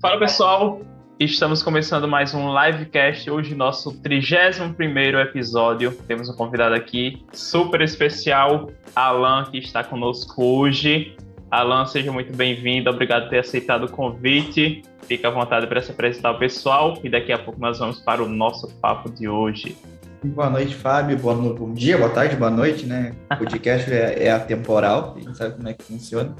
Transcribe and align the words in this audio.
Fala 0.00 0.16
pessoal, 0.16 0.80
estamos 1.18 1.60
começando 1.60 2.06
mais 2.06 2.32
um 2.32 2.56
livecast. 2.56 3.28
Hoje, 3.28 3.52
nosso 3.52 3.92
31 4.00 5.18
episódio. 5.22 5.90
Temos 6.06 6.28
um 6.28 6.34
convidado 6.34 6.76
aqui 6.76 7.26
super 7.32 7.80
especial, 7.80 8.70
Alan, 8.94 9.46
que 9.50 9.58
está 9.58 9.82
conosco 9.82 10.40
hoje. 10.40 11.16
Alan, 11.50 11.84
seja 11.84 12.12
muito 12.12 12.32
bem-vindo, 12.36 12.88
obrigado 12.88 13.24
por 13.24 13.30
ter 13.30 13.40
aceitado 13.40 13.86
o 13.86 13.90
convite. 13.90 14.82
Fica 15.02 15.26
à 15.26 15.30
vontade 15.32 15.66
para 15.66 15.82
se 15.82 15.90
apresentar 15.90 16.28
ao 16.28 16.38
pessoal 16.38 16.96
e 17.02 17.08
daqui 17.08 17.32
a 17.32 17.38
pouco 17.38 17.58
nós 17.58 17.80
vamos 17.80 17.98
para 17.98 18.22
o 18.22 18.28
nosso 18.28 18.68
papo 18.76 19.10
de 19.10 19.28
hoje. 19.28 19.76
Boa 20.22 20.48
noite, 20.48 20.76
Fábio. 20.76 21.18
Boa 21.18 21.34
no... 21.34 21.52
Bom 21.54 21.72
dia, 21.72 21.98
boa 21.98 22.10
tarde, 22.10 22.36
boa 22.36 22.52
noite, 22.52 22.86
né? 22.86 23.16
O 23.32 23.36
podcast 23.36 23.92
é, 23.92 24.26
é 24.26 24.30
atemporal, 24.30 25.16
a 25.16 25.20
gente 25.20 25.36
sabe 25.36 25.56
como 25.56 25.68
é 25.68 25.74
que 25.74 25.82
funciona. 25.82 26.36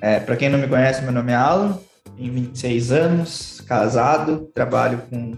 É, 0.00 0.20
para 0.20 0.36
quem 0.36 0.48
não 0.48 0.60
me 0.60 0.68
conhece, 0.68 1.02
meu 1.02 1.10
nome 1.10 1.32
é 1.32 1.34
Alan, 1.34 1.76
tenho 2.18 2.32
26 2.32 2.92
anos, 2.92 3.60
casado, 3.66 4.50
trabalho 4.52 5.02
com 5.08 5.32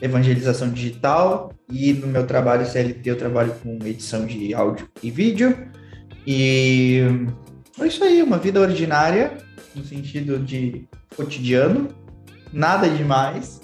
evangelização 0.00 0.70
digital 0.70 1.52
e 1.70 1.92
no 1.92 2.06
meu 2.06 2.26
trabalho 2.26 2.66
CLT 2.66 3.10
eu 3.10 3.16
trabalho 3.16 3.54
com 3.62 3.78
edição 3.86 4.26
de 4.26 4.54
áudio 4.54 4.88
e 5.02 5.10
vídeo. 5.10 5.68
E 6.26 7.02
é 7.78 7.86
isso 7.86 8.02
aí, 8.02 8.22
uma 8.22 8.38
vida 8.38 8.58
ordinária, 8.58 9.36
no 9.74 9.84
sentido 9.84 10.38
de 10.38 10.88
cotidiano, 11.14 11.88
nada 12.52 12.88
demais, 12.88 13.60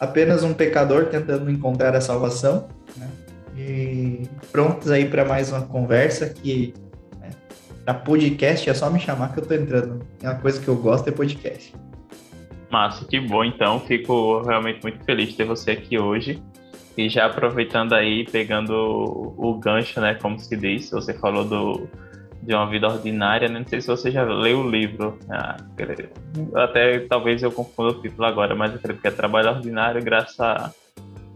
apenas 0.00 0.42
um 0.42 0.52
pecador 0.52 1.06
tentando 1.06 1.48
encontrar 1.48 1.94
a 1.94 2.00
salvação. 2.00 2.68
Né? 2.96 3.08
E 3.56 4.22
prontos 4.50 4.90
aí 4.90 5.08
para 5.08 5.24
mais 5.24 5.50
uma 5.50 5.62
conversa 5.62 6.28
que 6.28 6.74
na 7.86 7.94
podcast 7.94 8.68
é 8.68 8.74
só 8.74 8.90
me 8.90 8.98
chamar 8.98 9.32
que 9.32 9.38
eu 9.38 9.46
tô 9.46 9.54
entrando. 9.54 10.04
É 10.20 10.28
uma 10.28 10.40
coisa 10.40 10.60
que 10.60 10.66
eu 10.66 10.74
gosto 10.74 11.08
é 11.08 11.12
podcast. 11.12 11.72
Massa, 12.68 13.04
que 13.04 13.20
bom 13.20 13.44
então. 13.44 13.78
Fico 13.78 14.42
realmente 14.42 14.82
muito 14.82 15.04
feliz 15.04 15.28
de 15.28 15.36
ter 15.36 15.44
você 15.44 15.70
aqui 15.70 15.96
hoje. 15.96 16.42
E 16.96 17.08
já 17.08 17.26
aproveitando 17.26 17.92
aí, 17.92 18.24
pegando 18.24 18.72
o 18.74 19.54
gancho, 19.58 20.00
né, 20.00 20.14
como 20.14 20.38
se 20.38 20.56
diz, 20.56 20.90
você 20.90 21.14
falou 21.14 21.44
do, 21.44 21.88
de 22.42 22.54
uma 22.54 22.68
vida 22.68 22.88
ordinária, 22.88 23.48
né? 23.48 23.58
não 23.58 23.66
sei 23.66 23.80
se 23.80 23.86
você 23.86 24.10
já 24.10 24.24
leu 24.24 24.60
o 24.60 24.70
livro, 24.70 25.18
ah, 25.28 25.56
até 26.54 27.00
talvez 27.00 27.42
eu 27.42 27.52
confunda 27.52 27.90
o 27.90 28.00
título 28.00 28.24
agora, 28.24 28.54
mas 28.54 28.72
eu 28.72 28.78
creio 28.78 28.98
que 28.98 29.06
é 29.06 29.10
Trabalho 29.10 29.50
Ordinário, 29.50 30.02
Graça 30.02 30.74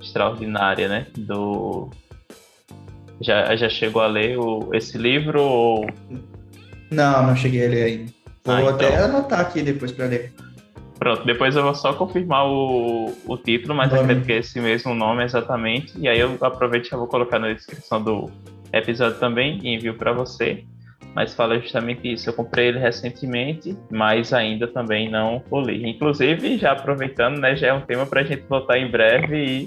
Extraordinária, 0.00 0.88
né? 0.88 1.06
Do... 1.16 1.90
Já, 3.20 3.54
já 3.54 3.68
chegou 3.68 4.00
a 4.00 4.06
ler 4.06 4.38
o, 4.38 4.70
esse 4.72 4.96
livro 4.96 5.42
ou... 5.42 5.86
Não, 6.90 7.26
não 7.26 7.36
cheguei 7.36 7.66
a 7.66 7.68
ler 7.68 7.84
ainda. 7.84 8.12
Vou 8.44 8.54
ah, 8.54 8.62
então... 8.62 8.74
até 8.74 8.96
anotar 8.96 9.40
aqui 9.40 9.62
depois 9.62 9.92
para 9.92 10.06
ler. 10.06 10.32
Pronto, 10.98 11.24
depois 11.24 11.56
eu 11.56 11.62
vou 11.62 11.74
só 11.74 11.94
confirmar 11.94 12.46
o, 12.46 13.14
o 13.26 13.36
título, 13.38 13.74
mas 13.74 13.90
nome. 13.90 14.02
acredito 14.02 14.26
que 14.26 14.32
é 14.32 14.38
esse 14.38 14.60
mesmo 14.60 14.94
nome 14.94 15.24
exatamente. 15.24 15.92
E 15.98 16.08
aí 16.08 16.18
eu 16.18 16.36
aproveito 16.40 16.86
e 16.86 16.90
já 16.90 16.96
vou 16.96 17.06
colocar 17.06 17.38
na 17.38 17.52
descrição 17.52 18.02
do 18.02 18.30
episódio 18.72 19.18
também 19.18 19.58
e 19.62 19.74
envio 19.74 19.94
para 19.94 20.12
você 20.12 20.64
mas 21.14 21.34
fala 21.34 21.58
justamente 21.58 22.10
isso. 22.10 22.28
Eu 22.28 22.34
comprei 22.34 22.68
ele 22.68 22.78
recentemente, 22.78 23.76
mas 23.90 24.32
ainda 24.32 24.66
também 24.66 25.10
não 25.10 25.42
o 25.50 25.60
li. 25.60 25.88
Inclusive, 25.88 26.58
já 26.58 26.72
aproveitando, 26.72 27.38
né, 27.38 27.56
já 27.56 27.68
é 27.68 27.72
um 27.72 27.80
tema 27.80 28.06
para 28.06 28.20
a 28.20 28.24
gente 28.24 28.42
voltar 28.48 28.78
em 28.78 28.90
breve 28.90 29.36
e 29.36 29.66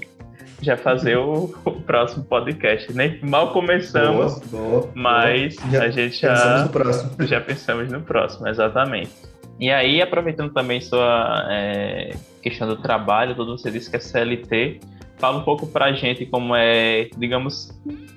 já 0.60 0.76
fazer 0.76 1.16
o, 1.16 1.54
o 1.64 1.70
próximo 1.72 2.24
podcast. 2.24 2.92
Nem 2.92 3.20
mal 3.22 3.52
começamos, 3.52 4.38
boa, 4.46 4.70
boa, 4.70 4.90
mas 4.94 5.56
boa. 5.56 5.84
a 5.84 5.90
gente 5.90 6.20
já 6.20 6.32
pensamos 6.32 6.62
no 6.62 6.68
próximo. 6.70 7.10
já 7.26 7.40
pensamos 7.40 7.92
no 7.92 8.00
próximo, 8.00 8.48
exatamente. 8.48 9.10
E 9.58 9.70
aí, 9.70 10.02
aproveitando 10.02 10.52
também 10.52 10.80
sua 10.80 11.46
é, 11.50 12.16
questão 12.42 12.66
do 12.66 12.76
trabalho, 12.76 13.34
tudo 13.34 13.56
você 13.56 13.70
disse 13.70 13.88
que 13.88 13.96
é 13.96 14.00
CLT. 14.00 14.80
Fala 15.16 15.38
um 15.38 15.44
pouco 15.44 15.66
para 15.66 15.86
a 15.86 15.92
gente 15.92 16.26
como 16.26 16.56
é, 16.56 17.08
digamos, 17.16 17.70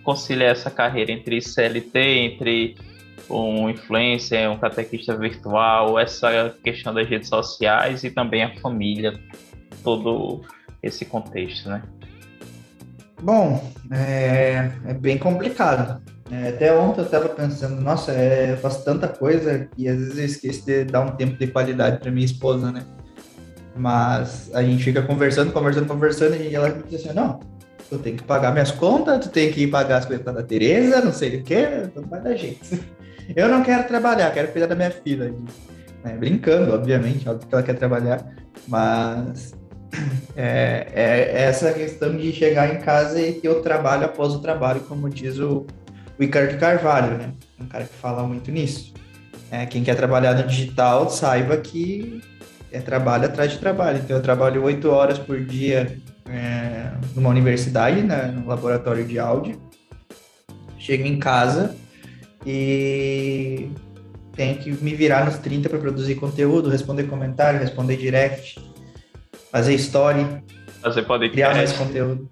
conciliar 0.03 0.51
essa 0.51 0.71
carreira 0.71 1.11
entre 1.11 1.39
CLT, 1.39 1.99
entre 1.99 2.75
um 3.29 3.69
influencer, 3.69 4.49
um 4.49 4.57
catequista 4.57 5.15
virtual, 5.15 5.99
essa 5.99 6.55
questão 6.63 6.93
das 6.93 7.07
redes 7.07 7.29
sociais 7.29 8.03
e 8.03 8.09
também 8.09 8.43
a 8.43 8.55
família, 8.59 9.19
todo 9.83 10.41
esse 10.81 11.05
contexto, 11.05 11.69
né? 11.69 11.83
Bom, 13.21 13.71
é, 13.91 14.71
é 14.85 14.93
bem 14.93 15.17
complicado. 15.17 16.01
É, 16.29 16.49
até 16.49 16.73
ontem 16.73 17.01
eu 17.01 17.05
estava 17.05 17.29
pensando, 17.29 17.81
nossa, 17.81 18.11
é, 18.11 18.51
eu 18.51 18.57
faço 18.57 18.83
tanta 18.83 19.07
coisa 19.07 19.67
e 19.77 19.87
às 19.87 19.97
vezes 19.97 20.17
eu 20.17 20.25
esqueço 20.25 20.65
de 20.65 20.83
dar 20.83 21.01
um 21.01 21.11
tempo 21.11 21.37
de 21.37 21.47
qualidade 21.47 21.99
para 21.99 22.11
minha 22.11 22.25
esposa, 22.25 22.71
né? 22.71 22.83
Mas 23.75 24.51
a 24.53 24.61
gente 24.61 24.83
fica 24.83 25.01
conversando, 25.01 25.51
conversando, 25.51 25.87
conversando 25.87 26.35
e 26.35 26.53
ela 26.53 26.69
diz 26.69 27.05
assim, 27.05 27.13
não, 27.15 27.39
tu 27.89 27.97
tem 27.97 28.15
que 28.15 28.23
pagar 28.23 28.51
minhas 28.51 28.71
contas, 28.71 29.25
tu 29.25 29.29
tem 29.29 29.51
que 29.51 29.67
pagar 29.67 29.97
as 29.97 30.05
coisas 30.05 30.25
da 30.25 30.43
Tereza, 30.43 31.01
não 31.01 31.13
sei 31.13 31.37
o 31.37 31.43
que, 31.43 31.89
não 31.95 32.03
vai 32.07 32.21
dar 32.21 32.35
jeito. 32.35 32.77
Eu 33.35 33.49
não 33.49 33.63
quero 33.63 33.87
trabalhar, 33.87 34.31
quero 34.31 34.51
cuidar 34.51 34.67
da 34.67 34.75
minha 34.75 34.91
filha. 34.91 35.33
Né? 36.03 36.13
Brincando, 36.13 36.73
obviamente, 36.73 37.27
óbvio 37.27 37.47
que 37.47 37.53
ela 37.53 37.63
quer 37.63 37.75
trabalhar, 37.75 38.25
mas 38.67 39.53
é, 40.35 40.87
é, 40.93 41.41
essa 41.43 41.71
questão 41.73 42.15
de 42.15 42.31
chegar 42.31 42.73
em 42.73 42.79
casa 42.79 43.21
e 43.21 43.33
ter 43.33 43.49
o 43.49 43.61
trabalho 43.61 44.05
após 44.05 44.33
o 44.33 44.39
trabalho, 44.39 44.81
como 44.81 45.09
diz 45.09 45.39
o, 45.39 45.65
o 46.17 46.19
Ricardo 46.19 46.57
Carvalho, 46.59 47.17
né? 47.17 47.31
Um 47.59 47.65
cara 47.65 47.83
que 47.83 47.93
fala 47.95 48.23
muito 48.23 48.51
nisso. 48.51 48.93
É, 49.49 49.65
quem 49.65 49.83
quer 49.83 49.95
trabalhar 49.95 50.33
no 50.35 50.47
digital, 50.47 51.09
saiba 51.09 51.57
que 51.57 52.21
é 52.71 52.79
trabalho 52.79 53.25
atrás 53.25 53.51
de 53.51 53.57
trabalho. 53.57 54.01
Então, 54.03 54.17
eu 54.17 54.21
trabalho 54.21 54.63
oito 54.63 54.89
horas 54.89 55.17
por 55.17 55.39
dia 55.39 55.97
é, 56.29 56.91
numa 57.15 57.29
universidade, 57.29 58.01
né, 58.01 58.27
no 58.27 58.47
laboratório 58.47 59.05
de 59.05 59.17
áudio. 59.17 59.59
Chego 60.77 61.05
em 61.05 61.17
casa, 61.17 61.75
e 62.49 63.69
tenho 64.33 64.57
que 64.57 64.71
me 64.81 64.95
virar 64.95 65.25
nos 65.25 65.37
30 65.37 65.67
para 65.67 65.79
produzir 65.79 66.15
conteúdo, 66.15 66.69
responder 66.69 67.03
comentário, 67.03 67.59
responder 67.59 67.97
direct, 67.97 68.57
fazer 69.51 69.75
story, 69.75 70.25
fazer 70.81 71.03
podcast, 71.03 71.33
criar 71.33 71.55
mais 71.55 71.71
conteúdo, 71.73 72.29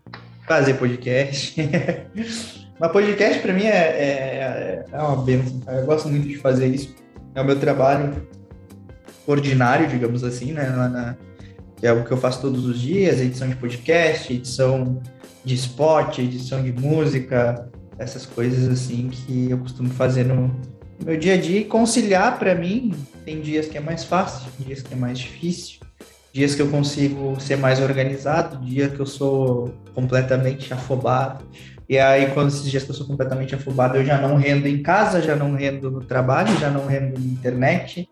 fazer 0.47 0.73
podcast. 0.75 1.55
Mas 2.79 2.91
podcast 2.91 3.41
para 3.41 3.53
mim 3.53 3.63
é, 3.63 3.77
é, 3.77 4.85
é 4.91 4.97
uma 4.97 5.23
benção, 5.23 5.61
eu 5.67 5.85
gosto 5.85 6.09
muito 6.09 6.27
de 6.27 6.37
fazer 6.37 6.67
isso. 6.67 6.93
É 7.33 7.41
o 7.41 7.45
meu 7.45 7.57
trabalho 7.59 8.27
ordinário, 9.25 9.87
digamos 9.87 10.23
assim, 10.23 10.51
né? 10.51 10.69
Na, 10.69 11.15
que 11.77 11.87
é 11.87 11.91
o 11.91 12.03
que 12.03 12.11
eu 12.11 12.17
faço 12.17 12.41
todos 12.41 12.65
os 12.65 12.79
dias, 12.79 13.19
edição 13.19 13.47
de 13.47 13.55
podcast, 13.55 14.33
edição 14.33 15.01
de 15.43 15.55
spot, 15.55 16.19
edição 16.19 16.63
de 16.63 16.71
música, 16.71 17.69
essas 17.97 18.25
coisas 18.25 18.67
assim 18.67 19.09
que 19.09 19.49
eu 19.49 19.57
costumo 19.57 19.89
fazer 19.89 20.25
no 20.25 20.53
meu 21.03 21.17
dia 21.17 21.33
a 21.33 21.37
dia 21.37 21.59
e 21.59 21.65
conciliar 21.65 22.39
para 22.39 22.55
mim 22.55 22.93
tem 23.25 23.41
dias 23.41 23.67
que 23.67 23.77
é 23.77 23.81
mais 23.81 24.03
fácil, 24.03 24.49
dias 24.59 24.81
que 24.81 24.93
é 24.93 24.97
mais 24.97 25.19
difícil, 25.19 25.79
dias 26.35 26.53
que 26.53 26.61
eu 26.61 26.69
consigo 26.69 27.39
ser 27.39 27.55
mais 27.55 27.79
organizado, 27.79 28.57
dia 28.57 28.89
que 28.89 28.99
eu 28.99 29.05
sou 29.05 29.73
completamente 29.93 30.73
afobado. 30.73 31.45
E 31.87 31.97
aí, 31.97 32.29
quando 32.31 32.49
esses 32.49 32.69
dias 32.69 32.83
que 32.83 32.91
eu 32.91 32.93
sou 32.93 33.07
completamente 33.07 33.55
afobado, 33.55 33.95
eu 33.95 34.03
já 34.03 34.19
não 34.19 34.35
rendo 34.35 34.67
em 34.67 34.83
casa, 34.83 35.21
já 35.21 35.33
não 35.33 35.55
rendo 35.55 35.89
no 35.89 36.01
trabalho, 36.01 36.53
já 36.59 36.69
não 36.69 36.87
rendo 36.87 37.17
na 37.17 37.25
internet. 37.25 38.09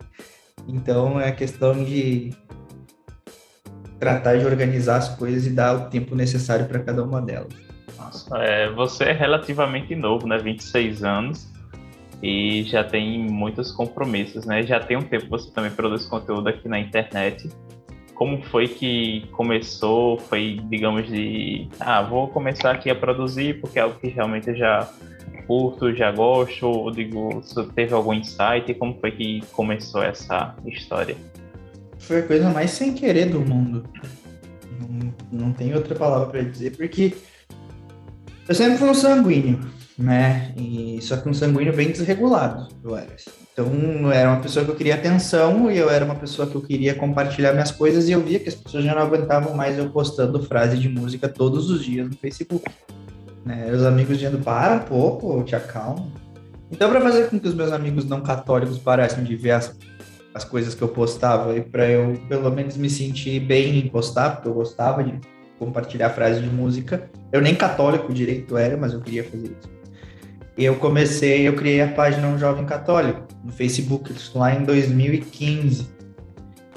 Então, 0.65 1.19
é 1.19 1.33
questão 1.33 1.83
de 1.83 2.33
tratar 3.99 4.37
de 4.37 4.45
organizar 4.45 4.97
as 4.97 5.09
coisas 5.09 5.45
e 5.45 5.49
dar 5.49 5.75
o 5.75 5.89
tempo 5.89 6.15
necessário 6.15 6.65
para 6.65 6.79
cada 6.79 7.03
uma 7.03 7.21
delas. 7.21 7.53
Nossa, 7.97 8.37
é, 8.37 8.71
você 8.71 9.03
é 9.03 9.11
relativamente 9.11 9.93
novo, 9.97 10.25
né? 10.27 10.37
26 10.37 11.03
anos 11.03 11.51
e 12.21 12.63
já 12.63 12.85
tem 12.85 13.19
muitos 13.19 13.69
compromissos, 13.73 14.45
né? 14.45 14.63
Já 14.63 14.79
tem 14.79 14.95
um 14.95 15.01
tempo 15.01 15.27
você 15.29 15.51
também 15.51 15.71
produz 15.71 16.05
conteúdo 16.05 16.47
aqui 16.47 16.69
na 16.69 16.79
internet. 16.79 17.49
Como 18.23 18.41
foi 18.41 18.69
que 18.69 19.27
começou? 19.33 20.17
Foi, 20.17 20.61
digamos, 20.69 21.07
de 21.07 21.67
ah, 21.77 22.01
vou 22.01 22.29
começar 22.29 22.71
aqui 22.71 22.89
a 22.89 22.95
produzir 22.95 23.59
porque 23.59 23.77
é 23.77 23.81
algo 23.81 23.99
que 23.99 24.07
realmente 24.07 24.47
eu 24.47 24.55
já 24.55 24.89
curto, 25.45 25.93
já 25.93 26.09
gosto, 26.09 26.65
ou 26.65 26.89
digo, 26.89 27.43
teve 27.75 27.93
algum 27.93 28.13
insight, 28.13 28.73
como 28.79 28.97
foi 29.01 29.11
que 29.11 29.41
começou 29.51 30.01
essa 30.01 30.55
história? 30.65 31.17
Foi 31.99 32.19
a 32.19 32.23
coisa 32.23 32.49
mais 32.49 32.71
sem 32.71 32.93
querer 32.93 33.25
do 33.25 33.41
mundo. 33.41 33.83
Não, 34.79 35.13
não 35.29 35.51
tem 35.51 35.75
outra 35.75 35.93
palavra 35.93 36.27
para 36.27 36.43
dizer, 36.43 36.77
porque 36.77 37.13
eu 38.47 38.55
sempre 38.55 38.77
fui 38.77 38.87
um 38.87 38.93
sanguíneo, 38.93 39.59
né? 39.97 40.53
E, 40.55 40.97
só 41.01 41.17
que 41.17 41.27
um 41.27 41.33
sanguíneo 41.33 41.75
bem 41.75 41.91
desregulado, 41.91 42.69
eu 42.85 42.95
era. 42.95 43.17
Então, 43.53 44.11
era 44.11 44.29
uma 44.29 44.41
pessoa 44.41 44.65
que 44.65 44.71
eu 44.71 44.75
queria 44.75 44.95
atenção 44.95 45.71
e 45.71 45.77
eu 45.77 45.89
era 45.89 46.03
uma 46.03 46.15
pessoa 46.15 46.47
que 46.47 46.55
eu 46.55 46.61
queria 46.61 46.95
compartilhar 46.95 47.53
minhas 47.53 47.71
coisas 47.71 48.09
e 48.09 48.11
eu 48.11 48.19
via 48.19 48.39
que 48.39 48.49
as 48.49 48.55
pessoas 48.55 48.83
já 48.83 48.95
não 48.95 49.01
aguentavam 49.03 49.53
mais 49.53 49.77
eu 49.77 49.89
postando 49.91 50.41
frase 50.41 50.77
de 50.77 50.89
música 50.89 51.29
todos 51.29 51.69
os 51.69 51.85
dias 51.85 52.09
no 52.09 52.17
Facebook. 52.17 52.65
Né? 53.45 53.71
Os 53.71 53.85
amigos 53.85 54.17
dizendo, 54.17 54.43
para 54.43 54.75
um 54.75 54.79
pouco, 54.79 55.43
te 55.43 55.55
acalma. 55.55 56.07
Então, 56.71 56.89
para 56.89 56.99
fazer 56.99 57.29
com 57.29 57.39
que 57.39 57.47
os 57.47 57.53
meus 57.53 57.71
amigos 57.71 58.05
não 58.05 58.21
católicos 58.21 58.79
parassem 58.79 59.23
de 59.23 59.35
ver 59.35 59.51
as 59.51 59.75
as 60.33 60.43
coisas 60.43 60.73
que 60.73 60.81
eu 60.81 60.87
postava 60.87 61.55
e 61.55 61.61
para 61.61 61.87
eu 61.87 62.19
pelo 62.27 62.49
menos 62.49 62.75
me 62.75 62.89
sentir 62.89 63.39
bem 63.39 63.77
em 63.77 63.87
postar, 63.87 64.31
porque 64.31 64.47
eu 64.47 64.53
gostava 64.53 65.03
de 65.03 65.19
compartilhar 65.59 66.09
frases 66.09 66.41
de 66.41 66.49
música. 66.49 67.09
Eu 67.31 67.41
nem 67.41 67.55
católico 67.55 68.13
direito 68.13 68.57
era, 68.57 68.75
mas 68.75 68.93
eu 68.93 69.01
queria 69.01 69.23
fazer 69.23 69.45
isso. 69.45 69.82
Eu 70.57 70.75
comecei, 70.75 71.47
eu 71.47 71.55
criei 71.55 71.81
a 71.81 71.87
página 71.87 72.27
Um 72.27 72.37
Jovem 72.37 72.65
Católico 72.65 73.27
no 73.43 73.51
Facebook, 73.51 74.13
lá 74.35 74.53
em 74.53 74.63
2015. 74.63 75.87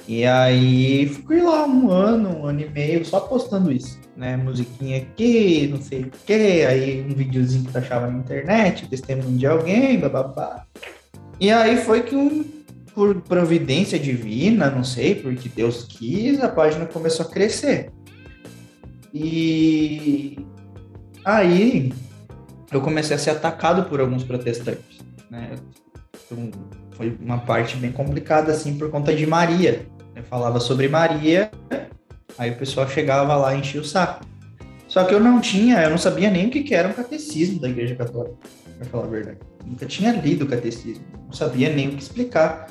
E 0.09 0.25
aí 0.25 1.09
fui 1.09 1.43
lá 1.43 1.67
um 1.67 1.91
ano, 1.91 2.39
um 2.39 2.47
ano 2.47 2.61
e 2.61 2.71
meio, 2.71 3.05
só 3.05 3.21
postando 3.21 3.73
isso, 3.73 4.01
né? 4.17 4.37
Musiquinha 4.37 4.99
aqui, 4.99 5.67
não 5.67 5.83
sei 5.83 6.03
o 6.03 6.11
quê, 6.25 6.65
aí 6.67 7.05
um 7.05 7.15
videozinho 7.15 7.65
que 7.65 7.73
tu 7.73 7.79
achava 7.79 8.07
na 8.07 8.19
internet, 8.19 8.89
testemunho 8.89 9.37
de 9.37 9.47
alguém, 9.47 9.99
bababá. 9.99 10.65
E 11.41 11.51
aí 11.51 11.77
foi 11.77 12.03
que 12.03 12.15
um, 12.15 12.45
por 12.95 13.21
providência 13.23 13.99
divina, 13.99 14.71
não 14.71 14.85
sei, 14.85 15.17
porque 15.17 15.49
Deus 15.49 15.85
quis, 15.85 16.41
a 16.41 16.49
página 16.49 16.87
começou 16.87 17.27
a 17.27 17.29
crescer. 17.29 17.91
E 19.13 20.39
aí 21.25 21.93
eu 22.73 22.81
comecei 22.81 23.17
a 23.17 23.19
ser 23.19 23.31
atacado 23.31 23.85
por 23.89 24.01
alguns 24.01 24.25
protestantes, 24.25 25.01
né? 25.31 25.55
Então, 26.25 26.51
foi 26.93 27.17
uma 27.21 27.39
parte 27.39 27.77
bem 27.77 27.93
complicada 27.93 28.53
assim 28.53 28.77
por 28.77 28.91
conta 28.91 29.15
de 29.15 29.27
Maria. 29.27 29.87
Eu 30.15 30.23
falava 30.25 30.59
sobre 30.59 30.89
Maria, 30.89 31.51
aí 32.39 32.51
o 32.51 32.57
pessoal 32.57 32.89
chegava 32.89 33.37
lá 33.37 33.55
e 33.55 33.61
enchia 33.61 33.81
o 33.81 33.85
saco. 33.85 34.25
Só 34.89 35.05
que 35.05 35.15
eu 35.15 35.21
não 35.21 35.41
tinha, 35.41 35.83
eu 35.83 35.91
não 35.91 35.99
sabia 35.99 36.31
nem 36.31 36.49
o 36.49 36.51
que 36.51 36.75
era 36.75 36.89
um 36.89 36.93
catecismo 36.93 37.61
da 37.61 37.69
Igreja 37.69 37.95
Católica, 37.95 38.37
para 38.79 38.87
falar 38.87 39.05
a 39.05 39.09
verdade. 39.09 39.39
Nunca 39.65 39.85
tinha 39.85 40.13
lido 40.13 40.45
o 40.45 40.49
catecismo, 40.49 41.05
não 41.27 41.33
sabia 41.33 41.69
nem 41.75 41.89
o 41.89 41.91
que 41.93 42.03
explicar. 42.03 42.69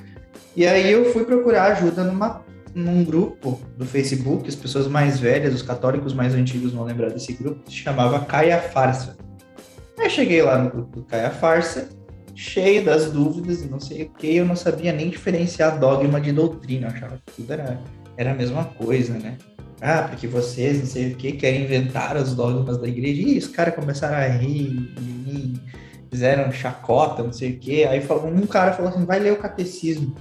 E 0.56 0.66
aí 0.66 0.92
eu 0.92 1.12
fui 1.12 1.26
procurar 1.26 1.74
ajuda 1.74 2.04
numa 2.04 2.44
num 2.74 3.06
grupo 3.06 3.62
do 3.78 3.86
Facebook, 3.86 4.50
as 4.50 4.56
pessoas 4.56 4.86
mais 4.86 5.18
velhas, 5.18 5.54
os 5.54 5.62
católicos 5.62 6.14
mais 6.14 6.36
antigos 6.36 6.74
vão 6.74 6.84
lembrar 6.84 7.10
desse 7.10 7.32
grupo, 7.32 7.62
se 7.70 7.78
chamava 7.78 8.20
Caia 8.26 8.60
Farsa. 8.60 9.16
Aí 10.00 10.10
cheguei 10.10 10.42
lá 10.42 10.58
no 10.58 10.70
grupo 10.70 11.00
do 11.00 11.06
Caia 11.06 11.32
Farsa, 11.32 11.90
cheio 12.36 12.84
das 12.84 13.12
dúvidas 13.12 13.62
e 13.62 13.68
não 13.68 13.80
sei 13.80 14.04
o 14.04 14.10
que, 14.10 14.36
eu 14.36 14.46
não 14.46 14.56
sabia 14.56 14.92
nem 14.92 15.10
diferenciar 15.10 15.80
dogma 15.80 16.20
de 16.20 16.32
doutrina, 16.32 16.88
eu 16.88 16.92
achava 16.92 17.22
que 17.26 17.34
tudo 17.34 17.54
era, 17.54 17.80
era 18.18 18.32
a 18.32 18.36
mesma 18.36 18.66
coisa, 18.66 19.14
né? 19.14 19.38
Ah, 19.82 20.08
porque 20.10 20.28
vocês, 20.28 20.80
não 20.80 20.86
sei 20.86 21.14
o 21.14 21.16
que, 21.16 21.34
querem 21.34 21.64
inventar 21.64 22.16
os 22.18 22.34
dogmas 22.34 22.78
da 22.78 22.88
igreja. 22.88 23.22
E 23.22 23.38
os 23.38 23.48
caras 23.48 23.76
começaram 23.76 24.16
a 24.16 24.26
rir 24.26 24.94
mim, 25.00 25.60
fizeram 26.10 26.52
chacota, 26.52 27.22
não 27.22 27.34
sei 27.34 27.52
o 27.52 27.60
que. 27.60 27.84
Aí 27.84 28.02
falou, 28.02 28.28
um 28.28 28.48
cara 28.48 28.74
falou 28.74 28.90
assim, 28.90 29.06
vai 29.06 29.20
ler 29.20 29.34
o 29.34 29.38
catecismo 29.38 30.16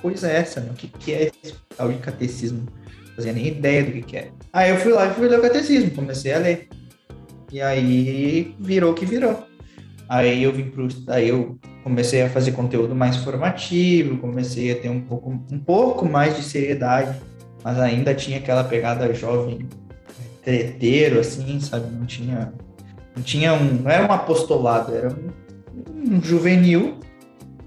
coisa 0.00 0.28
é 0.28 0.36
essa, 0.36 0.60
né? 0.60 0.70
O 0.70 0.74
que, 0.74 0.88
que 0.88 1.12
é 1.12 1.30
esse 1.42 1.54
tal 1.76 1.92
de 1.92 1.98
catecismo? 1.98 2.66
Não 3.06 3.14
fazia 3.14 3.32
nem 3.32 3.48
ideia 3.48 3.84
do 3.84 3.92
que, 3.92 4.02
que 4.02 4.16
é. 4.16 4.30
Aí 4.52 4.70
eu 4.70 4.76
fui 4.78 4.92
lá 4.92 5.06
e 5.06 5.14
fui 5.14 5.28
ler 5.28 5.38
o 5.38 5.42
catecismo, 5.42 5.90
comecei 5.92 6.32
a 6.32 6.38
ler. 6.38 6.68
E 7.52 7.60
aí 7.60 8.54
virou 8.58 8.92
o 8.92 8.94
que 8.94 9.04
virou. 9.04 9.46
Aí 10.08 10.42
eu 10.42 10.52
vim 10.52 10.64
pro. 10.64 10.88
Aí 11.08 11.28
eu 11.28 11.58
comecei 11.82 12.22
a 12.22 12.28
fazer 12.28 12.52
conteúdo 12.52 12.94
mais 12.94 13.16
formativo, 13.16 14.18
comecei 14.18 14.72
a 14.72 14.76
ter 14.76 14.88
um 14.88 15.00
pouco, 15.00 15.30
um 15.30 15.58
pouco 15.58 16.04
mais 16.04 16.36
de 16.36 16.42
seriedade, 16.42 17.18
mas 17.62 17.78
ainda 17.78 18.14
tinha 18.14 18.38
aquela 18.38 18.64
pegada 18.64 19.12
jovem 19.14 19.68
treteiro, 20.44 21.20
assim, 21.20 21.60
sabe? 21.60 21.90
Não 21.92 22.06
tinha. 22.06 22.52
Não 23.16 23.22
tinha 23.22 23.52
um. 23.52 23.82
Não 23.82 23.90
era 23.90 24.06
um 24.06 24.12
apostolado, 24.12 24.94
era 24.94 25.08
um, 25.08 26.16
um 26.16 26.22
juvenil 26.22 26.98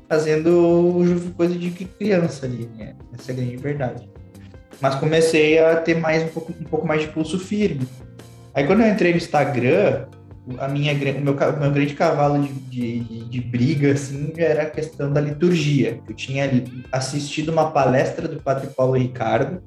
fazendo 0.07 1.33
coisa 1.35 1.57
de 1.57 1.71
criança 1.71 2.45
ali, 2.45 2.69
né? 2.77 2.95
Essa 3.17 3.31
é 3.31 3.33
a 3.33 3.37
grande 3.37 3.57
verdade. 3.57 4.09
Mas 4.81 4.95
comecei 4.95 5.59
a 5.59 5.77
ter 5.77 5.97
mais 5.97 6.23
um 6.23 6.27
pouco, 6.27 6.51
um 6.51 6.65
pouco 6.65 6.85
mais 6.85 7.01
de 7.01 7.07
pulso 7.07 7.39
firme. 7.39 7.87
Aí 8.53 8.65
quando 8.65 8.81
eu 8.81 8.87
entrei 8.87 9.11
no 9.11 9.17
Instagram, 9.17 10.05
a 10.59 10.67
minha, 10.67 10.93
o, 10.93 11.21
meu, 11.21 11.33
o 11.33 11.59
meu 11.59 11.71
grande 11.71 11.93
cavalo 11.93 12.41
de, 12.41 12.99
de, 12.99 13.29
de, 13.29 13.41
briga 13.41 13.93
assim, 13.93 14.33
era 14.35 14.63
a 14.63 14.69
questão 14.69 15.11
da 15.11 15.21
liturgia. 15.21 15.99
Eu 16.07 16.15
tinha 16.15 16.49
assistido 16.91 17.49
uma 17.49 17.71
palestra 17.71 18.27
do 18.27 18.41
Padre 18.41 18.67
Paulo 18.67 18.97
Ricardo 18.97 19.63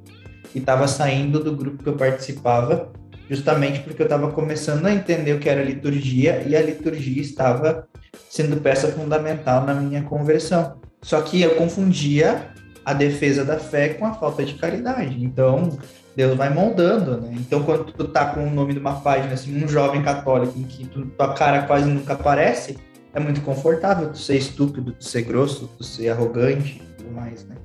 e 0.54 0.58
estava 0.58 0.86
saindo 0.86 1.42
do 1.42 1.56
grupo 1.56 1.82
que 1.82 1.88
eu 1.88 1.96
participava, 1.96 2.92
justamente 3.28 3.80
porque 3.80 4.02
eu 4.02 4.06
estava 4.06 4.30
começando 4.30 4.86
a 4.86 4.92
entender 4.92 5.32
o 5.32 5.38
que 5.38 5.48
era 5.48 5.62
liturgia 5.62 6.42
e 6.46 6.54
a 6.54 6.62
liturgia 6.62 7.22
estava 7.22 7.88
sendo 8.28 8.60
peça 8.60 8.88
fundamental 8.88 9.64
na 9.64 9.74
minha 9.74 10.02
conversão. 10.02 10.78
Só 11.02 11.20
que 11.22 11.40
eu 11.40 11.56
confundia 11.56 12.50
a 12.84 12.92
defesa 12.92 13.44
da 13.44 13.58
fé 13.58 13.90
com 13.90 14.06
a 14.06 14.14
falta 14.14 14.44
de 14.44 14.54
caridade. 14.54 15.24
Então, 15.24 15.76
Deus 16.16 16.36
vai 16.36 16.52
moldando, 16.52 17.20
né? 17.20 17.34
Então, 17.34 17.62
quando 17.62 17.92
tu 17.92 18.08
tá 18.08 18.26
com 18.26 18.46
o 18.46 18.50
nome 18.50 18.72
de 18.72 18.78
uma 18.78 19.00
página, 19.00 19.34
assim, 19.34 19.62
um 19.62 19.68
jovem 19.68 20.02
católico, 20.02 20.58
em 20.58 20.62
que 20.62 20.86
tu, 20.86 21.04
tua 21.06 21.34
cara 21.34 21.62
quase 21.62 21.88
nunca 21.88 22.14
aparece, 22.14 22.78
é 23.12 23.20
muito 23.20 23.42
confortável 23.42 24.10
tu 24.10 24.18
ser 24.18 24.36
estúpido, 24.36 24.92
tu 24.92 25.04
ser 25.04 25.22
grosso, 25.22 25.70
tu 25.76 25.84
ser 25.84 26.08
arrogante 26.08 26.82
e 26.82 26.94
tudo 26.96 27.12
mais, 27.12 27.44
né? 27.44 27.56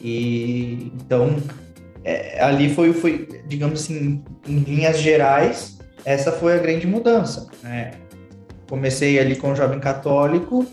E, 0.00 0.92
então, 0.96 1.36
é, 2.04 2.42
ali 2.42 2.74
foi, 2.74 2.92
foi, 2.92 3.28
digamos 3.46 3.82
assim, 3.82 4.24
em 4.46 4.58
linhas 4.58 4.98
gerais, 4.98 5.78
essa 6.04 6.32
foi 6.32 6.54
a 6.54 6.58
grande 6.58 6.86
mudança, 6.86 7.48
né? 7.62 7.92
comecei 8.68 9.18
ali 9.18 9.36
com 9.36 9.52
o 9.52 9.56
jovem 9.56 9.78
católico, 9.78 10.66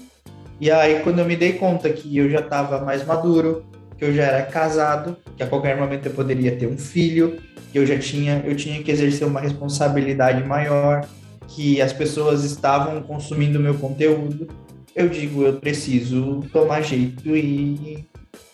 e 0.60 0.72
aí 0.72 1.02
quando 1.02 1.20
eu 1.20 1.26
me 1.26 1.36
dei 1.36 1.54
conta 1.54 1.90
que 1.92 2.18
eu 2.18 2.30
já 2.30 2.40
estava 2.40 2.84
mais 2.84 3.06
maduro, 3.06 3.66
que 3.98 4.06
eu 4.06 4.14
já 4.14 4.24
era 4.24 4.44
casado, 4.44 5.18
que 5.36 5.44
a 5.44 5.48
qualquer 5.48 5.78
momento 5.78 6.06
eu 6.06 6.14
poderia 6.14 6.56
ter 6.56 6.68
um 6.68 6.78
filho, 6.78 7.40
que 7.72 7.78
eu 7.80 7.86
já 7.86 7.98
tinha, 7.98 8.44
eu 8.46 8.56
tinha 8.56 8.82
que 8.84 8.92
exercer 8.92 9.28
uma 9.28 9.40
responsabilidade 9.40 10.44
maior, 10.44 11.06
que 11.48 11.82
as 11.82 11.94
pessoas 11.94 12.44
estavam 12.44 13.02
consumindo 13.02 13.60
meu 13.60 13.76
conteúdo, 13.76 14.48
eu 14.96 15.10
digo, 15.10 15.44
eu 15.44 15.54
preciso 15.54 16.44
tomar 16.52 16.82
jeito 16.82 17.36
e, 17.36 18.08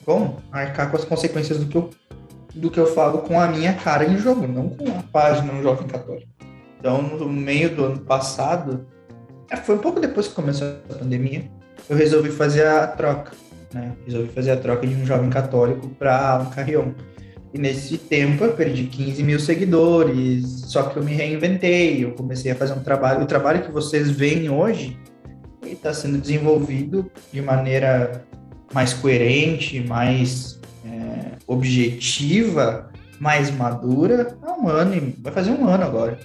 bom, 0.06 0.38
arcar 0.52 0.90
com 0.90 0.98
as 0.98 1.04
consequências 1.04 1.60
do 1.60 1.66
que 1.66 1.76
eu, 1.76 1.90
do 2.56 2.72
que 2.72 2.80
eu 2.80 2.88
falo 2.88 3.20
com 3.20 3.40
a 3.40 3.48
minha 3.48 3.74
cara 3.74 4.06
em 4.06 4.18
jogo, 4.18 4.48
não 4.48 4.70
com 4.70 4.90
a 4.90 5.04
página 5.12 5.52
no 5.52 5.62
Jovem 5.62 5.88
Católico. 5.88 6.28
Então, 6.80 7.02
no 7.02 7.28
meio 7.28 7.76
do 7.76 7.84
ano 7.84 8.00
passado, 8.00 8.88
é, 9.52 9.58
foi 9.58 9.76
um 9.76 9.80
pouco 9.80 10.00
depois 10.00 10.28
que 10.28 10.36
começou 10.36 10.68
a 10.90 10.94
pandemia, 10.94 11.44
eu 11.90 11.98
resolvi 11.98 12.30
fazer 12.30 12.66
a 12.66 12.88
troca, 12.88 13.32
né? 13.74 13.94
Resolvi 14.06 14.30
fazer 14.30 14.51
a 14.51 14.57
troca 14.57 14.86
de 14.86 14.95
um 14.95 15.06
jovem 15.06 15.30
católico 15.30 15.88
para 15.89 16.39
um 16.42 16.50
carrion. 16.50 16.92
E 17.54 17.57
nesse 17.57 17.98
tempo 17.98 18.44
eu 18.44 18.54
perdi 18.54 18.83
15 18.86 19.24
mil 19.24 19.40
seguidores, 19.40 20.45
só 20.68 20.83
que 20.83 20.97
eu 20.97 21.04
me 21.04 21.14
reinventei, 21.14 22.04
eu 22.04 22.11
comecei 22.11 22.52
a 22.52 22.56
fazer 22.56 22.73
um 22.73 22.83
trabalho. 22.83 23.23
O 23.23 23.26
trabalho 23.26 23.64
que 23.64 23.71
vocês 23.71 24.09
veem 24.09 24.49
hoje 24.49 24.97
está 25.66 25.94
sendo 25.94 26.19
desenvolvido 26.19 27.11
de 27.33 27.42
maneira 27.42 28.23
mais 28.73 28.94
coerente, 28.94 29.80
mais 29.80 30.59
é, 30.85 31.31
objetiva, 31.47 32.92
mais 33.19 33.49
madura 33.52 34.38
há 34.44 34.54
um 34.54 34.68
ano, 34.68 35.14
vai 35.19 35.33
fazer 35.33 35.52
um 35.52 35.68
ano 35.68 35.83
agora. 35.83 36.19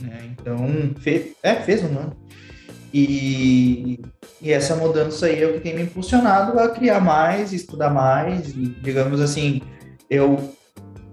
Né? 0.00 0.30
Então, 0.32 0.56
fez, 1.00 1.32
é, 1.42 1.56
fez 1.56 1.82
um 1.82 1.98
ano. 1.98 2.16
E, 2.92 4.00
e 4.40 4.52
essa 4.52 4.74
mudança 4.74 5.26
aí 5.26 5.42
é 5.42 5.46
o 5.46 5.54
que 5.54 5.60
tem 5.60 5.74
me 5.74 5.82
impulsionado 5.82 6.58
a 6.58 6.68
criar 6.70 7.00
mais, 7.00 7.52
estudar 7.52 7.90
mais. 7.90 8.48
E, 8.48 8.66
digamos 8.82 9.20
assim, 9.20 9.60
eu 10.08 10.52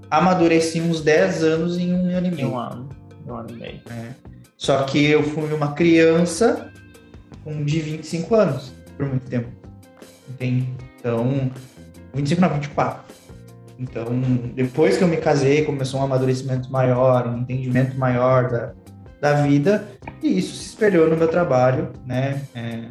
amadureci 0.10 0.82
uns 0.82 1.02
10 1.02 1.44
anos 1.44 1.78
em 1.78 1.94
um 1.94 2.16
ano 2.16 2.28
e 2.28 2.32
meio. 2.32 2.50
Um 2.50 2.58
ano, 2.58 2.90
um 3.28 3.34
ano 3.36 3.50
e 3.52 3.54
meio. 3.54 3.82
É. 3.90 4.12
Só 4.58 4.84
que 4.84 5.06
eu 5.06 5.22
fui 5.24 5.54
uma 5.54 5.74
criança 5.74 6.72
com 7.44 7.64
de 7.64 7.80
25 7.80 8.36
anos 8.36 8.74
por 8.98 9.06
muito 9.06 9.30
tempo. 9.30 9.50
Entende? 10.30 10.68
Então, 11.00 11.52
25 12.14 12.42
não, 12.42 12.50
24. 12.50 13.08
Então, 13.80 14.06
depois 14.56 14.98
que 14.98 15.04
eu 15.04 15.08
me 15.08 15.18
casei, 15.18 15.64
começou 15.64 16.00
um 16.00 16.04
amadurecimento 16.04 16.72
maior, 16.72 17.28
um 17.28 17.38
entendimento 17.38 17.96
maior 17.98 18.50
da, 18.50 18.74
da 19.20 19.34
vida, 19.34 19.88
e 20.22 20.38
isso 20.38 20.56
se 20.56 20.68
espelhou 20.68 21.10
no 21.10 21.18
meu 21.18 21.28
trabalho, 21.28 21.92
né? 22.06 22.42
É, 22.54 22.84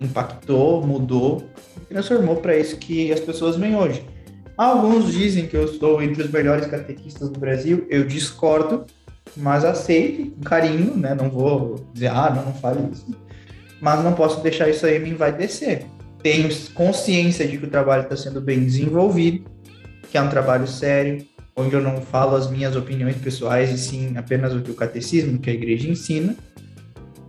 impactou, 0.00 0.86
mudou, 0.86 1.42
transformou 1.88 2.36
para 2.36 2.56
isso 2.56 2.76
que 2.76 3.12
as 3.12 3.20
pessoas 3.20 3.56
veem 3.56 3.76
hoje. 3.76 4.04
Alguns 4.56 5.12
dizem 5.12 5.46
que 5.46 5.56
eu 5.56 5.64
estou 5.64 6.00
entre 6.02 6.22
os 6.22 6.30
melhores 6.30 6.66
catequistas 6.66 7.28
do 7.28 7.40
Brasil, 7.40 7.86
eu 7.90 8.04
discordo, 8.04 8.84
mas 9.36 9.64
aceito 9.64 10.30
com 10.30 10.42
carinho, 10.42 10.96
né? 10.96 11.14
Não 11.14 11.28
vou 11.28 11.84
dizer, 11.92 12.08
ah, 12.08 12.32
não, 12.34 12.44
não 12.44 12.54
fale 12.54 12.80
isso. 12.92 13.06
Mas 13.80 14.04
não 14.04 14.12
posso 14.12 14.40
deixar 14.42 14.68
isso 14.68 14.86
aí 14.86 14.98
me 14.98 15.10
envaidecer. 15.10 15.86
Tenho 16.22 16.48
consciência 16.72 17.46
de 17.46 17.58
que 17.58 17.66
o 17.66 17.70
trabalho 17.70 18.04
está 18.04 18.16
sendo 18.16 18.40
bem 18.40 18.64
desenvolvido, 18.64 19.50
que 20.10 20.16
é 20.16 20.22
um 20.22 20.28
trabalho 20.28 20.66
sério, 20.66 21.26
onde 21.56 21.74
eu 21.74 21.80
não 21.80 22.00
falo 22.00 22.36
as 22.36 22.50
minhas 22.50 22.74
opiniões 22.76 23.16
pessoais 23.16 23.70
e 23.70 23.78
sim 23.78 24.16
apenas 24.16 24.52
o 24.54 24.60
que 24.60 24.70
o 24.70 24.74
catecismo, 24.74 25.38
que 25.38 25.50
a 25.50 25.54
igreja 25.54 25.88
ensina. 25.88 26.36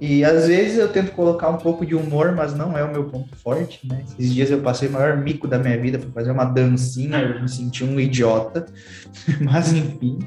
E 0.01 0.25
às 0.25 0.47
vezes 0.47 0.77
eu 0.77 0.89
tento 0.89 1.11
colocar 1.11 1.49
um 1.49 1.57
pouco 1.57 1.85
de 1.85 1.95
humor, 1.95 2.33
mas 2.33 2.53
não 2.53 2.77
é 2.77 2.83
o 2.83 2.91
meu 2.91 3.05
ponto 3.05 3.35
forte, 3.37 3.87
né? 3.87 4.03
Esses 4.19 4.33
dias 4.33 4.51
eu 4.51 4.59
passei 4.59 4.89
o 4.89 4.91
maior 4.91 5.15
mico 5.17 5.47
da 5.47 5.57
minha 5.57 5.79
vida 5.79 5.97
para 5.97 6.09
fazer 6.09 6.31
uma 6.31 6.43
dancinha, 6.43 7.19
eu 7.19 7.41
me 7.41 7.47
senti 7.47 7.83
um 7.83 7.97
idiota, 7.97 8.65
mas 9.39 9.71
enfim, 9.71 10.19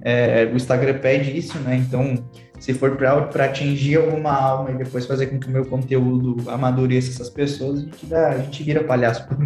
é, 0.00 0.46
o 0.52 0.56
Instagram 0.56 0.98
pede 0.98 1.36
isso, 1.36 1.58
né? 1.60 1.76
Então, 1.76 2.24
se 2.58 2.74
for 2.74 2.96
para 2.96 3.44
atingir 3.44 3.96
alguma 3.96 4.32
alma 4.32 4.70
e 4.72 4.78
depois 4.78 5.06
fazer 5.06 5.26
com 5.26 5.38
que 5.38 5.46
o 5.46 5.50
meu 5.50 5.66
conteúdo 5.66 6.48
amadureça 6.50 7.10
essas 7.10 7.30
pessoas, 7.30 7.78
a 7.78 7.82
gente, 7.82 8.06
dá, 8.06 8.28
a 8.30 8.38
gente 8.38 8.62
vira 8.62 8.82
palhaço 8.82 9.26
por 9.28 9.38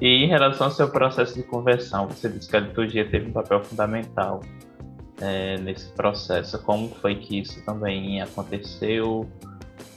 E 0.00 0.24
em 0.24 0.28
relação 0.28 0.68
ao 0.68 0.72
seu 0.72 0.88
processo 0.88 1.34
de 1.34 1.42
conversão, 1.42 2.06
você 2.06 2.28
disse 2.28 2.48
que 2.48 2.56
a 2.56 2.60
liturgia 2.60 3.08
teve 3.08 3.28
um 3.28 3.32
papel 3.32 3.64
fundamental 3.64 4.40
é, 5.20 5.58
nesse 5.58 5.88
processo. 5.92 6.58
Como 6.62 6.88
foi 6.88 7.16
que 7.16 7.40
isso 7.40 7.64
também 7.64 8.20
aconteceu 8.22 9.28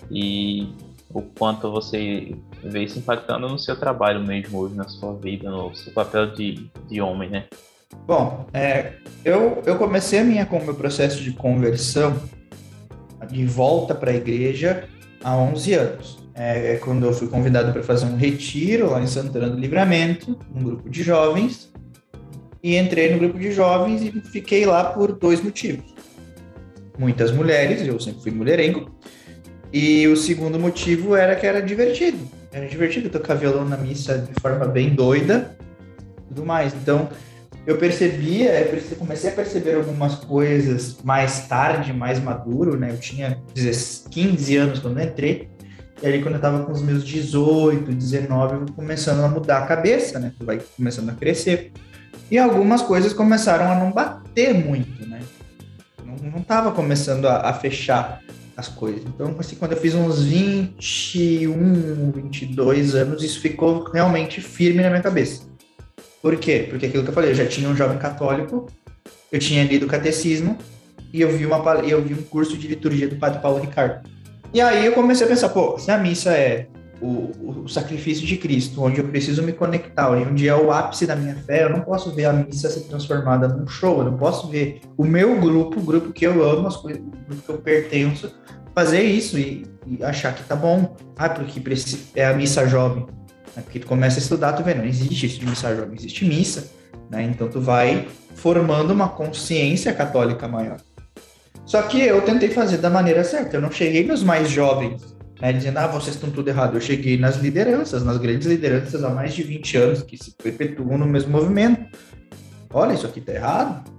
e 0.10 0.74
o 1.13 1.22
quanto 1.22 1.72
você 1.72 2.36
vê 2.63 2.84
isso 2.84 3.00
impactando 3.00 3.48
no 3.48 3.60
seu 3.60 3.75
trabalho 3.75 4.22
mesmo 4.22 4.60
hoje, 4.60 4.75
na 4.75 4.88
sua 4.88 5.13
vida, 5.13 5.50
no 5.50 5.74
seu 5.75 5.93
papel 5.93 6.31
de, 6.34 6.70
de 6.88 7.01
homem, 7.01 7.29
né? 7.29 7.46
Bom, 8.08 8.46
é, 8.53 8.93
eu, 9.24 9.62
eu 9.65 9.77
comecei 9.77 10.20
a 10.20 10.24
minha, 10.24 10.46
com 10.46 10.60
meu 10.63 10.74
processo 10.74 11.22
de 11.22 11.31
conversão 11.31 12.15
de 13.29 13.46
volta 13.46 13.93
para 13.93 14.12
a 14.12 14.15
igreja 14.15 14.88
há 15.24 15.36
11 15.38 15.74
anos. 15.74 16.21
É, 16.34 16.76
quando 16.78 17.06
eu 17.06 17.14
fui 17.14 17.28
convidado 17.28 17.74
para 17.74 17.84
fazer 17.84 18.06
um 18.06 18.16
retiro 18.16 18.90
lá 18.90 19.02
em 19.02 19.08
Santana 19.08 19.50
do 19.50 19.60
Livramento, 19.60 20.38
um 20.56 20.64
grupo 20.64 20.90
de 20.90 21.04
jovens, 21.04 21.72
e 22.64 22.78
entrei 22.78 23.12
no 23.12 23.20
grupo 23.20 23.40
de 23.40 23.52
jovens 23.52 24.02
e 24.02 24.12
fiquei 24.32 24.66
lá 24.66 24.86
por 24.86 25.12
dois 25.14 25.44
motivos. 25.44 25.94
Muitas 26.98 27.32
mulheres, 27.32 27.86
eu 27.86 28.00
sempre 28.00 28.22
fui 28.22 28.32
mulherengo, 28.32 28.90
e 29.74 30.08
o 30.08 30.16
segundo 30.16 30.60
motivo 30.60 31.16
era 31.16 31.36
que 31.36 31.46
era 31.46 31.62
divertido. 31.62 32.20
Era 32.52 32.68
divertido 32.68 33.10
tocar 33.10 33.36
violão 33.36 33.66
na 33.66 33.78
missa 33.78 34.18
de 34.18 34.40
forma 34.40 34.66
bem 34.66 34.90
doida, 34.90 35.56
tudo 36.28 36.46
mais. 36.46 36.74
Então, 36.74 37.10
eu 37.66 37.78
percebia, 37.78 38.60
eu 38.60 38.98
comecei 38.98 39.30
a 39.30 39.34
perceber 39.34 39.76
algumas 39.76 40.16
coisas 40.16 40.98
mais 41.04 41.48
tarde, 41.48 41.94
mais 41.94 42.20
maduro, 42.20 42.78
né? 42.78 42.92
Eu 42.92 42.98
tinha 42.98 43.42
15 44.10 44.58
anos 44.58 44.80
quando 44.80 45.02
entrei, 45.02 45.48
e 46.01 46.08
aí 46.08 46.22
quando 46.22 46.36
eu 46.36 46.41
tava 46.41 46.63
com 46.63 46.72
os 46.72 46.81
meus 46.81 47.05
18, 47.05 47.91
19, 47.91 48.55
eu 48.55 48.65
começando 48.74 49.24
a 49.24 49.27
mudar 49.27 49.60
a 49.60 49.67
cabeça, 49.67 50.20
né? 50.20 50.34
Tu 50.38 50.43
vai 50.43 50.60
começando 50.75 51.10
a 51.10 51.13
crescer. 51.13 51.72
E 52.29 52.38
algumas 52.38 52.81
coisas 52.81 53.13
começaram 53.13 53.72
a 53.72 53.75
não 53.75 53.91
bater 53.91 54.53
muito, 54.53 55.08
né? 55.08 55.22
Não 56.24 56.39
estava 56.39 56.72
começando 56.72 57.25
a, 57.25 57.50
a, 57.50 57.53
fechar 57.53 58.22
as 58.58 58.67
coisas. 58.67 59.03
Então, 59.05 59.36
assim, 59.38 59.55
quando 59.55 59.74
eu 59.74 59.77
fiz 59.77 59.93
uns 59.93 60.24
21, 60.24 62.12
22 62.12 62.96
anos, 62.96 63.24
isso 63.24 63.39
ficou 63.39 63.84
realmente 63.84 64.41
firme 64.41 64.81
na 64.81 64.89
minha 64.89 65.01
cabeça. 65.01 65.43
Por 66.22 66.36
quê? 66.38 66.67
Porque 66.70 66.86
aquilo 66.88 67.03
que 67.03 67.10
eu 67.10 67.13
falei, 67.13 67.31
eu 67.31 67.36
já 67.36 67.46
tinha 67.46 67.70
um 67.70 67.75
jovem 67.75 67.98
católico, 67.98 68.67
eu 69.31 69.39
tinha 69.39 69.63
lido 69.63 69.88
catecismo 69.88 70.58
e 71.13 71.22
eu 71.22 71.36
vi, 71.36 71.46
uma, 71.46 71.58
eu 71.79 72.01
vi 72.01 72.13
um 72.13 72.24
curso 72.24 72.58
de 72.58 72.67
liturgia 72.67 73.08
do 73.08 73.17
Padre 73.17 73.39
Paulo 73.41 73.60
Ricardo. 73.60 74.08
E 74.53 74.60
aí 74.60 74.86
eu 74.86 74.93
comecei 74.93 75.25
a 75.25 75.29
pensar, 75.29 75.50
pô, 75.50 75.77
se 75.77 75.89
a 75.91 75.98
missa 75.98 76.31
é 76.31 76.67
o, 77.01 77.63
o, 77.63 77.67
sacrifício 77.70 78.25
de 78.27 78.38
Cristo, 78.38 78.84
onde 78.84 79.00
eu 79.00 79.08
preciso 79.08 79.41
me 79.41 79.53
conectar, 79.53 80.12
onde 80.12 80.48
é 80.48 80.55
o 80.55 80.72
ápice 80.72 81.08
da 81.08 81.15
minha 81.15 81.36
fé, 81.36 81.63
eu 81.63 81.70
não 81.70 81.81
posso 81.81 82.12
ver 82.12 82.25
a 82.25 82.34
missa 82.34 82.70
ser 82.70 82.81
transformada 82.81 83.48
num 83.48 83.67
show, 83.67 84.00
eu 84.00 84.05
não 84.05 84.17
posso 84.17 84.48
ver 84.48 84.81
o 84.98 85.03
meu 85.03 85.39
grupo, 85.39 85.79
o 85.79 85.84
grupo 85.84 86.13
que 86.13 86.25
eu 86.25 86.43
amo, 86.43 86.67
o 86.67 86.81
grupo 86.84 87.41
que 87.46 87.50
eu 87.50 87.58
pertenço, 87.58 88.31
fazer 88.75 89.01
isso 89.01 89.39
e, 89.39 89.65
e 89.88 90.03
achar 90.03 90.36
que 90.36 90.43
tá 90.43 90.55
bom. 90.55 90.96
Ah, 91.17 91.29
porque 91.29 91.62
é 92.15 92.25
a 92.25 92.34
missa 92.34 92.67
jovem. 92.67 93.05
Né? 93.55 93.63
Porque 93.63 93.79
tu 93.79 93.88
começa 93.88 94.20
a 94.20 94.22
estudar, 94.22 94.53
tu 94.53 94.63
vê, 94.63 94.74
não 94.74 94.86
existe 94.86 95.25
isso 95.25 95.39
de 95.39 95.46
missa 95.46 95.75
jovem, 95.75 95.96
existe 95.96 96.25
missa. 96.25 96.72
Né? 97.10 97.24
Então 97.24 97.48
tu 97.48 97.60
vai 97.60 98.08
formando 98.36 98.91
uma 98.91 99.10
consciência 99.10 99.93
católica 99.93 100.48
maior. 100.48 100.77
Só 101.65 101.82
que 101.84 102.01
eu 102.01 102.22
tentei 102.22 102.50
fazer 102.50 102.77
da 102.77 102.89
maneira 102.89 103.24
certa, 103.24 103.58
eu 103.58 103.62
não 103.62 103.72
cheguei 103.72 104.06
nos 104.06 104.24
mais 104.24 104.50
jovens 104.50 105.12
né, 105.41 105.51
dizendo, 105.51 105.80
ah, 105.80 105.88
vocês 105.88 106.15
estão 106.15 106.30
tudo 106.30 106.48
errado. 106.48 106.77
Eu 106.77 106.82
cheguei 106.82 107.18
nas 107.18 107.38
lideranças, 107.38 108.03
nas 108.03 108.18
grandes 108.18 108.48
lideranças 108.48 109.03
há 109.03 109.10
mais 109.10 109.34
de 109.34 109.41
20 109.41 109.77
anos, 109.77 110.03
que 110.03 110.15
se 110.15 110.32
perpetuam 110.32 111.00
no 111.00 111.08
mesmo 111.08 111.32
movimento. 111.32 111.98
Olha, 112.72 112.94
isso 112.94 113.08
aqui 113.08 113.20
está 113.20 113.34
errado. 113.34 113.91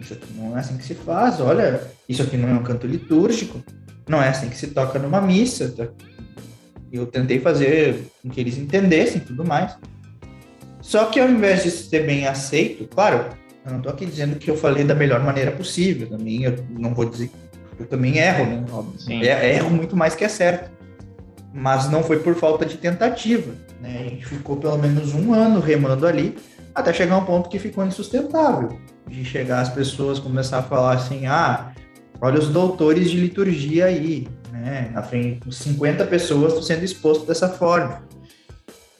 Isso 0.00 0.14
aqui 0.14 0.26
não 0.36 0.56
é 0.56 0.60
assim 0.60 0.76
que 0.76 0.84
se 0.84 0.94
faz. 0.94 1.40
Olha, 1.40 1.82
isso 2.08 2.22
aqui 2.22 2.36
não 2.36 2.48
é 2.48 2.52
um 2.52 2.62
canto 2.62 2.86
litúrgico. 2.86 3.60
Não 4.08 4.22
é 4.22 4.28
assim 4.28 4.48
que 4.48 4.56
se 4.56 4.68
toca 4.68 5.00
numa 5.00 5.20
missa. 5.20 5.74
Eu 6.92 7.06
tentei 7.06 7.40
fazer 7.40 8.04
com 8.22 8.30
que 8.30 8.40
eles 8.40 8.56
entendessem 8.56 9.20
tudo 9.20 9.44
mais. 9.44 9.76
Só 10.80 11.06
que 11.06 11.18
ao 11.18 11.28
invés 11.28 11.64
de 11.64 11.72
ser 11.72 12.06
bem 12.06 12.26
aceito, 12.26 12.86
claro, 12.86 13.30
eu 13.64 13.70
não 13.70 13.78
estou 13.78 13.92
aqui 13.92 14.06
dizendo 14.06 14.36
que 14.36 14.50
eu 14.50 14.56
falei 14.56 14.84
da 14.84 14.94
melhor 14.94 15.22
maneira 15.22 15.50
possível. 15.52 16.08
Também 16.08 16.44
eu 16.44 16.56
não 16.70 16.94
vou 16.94 17.08
dizer 17.08 17.30
eu 17.78 17.86
também 17.86 18.18
erro, 18.18 18.46
né? 18.46 18.64
Sim. 18.98 19.22
É, 19.22 19.56
erro 19.56 19.70
muito 19.70 19.96
mais 19.96 20.14
que 20.14 20.24
é 20.24 20.28
certo. 20.28 20.70
Mas 21.52 21.90
não 21.90 22.02
foi 22.02 22.18
por 22.20 22.34
falta 22.34 22.64
de 22.64 22.76
tentativa. 22.76 23.52
Né? 23.80 23.98
A 24.00 24.08
gente 24.08 24.26
ficou 24.26 24.56
pelo 24.56 24.78
menos 24.78 25.14
um 25.14 25.34
ano 25.34 25.60
remando 25.60 26.06
ali, 26.06 26.36
até 26.74 26.92
chegar 26.92 27.16
um 27.18 27.24
ponto 27.24 27.48
que 27.48 27.58
ficou 27.58 27.84
insustentável. 27.84 28.78
De 29.06 29.24
chegar 29.24 29.60
as 29.60 29.68
pessoas 29.68 30.18
começar 30.18 30.58
a 30.58 30.62
falar 30.62 30.94
assim: 30.94 31.26
ah, 31.26 31.72
olha 32.20 32.38
os 32.38 32.48
doutores 32.48 33.10
de 33.10 33.18
liturgia 33.18 33.86
aí, 33.86 34.28
né? 34.50 34.90
Na 34.94 35.02
frente, 35.02 35.52
50 35.52 36.06
pessoas 36.06 36.64
sendo 36.64 36.84
expostas 36.84 37.26
dessa 37.26 37.48
forma. 37.48 38.02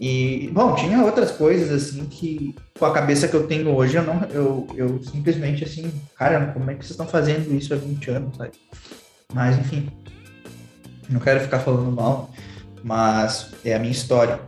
E, 0.05 0.51
bom, 0.53 0.75
tinha 0.75 1.05
outras 1.05 1.31
coisas, 1.31 1.71
assim, 1.71 2.07
que 2.07 2.57
com 2.77 2.85
a 2.85 2.93
cabeça 2.93 3.29
que 3.29 3.35
eu 3.35 3.47
tenho 3.47 3.73
hoje, 3.73 3.95
eu 3.95 4.03
não, 4.03 4.25
eu, 4.31 4.67
eu 4.75 5.01
simplesmente, 5.05 5.63
assim, 5.63 5.93
cara, 6.19 6.49
como 6.49 6.69
é 6.69 6.75
que 6.75 6.81
vocês 6.81 6.91
estão 6.91 7.07
fazendo 7.07 7.55
isso 7.55 7.73
há 7.73 7.77
20 7.77 8.11
anos, 8.11 8.37
sabe? 8.37 8.51
Mas, 9.33 9.57
enfim, 9.57 9.89
não 11.09 11.21
quero 11.21 11.39
ficar 11.39 11.61
falando 11.61 11.93
mal, 11.93 12.33
mas 12.83 13.53
é 13.65 13.77
a 13.77 13.79
minha 13.79 13.93
história. 13.93 14.41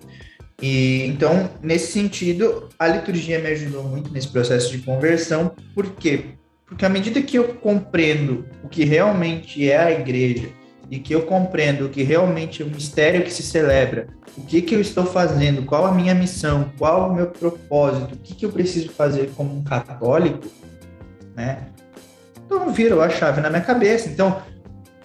E, 0.61 1.07
então, 1.07 1.49
nesse 1.63 1.93
sentido, 1.93 2.69
a 2.77 2.89
liturgia 2.89 3.39
me 3.39 3.47
ajudou 3.47 3.85
muito 3.85 4.13
nesse 4.13 4.27
processo 4.27 4.73
de 4.73 4.79
conversão, 4.79 5.55
por 5.73 5.87
quê? 5.93 6.35
Porque 6.67 6.85
à 6.85 6.89
medida 6.89 7.23
que 7.23 7.39
eu 7.39 7.55
compreendo 7.55 8.45
o 8.65 8.69
que 8.69 8.85
realmente 8.85 9.71
é 9.71 9.79
a 9.79 9.93
igreja, 9.93 10.49
e 10.91 10.99
que 10.99 11.15
eu 11.15 11.23
compreendo 11.23 11.89
que 11.89 12.03
realmente 12.03 12.63
é 12.63 12.65
o 12.65 12.69
mistério 12.69 13.23
que 13.23 13.33
se 13.33 13.43
celebra, 13.43 14.09
o 14.37 14.43
que, 14.43 14.63
que 14.63 14.75
eu 14.75 14.81
estou 14.81 15.07
fazendo, 15.07 15.65
qual 15.65 15.87
a 15.87 15.93
minha 15.93 16.15
missão, 16.15 16.71
qual 16.79 17.11
o 17.11 17.15
meu 17.15 17.29
propósito, 17.29 18.15
o 18.15 18.19
que, 18.19 18.35
que 18.35 18.47
eu 18.47 18.51
preciso 18.51 18.91
fazer 18.91 19.31
como 19.37 19.57
um 19.57 19.63
católico, 19.63 20.47
né? 21.35 21.69
Então 22.45 22.73
virou 22.73 23.01
a 23.01 23.09
chave 23.09 23.41
na 23.41 23.49
minha 23.49 23.63
cabeça. 23.63 24.09
Então, 24.09 24.43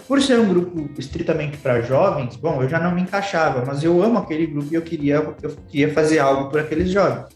por 0.08 0.22
ser 0.22 0.40
um 0.40 0.50
grupo 0.50 0.90
estritamente 1.00 1.58
para 1.58 1.82
jovens, 1.82 2.36
bom, 2.36 2.62
eu 2.64 2.68
já 2.68 2.80
não 2.80 2.94
me 2.94 3.02
encaixava, 3.02 3.64
mas 3.66 3.84
eu 3.84 4.02
amo 4.02 4.18
aquele 4.18 4.48
grupo 4.48 4.68
e 4.72 4.76
eu 4.76 4.82
queria, 4.82 5.16
eu 5.42 5.56
queria 5.68 5.94
fazer 5.94 6.20
algo 6.20 6.50
por 6.50 6.60
aqueles 6.60 6.90
jovens. 6.90 7.28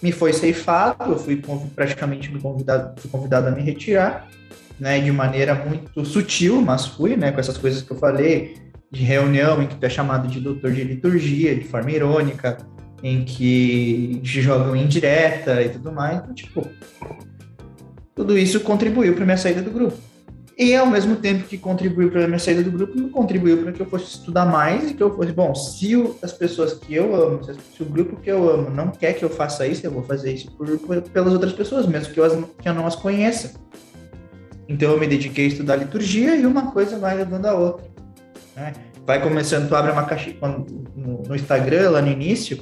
Me 0.00 0.12
foi 0.12 0.32
ceifado, 0.32 1.12
eu 1.12 1.18
fui 1.18 1.42
praticamente 1.74 2.32
me 2.32 2.40
convidado, 2.40 3.00
fui 3.00 3.10
convidado 3.10 3.48
a 3.48 3.50
me 3.50 3.60
retirar, 3.62 4.28
né, 4.80 4.98
de 4.98 5.12
maneira 5.12 5.54
muito 5.54 6.04
sutil, 6.04 6.60
mas 6.62 6.86
fui, 6.86 7.16
né, 7.16 7.30
com 7.30 7.38
essas 7.38 7.58
coisas 7.58 7.82
que 7.82 7.90
eu 7.90 7.96
falei, 7.98 8.56
de 8.90 9.04
reunião 9.04 9.62
em 9.62 9.66
que 9.66 9.76
tu 9.76 9.84
é 9.84 9.90
chamado 9.90 10.26
de 10.26 10.40
doutor 10.40 10.72
de 10.72 10.82
liturgia, 10.82 11.54
de 11.54 11.64
forma 11.64 11.90
irônica, 11.92 12.56
em 13.02 13.24
que 13.24 14.20
te 14.22 14.40
jogam 14.40 14.74
indireta 14.74 15.62
e 15.62 15.68
tudo 15.68 15.92
mais, 15.92 16.18
então, 16.18 16.34
tipo, 16.34 16.66
tudo 18.14 18.36
isso 18.36 18.60
contribuiu 18.60 19.14
para 19.14 19.24
minha 19.24 19.36
saída 19.36 19.62
do 19.62 19.70
grupo. 19.70 19.96
E 20.58 20.76
ao 20.76 20.84
mesmo 20.84 21.16
tempo 21.16 21.44
que 21.44 21.56
contribuiu 21.56 22.10
para 22.10 22.26
minha 22.26 22.38
saída 22.38 22.62
do 22.62 22.70
grupo, 22.70 23.08
contribuiu 23.08 23.62
para 23.62 23.72
que 23.72 23.80
eu 23.80 23.86
fosse 23.86 24.04
estudar 24.04 24.44
mais 24.44 24.90
e 24.90 24.94
que 24.94 25.02
eu 25.02 25.16
fosse, 25.16 25.32
bom, 25.32 25.54
se 25.54 25.96
o, 25.96 26.18
as 26.22 26.34
pessoas 26.34 26.74
que 26.74 26.94
eu 26.94 27.14
amo, 27.14 27.42
se, 27.42 27.82
o 27.82 27.86
grupo 27.86 28.16
que 28.16 28.30
eu 28.30 28.50
amo 28.50 28.68
não 28.68 28.88
quer 28.88 29.14
que 29.14 29.24
eu 29.24 29.30
faça 29.30 29.66
isso, 29.66 29.86
eu 29.86 29.90
vou 29.90 30.02
fazer 30.02 30.34
isso 30.34 30.50
por, 30.50 30.68
por, 30.80 31.00
pelas 31.00 31.32
outras 31.32 31.54
pessoas, 31.54 31.86
mesmo 31.86 32.12
que 32.12 32.20
eu, 32.20 32.24
as, 32.24 32.34
que 32.60 32.68
eu 32.68 32.74
não 32.74 32.86
as 32.86 32.94
conheça. 32.94 33.54
Então 34.70 34.92
eu 34.92 35.00
me 35.00 35.06
dediquei 35.08 35.46
a 35.46 35.48
estudar 35.48 35.74
liturgia 35.74 36.36
e 36.36 36.46
uma 36.46 36.70
coisa 36.70 36.96
vai 36.96 37.16
levando 37.16 37.46
a 37.46 37.54
outra. 37.54 37.84
Né? 38.54 38.72
Vai 39.04 39.20
começando, 39.20 39.68
tu 39.68 39.74
abre 39.74 39.90
uma 39.90 40.04
caixinha 40.04 40.36
no, 40.94 41.34
Instagram, 41.34 41.90
lá 41.90 42.00
no 42.00 42.08
início, 42.08 42.56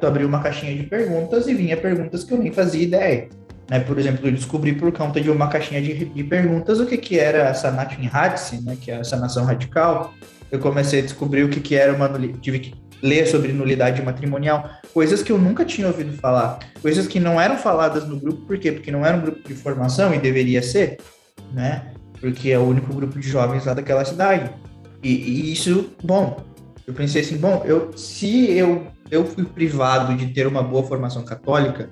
tu 0.00 0.06
abriu 0.06 0.28
uma 0.28 0.40
caixinha 0.40 0.76
de 0.76 0.84
perguntas 0.84 1.48
e 1.48 1.54
vinha 1.54 1.76
perguntas 1.76 2.22
que 2.22 2.32
eu 2.32 2.38
nem 2.38 2.52
fazia 2.52 2.84
ideia. 2.84 3.28
Né? 3.68 3.80
Por 3.80 3.98
exemplo, 3.98 4.28
eu 4.28 4.32
descobri 4.32 4.72
por 4.74 4.92
conta 4.92 5.20
de 5.20 5.28
uma 5.28 5.48
caixinha 5.48 5.82
de, 5.82 6.04
de 6.04 6.22
perguntas 6.22 6.78
o 6.78 6.86
que, 6.86 6.96
que 6.96 7.18
era 7.18 7.50
a 7.50 7.54
Sanatin 7.54 8.08
Hadsi, 8.12 8.62
né? 8.62 8.76
que 8.80 8.92
é 8.92 8.98
a 8.98 9.04
sanação 9.04 9.44
radical. 9.44 10.14
Eu 10.52 10.60
comecei 10.60 11.00
a 11.00 11.02
descobrir 11.02 11.42
o 11.42 11.48
que, 11.48 11.58
que 11.58 11.74
era 11.74 11.92
uma 11.92 12.08
tive 12.40 12.60
que 12.60 12.74
ler 13.02 13.26
sobre 13.26 13.52
nulidade 13.52 14.02
matrimonial, 14.02 14.68
coisas 14.92 15.22
que 15.22 15.30
eu 15.30 15.38
nunca 15.38 15.64
tinha 15.64 15.86
ouvido 15.86 16.16
falar, 16.16 16.58
coisas 16.82 17.06
que 17.06 17.20
não 17.20 17.40
eram 17.40 17.56
faladas 17.56 18.06
no 18.06 18.18
grupo, 18.18 18.46
por 18.46 18.58
quê? 18.58 18.72
Porque 18.72 18.90
não 18.90 19.04
era 19.04 19.16
um 19.16 19.20
grupo 19.20 19.46
de 19.46 19.54
formação 19.54 20.14
e 20.14 20.18
deveria 20.18 20.62
ser, 20.62 20.98
né? 21.52 21.92
porque 22.20 22.50
é 22.50 22.58
o 22.58 22.62
único 22.62 22.92
grupo 22.92 23.18
de 23.18 23.28
jovens 23.28 23.64
lá 23.64 23.74
daquela 23.74 24.04
cidade. 24.04 24.50
E, 25.02 25.10
e 25.10 25.52
isso, 25.52 25.90
bom, 26.02 26.44
eu 26.86 26.92
pensei 26.92 27.22
assim, 27.22 27.36
bom, 27.36 27.62
eu, 27.64 27.96
se 27.96 28.50
eu, 28.50 28.86
eu 29.10 29.24
fui 29.24 29.44
privado 29.44 30.16
de 30.16 30.26
ter 30.32 30.46
uma 30.46 30.62
boa 30.62 30.82
formação 30.82 31.24
católica 31.24 31.90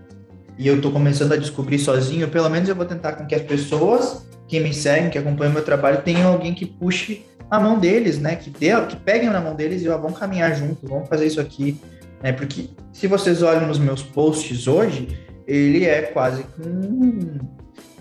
e 0.58 0.66
eu 0.66 0.76
estou 0.76 0.90
começando 0.90 1.32
a 1.32 1.36
descobrir 1.36 1.78
sozinho, 1.78 2.28
pelo 2.28 2.48
menos 2.48 2.68
eu 2.68 2.74
vou 2.74 2.86
tentar 2.86 3.12
com 3.12 3.26
que 3.26 3.34
as 3.34 3.42
pessoas 3.42 4.26
que 4.48 4.58
me 4.60 4.72
seguem, 4.72 5.10
que 5.10 5.18
acompanham 5.18 5.52
meu 5.52 5.64
trabalho, 5.64 6.02
tenham 6.02 6.32
alguém 6.32 6.54
que 6.54 6.66
puxe 6.66 7.24
a 7.50 7.60
mão 7.60 7.78
deles, 7.78 8.18
né? 8.18 8.36
Que, 8.36 8.50
dê, 8.50 8.68
que 8.86 8.96
peguem 8.96 9.30
na 9.30 9.40
mão 9.40 9.54
deles 9.54 9.82
e 9.82 9.88
ó, 9.88 9.96
vão 9.98 10.12
caminhar 10.12 10.54
junto, 10.54 10.86
vamos 10.86 11.08
fazer 11.08 11.26
isso 11.26 11.40
aqui. 11.40 11.80
Né? 12.22 12.32
Porque 12.32 12.70
se 12.92 13.06
vocês 13.06 13.42
olham 13.42 13.66
nos 13.66 13.78
meus 13.78 14.02
posts 14.02 14.66
hoje, 14.66 15.18
ele 15.46 15.84
é 15.84 16.02
quase 16.02 16.44
um, 16.58 17.38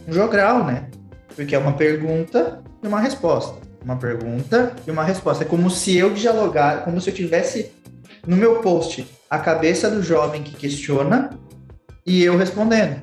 um 0.08 0.14
jogral, 0.14 0.66
né? 0.66 0.90
Porque 1.36 1.56
é 1.56 1.60
uma 1.60 1.74
pergunta 1.74 2.64
e 2.82 2.88
uma 2.88 3.00
resposta. 3.00 3.60
Uma 3.84 3.98
pergunta 3.98 4.74
e 4.88 4.92
uma 4.92 5.04
resposta. 5.04 5.44
É 5.44 5.48
como 5.48 5.70
se 5.70 5.96
eu 5.96 6.14
dialogar, 6.14 6.84
como 6.84 7.00
se 7.00 7.10
eu 7.10 7.14
tivesse 7.14 7.72
no 8.26 8.36
meu 8.36 8.62
post 8.62 9.06
a 9.30 9.38
cabeça 9.38 9.90
do 9.90 10.02
jovem 10.02 10.42
que 10.42 10.56
questiona 10.56 11.30
e 12.06 12.24
eu 12.24 12.38
respondendo. 12.38 13.02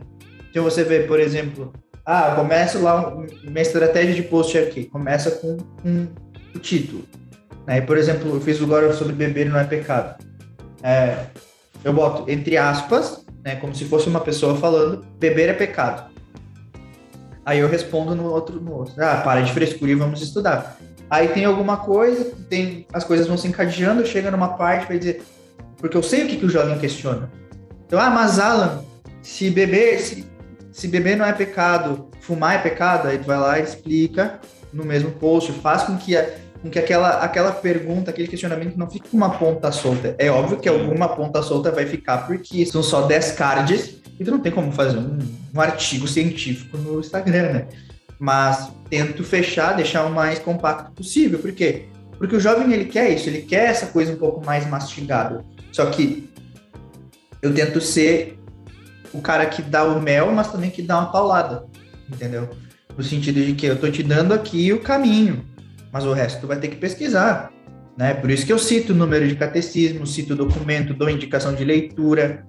Então 0.50 0.64
você 0.64 0.82
vê, 0.82 1.00
por 1.00 1.20
exemplo, 1.20 1.72
ah, 2.04 2.34
começo 2.34 2.80
lá, 2.80 3.14
minha 3.44 3.62
estratégia 3.62 4.14
de 4.14 4.22
post 4.22 4.58
aqui, 4.58 4.84
começa 4.84 5.30
com 5.30 5.56
um, 5.84 6.08
o 6.54 6.58
título. 6.58 7.04
Né? 7.66 7.80
Por 7.80 7.96
exemplo, 7.96 8.34
eu 8.34 8.40
fiz 8.40 8.60
agora 8.62 8.92
sobre 8.92 9.12
beber 9.12 9.48
não 9.48 9.58
é 9.58 9.64
pecado. 9.64 10.22
É, 10.82 11.26
eu 11.84 11.92
boto 11.92 12.30
entre 12.30 12.56
aspas, 12.56 13.24
né, 13.44 13.56
como 13.56 13.74
se 13.74 13.84
fosse 13.84 14.08
uma 14.08 14.20
pessoa 14.20 14.56
falando, 14.56 15.04
beber 15.18 15.48
é 15.48 15.52
pecado. 15.52 16.10
Aí 17.44 17.58
eu 17.58 17.68
respondo 17.68 18.14
no 18.14 18.24
outro, 18.24 18.60
no 18.60 18.72
outro. 18.72 18.94
Ah, 18.98 19.20
para 19.24 19.40
de 19.40 19.52
frescura 19.52 19.90
e 19.90 19.94
vamos 19.94 20.22
estudar. 20.22 20.76
Aí 21.10 21.28
tem 21.28 21.44
alguma 21.44 21.76
coisa, 21.76 22.32
tem 22.48 22.86
as 22.92 23.04
coisas 23.04 23.26
vão 23.26 23.36
se 23.36 23.48
encadeando, 23.48 24.06
chega 24.06 24.30
numa 24.30 24.56
parte 24.56 24.86
para 24.86 24.96
dizer, 24.96 25.22
porque 25.76 25.96
eu 25.96 26.02
sei 26.02 26.24
o 26.24 26.28
que, 26.28 26.36
que 26.36 26.46
o 26.46 26.48
jovem 26.48 26.78
questiona. 26.78 27.30
Então, 27.84 28.00
ah, 28.00 28.08
mas 28.08 28.38
Alan, 28.38 28.84
se 29.20 29.50
beber, 29.50 29.98
se, 29.98 30.24
se 30.70 30.88
beber 30.88 31.16
não 31.16 31.26
é 31.26 31.32
pecado, 31.32 32.08
fumar 32.20 32.54
é 32.54 32.58
pecado, 32.58 33.08
aí 33.08 33.18
tu 33.18 33.26
vai 33.26 33.38
lá 33.38 33.58
e 33.58 33.62
explica 33.62 34.40
no 34.72 34.84
mesmo 34.84 35.10
post, 35.10 35.52
faz 35.52 35.82
com 35.82 35.98
que, 35.98 36.16
a, 36.16 36.26
com 36.62 36.70
que 36.70 36.78
aquela, 36.78 37.22
aquela 37.22 37.50
pergunta, 37.50 38.10
aquele 38.10 38.28
questionamento 38.28 38.76
não 38.76 38.88
fique 38.88 39.08
uma 39.12 39.30
ponta 39.30 39.72
solta. 39.72 40.14
É 40.16 40.30
óbvio 40.30 40.58
que 40.58 40.68
alguma 40.68 41.08
ponta 41.08 41.42
solta 41.42 41.72
vai 41.72 41.86
ficar, 41.86 42.18
porque 42.26 42.64
são 42.64 42.82
só 42.82 43.02
10 43.02 43.32
cards 43.32 43.96
e 44.18 44.24
tu 44.24 44.30
não 44.30 44.38
tem 44.38 44.52
como 44.52 44.70
fazer 44.70 44.96
um, 44.96 45.18
um 45.52 45.60
artigo 45.60 46.06
científico 46.06 46.78
no 46.78 47.00
Instagram, 47.00 47.52
né? 47.52 47.66
Mas 48.18 48.70
tento 48.88 49.24
fechar, 49.24 49.74
deixar 49.74 50.06
o 50.06 50.14
mais 50.14 50.38
compacto 50.38 50.92
possível. 50.92 51.40
Por 51.40 51.50
quê? 51.50 51.86
Porque 52.16 52.36
o 52.36 52.40
jovem 52.40 52.72
ele 52.72 52.84
quer 52.84 53.10
isso, 53.10 53.28
ele 53.28 53.42
quer 53.42 53.70
essa 53.70 53.86
coisa 53.86 54.12
um 54.12 54.16
pouco 54.16 54.46
mais 54.46 54.64
mastigada. 54.68 55.44
Só 55.72 55.86
que 55.86 56.30
eu 57.42 57.52
tento 57.52 57.80
ser 57.80 58.38
o 59.12 59.20
cara 59.20 59.46
que 59.46 59.60
dá 59.60 59.82
o 59.82 60.00
mel, 60.00 60.30
mas 60.30 60.52
também 60.52 60.70
que 60.70 60.80
dá 60.80 61.00
uma 61.00 61.10
paulada, 61.10 61.66
entendeu? 62.08 62.48
No 62.96 63.02
sentido 63.02 63.44
de 63.44 63.54
que 63.54 63.66
eu 63.66 63.76
tô 63.76 63.90
te 63.90 64.04
dando 64.04 64.32
aqui 64.32 64.72
o 64.72 64.80
caminho, 64.80 65.44
mas 65.92 66.04
o 66.04 66.12
resto 66.12 66.40
tu 66.40 66.46
vai 66.46 66.58
ter 66.58 66.68
que 66.68 66.76
pesquisar, 66.76 67.52
né? 67.96 68.14
Por 68.14 68.30
isso 68.30 68.46
que 68.46 68.52
eu 68.52 68.58
cito 68.58 68.92
o 68.92 68.96
número 68.96 69.28
de 69.28 69.36
catecismo, 69.36 70.06
cito 70.06 70.32
o 70.32 70.36
documento, 70.36 70.94
dou 70.94 71.10
indicação 71.10 71.54
de 71.54 71.64
leitura, 71.64 72.44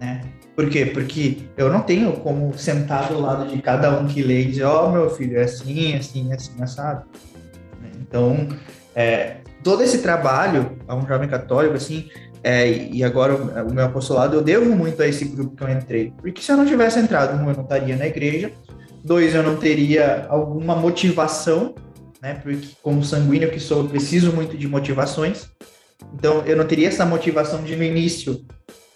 né? 0.00 0.22
Por 0.56 0.68
quê? 0.68 0.86
Porque 0.86 1.38
eu 1.56 1.70
não 1.72 1.80
tenho 1.80 2.12
como 2.14 2.56
sentar 2.58 3.08
do 3.08 3.20
lado 3.20 3.48
de 3.48 3.60
cada 3.62 3.98
um 3.98 4.06
que 4.06 4.22
lê 4.22 4.42
e 4.42 4.46
dizer, 4.46 4.64
ó, 4.64 4.86
oh, 4.86 4.92
meu 4.92 5.10
filho, 5.10 5.38
é 5.38 5.44
assim, 5.44 5.94
assim, 5.96 6.32
assim, 6.32 6.62
assado. 6.62 7.04
Então, 8.00 8.48
é, 8.94 9.36
todo 9.62 9.82
esse 9.82 9.98
trabalho 9.98 10.76
a 10.86 10.94
um 10.94 11.06
jovem 11.06 11.28
católico, 11.28 11.74
assim, 11.74 12.10
é, 12.44 12.68
e 12.68 13.02
agora 13.04 13.34
o, 13.34 13.72
meu 13.72 13.86
apostolado, 13.86 14.36
eu 14.36 14.42
devo 14.42 14.74
muito 14.76 15.00
a 15.00 15.06
esse 15.06 15.24
grupo 15.24 15.56
que 15.56 15.62
eu 15.62 15.70
entrei. 15.70 16.12
Porque 16.20 16.42
se 16.42 16.52
eu 16.52 16.56
não 16.56 16.66
tivesse 16.66 16.98
entrado, 16.98 17.34
um, 17.34 17.48
eu 17.48 17.56
não 17.56 17.62
estaria 17.62 17.96
na 17.96 18.06
igreja, 18.06 18.50
dois, 19.02 19.34
eu 19.34 19.42
não 19.42 19.56
teria 19.56 20.26
alguma 20.28 20.74
motivação, 20.74 21.74
né? 22.22 22.34
Porque 22.34 22.68
como 22.80 23.04
sanguíneo 23.04 23.50
que 23.50 23.58
sou, 23.58 23.82
eu 23.82 23.88
preciso 23.88 24.32
muito 24.32 24.56
de 24.56 24.68
motivações. 24.68 25.48
Então, 26.14 26.42
eu 26.46 26.56
não 26.56 26.64
teria 26.64 26.88
essa 26.88 27.04
motivação 27.04 27.62
de 27.64 27.74
no 27.74 27.82
início 27.82 28.44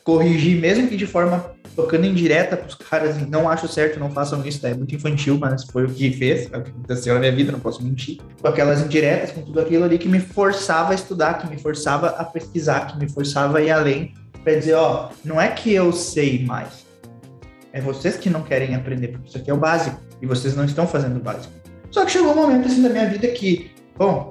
corrigir, 0.04 0.60
mesmo 0.60 0.88
que 0.88 0.96
de 0.96 1.06
forma 1.06 1.52
tocando 1.74 2.06
indireta 2.06 2.56
para 2.56 2.68
os 2.68 2.74
caras, 2.74 3.28
não 3.28 3.48
acho 3.48 3.68
certo, 3.68 3.98
não 3.98 4.10
façam 4.10 4.42
isso, 4.46 4.62
tá? 4.62 4.68
é 4.68 4.74
muito 4.74 4.94
infantil, 4.94 5.36
mas 5.36 5.64
foi 5.64 5.84
o 5.84 5.88
que 5.88 6.10
fez, 6.12 6.50
é 6.50 6.56
o 6.56 6.62
que 6.62 6.70
aconteceu 6.70 7.12
na 7.12 7.20
minha 7.20 7.32
vida, 7.32 7.52
não 7.52 7.60
posso 7.60 7.82
mentir. 7.82 8.18
Com 8.40 8.48
aquelas 8.48 8.80
indiretas, 8.80 9.32
com 9.32 9.42
tudo 9.42 9.60
aquilo 9.60 9.84
ali 9.84 9.98
que 9.98 10.08
me 10.08 10.20
forçava 10.20 10.92
a 10.92 10.94
estudar, 10.94 11.34
que 11.34 11.46
me 11.48 11.58
forçava 11.58 12.10
a 12.10 12.24
pesquisar, 12.24 12.86
que 12.86 12.98
me 12.98 13.10
forçava 13.10 13.58
a 13.58 13.60
ir 13.60 13.70
além, 13.70 14.14
para 14.42 14.54
dizer, 14.54 14.74
ó, 14.74 15.10
não 15.24 15.38
é 15.38 15.48
que 15.48 15.70
eu 15.72 15.92
sei 15.92 16.44
mais, 16.46 16.86
é 17.72 17.80
vocês 17.80 18.16
que 18.16 18.30
não 18.30 18.42
querem 18.42 18.74
aprender, 18.74 19.08
porque 19.08 19.28
isso 19.28 19.36
aqui 19.36 19.50
é 19.50 19.54
o 19.54 19.58
básico, 19.58 20.00
e 20.22 20.26
vocês 20.26 20.56
não 20.56 20.64
estão 20.64 20.86
fazendo 20.86 21.16
o 21.16 21.20
básico. 21.20 21.52
Só 21.96 22.04
que 22.04 22.12
chegou 22.12 22.32
um 22.32 22.36
momento 22.36 22.66
assim 22.66 22.82
da 22.82 22.90
minha 22.90 23.08
vida 23.08 23.26
que, 23.28 23.70
bom, 23.96 24.30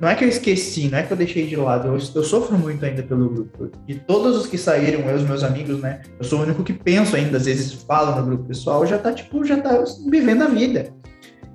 não 0.00 0.08
é 0.08 0.14
que 0.14 0.24
eu 0.24 0.28
esqueci, 0.30 0.88
não 0.88 0.96
é 0.96 1.02
que 1.02 1.12
eu 1.12 1.16
deixei 1.18 1.46
de 1.46 1.54
lado, 1.56 1.88
eu, 1.88 1.98
eu, 2.14 2.24
sofro 2.24 2.56
muito 2.56 2.82
ainda 2.86 3.02
pelo 3.02 3.28
grupo. 3.28 3.70
De 3.86 3.96
todos 3.96 4.34
os 4.34 4.46
que 4.46 4.56
saíram, 4.56 5.00
eu, 5.00 5.16
os 5.16 5.22
meus 5.22 5.44
amigos, 5.44 5.78
né? 5.78 6.00
Eu 6.18 6.24
sou 6.24 6.38
o 6.38 6.42
único 6.42 6.64
que 6.64 6.72
penso 6.72 7.14
ainda, 7.14 7.36
às 7.36 7.44
vezes 7.44 7.74
falo 7.74 8.18
no 8.18 8.24
grupo 8.24 8.44
pessoal, 8.44 8.86
já 8.86 8.96
tá, 8.96 9.12
tipo, 9.12 9.44
já 9.44 9.60
tá 9.60 9.84
vivendo 10.08 10.40
a 10.40 10.46
vida. 10.46 10.94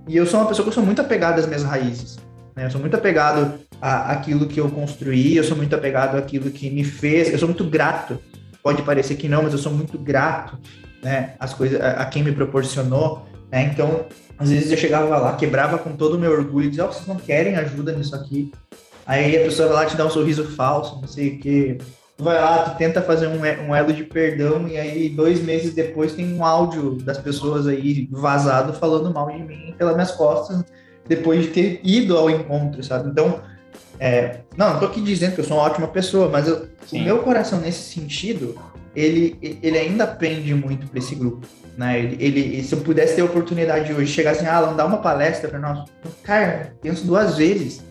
E 0.08 0.16
eu 0.16 0.28
sou 0.28 0.42
uma 0.42 0.48
pessoa 0.48 0.64
que 0.64 0.70
eu 0.70 0.74
sou 0.74 0.86
muito 0.86 1.02
apegado 1.02 1.40
às 1.40 1.48
minhas 1.48 1.64
raízes. 1.64 2.20
Né? 2.56 2.68
Eu 2.68 2.70
sou 2.70 2.80
muito 2.80 2.96
apegado 2.96 3.56
à, 3.82 4.12
àquilo 4.12 4.46
que 4.46 4.60
eu 4.60 4.70
construí, 4.70 5.38
eu 5.38 5.44
sou 5.44 5.58
muito 5.58 5.76
apegado 5.76 6.18
àquilo 6.18 6.52
que 6.52 6.70
me 6.70 6.84
fez, 6.84 7.32
eu 7.32 7.40
sou 7.40 7.48
muito 7.48 7.64
grato. 7.64 8.20
Pode 8.62 8.84
parecer 8.84 9.16
que 9.16 9.28
não, 9.28 9.42
mas 9.42 9.54
eu 9.54 9.60
sou 9.60 9.72
muito 9.72 9.98
grato, 9.98 10.56
né? 11.02 11.34
As 11.40 11.52
coisas, 11.56 11.82
a, 11.82 12.04
a 12.04 12.06
quem 12.06 12.24
me 12.24 12.32
proporcionou, 12.32 13.26
né? 13.52 13.64
Então, 13.74 14.06
às 14.38 14.50
vezes 14.50 14.72
eu 14.72 14.78
chegava 14.78 15.18
lá, 15.18 15.36
quebrava 15.36 15.78
com 15.78 15.96
todo 15.96 16.16
o 16.16 16.20
meu 16.20 16.32
orgulho, 16.32 16.70
dizia, 16.70 16.86
oh, 16.86 16.92
vocês 16.92 17.08
não 17.08 17.16
querem 17.16 17.56
ajuda 17.56 17.92
nisso 17.94 18.16
aqui. 18.16 18.52
Aí 19.06 19.38
a 19.38 19.44
pessoa 19.44 19.70
vai 19.70 19.78
lá 19.78 19.86
te 19.86 19.96
dá 19.96 20.06
um 20.06 20.10
sorriso 20.10 20.44
falso, 20.52 21.00
não 21.02 21.08
sei 21.08 21.30
o 21.30 21.40
quê. 21.40 21.78
Tu 22.18 22.24
vai 22.24 22.36
lá, 22.36 22.64
tu 22.64 22.78
tenta 22.78 23.02
fazer 23.02 23.28
um, 23.28 23.40
um 23.40 23.76
elo 23.76 23.94
de 23.94 24.04
perdão 24.04 24.68
e 24.68 24.78
aí 24.78 25.08
dois 25.08 25.42
meses 25.42 25.74
depois 25.74 26.14
tem 26.14 26.34
um 26.34 26.44
áudio 26.44 26.96
das 26.96 27.18
pessoas 27.18 27.68
aí 27.68 28.08
vazado 28.12 28.74
falando 28.74 29.14
mal 29.14 29.30
de 29.32 29.40
mim 29.40 29.74
pelas 29.78 29.94
minhas 29.94 30.12
costas 30.12 30.64
depois 31.08 31.44
de 31.44 31.48
ter 31.50 31.80
ido 31.84 32.18
ao 32.18 32.30
encontro, 32.30 32.84
sabe? 32.84 33.10
Então, 33.10 33.40
é, 34.00 34.40
não, 34.58 34.74
não 34.74 34.80
tô 34.80 34.86
aqui 34.88 35.02
dizendo 35.02 35.36
que 35.36 35.42
eu 35.42 35.46
sou 35.46 35.58
uma 35.58 35.64
ótima 35.64 35.88
pessoa, 35.88 36.28
mas 36.28 36.48
eu, 36.48 36.68
o 36.92 37.00
meu 37.00 37.20
coração 37.20 37.60
nesse 37.60 37.94
sentido, 37.94 38.56
ele, 38.96 39.38
ele 39.62 39.78
ainda 39.78 40.06
pende 40.06 40.54
muito 40.54 40.88
para 40.88 41.00
esse 41.00 41.16
grupo. 41.16 41.48
Né? 41.78 42.00
Ele, 42.00 42.18
ele, 42.20 42.64
se 42.64 42.74
eu 42.74 42.82
pudesse 42.82 43.16
ter 43.16 43.22
a 43.22 43.26
oportunidade 43.26 43.94
hoje, 43.94 44.12
chegar 44.12 44.32
assim, 44.32 44.48
ah, 44.48 44.62
dar 44.74 44.86
uma 44.86 44.98
palestra 44.98 45.48
para 45.48 45.60
nós, 45.60 45.88
cara, 46.24 46.74
penso 46.82 47.06
duas 47.06 47.38
vezes. 47.38 47.86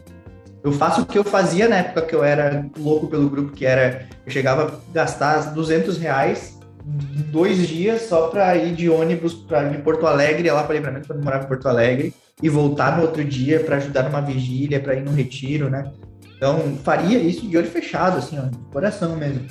Eu 0.65 0.73
faço 0.73 1.03
o 1.03 1.07
que 1.07 1.17
eu 1.17 1.23
fazia 1.23 1.69
na 1.69 1.77
época 1.77 2.03
que 2.03 2.15
eu 2.15 2.25
era 2.25 2.67
louco 2.77 3.07
pelo 3.07 3.31
grupo, 3.31 3.53
que 3.53 3.65
era, 3.65 4.07
eu 4.27 4.33
chegava 4.33 4.67
a 4.67 4.93
gastar 4.93 5.55
200 5.55 5.97
reais 5.99 6.57
dois 6.87 7.67
dias 7.67 8.03
só 8.03 8.29
para 8.29 8.57
ir 8.57 8.75
de 8.75 8.89
ônibus 8.89 9.35
para 9.35 9.69
de 9.69 9.79
Porto 9.79 10.07
Alegre, 10.07 10.51
lá 10.51 10.63
para 10.63 10.77
Livramento, 10.77 11.13
eu 11.13 11.21
morava 11.21 11.45
em 11.45 11.49
Porto 11.49 11.69
Alegre, 11.69 12.15
e 12.41 12.49
voltar 12.49 12.97
no 12.97 13.03
outro 13.03 13.25
dia 13.25 13.61
para 13.61 13.77
ajudar 13.77 14.05
numa 14.05 14.21
vigília, 14.21 14.79
para 14.79 14.95
ir 14.95 15.03
no 15.03 15.11
retiro, 15.11 15.69
né? 15.69 15.91
Então, 16.37 16.77
faria 16.85 17.19
isso 17.19 17.49
de 17.49 17.57
olho 17.57 17.69
fechado, 17.69 18.19
assim, 18.19 18.39
ó, 18.39 18.43
de 18.43 18.59
coração 18.71 19.17
mesmo. 19.17 19.47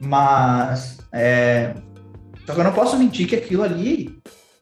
Mas, 0.00 0.98
é, 1.12 1.74
só 2.46 2.54
que 2.54 2.60
eu 2.60 2.64
não 2.64 2.72
posso 2.72 2.98
mentir 2.98 3.26
que 3.26 3.36
aquilo 3.36 3.62
ali 3.62 4.20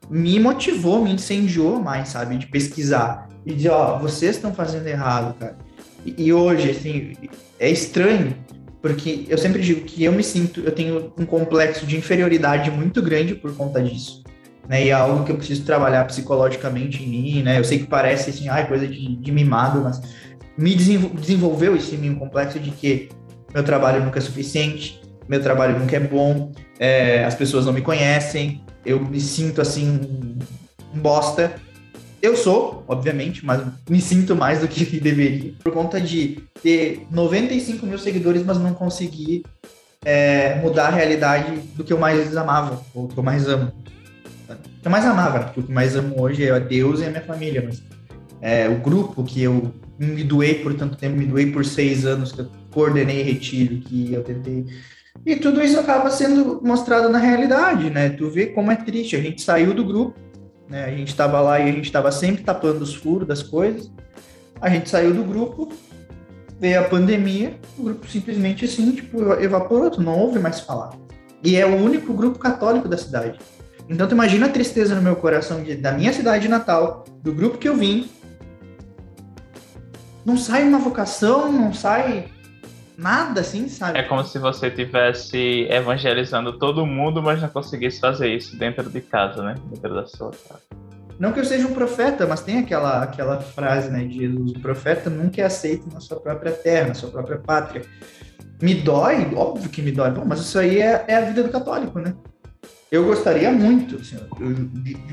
me 0.08 0.38
motivou, 0.40 1.02
me 1.02 1.12
incendiou 1.12 1.80
mais, 1.80 2.08
sabe? 2.08 2.36
De 2.36 2.46
pesquisar. 2.46 3.28
E 3.46 3.54
dizer, 3.54 3.70
ó, 3.70 3.98
vocês 3.98 4.36
estão 4.36 4.52
fazendo 4.52 4.86
errado, 4.86 5.34
cara. 5.38 5.56
E, 6.04 6.26
e, 6.26 6.32
hoje, 6.32 6.70
assim, 6.70 7.12
é 7.58 7.70
estranho, 7.70 8.36
porque 8.82 9.26
eu 9.28 9.38
sempre 9.38 9.62
digo 9.62 9.82
que 9.82 10.04
eu 10.04 10.12
me 10.12 10.22
sinto, 10.22 10.60
eu 10.60 10.72
tenho 10.72 11.12
um 11.18 11.24
complexo 11.24 11.86
de 11.86 11.96
inferioridade 11.96 12.70
muito 12.70 13.00
grande 13.00 13.34
por 13.34 13.54
conta 13.54 13.82
disso. 13.82 14.22
Né, 14.68 14.86
e 14.86 14.88
é 14.90 14.92
algo 14.92 15.24
que 15.24 15.32
eu 15.32 15.36
preciso 15.36 15.64
trabalhar 15.64 16.04
psicologicamente 16.04 17.02
em 17.02 17.08
mim, 17.08 17.42
né? 17.42 17.58
Eu 17.58 17.64
sei 17.64 17.80
que 17.80 17.86
parece 17.86 18.30
assim, 18.30 18.48
ai, 18.48 18.68
coisa 18.68 18.86
de, 18.86 19.16
de 19.16 19.32
mimado, 19.32 19.80
mas 19.80 20.00
me 20.56 20.76
desenvolveu 20.76 21.74
esse 21.74 21.96
mim 21.96 22.10
um 22.10 22.18
complexo 22.18 22.60
de 22.60 22.70
que 22.70 23.08
meu 23.52 23.64
trabalho 23.64 24.04
nunca 24.04 24.18
é 24.18 24.22
suficiente, 24.22 25.00
meu 25.28 25.42
trabalho 25.42 25.78
nunca 25.78 25.96
é 25.96 26.00
bom, 26.00 26.52
é, 26.78 27.24
as 27.24 27.34
pessoas 27.34 27.66
não 27.66 27.72
me 27.72 27.82
conhecem, 27.82 28.62
eu 28.84 29.00
me 29.00 29.20
sinto 29.20 29.60
assim, 29.60 30.00
um 30.94 30.98
bosta. 30.98 31.54
Eu 32.22 32.36
sou, 32.36 32.84
obviamente, 32.86 33.44
mas 33.44 33.62
me 33.88 34.00
sinto 34.00 34.36
mais 34.36 34.60
do 34.60 34.68
que 34.68 34.84
deveria, 35.00 35.52
por 35.62 35.72
conta 35.72 36.00
de 36.00 36.42
ter 36.62 37.06
95 37.10 37.86
mil 37.86 37.98
seguidores, 37.98 38.44
mas 38.44 38.58
não 38.58 38.74
conseguir 38.74 39.44
é, 40.04 40.56
mudar 40.56 40.88
a 40.88 40.90
realidade 40.90 41.56
do 41.74 41.84
que 41.84 41.92
eu 41.92 41.98
mais 41.98 42.36
amava, 42.36 42.82
ou 42.94 43.06
do 43.06 43.14
que 43.14 43.20
eu 43.20 43.24
mais 43.24 43.48
amo. 43.48 43.72
O 44.48 44.80
que 44.82 44.86
eu 44.86 44.90
mais 44.90 45.04
amava, 45.04 45.44
porque 45.44 45.60
o 45.60 45.62
que 45.62 45.70
eu 45.70 45.74
mais 45.74 45.96
amo 45.96 46.20
hoje 46.20 46.44
é 46.44 46.60
Deus 46.60 47.00
e 47.00 47.04
a 47.04 47.10
minha 47.10 47.22
família, 47.22 47.62
mas 47.64 47.82
é, 48.40 48.68
o 48.68 48.76
grupo 48.76 49.22
que 49.22 49.42
eu 49.42 49.72
me 49.98 50.24
doei 50.24 50.54
por 50.54 50.74
tanto 50.74 50.96
tempo, 50.96 51.16
me 51.16 51.26
doei 51.26 51.52
por 51.52 51.64
seis 51.64 52.06
anos, 52.06 52.32
que 52.32 52.40
eu 52.40 52.48
coordenei 52.70 53.22
retiro, 53.22 53.78
que 53.80 54.12
eu 54.12 54.22
tentei. 54.22 54.66
E 55.24 55.36
tudo 55.36 55.62
isso 55.62 55.78
acaba 55.78 56.10
sendo 56.10 56.60
mostrado 56.62 57.08
na 57.08 57.18
realidade, 57.18 57.90
né? 57.90 58.10
Tu 58.10 58.30
vê 58.30 58.46
como 58.46 58.70
é 58.70 58.76
triste. 58.76 59.16
A 59.16 59.20
gente 59.20 59.42
saiu 59.42 59.74
do 59.74 59.84
grupo, 59.84 60.18
né? 60.68 60.84
A 60.84 60.90
gente 60.90 61.08
estava 61.08 61.40
lá 61.40 61.58
e 61.60 61.64
a 61.64 61.72
gente 61.72 61.84
estava 61.84 62.10
sempre 62.10 62.42
tapando 62.42 62.82
os 62.82 62.94
furos 62.94 63.26
das 63.26 63.42
coisas. 63.42 63.90
A 64.60 64.68
gente 64.70 64.88
saiu 64.88 65.12
do 65.12 65.24
grupo, 65.24 65.68
veio 66.58 66.80
a 66.80 66.84
pandemia, 66.84 67.58
o 67.78 67.84
grupo 67.84 68.06
simplesmente 68.08 68.64
assim, 68.64 68.92
tipo, 68.92 69.32
evaporou, 69.34 69.90
tu 69.90 70.02
não 70.02 70.18
ouve 70.18 70.38
mais 70.38 70.60
falar. 70.60 70.90
E 71.42 71.56
é 71.56 71.66
o 71.66 71.74
único 71.74 72.12
grupo 72.12 72.38
católico 72.38 72.88
da 72.88 72.96
cidade. 72.96 73.38
Então 73.88 74.06
tu 74.06 74.14
imagina 74.14 74.46
a 74.46 74.50
tristeza 74.50 74.94
no 74.94 75.02
meu 75.02 75.16
coração 75.16 75.62
de, 75.62 75.74
da 75.74 75.92
minha 75.92 76.12
cidade 76.12 76.48
natal, 76.48 77.04
do 77.22 77.32
grupo 77.32 77.58
que 77.58 77.68
eu 77.68 77.76
vim. 77.76 78.08
Não 80.24 80.36
sai 80.36 80.62
uma 80.62 80.78
vocação, 80.78 81.50
não 81.50 81.72
sai 81.72 82.28
nada 83.00 83.40
assim, 83.40 83.66
sabe? 83.68 83.98
É 83.98 84.02
como 84.02 84.22
se 84.22 84.38
você 84.38 84.68
estivesse 84.68 85.66
evangelizando 85.70 86.58
todo 86.58 86.84
mundo, 86.84 87.22
mas 87.22 87.40
não 87.40 87.48
conseguisse 87.48 87.98
fazer 87.98 88.28
isso 88.28 88.56
dentro 88.58 88.88
de 88.90 89.00
casa, 89.00 89.42
né? 89.42 89.54
Dentro 89.70 89.94
da 89.94 90.06
sua 90.06 90.30
casa. 90.30 90.60
Não 91.18 91.32
que 91.32 91.40
eu 91.40 91.44
seja 91.44 91.66
um 91.66 91.74
profeta, 91.74 92.26
mas 92.26 92.42
tem 92.42 92.58
aquela, 92.58 93.02
aquela 93.02 93.40
frase, 93.40 93.90
né, 93.90 94.04
de 94.04 94.20
Jesus, 94.20 94.52
o 94.52 94.60
profeta 94.60 95.10
nunca 95.10 95.42
é 95.42 95.44
aceito 95.44 95.92
na 95.92 96.00
sua 96.00 96.18
própria 96.18 96.50
terra, 96.50 96.88
na 96.88 96.94
sua 96.94 97.10
própria 97.10 97.36
pátria. 97.36 97.82
Me 98.62 98.74
dói, 98.74 99.30
óbvio 99.34 99.68
que 99.68 99.82
me 99.82 99.92
dói, 99.92 100.10
Bom, 100.10 100.24
mas 100.26 100.40
isso 100.40 100.58
aí 100.58 100.80
é, 100.80 101.04
é 101.08 101.16
a 101.16 101.20
vida 101.20 101.42
do 101.42 101.50
católico, 101.50 101.98
né? 101.98 102.14
Eu 102.90 103.04
gostaria 103.04 103.52
muito, 103.52 103.96
assim, 103.96 104.18
eu, 104.40 104.50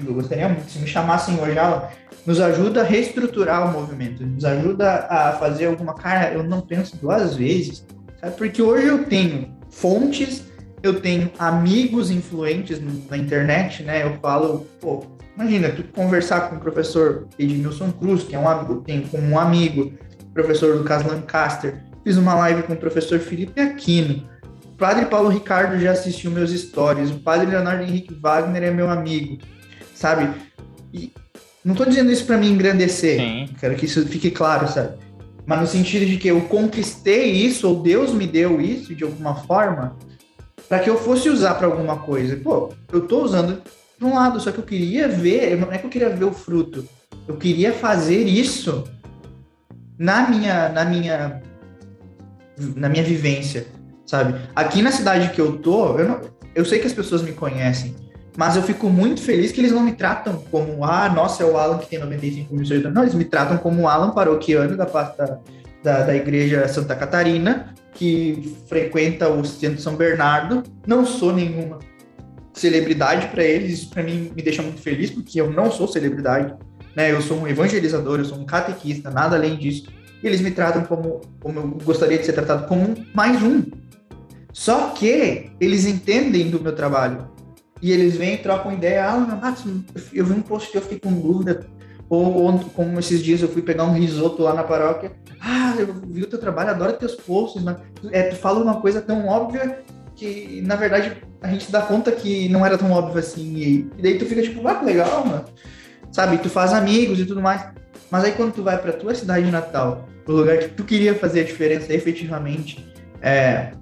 eu, 0.07 0.13
gostaria 0.15 0.49
muito, 0.49 0.67
se 0.67 0.79
me 0.79 0.87
chamassem 0.87 1.39
hoje, 1.39 1.59
ah, 1.59 1.91
nos 2.25 2.41
ajuda 2.41 2.81
a 2.81 2.83
reestruturar 2.83 3.69
o 3.69 3.71
movimento, 3.71 4.25
nos 4.25 4.43
ajuda 4.43 5.05
a 5.07 5.33
fazer 5.33 5.67
alguma 5.67 5.93
cara, 5.93 6.33
eu 6.33 6.43
não 6.43 6.59
penso 6.61 6.97
duas 6.97 7.35
vezes, 7.35 7.85
sabe? 8.19 8.35
Porque 8.35 8.63
hoje 8.63 8.87
eu 8.87 9.03
tenho 9.03 9.55
fontes, 9.69 10.43
eu 10.81 10.99
tenho 10.99 11.31
amigos 11.37 12.09
influentes 12.09 12.81
na 13.07 13.15
internet, 13.15 13.83
né? 13.83 14.03
Eu 14.03 14.17
falo, 14.19 14.65
pô, 14.81 15.05
imagina, 15.35 15.69
tu 15.69 15.83
conversar 15.83 16.49
com 16.49 16.55
o 16.55 16.59
professor 16.59 17.27
Edmilson 17.37 17.91
Cruz, 17.91 18.23
que 18.23 18.35
é 18.35 18.39
um 18.39 18.49
amigo, 18.49 18.73
eu 18.73 18.81
tenho 18.81 19.07
como 19.07 19.23
um 19.23 19.39
amigo, 19.39 19.93
professor 20.33 20.75
Lucas 20.75 21.05
Lancaster, 21.05 21.83
fiz 22.03 22.17
uma 22.17 22.33
live 22.33 22.63
com 22.63 22.73
o 22.73 22.77
professor 22.77 23.19
Felipe 23.19 23.61
Aquino, 23.61 24.27
Padre 24.77 25.05
Paulo 25.07 25.29
Ricardo 25.29 25.79
já 25.79 25.91
assistiu 25.91 26.29
meus 26.29 26.51
stories. 26.51 27.09
O 27.09 27.19
Padre 27.19 27.47
Leonardo 27.47 27.83
Henrique 27.83 28.13
Wagner 28.13 28.63
é 28.63 28.71
meu 28.71 28.89
amigo, 28.89 29.39
sabe? 29.95 30.29
E 30.93 31.11
não 31.65 31.73
estou 31.73 31.87
dizendo 31.87 32.11
isso 32.11 32.25
para 32.25 32.37
me 32.37 32.47
engrandecer. 32.47 33.19
Sim. 33.19 33.49
Quero 33.59 33.75
que 33.75 33.85
isso 33.85 34.05
fique 34.05 34.29
claro, 34.29 34.67
sabe? 34.67 34.97
Mas 35.47 35.61
no 35.61 35.67
sentido 35.67 36.05
de 36.05 36.17
que 36.17 36.27
eu 36.27 36.41
conquistei 36.41 37.31
isso, 37.31 37.67
ou 37.67 37.81
Deus 37.81 38.13
me 38.13 38.27
deu 38.27 38.61
isso 38.61 38.93
de 38.93 39.03
alguma 39.03 39.35
forma, 39.35 39.97
para 40.69 40.79
que 40.79 40.89
eu 40.89 40.97
fosse 40.97 41.27
usar 41.27 41.55
para 41.55 41.65
alguma 41.65 41.97
coisa. 41.99 42.35
Pô, 42.35 42.71
eu 42.91 42.99
estou 42.99 43.23
usando 43.23 43.61
de 43.97 44.05
um 44.05 44.13
lado, 44.13 44.39
só 44.39 44.51
que 44.51 44.59
eu 44.59 44.63
queria 44.63 45.07
ver, 45.07 45.57
não 45.57 45.71
é 45.71 45.79
que 45.79 45.85
eu 45.85 45.89
queria 45.89 46.09
ver 46.09 46.25
o 46.25 46.33
fruto. 46.33 46.87
Eu 47.27 47.37
queria 47.37 47.73
fazer 47.73 48.27
isso 48.27 48.83
na 49.97 50.29
minha, 50.29 50.69
na 50.69 50.85
minha, 50.85 51.41
na 52.75 52.89
minha 52.89 53.03
vivência 53.03 53.76
sabe? 54.07 54.39
Aqui 54.55 54.81
na 54.81 54.91
cidade 54.91 55.29
que 55.29 55.39
eu 55.39 55.57
tô, 55.57 55.99
eu, 55.99 56.07
não, 56.07 56.21
eu 56.55 56.65
sei 56.65 56.79
que 56.79 56.87
as 56.87 56.93
pessoas 56.93 57.21
me 57.21 57.33
conhecem, 57.33 57.93
mas 58.37 58.55
eu 58.55 58.63
fico 58.63 58.89
muito 58.89 59.21
feliz 59.21 59.51
que 59.51 59.59
eles 59.59 59.71
não 59.71 59.83
me 59.83 59.93
tratam 59.93 60.41
como, 60.49 60.83
ah, 60.85 61.09
nossa, 61.09 61.43
é 61.43 61.45
o 61.45 61.57
Alan 61.57 61.79
que 61.79 61.87
tem 61.87 61.99
95 61.99 62.55
mil 62.55 62.65
seguidores. 62.65 62.95
Não, 62.95 63.03
eles 63.03 63.15
me 63.15 63.25
tratam 63.25 63.57
como 63.57 63.81
o 63.81 63.87
Alan 63.87 64.11
paroquiano 64.11 64.77
da, 64.77 64.85
da, 64.85 65.39
da, 65.83 66.03
da 66.03 66.15
Igreja 66.15 66.67
Santa 66.67 66.95
Catarina, 66.95 67.73
que 67.93 68.55
frequenta 68.67 69.27
o 69.27 69.43
Centro 69.43 69.81
São 69.81 69.95
Bernardo. 69.95 70.61
Não 70.85 71.03
sou 71.03 71.33
nenhuma 71.33 71.79
celebridade 72.53 73.27
para 73.27 73.43
eles, 73.43 73.79
isso 73.79 73.89
para 73.89 74.03
mim 74.03 74.31
me 74.35 74.41
deixa 74.41 74.61
muito 74.61 74.81
feliz, 74.81 75.09
porque 75.09 75.41
eu 75.41 75.51
não 75.51 75.71
sou 75.71 75.87
celebridade. 75.87 76.53
Né? 76.95 77.11
Eu 77.11 77.21
sou 77.21 77.39
um 77.39 77.47
evangelizador, 77.47 78.19
eu 78.19 78.25
sou 78.25 78.37
um 78.37 78.45
catequista, 78.45 79.09
nada 79.09 79.35
além 79.35 79.57
disso. 79.57 79.87
E 80.21 80.27
eles 80.27 80.41
me 80.41 80.51
tratam 80.51 80.83
como, 80.83 81.21
como 81.39 81.59
eu 81.59 81.67
gostaria 81.83 82.19
de 82.19 82.25
ser 82.25 82.33
tratado, 82.33 82.67
como 82.67 82.95
mais 83.15 83.41
um, 83.41 83.63
só 84.57 84.89
que 84.89 85.51
eles 85.61 85.85
entendem 85.85 86.49
do 86.49 86.59
meu 86.59 86.73
trabalho. 86.73 87.29
E 87.79 87.91
eles 87.91 88.17
vêm 88.17 88.33
e 88.33 88.37
trocam 88.39 88.73
ideia. 88.73 89.07
Ah, 89.07 89.55
eu 90.11 90.25
vi 90.25 90.33
um 90.33 90.41
post 90.41 90.71
que 90.71 90.77
eu 90.79 90.81
fiquei 90.81 90.99
com 90.99 91.13
dúvida. 91.13 91.67
Ou, 92.09 92.33
ou, 92.33 92.59
como 92.69 92.99
esses 92.99 93.21
dias 93.21 93.39
eu 93.39 93.49
fui 93.49 93.61
pegar 93.61 93.83
um 93.83 93.93
risoto 93.93 94.41
lá 94.41 94.55
na 94.55 94.63
paróquia. 94.63 95.11
Ah, 95.39 95.75
eu 95.77 95.93
vi 96.07 96.23
o 96.23 96.27
teu 96.27 96.39
trabalho, 96.39 96.71
adoro 96.71 96.93
teus 96.93 97.13
posts, 97.13 97.61
mas 97.61 97.77
é, 98.11 98.23
tu 98.23 98.35
fala 98.37 98.59
uma 98.59 98.81
coisa 98.81 98.99
tão 98.99 99.27
óbvia 99.27 99.83
que, 100.15 100.59
na 100.65 100.75
verdade, 100.75 101.21
a 101.39 101.49
gente 101.49 101.71
dá 101.71 101.83
conta 101.83 102.11
que 102.11 102.49
não 102.49 102.65
era 102.65 102.79
tão 102.79 102.89
óbvio 102.89 103.19
assim. 103.19 103.57
E, 103.57 103.89
e 103.95 104.01
daí 104.01 104.17
tu 104.17 104.25
fica 104.25 104.41
tipo, 104.41 104.67
ah, 104.67 104.73
que 104.73 104.85
legal, 104.85 105.23
mano. 105.23 105.45
Sabe, 106.11 106.39
tu 106.39 106.49
faz 106.49 106.73
amigos 106.73 107.19
e 107.19 107.25
tudo 107.27 107.43
mais. 107.43 107.63
Mas 108.09 108.23
aí 108.23 108.31
quando 108.31 108.55
tu 108.55 108.63
vai 108.63 108.79
pra 108.79 108.91
tua 108.91 109.13
cidade 109.13 109.51
natal, 109.51 110.09
o 110.25 110.31
lugar 110.31 110.57
que 110.57 110.69
tu 110.69 110.83
queria 110.83 111.13
fazer 111.13 111.41
a 111.41 111.43
diferença 111.43 111.93
efetivamente, 111.93 112.83
é, 113.21 113.73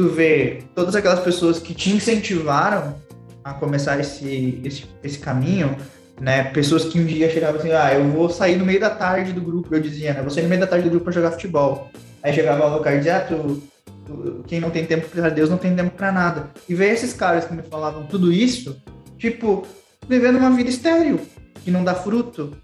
tu 0.00 0.08
vê 0.08 0.62
todas 0.74 0.96
aquelas 0.96 1.20
pessoas 1.20 1.58
que 1.58 1.74
te 1.74 1.90
incentivaram 1.90 2.96
a 3.44 3.52
começar 3.52 4.00
esse, 4.00 4.58
esse, 4.64 4.86
esse 5.04 5.18
caminho, 5.18 5.76
né? 6.18 6.44
Pessoas 6.44 6.86
que 6.86 6.98
um 6.98 7.04
dia 7.04 7.30
chegavam 7.30 7.60
assim, 7.60 7.70
ah, 7.72 7.92
eu 7.92 8.08
vou 8.08 8.30
sair 8.30 8.56
no 8.56 8.64
meio 8.64 8.80
da 8.80 8.88
tarde 8.88 9.34
do 9.34 9.42
grupo, 9.42 9.74
eu 9.74 9.80
dizia, 9.80 10.14
né? 10.14 10.22
Vou 10.22 10.30
sair 10.30 10.44
no 10.44 10.48
meio 10.48 10.60
da 10.62 10.66
tarde 10.66 10.84
do 10.84 10.90
grupo 10.90 11.04
para 11.04 11.12
jogar 11.12 11.32
futebol. 11.32 11.90
Aí 12.22 12.32
chegava 12.32 12.74
o 12.74 12.80
cara 12.80 12.96
e 12.96 12.98
dizia, 12.98 13.18
ah, 13.18 13.20
tu, 13.20 13.62
tu, 14.06 14.42
quem 14.46 14.58
não 14.58 14.70
tem 14.70 14.86
tempo 14.86 15.06
para 15.06 15.28
Deus 15.28 15.50
não 15.50 15.58
tem 15.58 15.76
tempo 15.76 15.90
para 15.90 16.10
nada. 16.10 16.50
E 16.66 16.74
ver 16.74 16.94
esses 16.94 17.12
caras 17.12 17.44
que 17.44 17.52
me 17.52 17.62
falavam 17.62 18.06
tudo 18.06 18.32
isso, 18.32 18.80
tipo, 19.18 19.66
vivendo 20.08 20.38
uma 20.38 20.50
vida 20.50 20.70
estéril, 20.70 21.20
que 21.62 21.70
não 21.70 21.84
dá 21.84 21.94
fruto, 21.94 22.56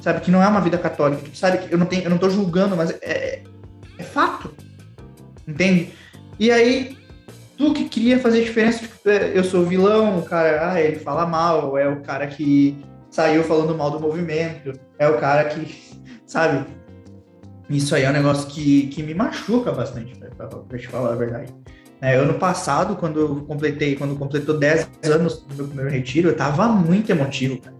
sabe? 0.00 0.22
Que 0.22 0.30
não 0.30 0.42
é 0.42 0.48
uma 0.48 0.62
vida 0.62 0.78
católica, 0.78 1.22
tipo, 1.22 1.36
sabe? 1.36 1.58
Que 1.58 1.74
eu 1.74 1.76
não 1.76 1.86
tenho, 1.86 2.04
eu 2.04 2.10
não 2.10 2.18
tô 2.18 2.30
julgando, 2.30 2.74
mas 2.74 2.90
é, 3.02 3.42
é 3.98 4.02
fato, 4.02 4.54
entende? 5.46 5.92
E 6.38 6.50
aí, 6.50 6.96
tu 7.56 7.72
que 7.72 7.88
queria 7.88 8.18
fazer 8.20 8.44
diferença, 8.44 8.80
tipo, 8.80 9.08
é, 9.08 9.36
eu 9.36 9.42
sou 9.42 9.66
vilão, 9.66 10.18
o 10.18 10.22
cara, 10.22 10.72
ah, 10.72 10.80
ele 10.80 10.96
fala 10.96 11.26
mal, 11.26 11.76
é 11.76 11.88
o 11.88 12.00
cara 12.00 12.26
que 12.26 12.76
saiu 13.10 13.42
falando 13.42 13.76
mal 13.76 13.90
do 13.90 14.00
movimento, 14.00 14.72
é 14.98 15.08
o 15.08 15.18
cara 15.18 15.44
que, 15.46 15.98
sabe? 16.26 16.64
Isso 17.68 17.94
aí 17.94 18.04
é 18.04 18.10
um 18.10 18.12
negócio 18.12 18.48
que, 18.48 18.86
que 18.86 19.02
me 19.02 19.14
machuca 19.14 19.72
bastante, 19.72 20.16
pra, 20.36 20.46
pra 20.46 20.78
te 20.78 20.88
falar 20.88 21.12
a 21.12 21.16
verdade. 21.16 21.52
É, 22.00 22.14
ano 22.14 22.34
passado, 22.34 22.94
quando 22.94 23.18
eu 23.18 23.36
completei, 23.44 23.96
quando 23.96 24.16
completou 24.16 24.56
10 24.56 24.88
anos 25.04 25.42
do 25.42 25.54
meu 25.54 25.66
primeiro 25.66 25.90
retiro, 25.90 26.28
eu 26.28 26.36
tava 26.36 26.68
muito 26.68 27.10
emotivo, 27.10 27.60
cara. 27.60 27.76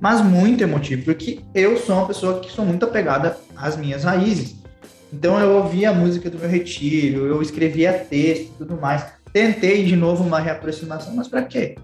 Mas 0.00 0.20
muito 0.20 0.64
emotivo, 0.64 1.04
porque 1.04 1.40
eu 1.54 1.76
sou 1.76 1.96
uma 1.96 2.08
pessoa 2.08 2.40
que 2.40 2.50
sou 2.50 2.64
muito 2.64 2.84
apegada 2.84 3.36
às 3.56 3.76
minhas 3.76 4.02
raízes. 4.02 4.60
Então 5.12 5.38
eu 5.38 5.52
ouvia 5.56 5.90
a 5.90 5.94
música 5.94 6.30
do 6.30 6.38
meu 6.38 6.48
retiro, 6.48 7.26
eu 7.26 7.42
escrevia 7.42 7.92
texto 7.92 8.46
e 8.46 8.58
tudo 8.58 8.80
mais. 8.80 9.04
Tentei 9.32 9.84
de 9.84 9.96
novo 9.96 10.24
uma 10.24 10.40
reaproximação, 10.40 11.14
mas 11.14 11.28
para 11.28 11.42
quê? 11.42 11.76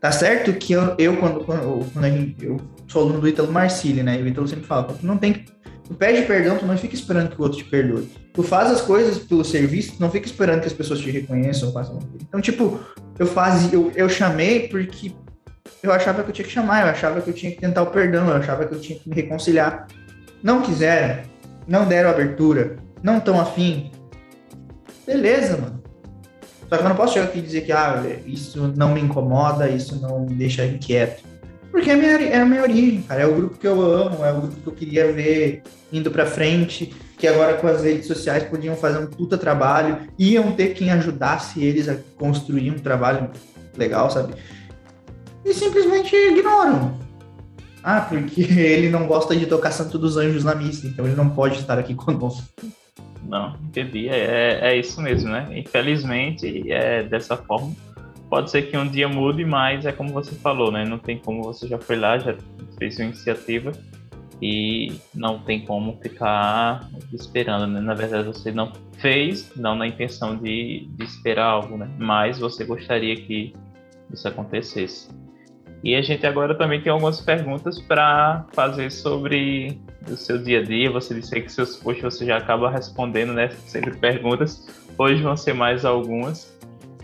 Tá 0.00 0.12
certo 0.12 0.52
que 0.52 0.72
eu, 0.72 0.94
eu 0.98 1.16
quando, 1.16 1.40
quando, 1.44 1.92
quando 1.92 2.04
gente, 2.04 2.44
eu 2.44 2.60
sou 2.86 3.02
aluno 3.02 3.20
do 3.20 3.28
Ítalo 3.28 3.50
Marcili, 3.50 4.02
né? 4.02 4.18
E 4.20 4.22
o 4.22 4.28
Ítalo 4.28 4.46
sempre 4.46 4.66
fala, 4.66 4.84
tu 4.84 5.06
não 5.06 5.16
tem 5.16 5.32
que. 5.32 5.56
Tu 5.86 5.94
pede 5.94 6.22
perdão, 6.22 6.58
tu 6.58 6.66
não 6.66 6.76
fica 6.76 6.94
esperando 6.94 7.30
que 7.30 7.40
o 7.40 7.44
outro 7.44 7.58
te 7.58 7.64
perdoe. 7.64 8.08
Tu 8.32 8.42
faz 8.42 8.70
as 8.70 8.80
coisas 8.80 9.18
pelo 9.18 9.44
serviço, 9.44 9.96
tu 9.96 10.00
não 10.00 10.10
fica 10.10 10.26
esperando 10.26 10.60
que 10.60 10.66
as 10.66 10.72
pessoas 10.72 11.00
te 11.00 11.10
reconheçam. 11.10 11.72
Façam... 11.72 11.98
Então, 12.20 12.40
tipo, 12.40 12.80
eu 13.18 13.28
eu, 13.72 13.92
eu 13.94 14.08
chamei 14.08 14.68
porque 14.68 15.12
eu 15.82 15.92
achava 15.92 16.22
que 16.22 16.30
eu 16.30 16.34
tinha 16.34 16.46
que 16.46 16.52
chamar, 16.52 16.82
eu 16.82 16.90
achava 16.90 17.20
que 17.20 17.30
eu 17.30 17.34
tinha 17.34 17.52
que 17.52 17.60
tentar 17.60 17.82
o 17.82 17.86
perdão, 17.86 18.28
eu 18.28 18.36
achava 18.36 18.66
que 18.66 18.74
eu 18.74 18.80
tinha 18.80 18.98
que 18.98 19.08
me 19.08 19.14
reconciliar. 19.14 19.86
Não 20.42 20.62
quiseram, 20.62 21.22
não 21.66 21.86
deram 21.86 22.10
abertura, 22.10 22.76
não 23.02 23.18
estão 23.18 23.40
afim. 23.40 23.90
Beleza, 25.06 25.56
mano. 25.56 25.82
Só 26.68 26.76
que 26.76 26.82
eu 26.82 26.88
não 26.88 26.96
posso 26.96 27.14
chegar 27.14 27.26
aqui 27.26 27.38
e 27.38 27.42
dizer 27.42 27.60
que 27.62 27.72
ah, 27.72 28.02
isso 28.26 28.72
não 28.76 28.92
me 28.92 29.00
incomoda, 29.00 29.68
isso 29.68 30.00
não 30.00 30.20
me 30.20 30.34
deixa 30.34 30.64
inquieto. 30.66 31.22
Porque 31.70 31.90
é 31.90 31.92
a, 31.92 31.96
minha, 31.96 32.12
é 32.12 32.40
a 32.40 32.44
minha 32.44 32.62
origem, 32.62 33.02
cara. 33.02 33.22
É 33.22 33.26
o 33.26 33.34
grupo 33.34 33.58
que 33.58 33.66
eu 33.66 33.80
amo, 33.80 34.24
é 34.24 34.32
o 34.32 34.40
grupo 34.40 34.56
que 34.56 34.66
eu 34.66 34.72
queria 34.72 35.12
ver 35.12 35.62
indo 35.92 36.10
pra 36.10 36.26
frente, 36.26 36.94
que 37.18 37.26
agora 37.26 37.54
com 37.54 37.66
as 37.68 37.82
redes 37.82 38.06
sociais 38.06 38.44
podiam 38.44 38.74
fazer 38.74 38.98
um 38.98 39.06
puta 39.06 39.38
trabalho, 39.38 39.98
iam 40.18 40.52
ter 40.52 40.74
quem 40.74 40.90
ajudasse 40.90 41.62
eles 41.62 41.88
a 41.88 41.96
construir 42.18 42.70
um 42.70 42.78
trabalho 42.78 43.30
legal, 43.76 44.10
sabe? 44.10 44.34
E 45.44 45.54
simplesmente 45.54 46.16
ignoram. 46.16 47.05
Ah, 47.88 48.00
porque 48.00 48.40
ele 48.58 48.88
não 48.88 49.06
gosta 49.06 49.36
de 49.36 49.46
tocar 49.46 49.70
Santo 49.70 49.96
dos 49.96 50.16
Anjos 50.16 50.42
na 50.42 50.56
missa, 50.56 50.88
então 50.88 51.06
ele 51.06 51.14
não 51.14 51.30
pode 51.30 51.60
estar 51.60 51.78
aqui 51.78 51.94
conosco. 51.94 52.42
Não, 53.22 53.56
entendi. 53.62 54.08
É, 54.08 54.58
é 54.60 54.76
isso 54.76 55.00
mesmo, 55.00 55.30
né? 55.30 55.46
Infelizmente, 55.56 56.72
é 56.72 57.04
dessa 57.04 57.36
forma. 57.36 57.72
Pode 58.28 58.50
ser 58.50 58.62
que 58.62 58.76
um 58.76 58.88
dia 58.88 59.08
mude, 59.08 59.44
mas 59.44 59.86
é 59.86 59.92
como 59.92 60.12
você 60.12 60.34
falou, 60.34 60.72
né? 60.72 60.84
Não 60.84 60.98
tem 60.98 61.16
como 61.16 61.44
você 61.44 61.68
já 61.68 61.78
foi 61.78 61.94
lá, 61.94 62.18
já 62.18 62.34
fez 62.76 62.98
uma 62.98 63.04
iniciativa. 63.04 63.70
e 64.42 64.92
não 65.14 65.38
tem 65.38 65.64
como 65.64 65.96
ficar 66.02 66.90
esperando, 67.12 67.68
né? 67.68 67.80
Na 67.80 67.94
verdade, 67.94 68.26
você 68.26 68.50
não 68.50 68.72
fez, 68.98 69.52
não 69.56 69.76
na 69.76 69.86
intenção 69.86 70.36
de, 70.36 70.88
de 70.90 71.04
esperar 71.04 71.46
algo, 71.46 71.76
né? 71.78 71.88
Mas 71.98 72.40
você 72.40 72.64
gostaria 72.64 73.14
que 73.14 73.54
isso 74.12 74.26
acontecesse. 74.26 75.08
E 75.82 75.94
a 75.94 76.02
gente 76.02 76.26
agora 76.26 76.54
também 76.54 76.80
tem 76.80 76.90
algumas 76.90 77.20
perguntas 77.20 77.80
para 77.80 78.46
fazer 78.52 78.90
sobre 78.90 79.78
o 80.10 80.16
seu 80.16 80.38
dia 80.38 80.60
a 80.60 80.62
dia. 80.62 80.90
Você 80.90 81.14
disse 81.14 81.40
que 81.40 81.48
seus 81.48 81.76
posts 81.76 82.02
você 82.02 82.26
já 82.26 82.38
acaba 82.38 82.70
respondendo, 82.70 83.32
né? 83.32 83.48
Sempre 83.66 83.96
perguntas. 83.96 84.66
Hoje 84.98 85.22
vão 85.22 85.36
ser 85.36 85.52
mais 85.52 85.84
algumas. 85.84 86.56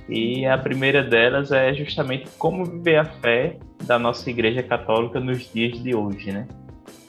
E 0.09 0.45
a 0.47 0.59
primeira 0.59 1.03
delas 1.03 1.53
é 1.53 1.73
justamente 1.75 2.27
como 2.39 2.65
viver 2.65 2.97
a 2.97 3.05
fé 3.05 3.57
da 3.85 3.99
nossa 3.99 4.29
Igreja 4.29 4.63
Católica 4.63 5.21
nos 5.21 5.51
dias 5.53 5.81
de 5.83 5.95
hoje, 5.95 6.33
né? 6.33 6.49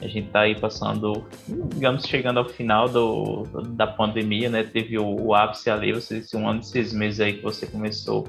A 0.01 0.07
gente 0.07 0.27
está 0.27 0.41
aí 0.41 0.59
passando, 0.59 1.25
digamos, 1.73 2.05
chegando 2.05 2.37
ao 2.37 2.45
final 2.45 2.89
do, 2.89 3.43
da 3.69 3.87
pandemia, 3.87 4.49
né? 4.49 4.63
Teve 4.63 4.97
o, 4.99 5.27
o 5.27 5.33
ápice 5.33 5.69
ali, 5.69 5.93
você 5.93 6.19
disse 6.19 6.35
um 6.35 6.47
ano 6.47 6.59
e 6.59 6.65
seis 6.65 6.93
meses 6.93 7.19
aí 7.19 7.33
que 7.33 7.41
você 7.41 7.65
começou 7.65 8.27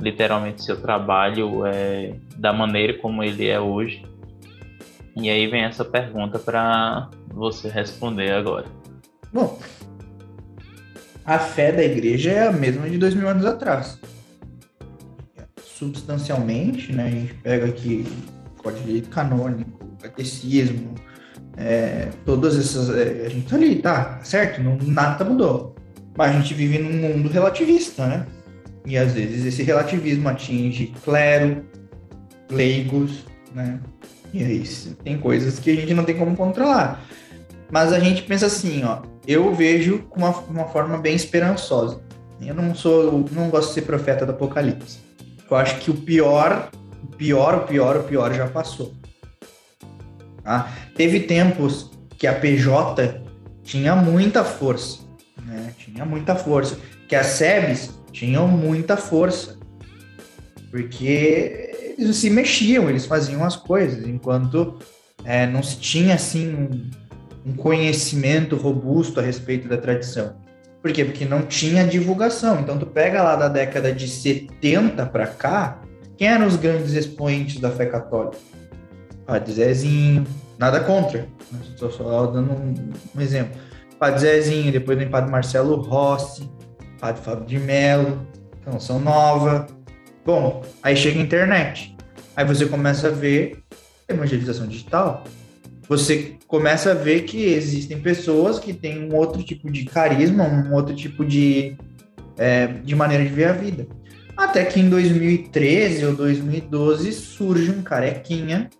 literalmente 0.00 0.64
seu 0.64 0.80
trabalho 0.80 1.64
é, 1.66 2.14
da 2.36 2.52
maneira 2.52 2.94
como 2.98 3.22
ele 3.22 3.46
é 3.46 3.60
hoje. 3.60 4.04
E 5.16 5.28
aí 5.28 5.46
vem 5.46 5.64
essa 5.64 5.84
pergunta 5.84 6.38
para 6.38 7.10
você 7.28 7.68
responder 7.68 8.32
agora. 8.32 8.66
Bom, 9.32 9.58
a 11.24 11.38
fé 11.38 11.72
da 11.72 11.84
igreja 11.84 12.30
é 12.30 12.48
a 12.48 12.52
mesma 12.52 12.88
de 12.88 12.98
dois 12.98 13.14
mil 13.14 13.28
anos 13.28 13.44
atrás. 13.44 14.00
Substancialmente, 15.62 16.92
né, 16.92 17.06
a 17.06 17.10
gente 17.10 17.34
pega 17.34 17.66
aqui 17.66 18.06
Código 18.58 18.86
de 18.86 19.02
Canônico, 19.02 19.86
Catecismo, 20.02 20.94
é, 21.56 22.08
todas 22.24 22.58
essas. 22.58 22.90
É, 22.90 23.26
a 23.26 23.28
gente 23.28 23.48
tá 23.48 23.56
ali, 23.56 23.76
tá, 23.76 24.20
certo? 24.22 24.62
Não, 24.62 24.76
nada 24.76 25.24
mudou. 25.24 25.74
Mas 26.16 26.34
a 26.34 26.38
gente 26.38 26.54
vive 26.54 26.78
num 26.78 27.16
mundo 27.16 27.28
relativista, 27.28 28.06
né? 28.06 28.26
E 28.84 28.96
às 28.96 29.12
vezes 29.12 29.44
esse 29.44 29.62
relativismo 29.62 30.28
atinge 30.28 30.92
clero, 31.04 31.64
leigos, 32.50 33.24
né? 33.54 33.80
E 34.32 34.44
aí 34.44 34.62
tem 35.02 35.18
coisas 35.18 35.58
que 35.58 35.70
a 35.70 35.74
gente 35.74 35.92
não 35.92 36.04
tem 36.04 36.16
como 36.16 36.36
controlar. 36.36 37.04
Mas 37.70 37.92
a 37.92 38.00
gente 38.00 38.22
pensa 38.22 38.46
assim, 38.46 38.84
ó, 38.84 39.00
eu 39.26 39.54
vejo 39.54 40.00
com 40.10 40.20
uma, 40.20 40.30
uma 40.30 40.64
forma 40.66 40.98
bem 40.98 41.14
esperançosa. 41.14 42.00
Eu 42.40 42.54
não 42.54 42.74
sou, 42.74 43.28
não 43.32 43.50
gosto 43.50 43.68
de 43.68 43.74
ser 43.74 43.82
profeta 43.82 44.24
do 44.24 44.32
apocalipse. 44.32 44.98
Eu 45.48 45.56
acho 45.56 45.78
que 45.78 45.90
o 45.90 45.94
pior, 45.94 46.70
o 47.02 47.16
pior, 47.16 47.54
o 47.56 47.60
pior, 47.66 47.96
o 47.96 48.02
pior 48.04 48.32
já 48.32 48.46
passou. 48.46 48.94
Tá? 50.42 50.72
Teve 50.96 51.20
tempos 51.20 51.90
que 52.16 52.26
a 52.26 52.34
PJ 52.34 53.22
tinha 53.62 53.94
muita 53.94 54.42
força, 54.42 55.00
né? 55.50 55.74
Tinha 55.76 56.04
muita 56.04 56.34
força. 56.34 56.78
Que 57.08 57.16
a 57.16 57.24
SEBS 57.24 57.90
tinham 58.12 58.46
muita 58.46 58.96
força, 58.96 59.58
porque 60.70 61.94
eles 61.98 62.16
se 62.16 62.30
mexiam, 62.30 62.88
eles 62.88 63.04
faziam 63.04 63.44
as 63.44 63.56
coisas, 63.56 64.06
enquanto 64.06 64.78
é, 65.24 65.46
não 65.46 65.62
se 65.62 65.76
tinha 65.78 66.14
assim 66.14 66.54
um, 66.54 67.50
um 67.50 67.52
conhecimento 67.54 68.56
robusto 68.56 69.20
a 69.20 69.22
respeito 69.22 69.68
da 69.68 69.76
tradição. 69.76 70.34
Por 70.80 70.92
quê? 70.92 71.04
Porque 71.04 71.24
não 71.24 71.42
tinha 71.42 71.86
divulgação. 71.86 72.60
Então, 72.60 72.78
tu 72.78 72.86
pega 72.86 73.22
lá 73.22 73.36
da 73.36 73.48
década 73.48 73.92
de 73.92 74.08
70 74.08 75.04
para 75.06 75.26
cá, 75.26 75.82
quem 76.16 76.28
eram 76.28 76.46
os 76.46 76.56
grandes 76.56 76.92
expoentes 76.94 77.60
da 77.60 77.70
fé 77.70 77.86
católica? 77.86 78.38
Padre 79.26 79.52
Zezinho, 79.52 80.26
nada 80.58 80.80
contra, 80.80 81.28
estou 81.62 81.90
só 81.90 82.26
dando 82.26 82.52
um, 82.52 82.74
um 83.14 83.20
exemplo. 83.20 83.58
Padre 84.00 84.20
Zezinho, 84.20 84.72
depois 84.72 84.96
vem 84.96 85.10
Padre 85.10 85.30
Marcelo 85.30 85.76
Rossi, 85.76 86.50
Padre 86.98 87.22
Fábio 87.22 87.44
de 87.44 87.58
Mello, 87.58 88.26
Canção 88.64 88.98
Nova. 88.98 89.66
Bom, 90.24 90.64
aí 90.82 90.96
chega 90.96 91.20
a 91.20 91.22
internet. 91.22 91.94
Aí 92.34 92.42
você 92.46 92.64
começa 92.64 93.08
a 93.08 93.10
ver 93.10 93.62
evangelização 94.08 94.66
digital. 94.66 95.22
Você 95.86 96.38
começa 96.46 96.92
a 96.92 96.94
ver 96.94 97.24
que 97.24 97.44
existem 97.44 98.00
pessoas 98.00 98.58
que 98.58 98.72
têm 98.72 99.04
um 99.04 99.14
outro 99.14 99.42
tipo 99.42 99.70
de 99.70 99.84
carisma, 99.84 100.44
um 100.44 100.72
outro 100.72 100.94
tipo 100.96 101.22
de, 101.22 101.76
é, 102.38 102.68
de 102.68 102.96
maneira 102.96 103.22
de 103.22 103.30
ver 103.30 103.48
a 103.48 103.52
vida. 103.52 103.86
Até 104.34 104.64
que 104.64 104.80
em 104.80 104.88
2013 104.88 106.06
ou 106.06 106.14
2012 106.16 107.12
surge 107.12 107.70
um 107.70 107.82
carequinha 107.82 108.70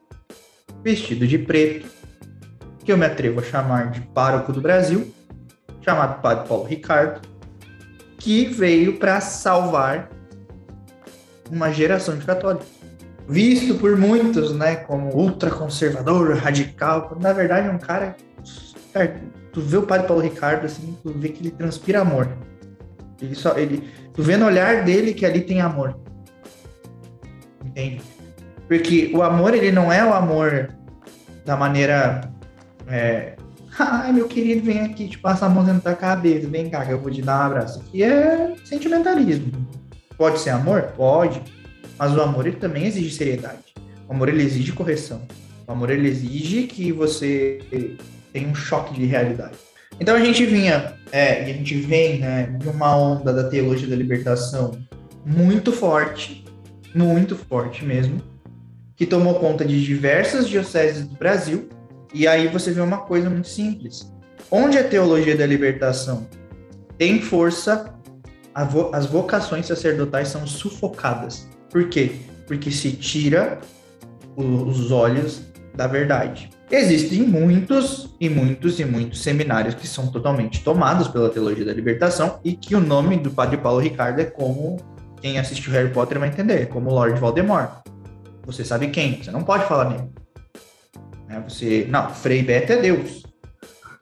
vestido 0.83 1.27
de 1.27 1.37
preto, 1.37 1.87
que 2.91 2.93
eu 2.93 2.99
me 2.99 3.07
atrevo 3.07 3.39
a 3.39 3.43
chamar 3.45 3.93
de 3.93 4.01
pároco 4.01 4.53
do 4.53 4.61
Brasil, 4.61 5.15
chamado 5.81 6.21
Padre 6.21 6.49
Paulo 6.49 6.65
Ricardo, 6.65 7.21
que 8.19 8.47
veio 8.47 8.99
para 8.99 9.21
salvar 9.21 10.11
uma 11.49 11.73
geração 11.73 12.19
de 12.19 12.27
católicos. 12.27 12.67
Visto 13.29 13.77
por 13.77 13.97
muitos, 13.97 14.53
né, 14.53 14.75
como 14.75 15.15
ultraconservador, 15.15 16.35
radical, 16.35 17.17
na 17.21 17.33
verdade 17.33 17.69
é 17.69 17.71
um 17.71 17.79
cara, 17.79 18.17
tu 19.53 19.61
vê 19.61 19.77
o 19.77 19.85
padre 19.85 20.09
Paulo 20.09 20.21
Ricardo 20.21 20.67
assim, 20.67 20.99
tu 21.01 21.13
vê 21.17 21.29
que 21.29 21.43
ele 21.43 21.53
transpira 21.53 22.01
amor. 22.01 22.29
Ele 23.23 23.37
só 23.37 23.57
ele, 23.57 23.89
tu 24.13 24.21
vê 24.21 24.37
no 24.37 24.47
olhar 24.47 24.85
dele 24.85 25.15
que 25.15 25.25
ali 25.25 25.43
tem 25.43 25.61
amor. 25.61 25.97
Entende? 27.65 28.03
Porque 28.67 29.13
o 29.15 29.23
amor 29.23 29.55
ele 29.55 29.71
não 29.71 29.93
é 29.93 30.05
o 30.05 30.13
amor 30.13 30.75
da 31.47 31.57
maneira 31.57 32.29
é, 32.91 33.37
Ai, 33.79 34.13
meu 34.13 34.27
querido, 34.27 34.63
vem 34.63 34.81
aqui, 34.81 35.09
te 35.09 35.19
passa 35.19 35.47
a 35.47 35.49
mão 35.49 35.65
dentro 35.65 35.83
da 35.83 35.95
cabeça, 35.95 36.49
vem 36.49 36.69
cá 36.69 36.85
que 36.85 36.93
eu 36.93 37.01
vou 37.01 37.11
te 37.11 37.23
dar 37.23 37.41
um 37.41 37.47
abraço. 37.47 37.81
Aqui 37.81 38.03
é 38.03 38.55
sentimentalismo. 38.65 39.53
Pode 40.17 40.41
ser 40.41 40.51
amor? 40.51 40.83
Pode. 40.97 41.41
Mas 41.99 42.15
o 42.15 42.21
amor 42.21 42.47
ele 42.47 42.57
também 42.57 42.87
exige 42.87 43.15
seriedade. 43.15 43.59
O 44.09 44.13
amor 44.13 44.29
ele 44.29 44.43
exige 44.43 44.73
correção. 44.73 45.23
O 45.67 45.73
amor 45.73 45.91
ele 45.91 46.09
exige 46.09 46.65
que 46.65 46.91
você 46.93 47.61
tenha 48.33 48.49
um 48.49 48.55
choque 48.55 48.95
de 48.95 49.07
realidade. 49.07 49.55
Então 49.99 50.17
a 50.17 50.21
gente 50.21 50.45
vinha, 50.45 50.95
é, 51.13 51.47
e 51.47 51.51
a 51.51 51.55
gente 51.55 51.75
vem 51.75 52.19
né, 52.19 52.55
de 52.59 52.69
uma 52.69 52.97
onda 52.97 53.33
da 53.33 53.45
teologia 53.45 53.89
da 53.89 53.97
libertação 53.97 54.79
muito 55.25 55.73
forte, 55.73 56.45
muito 56.95 57.37
forte 57.37 57.85
mesmo, 57.85 58.21
que 58.97 59.07
tomou 59.07 59.35
conta 59.35 59.65
de 59.65 59.83
diversas 59.85 60.49
dioceses 60.49 61.07
do 61.07 61.17
Brasil 61.17 61.69
e 62.13 62.27
aí 62.27 62.49
você 62.49 62.73
vê 62.73 62.81
uma 62.81 62.99
coisa 62.99 63.31
muito 63.31 63.49
simples. 63.49 64.13
Onde 64.51 64.79
a 64.79 64.85
teologia 64.85 65.37
da 65.37 65.47
libertação 65.47 66.27
tem 66.99 67.21
força, 67.23 67.95
as 68.55 69.07
vocações 69.07 69.67
sacerdotais 69.67 70.29
são 70.29 70.47
sufocadas. 70.47 71.49
Por 71.71 71.89
quê? 71.89 72.13
Porque 72.47 72.71
se 72.71 72.93
tira 72.93 73.61
os 74.37 74.91
olhos 74.91 75.43
da 75.75 75.87
verdade. 75.87 76.51
Existem 76.71 77.23
muitos 77.23 78.15
e 78.21 78.29
muitos 78.29 78.79
e 78.79 78.85
muitos 78.85 79.23
seminários 79.23 79.75
que 79.75 79.87
são 79.87 80.09
totalmente 80.09 80.63
tomados 80.63 81.09
pela 81.09 81.29
teologia 81.29 81.65
da 81.65 81.73
libertação 81.73 82.39
e 82.45 82.53
que 82.53 82.75
o 82.75 82.81
nome 82.81 83.17
do 83.17 83.31
Padre 83.31 83.57
Paulo 83.57 83.81
Ricardo 83.81 84.21
é 84.21 84.25
como 84.25 84.77
quem 85.21 85.39
assistiu 85.39 85.73
Harry 85.73 85.93
Potter 85.93 86.19
vai 86.19 86.29
entender, 86.29 86.69
como 86.69 86.91
Lord 86.91 87.19
Voldemort. 87.19 87.83
Você 88.47 88.65
sabe 88.65 88.89
quem? 88.89 89.23
Você 89.23 89.31
não 89.31 89.43
pode 89.43 89.65
falar 89.67 89.91
nele. 89.91 90.20
Né? 91.31 91.43
Você, 91.49 91.87
não, 91.89 92.13
Frei 92.13 92.43
Beto 92.43 92.73
é 92.73 92.77
Deus. 92.83 93.23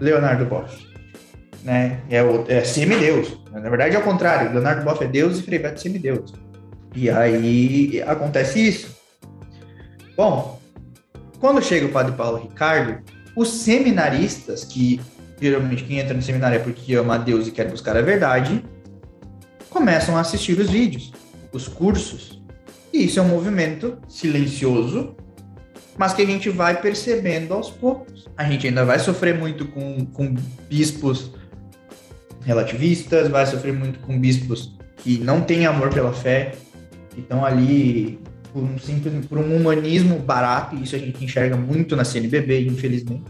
Leonardo 0.00 0.46
Boff. 0.46 0.88
Né? 1.62 2.00
É, 2.08 2.22
o, 2.22 2.44
é 2.48 2.64
semideus. 2.64 3.38
Na 3.52 3.68
verdade 3.68 3.94
é 3.94 3.98
o 3.98 4.02
contrário. 4.02 4.50
Leonardo 4.52 4.82
Boff 4.82 5.04
é 5.04 5.06
Deus 5.06 5.38
e 5.38 5.42
Frei 5.42 5.58
Beto 5.58 5.74
é 5.74 5.78
semideus. 5.78 6.32
E 6.96 7.10
aí 7.10 8.02
acontece 8.06 8.66
isso. 8.66 8.96
Bom, 10.16 10.58
quando 11.38 11.62
chega 11.62 11.86
o 11.86 11.90
Padre 11.90 12.16
Paulo 12.16 12.38
Ricardo, 12.38 13.02
os 13.36 13.48
seminaristas, 13.50 14.64
que 14.64 15.00
geralmente 15.40 15.84
quem 15.84 15.98
entra 15.98 16.14
no 16.14 16.22
seminário 16.22 16.56
é 16.56 16.58
porque 16.58 16.94
ama 16.94 17.16
a 17.16 17.18
Deus 17.18 17.46
e 17.46 17.52
quer 17.52 17.70
buscar 17.70 17.96
a 17.96 18.02
verdade, 18.02 18.64
começam 19.70 20.16
a 20.16 20.20
assistir 20.20 20.58
os 20.58 20.70
vídeos, 20.70 21.12
os 21.52 21.68
cursos. 21.68 22.42
E 22.92 23.04
isso 23.04 23.20
é 23.20 23.22
um 23.22 23.28
movimento 23.28 23.98
silencioso 24.08 25.14
mas 25.98 26.14
que 26.14 26.22
a 26.22 26.26
gente 26.26 26.48
vai 26.48 26.80
percebendo 26.80 27.52
aos 27.52 27.70
poucos. 27.70 28.26
A 28.36 28.44
gente 28.44 28.66
ainda 28.68 28.84
vai 28.84 28.98
sofrer 28.98 29.36
muito 29.36 29.66
com, 29.66 30.06
com 30.06 30.34
bispos 30.68 31.32
relativistas, 32.44 33.28
vai 33.28 33.44
sofrer 33.44 33.74
muito 33.74 33.98
com 34.00 34.18
bispos 34.18 34.78
que 34.98 35.18
não 35.18 35.40
têm 35.40 35.66
amor 35.66 35.92
pela 35.92 36.12
fé, 36.12 36.54
que 37.10 37.20
estão 37.20 37.44
ali 37.44 38.18
por 38.52 38.62
um, 38.62 38.78
simples, 38.78 39.26
por 39.26 39.38
um 39.38 39.56
humanismo 39.56 40.18
barato, 40.20 40.76
e 40.76 40.84
isso 40.84 40.94
a 40.96 40.98
gente 40.98 41.22
enxerga 41.22 41.56
muito 41.56 41.96
na 41.96 42.04
CNBB, 42.04 42.66
infelizmente. 42.66 43.24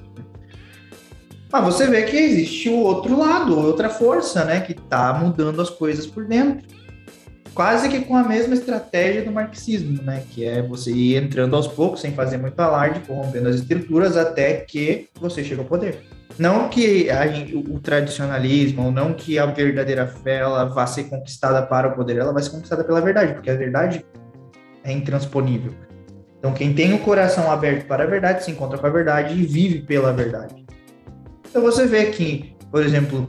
Mas 1.50 1.64
você 1.64 1.86
vê 1.86 2.02
que 2.02 2.16
existe 2.16 2.68
o 2.68 2.76
outro 2.76 3.18
lado, 3.18 3.58
outra 3.58 3.88
força, 3.88 4.44
né, 4.44 4.60
que 4.60 4.72
está 4.72 5.14
mudando 5.14 5.62
as 5.62 5.70
coisas 5.70 6.06
por 6.06 6.26
dentro. 6.26 6.66
Quase 7.58 7.88
que 7.88 8.02
com 8.02 8.14
a 8.14 8.22
mesma 8.22 8.54
estratégia 8.54 9.24
do 9.24 9.32
marxismo, 9.32 10.00
né? 10.04 10.22
Que 10.30 10.44
é 10.44 10.62
você 10.62 10.92
ir 10.92 11.16
entrando 11.16 11.56
aos 11.56 11.66
poucos, 11.66 12.00
sem 12.00 12.12
fazer 12.12 12.38
muito 12.38 12.60
alarde, 12.60 13.00
corrompendo 13.00 13.48
as 13.48 13.56
estruturas, 13.56 14.16
até 14.16 14.58
que 14.58 15.08
você 15.20 15.42
chega 15.42 15.62
ao 15.62 15.66
poder. 15.66 16.04
Não 16.38 16.68
que 16.68 17.10
a, 17.10 17.24
o 17.68 17.80
tradicionalismo, 17.80 18.84
ou 18.84 18.92
não 18.92 19.12
que 19.12 19.40
a 19.40 19.46
verdadeira 19.46 20.06
fé 20.06 20.36
ela 20.36 20.66
vá 20.66 20.86
ser 20.86 21.08
conquistada 21.10 21.60
para 21.60 21.88
o 21.88 21.96
poder, 21.96 22.18
ela 22.18 22.32
vai 22.32 22.44
ser 22.44 22.50
conquistada 22.50 22.84
pela 22.84 23.00
verdade, 23.00 23.34
porque 23.34 23.50
a 23.50 23.56
verdade 23.56 24.06
é 24.84 24.92
intransponível. 24.92 25.72
Então, 26.38 26.54
quem 26.54 26.72
tem 26.72 26.94
o 26.94 27.00
coração 27.00 27.50
aberto 27.50 27.88
para 27.88 28.04
a 28.04 28.06
verdade 28.06 28.44
se 28.44 28.52
encontra 28.52 28.78
com 28.78 28.86
a 28.86 28.90
verdade 28.90 29.34
e 29.34 29.44
vive 29.44 29.80
pela 29.80 30.12
verdade. 30.12 30.64
Então, 31.50 31.60
você 31.60 31.86
vê 31.86 32.06
que, 32.06 32.54
por 32.70 32.82
exemplo, 32.82 33.28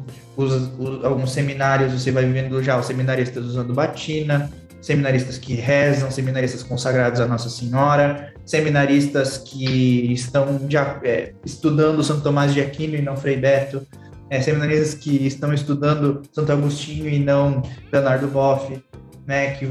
alguns 1.03 1.31
seminários, 1.31 1.93
você 1.93 2.11
vai 2.11 2.25
vendo 2.25 2.61
já 2.61 2.77
os 2.77 2.85
seminaristas 2.85 3.45
usando 3.45 3.73
batina, 3.73 4.51
seminaristas 4.81 5.37
que 5.37 5.53
rezam, 5.55 6.09
seminaristas 6.11 6.63
consagrados 6.63 7.19
a 7.19 7.27
Nossa 7.27 7.49
Senhora, 7.49 8.33
seminaristas 8.45 9.37
que 9.37 10.11
estão 10.13 10.65
já, 10.69 10.99
é, 11.03 11.33
estudando 11.45 12.03
Santo 12.03 12.21
Tomás 12.21 12.53
de 12.53 12.61
Aquino 12.61 12.95
e 12.95 13.01
não 13.01 13.15
Frei 13.15 13.37
Beto, 13.37 13.85
é, 14.29 14.41
seminaristas 14.41 14.93
que 14.93 15.25
estão 15.25 15.53
estudando 15.53 16.21
Santo 16.31 16.51
Agostinho 16.51 17.09
e 17.09 17.19
não 17.19 17.61
Leonardo 17.91 18.27
Boff, 18.27 18.81
né, 19.25 19.51
que 19.51 19.69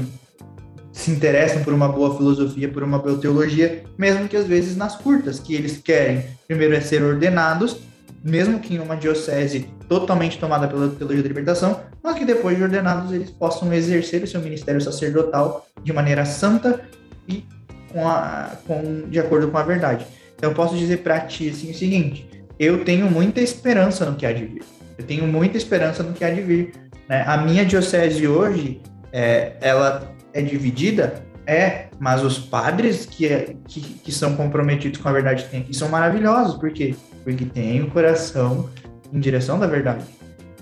se 0.91 1.11
interessam 1.11 1.63
por 1.63 1.73
uma 1.73 1.87
boa 1.87 2.15
filosofia, 2.17 2.67
por 2.67 2.83
uma 2.83 2.99
boa 2.99 3.17
teologia, 3.17 3.83
mesmo 3.97 4.27
que 4.27 4.35
às 4.35 4.45
vezes 4.45 4.75
nas 4.75 4.95
curtas, 4.95 5.39
que 5.39 5.55
eles 5.55 5.77
querem. 5.77 6.25
Primeiro 6.47 6.75
é 6.75 6.81
ser 6.81 7.01
ordenados, 7.03 7.77
mesmo 8.23 8.59
que 8.59 8.75
em 8.75 8.79
uma 8.79 8.95
diocese 8.95 9.67
totalmente 9.87 10.37
tomada 10.37 10.67
pela 10.67 10.89
teologia 10.89 11.23
da 11.23 11.27
libertação, 11.27 11.79
mas 12.03 12.17
que 12.17 12.25
depois 12.25 12.57
de 12.57 12.63
ordenados 12.63 13.11
eles 13.11 13.29
possam 13.29 13.73
exercer 13.73 14.23
o 14.23 14.27
seu 14.27 14.41
ministério 14.41 14.81
sacerdotal 14.81 15.65
de 15.83 15.93
maneira 15.93 16.25
santa 16.25 16.81
e 17.27 17.45
com 17.91 18.07
a, 18.07 18.51
com, 18.67 19.09
de 19.09 19.19
acordo 19.19 19.49
com 19.49 19.57
a 19.57 19.63
verdade. 19.63 20.05
Então 20.35 20.51
eu 20.51 20.55
posso 20.55 20.75
dizer 20.75 20.97
para 20.97 21.19
ti 21.21 21.49
assim, 21.49 21.71
o 21.71 21.73
seguinte: 21.73 22.29
eu 22.59 22.83
tenho 22.83 23.09
muita 23.09 23.41
esperança 23.41 24.05
no 24.05 24.15
que 24.15 24.25
há 24.25 24.33
de 24.33 24.45
vir. 24.45 24.61
Eu 24.97 25.05
tenho 25.05 25.25
muita 25.25 25.57
esperança 25.57 26.03
no 26.03 26.13
que 26.13 26.23
há 26.23 26.29
de 26.29 26.41
vir. 26.41 26.73
Né? 27.07 27.23
A 27.25 27.37
minha 27.37 27.65
diocese 27.65 28.27
hoje, 28.27 28.81
é, 29.11 29.53
ela 29.61 30.13
é 30.33 30.41
dividida? 30.41 31.23
É, 31.47 31.87
mas 31.99 32.23
os 32.23 32.37
padres 32.37 33.07
que, 33.07 33.25
é, 33.25 33.55
que, 33.67 33.81
que 33.81 34.11
são 34.11 34.35
comprometidos 34.35 34.99
com 34.99 35.09
a 35.09 35.11
verdade 35.11 35.45
que 35.45 35.49
tem 35.49 35.61
aqui 35.61 35.73
são 35.73 35.89
maravilhosos. 35.89 36.59
Por 36.59 36.71
quê? 36.71 36.95
Porque 37.29 37.45
tem 37.45 37.81
o 37.83 37.91
coração 37.91 38.69
em 39.13 39.19
direção 39.19 39.59
da 39.59 39.67
verdade. 39.67 40.03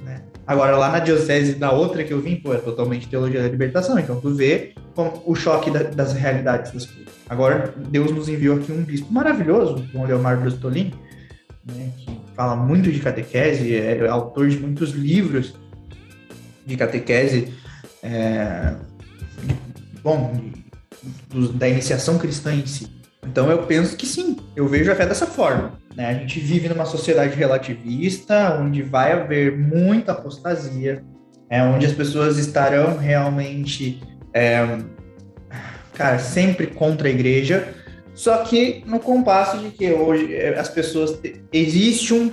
Né? 0.04 0.22
Agora, 0.46 0.76
lá 0.76 0.92
na 0.92 1.00
diocese 1.00 1.54
da 1.54 1.72
outra 1.72 2.04
que 2.04 2.12
eu 2.12 2.22
vim, 2.22 2.36
pô, 2.36 2.54
é 2.54 2.58
totalmente 2.58 3.08
teologia 3.08 3.42
da 3.42 3.48
libertação. 3.48 3.98
Então, 3.98 4.20
tu 4.20 4.34
vê 4.34 4.74
o 5.26 5.34
choque 5.34 5.72
da, 5.72 5.84
das 5.84 6.12
realidades 6.12 6.74
das 6.74 6.86
coisas. 6.86 7.14
Agora, 7.30 7.74
Deus 7.90 8.12
nos 8.12 8.28
enviou 8.28 8.58
aqui 8.58 8.72
um 8.72 8.84
bispo 8.84 9.12
maravilhoso, 9.14 9.88
o 9.94 10.06
Leomar 10.06 10.40
Brustolin, 10.40 10.94
né, 11.66 11.92
que 11.98 12.20
fala 12.36 12.56
muito 12.56 12.92
de 12.92 13.00
catequese, 13.00 13.76
é 13.76 14.06
autor 14.08 14.50
de 14.50 14.58
muitos 14.58 14.92
livros 14.92 15.54
de 16.66 16.76
catequese. 16.76 17.54
É, 18.04 18.76
bom, 20.04 20.34
da 21.54 21.68
iniciação 21.70 22.18
cristã 22.18 22.54
em 22.54 22.66
si. 22.66 22.90
Então 23.26 23.50
eu 23.50 23.64
penso 23.64 23.96
que 23.96 24.06
sim, 24.06 24.38
eu 24.56 24.68
vejo 24.68 24.92
a 24.92 24.96
fé 24.96 25.06
dessa 25.06 25.26
forma. 25.26 25.77
Né? 25.98 26.10
A 26.10 26.14
gente 26.14 26.40
vive 26.40 26.70
numa 26.70 26.86
sociedade 26.86 27.36
relativista, 27.36 28.56
onde 28.62 28.84
vai 28.84 29.14
haver 29.14 29.58
muita 29.58 30.12
apostasia, 30.12 31.04
é, 31.50 31.64
onde 31.64 31.88
as 31.88 31.92
pessoas 31.92 32.38
estarão 32.38 32.98
realmente, 32.98 34.00
é, 34.32 34.78
cara, 35.96 36.20
sempre 36.20 36.68
contra 36.68 37.08
a 37.08 37.12
igreja, 37.12 37.74
só 38.14 38.38
que 38.44 38.84
no 38.86 39.00
compasso 39.00 39.58
de 39.58 39.72
que 39.72 39.92
hoje 39.92 40.36
é, 40.36 40.60
as 40.60 40.70
pessoas. 40.70 41.20
Existe 41.52 42.14
um. 42.14 42.32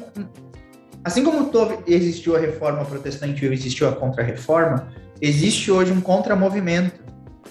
Assim 1.03 1.24
como 1.24 1.50
existiu 1.87 2.37
a 2.37 2.38
reforma 2.38 2.85
protestante 2.85 3.44
e 3.44 3.53
existiu 3.53 3.88
a 3.88 3.92
contra-reforma, 3.92 4.88
existe 5.20 5.70
hoje 5.70 5.92
um 5.92 6.00
contramovimento 6.00 7.05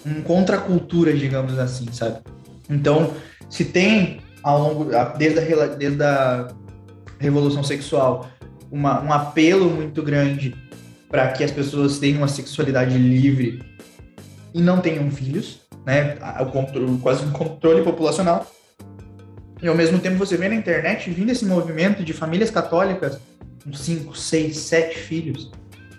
um 0.06 0.22
contracultura, 0.22 1.14
digamos 1.14 1.58
assim, 1.58 1.88
sabe? 1.94 2.18
Então, 2.70 3.14
se 3.50 3.66
tem 3.66 4.20
ao 4.44 4.62
longo 4.62 4.90
desde 5.18 5.40
a, 5.40 5.66
desde 5.68 6.04
a 6.04 6.48
revolução 7.20 7.64
sexual 7.64 8.28
uma, 8.72 9.02
um 9.02 9.14
apelo 9.14 9.70
muito 9.70 10.02
grande 10.04 10.56
para 11.10 11.28
que 11.30 11.44
as 11.44 11.52
pessoas 11.52 12.00
tenham 12.00 12.18
uma 12.20 12.28
sexualidade 12.28 12.98
livre 12.98 13.64
e 14.54 14.62
não 14.62 14.82
tenham 14.82 15.10
filhos, 15.12 15.62
né? 15.86 16.18
O 16.42 16.48
controle, 16.48 16.98
quase 17.00 17.24
um 17.26 17.32
controle 17.32 17.84
populacional. 17.84 18.52
E 19.62 19.68
ao 19.68 19.76
mesmo 19.76 20.00
tempo 20.00 20.18
você 20.18 20.36
vê 20.36 20.50
na 20.50 20.56
internet 20.56 21.10
vindo 21.10 21.30
esse 21.30 21.46
movimento 21.46 22.04
de 22.04 22.14
famílias 22.14 22.52
católicas 22.52 23.20
com 23.64 23.72
5, 23.72 24.18
6, 24.18 24.58
7 24.58 24.98
filhos. 24.98 25.52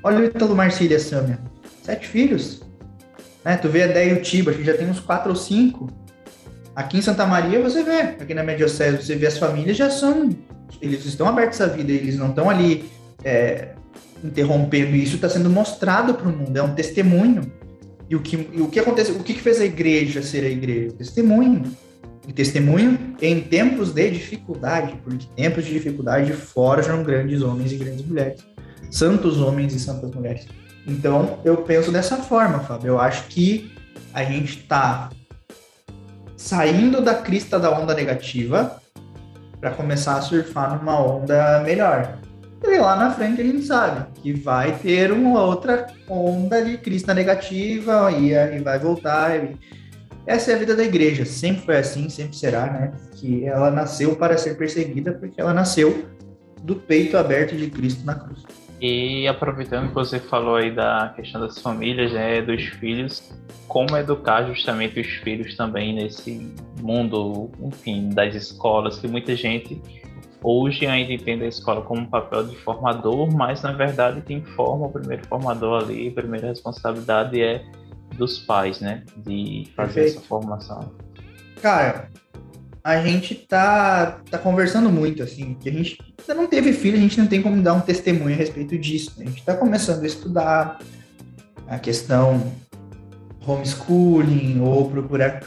Olha 0.03 0.19
o 0.19 0.25
Ítalo 0.25 0.55
Marcília 0.55 1.01
Sâmia. 1.01 1.39
Sete 1.83 2.07
filhos. 2.07 2.61
Né? 3.43 3.57
Tu 3.57 3.71
vê 3.71 3.85
a 3.85 3.87
Deia 3.87 4.21
Tiba, 4.21 4.53
que 4.53 4.63
já 4.63 4.77
tem 4.77 4.89
uns 4.89 5.01
quatro 5.01 5.31
ou 5.31 5.37
cinco. 5.37 5.89
Aqui 6.75 6.99
em 6.99 7.03
Santa 7.03 7.25
Maria 7.25 7.61
você 7.61 7.83
vê, 7.83 8.01
aqui 8.01 8.35
na 8.35 8.43
Mediocese, 8.43 9.05
você 9.05 9.15
vê 9.15 9.27
as 9.27 9.39
famílias 9.39 9.77
já 9.77 9.91
são, 9.91 10.31
eles 10.83 11.05
estão 11.05 11.29
abertos 11.29 11.61
à 11.61 11.67
vida, 11.67 11.93
eles 11.93 12.17
não 12.19 12.31
estão 12.31 12.51
ali 12.51 12.91
é, 13.23 13.75
interrompendo. 14.23 14.97
Isso 14.97 15.17
está 15.17 15.29
sendo 15.29 15.49
mostrado 15.49 16.15
para 16.15 16.29
o 16.29 16.33
mundo, 16.37 16.57
é 16.57 16.63
um 16.63 16.75
testemunho. 16.75 17.53
E 18.09 18.17
o 18.17 18.21
que, 18.21 18.49
e 18.53 18.61
o 18.61 18.69
que 18.69 18.81
aconteceu, 18.81 19.15
o 19.17 19.23
que 19.23 19.35
fez 19.35 19.61
a 19.61 19.65
igreja 19.65 20.23
ser 20.23 20.45
a 20.45 20.49
igreja? 20.49 20.93
Testemunho. 20.97 21.63
E 22.27 22.33
testemunho 22.33 22.99
em 23.21 23.41
tempos 23.41 23.93
de 23.93 24.11
dificuldade, 24.11 24.99
porque 25.05 25.27
tempos 25.37 25.65
de 25.65 25.73
dificuldade 25.73 26.33
forjam 26.33 27.03
grandes 27.05 27.43
homens 27.43 27.71
e 27.73 27.77
grandes 27.77 28.05
mulheres, 28.05 28.41
santos 28.91 29.41
homens 29.41 29.75
e 29.75 29.79
santas 29.79 30.11
mulheres. 30.11 30.47
Então, 30.87 31.39
eu 31.45 31.59
penso 31.59 31.93
dessa 31.93 32.17
forma, 32.17 32.61
Fábio. 32.61 32.89
Eu 32.89 33.01
acho 33.01 33.27
que 33.29 33.73
a 34.13 34.25
gente 34.25 34.61
está 34.61 35.11
saindo 36.45 37.01
da 37.01 37.15
crista 37.15 37.59
da 37.59 37.71
onda 37.71 37.95
negativa 37.95 38.79
para 39.59 39.71
começar 39.71 40.19
a 40.19 40.21
surfar 40.21 40.79
numa 40.79 41.01
onda 41.01 41.61
melhor. 41.61 42.19
E 42.63 42.79
lá 42.79 42.97
na 42.97 43.11
frente 43.11 43.41
a 43.41 43.45
gente 43.45 43.63
sabe 43.63 44.05
que 44.21 44.35
vai 44.35 44.73
ter 44.73 45.11
uma 45.11 45.43
outra 45.43 45.87
onda 46.07 46.63
de 46.63 46.77
crista 46.77 47.15
negativa 47.15 48.13
e 48.13 48.37
aí 48.37 48.59
vai 48.59 48.79
voltar. 48.79 49.43
E... 49.43 49.57
Essa 50.27 50.53
é 50.53 50.55
a 50.55 50.59
vida 50.59 50.77
da 50.77 50.85
igreja, 50.85 51.25
sempre 51.25 51.65
foi 51.65 51.79
assim, 51.79 52.11
sempre 52.11 52.37
será, 52.37 52.67
né? 52.67 52.93
Que 53.15 53.47
ela 53.47 53.71
nasceu 53.71 54.15
para 54.15 54.37
ser 54.37 54.59
perseguida 54.59 55.13
porque 55.13 55.41
ela 55.41 55.55
nasceu 55.55 56.05
do 56.63 56.77
peito 56.77 57.17
aberto 57.17 57.57
de 57.57 57.71
Cristo 57.71 58.05
na 58.05 58.17
cruz. 58.17 58.45
E 58.81 59.27
aproveitando 59.29 59.89
que 59.89 59.95
você 59.95 60.19
falou 60.19 60.57
aí 60.57 60.71
da 60.71 61.13
questão 61.17 61.41
das 61.41 61.59
famílias, 61.59 62.13
né, 62.13 62.43
dos 62.43 62.63
filhos, 62.65 63.33
como 63.69 63.97
educar 63.97 64.45
justamente 64.47 65.01
os 65.01 65.07
filhos 65.07 65.57
também 65.57 65.95
nesse 65.95 66.55
mundo, 66.81 67.51
enfim, 67.61 68.11
das 68.11 68.35
escolas, 68.35 68.99
que 68.99 69.09
muita 69.09 69.35
gente 69.35 69.81
hoje 70.43 70.87
ainda 70.87 71.13
entende 71.13 71.45
a 71.45 71.49
escola 71.49 71.81
como 71.81 72.03
um 72.03 72.07
papel 72.07 72.47
de 72.47 72.57
formador, 72.57 73.35
mas 73.35 73.63
na 73.63 73.73
verdade 73.73 74.21
quem 74.21 74.43
forma 74.43 74.87
o 74.87 74.93
primeiro 74.93 75.27
formador 75.27 75.85
ali, 75.85 76.09
a 76.09 76.13
primeira 76.13 76.49
responsabilidade 76.49 77.41
é 77.41 77.65
dos 78.17 78.41
pais, 78.41 78.81
né, 78.81 79.03
de 79.17 79.67
fazer 79.75 79.95
Perfeito. 79.95 80.19
essa 80.19 80.29
formação. 80.29 80.93
Cara, 81.63 82.11
a 82.85 83.01
gente 83.01 83.35
tá, 83.35 84.21
tá 84.31 84.37
conversando 84.37 84.91
muito, 84.91 85.23
assim, 85.23 85.57
que 85.59 85.71
a 85.71 85.73
gente 85.73 85.99
ainda 86.21 86.35
não 86.35 86.47
teve 86.47 86.75
filho, 86.75 86.99
a 86.99 87.01
gente 87.01 87.19
não 87.19 87.27
tem 87.27 87.41
como 87.41 87.63
dar 87.63 87.73
um 87.73 87.81
testemunho 87.81 88.35
a 88.35 88.37
respeito 88.37 88.77
disso. 88.77 89.15
Né? 89.17 89.25
A 89.25 89.29
gente 89.31 89.39
está 89.39 89.57
começando 89.57 90.03
a 90.03 90.07
estudar 90.07 90.79
a 91.67 91.79
questão 91.79 92.53
homeschooling 93.47 94.61
ou 94.61 94.91
procurar 94.91 95.41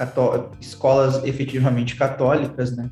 escolas 0.59 1.23
efetivamente 1.23 1.95
católicas, 1.95 2.75
né? 2.75 2.89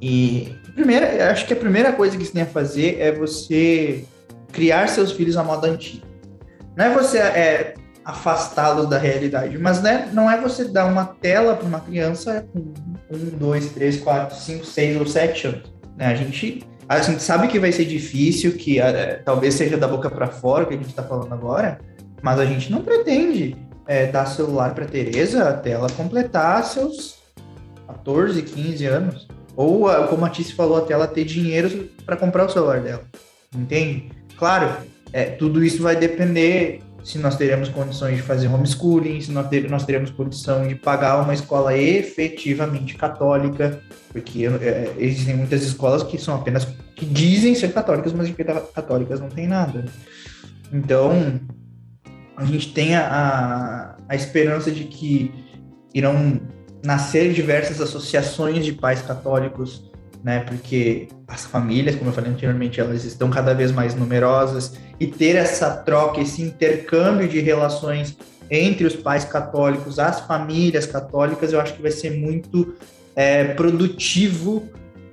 E 0.00 0.54
primeira, 0.74 1.30
acho 1.30 1.46
que 1.46 1.54
a 1.54 1.56
primeira 1.56 1.92
coisa 1.92 2.16
que 2.18 2.24
você 2.24 2.32
tem 2.32 2.42
a 2.42 2.46
fazer 2.46 3.00
é 3.00 3.12
você 3.12 4.04
criar 4.52 4.88
seus 4.88 5.12
filhos 5.12 5.36
à 5.38 5.42
moda 5.42 5.68
antiga. 5.68 6.06
Não 6.76 6.84
é 6.84 6.90
você 6.90 7.18
é, 7.18 7.74
afastá-los 8.04 8.88
da 8.88 8.98
realidade, 8.98 9.56
mas 9.58 9.80
né, 9.80 10.10
não 10.12 10.30
é 10.30 10.38
você 10.38 10.64
dar 10.66 10.84
uma 10.86 11.06
tela 11.06 11.56
para 11.56 11.66
uma 11.66 11.80
criança 11.80 12.46
com 12.52 12.58
um, 13.10 13.28
dois, 13.38 13.70
três, 13.70 13.98
quatro, 13.98 14.36
cinco, 14.36 14.64
seis 14.66 14.98
ou 14.98 15.06
sete 15.06 15.46
anos. 15.46 15.72
Né? 15.96 16.06
A 16.06 16.14
gente 16.14 16.66
a 16.86 17.00
gente 17.00 17.22
sabe 17.22 17.48
que 17.48 17.58
vai 17.58 17.72
ser 17.72 17.86
difícil, 17.86 18.52
que 18.52 18.78
é, 18.78 19.14
talvez 19.24 19.54
seja 19.54 19.78
da 19.78 19.88
boca 19.88 20.10
para 20.10 20.26
fora 20.26 20.66
que 20.66 20.74
a 20.74 20.76
gente 20.76 20.90
está 20.90 21.02
falando 21.02 21.32
agora, 21.32 21.78
mas 22.20 22.38
a 22.38 22.44
gente 22.44 22.70
não 22.70 22.82
pretende 22.82 23.56
é, 23.86 24.06
dar 24.06 24.26
celular 24.26 24.74
para 24.74 24.84
Teresa 24.84 25.48
até 25.48 25.70
ela 25.70 25.88
completar 25.90 26.62
seus 26.64 27.16
14, 27.86 28.42
15 28.42 28.84
anos. 28.86 29.28
Ou, 29.56 29.88
como 30.08 30.26
a 30.26 30.30
Tice 30.30 30.52
falou, 30.52 30.76
até 30.76 30.92
ela 30.92 31.06
ter 31.06 31.24
dinheiro 31.24 31.88
para 32.04 32.16
comprar 32.16 32.44
o 32.44 32.50
celular 32.50 32.80
dela. 32.80 33.02
Entende? 33.54 34.10
Claro, 34.36 34.76
é, 35.12 35.24
tudo 35.26 35.64
isso 35.64 35.82
vai 35.82 35.94
depender 35.94 36.80
se 37.04 37.18
nós 37.18 37.36
teremos 37.36 37.68
condições 37.68 38.16
de 38.16 38.22
fazer 38.22 38.48
homeschooling, 38.48 39.20
se 39.20 39.30
nós, 39.30 39.46
ter, 39.48 39.68
nós 39.68 39.84
teremos 39.84 40.10
condição 40.10 40.66
de 40.66 40.74
pagar 40.74 41.20
uma 41.20 41.34
escola 41.34 41.76
efetivamente 41.76 42.94
católica, 42.94 43.78
porque 44.10 44.46
é, 44.46 44.94
existem 44.98 45.36
muitas 45.36 45.62
escolas 45.62 46.02
que 46.02 46.16
são 46.16 46.34
apenas 46.34 46.66
que 46.96 47.04
dizem 47.04 47.54
ser 47.54 47.74
católicas, 47.74 48.14
mas 48.14 48.26
de 48.26 48.32
católicas 48.74 49.20
não 49.20 49.28
tem 49.28 49.46
nada. 49.46 49.84
Então, 50.72 51.38
a 52.38 52.44
gente 52.46 52.72
tem 52.72 52.96
a, 52.96 53.96
a 54.08 54.16
esperança 54.16 54.70
de 54.70 54.84
que 54.84 55.30
irão 55.92 56.40
nascer 56.82 57.34
diversas 57.34 57.82
associações 57.82 58.64
de 58.64 58.72
pais 58.72 59.02
católicos, 59.02 59.92
né? 60.24 60.40
Porque 60.40 61.06
as 61.28 61.44
famílias, 61.44 61.94
como 61.94 62.08
eu 62.08 62.14
falei 62.14 62.30
anteriormente, 62.30 62.80
elas 62.80 63.04
estão 63.04 63.28
cada 63.28 63.52
vez 63.52 63.70
mais 63.70 63.94
numerosas 63.94 64.72
e 64.98 65.06
ter 65.06 65.36
essa 65.36 65.70
troca, 65.70 66.20
esse 66.20 66.40
intercâmbio 66.40 67.28
de 67.28 67.40
relações 67.40 68.16
entre 68.50 68.86
os 68.86 68.96
pais 68.96 69.24
católicos, 69.24 69.98
as 69.98 70.20
famílias 70.20 70.86
católicas, 70.86 71.52
eu 71.52 71.60
acho 71.60 71.74
que 71.74 71.82
vai 71.82 71.90
ser 71.90 72.10
muito 72.10 72.74
é, 73.14 73.44
produtivo 73.44 74.68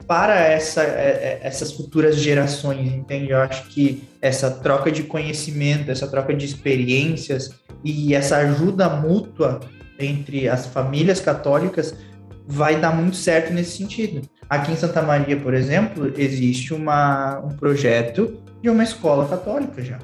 para 0.08 0.40
essa, 0.40 0.82
é, 0.82 0.86
é, 0.86 1.40
essas 1.44 1.72
futuras 1.72 2.16
gerações, 2.16 2.92
entende? 2.92 3.32
Eu 3.32 3.40
acho 3.40 3.68
que 3.70 4.04
essa 4.22 4.50
troca 4.50 4.92
de 4.92 5.04
conhecimento, 5.04 5.92
essa 5.92 6.08
troca 6.08 6.34
de 6.34 6.46
experiências 6.46 7.52
e 7.84 8.14
essa 8.14 8.38
ajuda 8.38 8.90
mútua 8.90 9.60
entre 10.00 10.50
as 10.50 10.66
famílias 10.68 11.20
católicas 11.20 11.96
vai 12.48 12.80
dar 12.80 12.96
muito 12.96 13.16
certo 13.16 13.54
nesse 13.54 13.78
sentido. 13.78 14.22
Aqui 14.50 14.72
em 14.72 14.76
Santa 14.76 15.02
Maria, 15.02 15.38
por 15.38 15.54
exemplo, 15.54 16.12
existe 16.18 16.74
uma, 16.74 17.40
um 17.40 17.50
projeto 17.50 18.42
de 18.62 18.70
uma 18.70 18.84
escola 18.84 19.28
católica 19.28 19.82
já, 19.82 20.00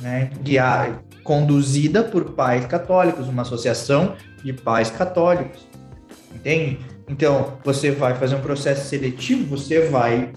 né? 0.00 0.30
Guiar, 0.42 1.02
conduzida 1.22 2.02
por 2.02 2.32
pais 2.32 2.66
católicos, 2.66 3.28
uma 3.28 3.42
associação 3.42 4.16
de 4.42 4.52
pais 4.52 4.90
católicos, 4.90 5.68
entende? 6.34 6.78
Então, 7.08 7.58
você 7.64 7.90
vai 7.90 8.14
fazer 8.14 8.36
um 8.36 8.40
processo 8.40 8.88
seletivo, 8.88 9.44
você 9.56 9.88
vai 9.88 10.32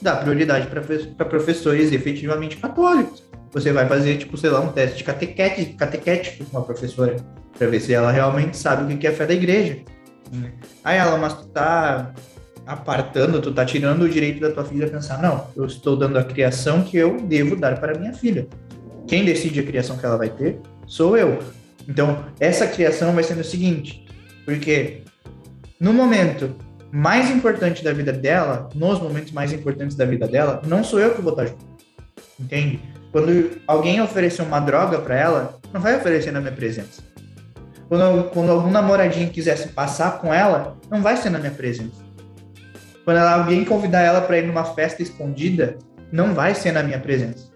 dar 0.00 0.16
prioridade 0.16 0.66
para 0.66 1.24
professores 1.24 1.92
efetivamente 1.92 2.56
católicos. 2.56 3.24
Você 3.52 3.72
vai 3.72 3.86
fazer, 3.86 4.18
tipo, 4.18 4.36
sei 4.36 4.50
lá, 4.50 4.60
um 4.60 4.72
teste 4.72 5.04
catequete, 5.04 5.66
catequético 5.74 6.44
com 6.44 6.58
a 6.58 6.62
professora, 6.62 7.16
para 7.56 7.68
ver 7.68 7.80
se 7.80 7.94
ela 7.94 8.10
realmente 8.10 8.56
sabe 8.56 8.92
o 8.92 8.98
que 8.98 9.06
é 9.06 9.10
a 9.10 9.14
fé 9.14 9.26
da 9.26 9.32
igreja. 9.32 9.78
Aí 10.82 10.96
ela, 10.96 11.16
mas 11.16 11.34
tu 11.34 11.46
tá 11.46 12.12
apartando, 12.66 13.40
tu 13.40 13.52
tá 13.52 13.64
tirando 13.64 14.02
o 14.02 14.08
direito 14.08 14.40
da 14.40 14.50
tua 14.50 14.64
filha 14.64 14.86
a 14.86 14.90
pensar, 14.90 15.20
não, 15.20 15.48
eu 15.54 15.66
estou 15.66 15.96
dando 15.96 16.18
a 16.18 16.24
criação 16.24 16.82
que 16.82 16.96
eu 16.96 17.20
devo 17.20 17.56
dar 17.56 17.78
para 17.78 17.98
minha 17.98 18.12
filha. 18.12 18.46
Quem 19.06 19.24
decide 19.24 19.60
a 19.60 19.64
criação 19.64 19.98
que 19.98 20.06
ela 20.06 20.16
vai 20.16 20.30
ter 20.30 20.60
sou 20.86 21.16
eu. 21.16 21.38
Então, 21.86 22.24
essa 22.40 22.66
criação 22.66 23.12
vai 23.12 23.22
sendo 23.22 23.40
o 23.40 23.44
seguinte, 23.44 24.06
porque 24.44 25.02
no 25.78 25.92
momento 25.92 26.56
mais 26.90 27.30
importante 27.30 27.82
da 27.82 27.92
vida 27.92 28.12
dela, 28.12 28.68
nos 28.74 29.00
momentos 29.00 29.32
mais 29.32 29.52
importantes 29.52 29.96
da 29.96 30.04
vida 30.04 30.26
dela, 30.26 30.62
não 30.64 30.82
sou 30.82 31.00
eu 31.00 31.14
que 31.14 31.20
vou 31.20 31.32
estar 31.32 31.46
junto. 31.46 31.64
Entende? 32.38 32.80
Quando 33.12 33.60
alguém 33.66 34.00
oferecer 34.00 34.42
uma 34.42 34.60
droga 34.60 34.98
para 34.98 35.16
ela, 35.16 35.58
não 35.72 35.80
vai 35.80 35.96
oferecer 35.96 36.30
na 36.30 36.40
minha 36.40 36.52
presença. 36.52 37.02
Quando, 37.88 38.30
quando 38.30 38.50
algum 38.50 38.70
namoradinho 38.70 39.30
quisesse 39.30 39.68
passar 39.68 40.18
com 40.18 40.32
ela, 40.32 40.76
não 40.90 41.02
vai 41.02 41.16
ser 41.16 41.30
na 41.30 41.38
minha 41.38 41.52
presença. 41.52 42.02
Quando 43.04 43.18
alguém 43.18 43.64
convidar 43.64 44.00
ela 44.00 44.20
para 44.22 44.38
ir 44.38 44.46
numa 44.46 44.64
festa 44.64 45.02
escondida, 45.02 45.76
não 46.10 46.34
vai 46.34 46.54
ser 46.54 46.72
na 46.72 46.82
minha 46.82 46.98
presença. 46.98 47.52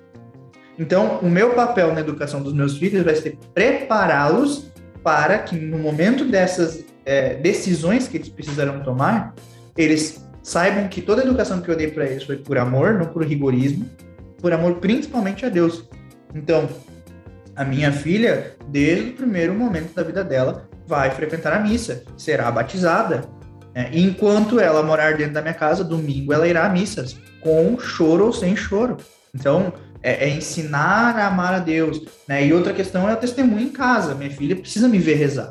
Então, 0.79 1.19
o 1.21 1.29
meu 1.29 1.55
papel 1.55 1.93
na 1.93 2.01
educação 2.01 2.43
dos 2.43 2.53
meus 2.53 2.79
filhos 2.79 3.03
vai 3.03 3.17
ser 3.17 3.39
prepará-los 3.55 4.71
para 5.03 5.39
que 5.39 5.57
no 5.57 5.79
momento 5.79 6.25
dessas 6.25 6.85
é, 7.05 7.35
decisões 7.35 8.07
que 8.07 8.17
eles 8.17 8.29
precisarão 8.29 8.81
tomar, 8.81 9.35
eles 9.77 10.25
saibam 10.43 10.87
que 10.89 11.01
toda 11.01 11.23
a 11.23 11.25
educação 11.25 11.61
que 11.61 11.69
eu 11.71 11.77
dei 11.77 11.89
para 11.89 12.05
eles 12.05 12.25
foi 12.25 12.37
por 12.37 12.59
amor, 12.59 12.95
não 12.95 13.07
por 13.07 13.25
rigorismo, 13.25 13.89
por 14.41 14.53
amor 14.53 14.77
principalmente 14.77 15.45
a 15.45 15.49
Deus. 15.49 15.89
Então, 16.35 16.69
a 17.59 17.65
minha 17.65 17.91
filha, 17.91 18.53
desde 18.69 19.11
o 19.11 19.13
primeiro 19.15 19.53
momento 19.53 19.93
da 19.93 20.05
vida 20.05 20.23
dela, 20.23 20.69
vai 20.87 21.11
frequentar 21.11 21.53
a 21.53 21.59
missa, 21.59 22.05
será 22.17 22.49
batizada. 22.53 23.25
Né? 23.75 23.91
Enquanto 23.93 24.61
ela 24.61 24.81
morar 24.81 25.17
dentro 25.17 25.35
da 25.35 25.43
minha 25.43 25.55
casa, 25.55 25.83
domingo 25.83 26.33
ela 26.33 26.47
irá 26.47 26.67
à 26.67 26.69
missa, 26.69 27.05
com 27.41 27.77
choro 27.77 28.27
ou 28.27 28.33
sem 28.33 28.55
choro. 28.55 28.97
Então, 29.35 29.73
é, 30.01 30.29
é, 30.29 30.31
ensinar 30.31 31.17
a 31.17 31.27
amar 31.27 31.53
a 31.53 31.59
Deus. 31.59 32.01
Né? 32.29 32.47
E 32.47 32.53
outra 32.53 32.73
questão 32.73 33.11
é 33.11 33.15
o 33.15 33.17
testemunho 33.17 33.67
em 33.67 33.71
casa. 33.71 34.15
Minha 34.15 34.31
filha 34.31 34.55
precisa 34.55 34.87
me 34.87 34.99
ver 35.01 35.17
rezar. 35.17 35.51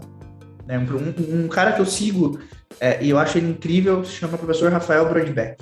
Né? 0.65 0.79
Um, 0.79 1.43
um, 1.43 1.47
cara 1.49 1.73
que 1.73 1.81
eu 1.81 1.85
sigo 1.85 2.39
é, 2.79 3.03
e 3.03 3.09
eu 3.09 3.19
acho 3.19 3.37
ele 3.37 3.49
incrível 3.49 4.05
se 4.05 4.13
chama 4.13 4.37
professor 4.37 4.71
Rafael 4.71 5.09
Brodbeck. 5.09 5.61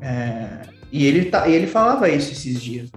É, 0.00 0.62
e 0.90 1.04
ele, 1.04 1.26
tá, 1.26 1.46
ele 1.46 1.66
falava 1.66 2.08
isso 2.08 2.32
esses 2.32 2.62
dias. 2.62 2.90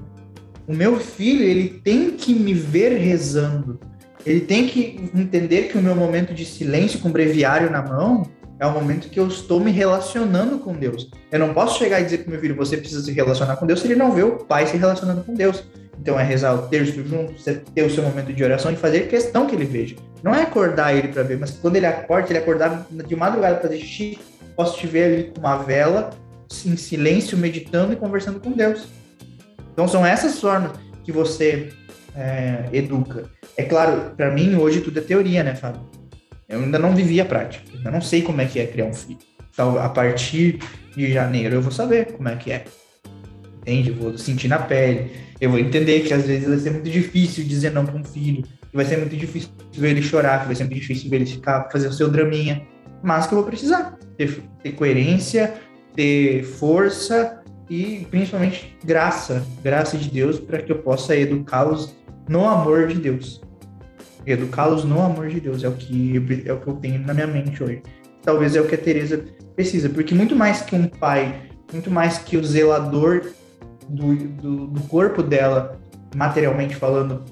O 0.70 0.74
meu 0.76 1.00
filho, 1.00 1.44
ele 1.44 1.82
tem 1.84 2.12
que 2.12 2.32
me 2.32 2.54
ver 2.54 2.92
rezando. 2.92 3.80
Ele 4.24 4.42
tem 4.42 4.68
que 4.68 5.10
entender 5.16 5.64
que 5.64 5.80
o 5.80 5.82
meu 5.82 5.96
momento 5.96 6.32
de 6.32 6.46
silêncio 6.46 7.00
com 7.00 7.10
o 7.10 7.12
breviário 7.12 7.72
na 7.72 7.82
mão 7.82 8.30
é 8.60 8.68
o 8.68 8.72
momento 8.72 9.10
que 9.10 9.20
eu 9.20 9.28
estou 9.28 9.60
me 9.60 9.72
relacionando 9.72 10.60
com 10.60 10.74
Deus. 10.74 11.10
Eu 11.32 11.40
não 11.40 11.56
posso 11.56 11.80
chegar 11.80 12.00
e 12.00 12.04
dizer 12.04 12.20
para 12.20 12.30
meu 12.30 12.40
filho, 12.40 12.56
você 12.56 12.78
precisa 12.78 13.02
se 13.02 13.12
relacionar 13.12 13.56
com 13.56 13.66
Deus, 13.66 13.80
se 13.80 13.88
ele 13.88 13.96
não 13.96 14.12
vê 14.12 14.22
o 14.22 14.34
pai 14.46 14.68
se 14.68 14.78
relacionando 14.78 15.24
com 15.24 15.34
Deus. 15.34 15.64
Então 16.00 16.20
é 16.20 16.24
rezar 16.24 16.54
o 16.54 16.68
terço 16.68 17.04
junto, 17.04 17.34
ter 17.74 17.82
o 17.82 17.90
seu 17.90 18.04
momento 18.04 18.32
de 18.32 18.44
oração 18.44 18.72
e 18.72 18.76
fazer 18.76 19.08
questão 19.08 19.48
que 19.48 19.56
ele 19.56 19.66
veja. 19.66 19.96
Não 20.22 20.36
é 20.36 20.44
acordar 20.44 20.94
ele 20.94 21.08
para 21.08 21.24
ver, 21.24 21.40
mas 21.40 21.50
quando 21.50 21.78
ele 21.78 21.88
acorda, 21.88 22.30
ele 22.30 22.38
acordar 22.38 22.86
de 22.92 23.16
madrugada 23.16 23.56
para 23.56 23.70
fazer 23.70 23.82
xixi, 23.82 24.20
posso 24.56 24.78
te 24.78 24.86
ver 24.86 25.04
ali 25.06 25.24
com 25.32 25.40
uma 25.40 25.58
vela, 25.58 26.12
em 26.64 26.78
silêncio, 26.78 27.36
meditando 27.36 27.92
e 27.92 27.96
conversando 27.96 28.40
com 28.40 28.52
Deus. 28.52 28.99
Então 29.80 29.88
são 29.88 30.06
essas 30.06 30.38
formas 30.42 30.74
que 31.06 31.12
você 31.14 31.70
é, 32.14 32.66
educa. 32.74 33.32
É 33.56 33.64
claro, 33.64 34.12
para 34.18 34.30
mim 34.30 34.56
hoje 34.56 34.82
tudo 34.82 35.00
é 35.00 35.02
teoria, 35.02 35.42
né, 35.42 35.56
Fábio? 35.56 35.80
Eu 36.50 36.60
ainda 36.60 36.78
não 36.78 36.94
vivi 36.94 37.22
a 37.22 37.24
prática, 37.24 37.64
eu 37.86 37.90
não 37.90 38.02
sei 38.02 38.22
como 38.22 38.42
é 38.42 38.46
que 38.46 38.60
é 38.60 38.68
criar 38.68 38.88
um 38.88 38.94
filho. 38.94 39.20
Então, 39.54 39.80
a 39.80 39.88
partir 39.88 40.60
de 40.98 41.14
janeiro 41.14 41.56
eu 41.56 41.62
vou 41.62 41.72
saber 41.72 42.12
como 42.12 42.28
é 42.28 42.36
que 42.36 42.52
é. 42.52 42.66
Entende? 43.62 43.92
Eu 43.92 43.96
vou 43.96 44.18
sentir 44.18 44.50
na 44.50 44.60
pele. 44.60 45.12
Eu 45.40 45.50
vou 45.50 45.60
entender 45.60 46.02
que 46.02 46.14
às 46.14 46.26
vezes 46.26 46.50
vai 46.50 46.58
ser 46.58 46.72
muito 46.72 46.90
difícil 46.90 47.46
dizer 47.46 47.72
não 47.72 47.86
para 47.86 47.96
um 47.96 48.04
filho, 48.04 48.44
que 48.44 48.76
vai 48.76 48.84
ser 48.84 48.98
muito 48.98 49.16
difícil 49.16 49.50
ver 49.72 49.92
ele 49.92 50.02
chorar, 50.02 50.42
que 50.42 50.48
vai 50.48 50.56
ser 50.58 50.66
muito 50.66 50.76
difícil 50.76 51.10
ver 51.10 51.16
ele 51.16 51.26
ficar, 51.26 51.70
fazer 51.72 51.88
o 51.88 51.94
seu 51.94 52.10
draminha, 52.10 52.68
mas 53.02 53.28
que 53.28 53.34
eu 53.34 53.38
vou 53.38 53.48
precisar 53.48 53.98
ter, 54.18 54.44
ter 54.62 54.74
coerência, 54.74 55.54
ter 55.96 56.44
força 56.44 57.39
e 57.70 58.08
principalmente 58.10 58.76
graça, 58.84 59.46
graça 59.64 59.98
de 59.98 60.10
Deus 60.10 60.40
para 60.40 60.62
que 60.62 60.72
eu 60.72 60.80
possa 60.80 61.16
educá-los 61.16 61.94
no 62.28 62.48
amor 62.48 62.88
de 62.88 62.96
Deus. 62.96 63.42
Educá-los 64.26 64.84
no 64.84 65.02
amor 65.02 65.30
de 65.30 65.40
Deus 65.40 65.64
é 65.64 65.68
o 65.68 65.74
que 65.74 66.18
é 66.46 66.54
o 66.54 66.60
que 66.60 66.68
eu 66.68 66.76
tenho 66.76 67.00
na 67.00 67.14
minha 67.14 67.28
mente 67.28 67.64
hoje. 67.64 67.82
Talvez 68.24 68.56
é 68.56 68.62
o 68.62 68.68
que 68.68 68.76
a 68.76 68.78
Teresa 68.78 69.24
precisa, 69.56 69.90
porque 69.90 70.14
muito 70.14 70.36
mais 70.36 70.62
que 70.62 70.76
um 70.76 70.88
pai, 70.88 71.50
muito 71.72 71.90
mais 71.90 72.18
que 72.18 72.38
o 72.38 72.44
zelador 72.44 73.32
do, 73.88 74.16
do, 74.16 74.68
do 74.68 74.82
corpo 74.84 75.24
dela, 75.24 75.80
materialmente 76.16 76.76
falando, 76.76 77.24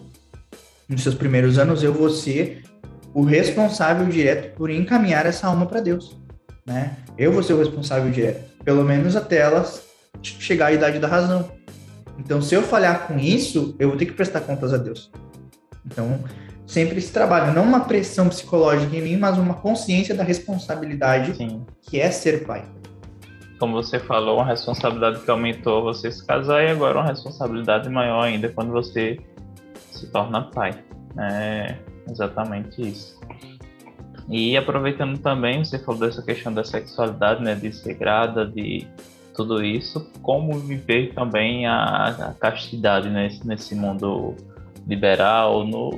nos 0.87 1.03
seus 1.03 1.15
primeiros 1.15 1.57
anos, 1.57 1.83
eu 1.83 1.93
vou 1.93 2.09
ser 2.09 2.63
o 3.13 3.23
responsável 3.23 4.05
direto 4.07 4.55
por 4.55 4.69
encaminhar 4.69 5.25
essa 5.25 5.47
alma 5.47 5.65
para 5.65 5.81
Deus, 5.81 6.17
né? 6.65 6.95
Eu 7.17 7.31
vou 7.31 7.43
ser 7.43 7.53
o 7.53 7.59
responsável 7.59 8.11
direto, 8.11 8.63
pelo 8.63 8.83
menos 8.83 9.15
até 9.15 9.37
elas 9.37 9.86
chegar 10.21 10.67
à 10.67 10.71
idade 10.71 10.99
da 10.99 11.07
razão. 11.07 11.49
Então, 12.17 12.41
se 12.41 12.55
eu 12.55 12.63
falhar 12.63 13.07
com 13.07 13.17
isso, 13.17 13.75
eu 13.79 13.89
vou 13.89 13.97
ter 13.97 14.05
que 14.05 14.13
prestar 14.13 14.41
contas 14.41 14.73
a 14.73 14.77
Deus. 14.77 15.11
Então, 15.85 16.19
sempre 16.65 16.97
esse 16.97 17.11
trabalho, 17.11 17.53
não 17.53 17.63
uma 17.63 17.81
pressão 17.81 18.27
psicológica 18.27 18.95
em 18.95 19.01
mim, 19.01 19.17
mas 19.17 19.37
uma 19.37 19.53
consciência 19.53 20.15
da 20.15 20.23
responsabilidade 20.23 21.35
Sim. 21.35 21.65
que 21.81 21.99
é 21.99 22.09
ser 22.11 22.45
pai. 22.45 22.65
Como 23.59 23.73
você 23.73 23.99
falou, 23.99 24.37
uma 24.37 24.45
responsabilidade 24.45 25.21
que 25.21 25.31
aumentou 25.31 25.83
você 25.83 26.11
se 26.11 26.25
casar 26.25 26.63
e 26.63 26.69
agora 26.69 26.99
uma 26.99 27.07
responsabilidade 27.07 27.89
maior 27.89 28.23
ainda 28.23 28.49
quando 28.49 28.71
você 28.71 29.17
se 29.91 30.07
torna 30.07 30.41
pai. 30.41 30.71
É 31.17 31.75
exatamente 32.09 32.81
isso. 32.81 33.17
E 34.29 34.57
aproveitando 34.57 35.17
também, 35.19 35.63
você 35.63 35.79
falou 35.79 36.01
dessa 36.01 36.21
questão 36.21 36.53
da 36.53 36.63
sexualidade, 36.63 37.41
né, 37.41 37.55
de 37.55 37.71
ser 37.71 37.93
grada, 37.93 38.45
de 38.45 38.85
tudo 39.37 39.63
isso, 39.63 40.09
como 40.23 40.57
viver 40.57 41.13
também 41.13 41.67
a, 41.67 42.07
a 42.07 42.33
castidade 42.33 43.07
nesse, 43.07 43.47
nesse 43.47 43.75
mundo 43.75 44.35
liberal, 44.87 45.63
no, 45.63 45.91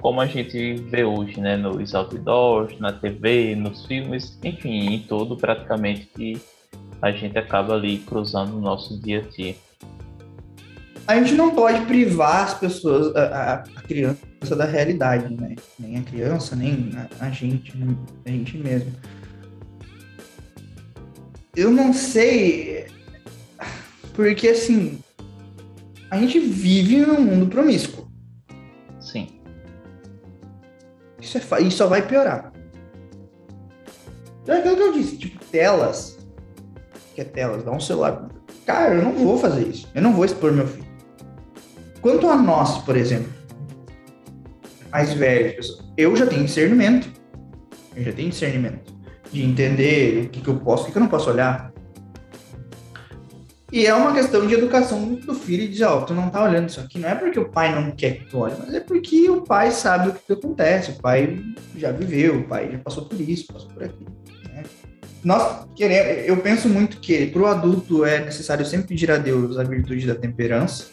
como 0.00 0.20
a 0.20 0.26
gente 0.26 0.74
vê 0.74 1.04
hoje, 1.04 1.38
né, 1.38 1.56
nos 1.56 1.94
outdoors, 1.94 2.78
na 2.80 2.92
TV, 2.92 3.54
nos 3.54 3.84
filmes, 3.84 4.38
enfim, 4.42 4.94
em 4.94 5.00
tudo 5.00 5.36
praticamente 5.36 6.08
que 6.14 6.40
a 7.02 7.10
gente 7.10 7.36
acaba 7.36 7.74
ali 7.74 7.98
cruzando 7.98 8.52
no 8.52 8.60
nosso 8.60 8.98
dia 9.00 9.18
a 9.18 9.36
dia. 9.36 9.54
a 11.06 11.16
gente 11.16 11.34
não 11.34 11.54
pode 11.54 11.84
privar 11.84 12.44
as 12.44 12.54
pessoas, 12.54 13.14
a, 13.14 13.64
a 13.76 13.82
criança 13.82 14.56
da 14.56 14.64
realidade, 14.64 15.34
né? 15.34 15.54
Nem 15.78 15.98
a 15.98 16.02
criança, 16.02 16.56
nem 16.56 16.90
a, 16.96 17.26
a 17.26 17.30
gente, 17.30 17.72
a 18.24 18.30
gente 18.30 18.56
mesmo. 18.56 18.92
Eu 21.58 21.72
não 21.72 21.92
sei, 21.92 22.86
porque 24.14 24.46
assim, 24.46 25.00
a 26.08 26.16
gente 26.16 26.38
vive 26.38 27.04
num 27.04 27.20
mundo 27.20 27.48
promíscuo. 27.48 28.08
Sim. 29.00 29.40
Isso, 31.20 31.36
é, 31.36 31.62
isso 31.62 31.78
só 31.78 31.88
vai 31.88 32.06
piorar. 32.06 32.52
Então 34.40 34.54
é 34.54 34.60
aquilo 34.60 34.76
que 34.76 34.82
eu 34.82 34.92
disse, 34.92 35.18
tipo, 35.18 35.44
telas. 35.46 36.16
Que 37.16 37.22
é 37.22 37.24
telas, 37.24 37.64
dá 37.64 37.72
um 37.72 37.80
celular. 37.80 38.28
Cara, 38.64 38.94
eu 38.94 39.02
não 39.02 39.14
vou 39.14 39.36
fazer 39.36 39.66
isso. 39.66 39.90
Eu 39.96 40.02
não 40.02 40.12
vou 40.12 40.24
expor 40.24 40.52
meu 40.52 40.68
filho. 40.68 40.86
Quanto 42.00 42.28
a 42.28 42.36
nós, 42.36 42.78
por 42.84 42.96
exemplo, 42.96 43.32
mais 44.92 45.12
velhos, 45.12 45.84
eu 45.96 46.14
já 46.14 46.24
tenho 46.24 46.44
discernimento. 46.44 47.10
Eu 47.96 48.04
já 48.04 48.12
tenho 48.12 48.30
discernimento 48.30 48.97
de 49.32 49.44
entender 49.44 50.26
o 50.26 50.28
que, 50.28 50.40
que 50.40 50.48
eu 50.48 50.56
posso, 50.56 50.82
o 50.82 50.86
que, 50.86 50.92
que 50.92 50.98
eu 50.98 51.02
não 51.02 51.08
posso 51.08 51.30
olhar. 51.30 51.72
E 53.70 53.86
é 53.86 53.94
uma 53.94 54.14
questão 54.14 54.46
de 54.46 54.54
educação 54.54 55.14
do 55.14 55.34
filho 55.34 55.64
e 55.64 55.68
dizer, 55.68 55.84
ó, 55.84 55.98
oh, 55.98 56.02
tu 56.02 56.14
não 56.14 56.30
tá 56.30 56.42
olhando 56.42 56.70
isso 56.70 56.80
aqui, 56.80 56.98
não 56.98 57.08
é 57.08 57.14
porque 57.14 57.38
o 57.38 57.50
pai 57.50 57.74
não 57.74 57.90
quer 57.90 58.18
que 58.18 58.24
tu 58.24 58.38
olhe, 58.38 58.54
mas 58.58 58.72
é 58.72 58.80
porque 58.80 59.28
o 59.28 59.42
pai 59.42 59.70
sabe 59.70 60.08
o 60.08 60.12
que, 60.14 60.20
que 60.26 60.32
acontece, 60.32 60.92
o 60.92 60.94
pai 60.94 61.38
já 61.76 61.92
viveu, 61.92 62.38
o 62.38 62.44
pai 62.44 62.70
já 62.72 62.78
passou 62.78 63.04
por 63.04 63.20
isso, 63.20 63.46
passou 63.52 63.68
por 63.68 63.84
aquilo. 63.84 64.10
Né? 64.54 64.62
Nós 65.22 65.66
queremos, 65.76 66.26
eu 66.26 66.38
penso 66.38 66.66
muito 66.66 66.96
que 66.96 67.26
para 67.26 67.42
o 67.42 67.46
adulto 67.46 68.06
é 68.06 68.24
necessário 68.24 68.64
sempre 68.64 68.88
pedir 68.88 69.10
a 69.10 69.18
Deus 69.18 69.58
a 69.58 69.64
virtude 69.64 70.06
da 70.06 70.14
temperança, 70.14 70.86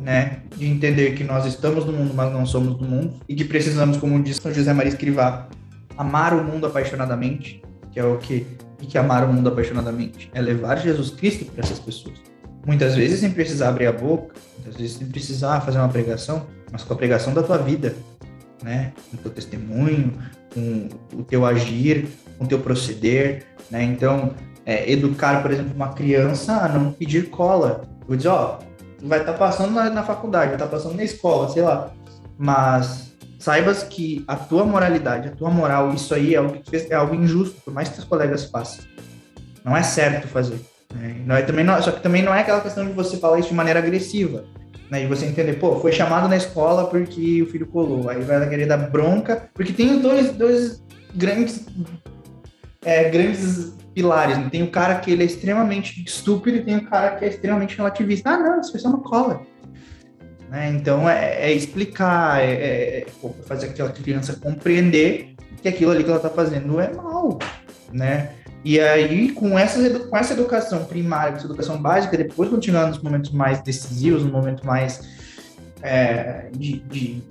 né? 0.00 0.40
De 0.56 0.66
entender 0.66 1.14
que 1.14 1.22
nós 1.22 1.46
estamos 1.46 1.84
no 1.84 1.92
mundo, 1.92 2.12
mas 2.14 2.32
não 2.32 2.44
somos 2.44 2.76
do 2.76 2.84
mundo, 2.84 3.20
e 3.28 3.34
que 3.34 3.44
precisamos, 3.44 3.96
como 3.96 4.20
diz 4.22 4.38
São 4.38 4.52
José 4.52 4.72
Maria 4.72 4.90
Escrivá, 4.90 5.48
amar 5.96 6.34
o 6.34 6.44
mundo 6.44 6.66
apaixonadamente, 6.66 7.62
que 7.92 7.98
é 7.98 8.04
o 8.04 8.18
que 8.18 8.46
e 8.80 8.86
que 8.86 8.98
amar 8.98 9.24
o 9.24 9.32
mundo 9.32 9.48
apaixonadamente 9.48 10.30
é 10.34 10.40
levar 10.40 10.76
Jesus 10.76 11.10
Cristo 11.10 11.44
para 11.46 11.64
essas 11.64 11.78
pessoas. 11.78 12.16
Muitas 12.66 12.94
vezes 12.94 13.20
sem 13.20 13.30
precisar 13.30 13.68
abrir 13.68 13.86
a 13.86 13.92
boca, 13.92 14.34
muitas 14.56 14.76
vezes 14.76 14.96
sem 14.96 15.06
precisar 15.06 15.60
fazer 15.60 15.78
uma 15.78 15.88
pregação, 15.88 16.46
mas 16.70 16.82
com 16.82 16.92
a 16.92 16.96
pregação 16.96 17.32
da 17.32 17.42
tua 17.42 17.58
vida, 17.58 17.94
né? 18.62 18.92
Com 19.10 19.16
o 19.16 19.20
teu 19.20 19.30
testemunho, 19.30 20.12
com 20.52 20.88
o 21.14 21.22
teu 21.22 21.46
agir, 21.46 22.08
com 22.38 22.44
o 22.44 22.48
teu 22.48 22.58
proceder, 22.58 23.46
né? 23.70 23.84
Então, 23.84 24.34
é, 24.64 24.90
educar, 24.90 25.42
por 25.42 25.52
exemplo, 25.52 25.72
uma 25.74 25.92
criança 25.92 26.56
a 26.56 26.68
não 26.68 26.92
pedir 26.92 27.30
cola. 27.30 27.82
Eu 28.00 28.06
vou 28.08 28.16
dizer, 28.16 28.28
ó, 28.28 28.58
vai 29.04 29.20
estar 29.20 29.32
tá 29.32 29.38
passando 29.38 29.72
na, 29.72 29.88
na 29.88 30.02
faculdade, 30.02 30.46
vai 30.46 30.54
estar 30.56 30.66
tá 30.66 30.70
passando 30.70 30.96
na 30.96 31.04
escola, 31.04 31.48
sei 31.48 31.62
lá. 31.62 31.92
Mas 32.36 33.12
saibas 33.38 33.82
que 33.82 34.24
a 34.26 34.36
tua 34.36 34.64
moralidade, 34.64 35.28
a 35.28 35.32
tua 35.32 35.50
moral, 35.50 35.92
isso 35.94 36.14
aí 36.14 36.34
é 36.34 36.38
algo, 36.38 36.58
é 36.72 36.94
algo 36.94 37.14
injusto, 37.14 37.60
por 37.62 37.72
mais 37.72 37.88
que 37.88 37.96
teus 37.96 38.06
colegas 38.06 38.44
façam. 38.44 38.84
Não 39.64 39.76
é 39.76 39.82
certo 39.82 40.28
fazer. 40.28 40.60
Né? 40.94 41.22
Não 41.24 41.36
é, 41.36 41.42
também 41.42 41.64
não, 41.64 41.80
só 41.82 41.90
que 41.90 42.02
também 42.02 42.22
não 42.22 42.34
é 42.34 42.40
aquela 42.40 42.60
questão 42.60 42.86
de 42.86 42.92
você 42.92 43.16
falar 43.18 43.38
isso 43.38 43.48
de 43.48 43.54
maneira 43.54 43.80
agressiva. 43.80 44.44
Né, 44.88 45.00
de 45.00 45.06
você 45.06 45.26
entender, 45.26 45.54
pô, 45.54 45.80
foi 45.80 45.90
chamado 45.90 46.28
na 46.28 46.36
escola 46.36 46.86
porque 46.86 47.42
o 47.42 47.46
filho 47.46 47.66
colou, 47.66 48.08
aí 48.08 48.22
vai 48.22 48.48
querer 48.48 48.66
dar 48.66 48.76
bronca, 48.76 49.48
porque 49.52 49.72
tem 49.72 49.98
dois, 49.98 50.30
dois 50.30 50.80
grandes, 51.12 51.66
é, 52.84 53.10
grandes 53.10 53.74
pilares. 53.92 54.38
Né? 54.38 54.48
Tem 54.48 54.62
o 54.62 54.70
cara 54.70 54.94
que 55.00 55.10
ele 55.10 55.24
é 55.24 55.26
extremamente 55.26 56.04
estúpido 56.04 56.58
e 56.58 56.62
tem 56.62 56.76
o 56.76 56.84
cara 56.84 57.16
que 57.16 57.24
é 57.24 57.28
extremamente 57.28 57.76
relativista. 57.76 58.30
Ah, 58.30 58.38
não, 58.38 58.60
isso 58.60 58.70
foi 58.70 58.78
só 58.78 58.88
uma 58.88 59.00
cola. 59.00 59.40
Né? 60.50 60.70
Então, 60.70 61.08
é, 61.08 61.50
é 61.50 61.52
explicar, 61.52 62.40
é, 62.40 62.52
é, 62.52 62.98
é 63.00 63.06
fazer 63.46 63.66
aquela 63.66 63.90
criança 63.90 64.36
compreender 64.36 65.34
que 65.60 65.68
aquilo 65.68 65.90
ali 65.90 66.04
que 66.04 66.10
ela 66.10 66.18
está 66.18 66.30
fazendo 66.30 66.80
é 66.80 66.92
mal, 66.92 67.38
né? 67.92 68.30
E 68.64 68.80
aí, 68.80 69.30
com, 69.30 69.56
essas, 69.56 69.96
com 70.06 70.16
essa 70.16 70.32
educação 70.32 70.84
primária, 70.84 71.30
com 71.30 71.38
essa 71.38 71.46
educação 71.46 71.80
básica, 71.80 72.16
depois 72.16 72.50
continuando 72.50 72.88
nos 72.88 73.02
momentos 73.02 73.30
mais 73.30 73.62
decisivos, 73.62 74.24
no 74.24 74.30
momento 74.30 74.66
mais 74.66 75.08
é, 75.82 76.48
de, 76.52 76.80
de, 76.80 77.22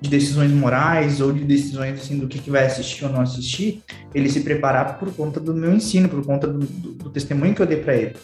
de, 0.00 0.10
decisões 0.10 0.50
morais 0.50 1.20
ou 1.20 1.32
de 1.32 1.44
decisões 1.44 2.00
assim, 2.00 2.18
do 2.18 2.26
que, 2.26 2.40
que 2.40 2.50
vai 2.50 2.66
assistir 2.66 3.04
ou 3.04 3.12
não 3.12 3.20
assistir, 3.20 3.82
ele 4.12 4.28
se 4.28 4.40
preparar 4.40 4.98
por 4.98 5.12
conta 5.14 5.38
do 5.38 5.54
meu 5.54 5.72
ensino, 5.72 6.08
por 6.08 6.24
conta 6.24 6.48
do, 6.48 6.58
do, 6.58 6.92
do 6.94 7.10
testemunho 7.10 7.54
que 7.54 7.62
eu 7.62 7.66
dei 7.66 7.78
para 7.78 7.94
ele. 7.94 8.16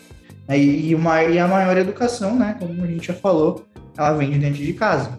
E, 0.48 0.90
e, 0.90 0.94
uma, 0.94 1.22
e 1.22 1.38
a 1.38 1.46
maior 1.46 1.76
educação, 1.76 2.36
né, 2.36 2.56
como 2.58 2.82
a 2.82 2.86
gente 2.86 3.06
já 3.06 3.14
falou, 3.14 3.64
ela 3.96 4.12
vem 4.12 4.30
de 4.30 4.38
dentro 4.38 4.62
de 4.62 4.72
casa. 4.72 5.18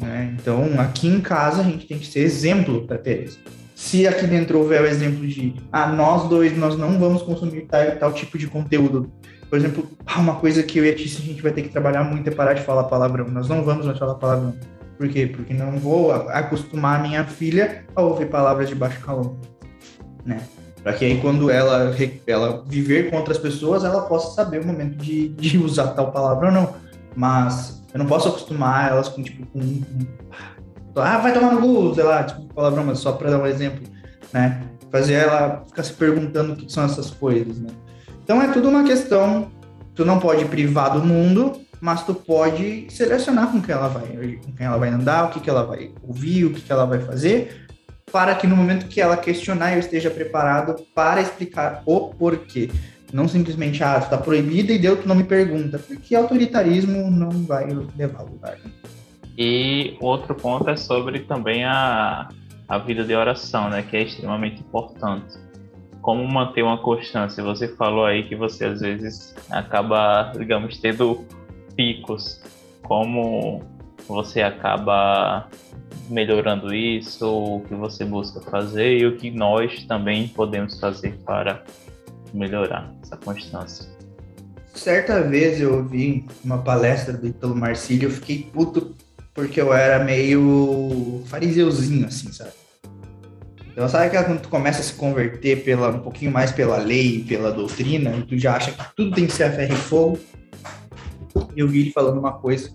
Né? 0.00 0.34
Então, 0.38 0.68
aqui 0.78 1.06
em 1.06 1.20
casa, 1.20 1.60
a 1.60 1.64
gente 1.64 1.86
tem 1.86 1.98
que 1.98 2.06
ser 2.06 2.20
exemplo 2.20 2.86
para 2.86 2.98
Tereza. 2.98 3.38
Se 3.74 4.06
aqui 4.06 4.26
dentro 4.26 4.58
houver 4.58 4.82
o 4.82 4.86
exemplo 4.86 5.26
de, 5.26 5.54
ah, 5.70 5.86
nós 5.86 6.28
dois, 6.28 6.56
nós 6.56 6.76
não 6.76 6.98
vamos 6.98 7.22
consumir 7.22 7.62
tal, 7.62 7.96
tal 7.96 8.12
tipo 8.12 8.38
de 8.38 8.46
conteúdo. 8.46 9.12
Por 9.48 9.58
exemplo, 9.58 9.88
ah, 10.06 10.20
uma 10.20 10.36
coisa 10.36 10.62
que 10.62 10.78
eu 10.78 10.84
e 10.84 10.90
a 10.90 10.94
Tícia 10.94 11.20
a 11.22 11.26
gente 11.26 11.42
vai 11.42 11.52
ter 11.52 11.62
que 11.62 11.68
trabalhar 11.68 12.04
muito 12.04 12.28
é 12.28 12.30
parar 12.30 12.54
de 12.54 12.62
falar 12.62 12.84
palavrão. 12.84 13.28
Nós 13.28 13.48
não 13.48 13.62
vamos 13.62 13.86
mais 13.86 13.98
falar 13.98 14.14
palavrão. 14.14 14.54
Por 14.96 15.08
quê? 15.08 15.26
Porque 15.26 15.52
não 15.52 15.72
vou 15.72 16.12
acostumar 16.12 17.02
minha 17.02 17.24
filha 17.24 17.84
a 17.94 18.02
ouvir 18.02 18.26
palavras 18.26 18.68
de 18.68 18.74
baixo 18.74 19.00
calão, 19.00 19.36
né? 20.24 20.40
Para 20.84 20.92
que 20.92 21.04
aí 21.06 21.18
quando 21.18 21.50
ela, 21.50 21.96
ela 22.26 22.62
viver 22.66 23.10
com 23.10 23.16
outras 23.16 23.38
pessoas, 23.38 23.84
ela 23.84 24.02
possa 24.02 24.34
saber 24.34 24.60
o 24.60 24.66
momento 24.66 24.96
de, 24.98 25.30
de 25.30 25.56
usar 25.56 25.88
tal 25.88 26.12
palavra 26.12 26.48
ou 26.48 26.52
não. 26.52 26.74
Mas 27.16 27.82
eu 27.94 27.98
não 27.98 28.06
posso 28.06 28.28
acostumar 28.28 28.90
elas 28.90 29.08
com, 29.08 29.22
tipo, 29.22 29.46
com, 29.46 29.60
com 29.60 31.00
ah, 31.00 31.18
vai 31.18 31.32
tomar 31.32 31.52
no 31.52 31.60
cu, 31.60 31.94
sei 31.94 32.04
lá, 32.04 32.22
tipo, 32.22 32.42
palavrão, 32.52 32.84
mas 32.84 32.98
só 32.98 33.12
para 33.12 33.30
dar 33.30 33.38
um 33.38 33.46
exemplo, 33.46 33.82
né? 34.30 34.62
Fazer 34.92 35.14
ela 35.14 35.64
ficar 35.66 35.82
se 35.82 35.92
perguntando 35.94 36.52
o 36.52 36.56
que 36.56 36.70
são 36.70 36.84
essas 36.84 37.10
coisas, 37.10 37.58
né? 37.58 37.70
Então 38.22 38.40
é 38.42 38.52
tudo 38.52 38.68
uma 38.68 38.84
questão, 38.84 39.50
tu 39.94 40.04
não 40.04 40.20
pode 40.20 40.44
privar 40.44 40.92
do 40.92 41.04
mundo, 41.04 41.60
mas 41.80 42.04
tu 42.04 42.14
pode 42.14 42.86
selecionar 42.90 43.50
com 43.50 43.60
quem 43.60 43.74
ela 43.74 43.88
vai, 43.88 44.38
com 44.44 44.52
quem 44.52 44.66
ela 44.66 44.76
vai 44.76 44.90
andar, 44.90 45.24
o 45.24 45.30
que, 45.30 45.40
que 45.40 45.50
ela 45.50 45.64
vai 45.64 45.90
ouvir, 46.02 46.44
o 46.44 46.52
que, 46.52 46.60
que 46.60 46.72
ela 46.72 46.84
vai 46.84 47.00
fazer, 47.00 47.63
para 48.14 48.36
que 48.36 48.46
no 48.46 48.54
momento 48.54 48.86
que 48.86 49.00
ela 49.00 49.16
questionar 49.16 49.72
eu 49.72 49.80
esteja 49.80 50.08
preparado 50.08 50.86
para 50.94 51.20
explicar 51.20 51.82
o 51.84 52.10
porquê. 52.14 52.70
Não 53.12 53.26
simplesmente, 53.26 53.82
ah, 53.82 54.00
tu 54.00 54.08
tá 54.08 54.16
proibida 54.16 54.72
e 54.72 54.78
deu, 54.78 54.96
tu 54.96 55.08
não 55.08 55.16
me 55.16 55.24
pergunta. 55.24 55.80
Porque 55.80 56.14
autoritarismo 56.14 57.10
não 57.10 57.30
vai 57.44 57.66
levar 57.96 58.22
lugar. 58.22 58.56
E 59.36 59.96
outro 60.00 60.32
ponto 60.32 60.70
é 60.70 60.76
sobre 60.76 61.20
também 61.20 61.64
a, 61.64 62.28
a 62.68 62.78
vida 62.78 63.02
de 63.02 63.16
oração, 63.16 63.68
né? 63.68 63.82
Que 63.82 63.96
é 63.96 64.02
extremamente 64.02 64.60
importante. 64.60 65.36
Como 66.00 66.24
manter 66.28 66.62
uma 66.62 66.78
constância? 66.78 67.42
Você 67.42 67.66
falou 67.66 68.06
aí 68.06 68.22
que 68.22 68.36
você 68.36 68.66
às 68.66 68.80
vezes 68.80 69.34
acaba, 69.50 70.30
digamos, 70.38 70.78
tendo 70.78 71.24
picos. 71.74 72.40
Como 72.84 73.60
você 74.06 74.40
acaba 74.40 75.48
melhorando 76.08 76.74
isso, 76.74 77.26
o 77.26 77.60
que 77.60 77.74
você 77.74 78.04
busca 78.04 78.40
fazer 78.40 78.98
e 78.98 79.06
o 79.06 79.16
que 79.16 79.30
nós 79.30 79.84
também 79.84 80.28
podemos 80.28 80.78
fazer 80.78 81.14
para 81.24 81.64
melhorar 82.32 82.92
essa 83.02 83.16
constância. 83.16 83.88
Certa 84.74 85.22
vez 85.22 85.60
eu 85.60 85.74
ouvi 85.74 86.26
uma 86.44 86.58
palestra 86.58 87.12
do 87.12 87.26
Italo 87.26 87.54
Marcílio, 87.54 88.08
eu 88.08 88.10
fiquei 88.10 88.50
puto 88.52 88.94
porque 89.32 89.60
eu 89.60 89.72
era 89.72 90.02
meio 90.04 91.22
fariseuzinho, 91.26 92.06
assim, 92.06 92.32
sabe? 92.32 92.52
Então, 93.72 93.88
sabe 93.88 94.08
que 94.08 94.22
quando 94.22 94.40
tu 94.40 94.48
começa 94.48 94.80
a 94.80 94.84
se 94.84 94.92
converter 94.92 95.64
pela, 95.64 95.88
um 95.88 95.98
pouquinho 95.98 96.30
mais 96.30 96.52
pela 96.52 96.76
lei, 96.76 97.24
pela 97.26 97.50
doutrina, 97.50 98.16
e 98.16 98.22
tu 98.22 98.38
já 98.38 98.54
acha 98.54 98.70
que 98.70 98.96
tudo 98.96 99.12
tem 99.12 99.26
que 99.26 99.32
ser 99.32 99.44
a 99.44 99.52
ferro 99.52 99.74
e 99.74 99.76
fogo? 99.76 100.18
Eu 101.56 101.66
vi 101.66 101.80
ele 101.80 101.90
falando 101.90 102.18
uma 102.18 102.34
coisa 102.34 102.70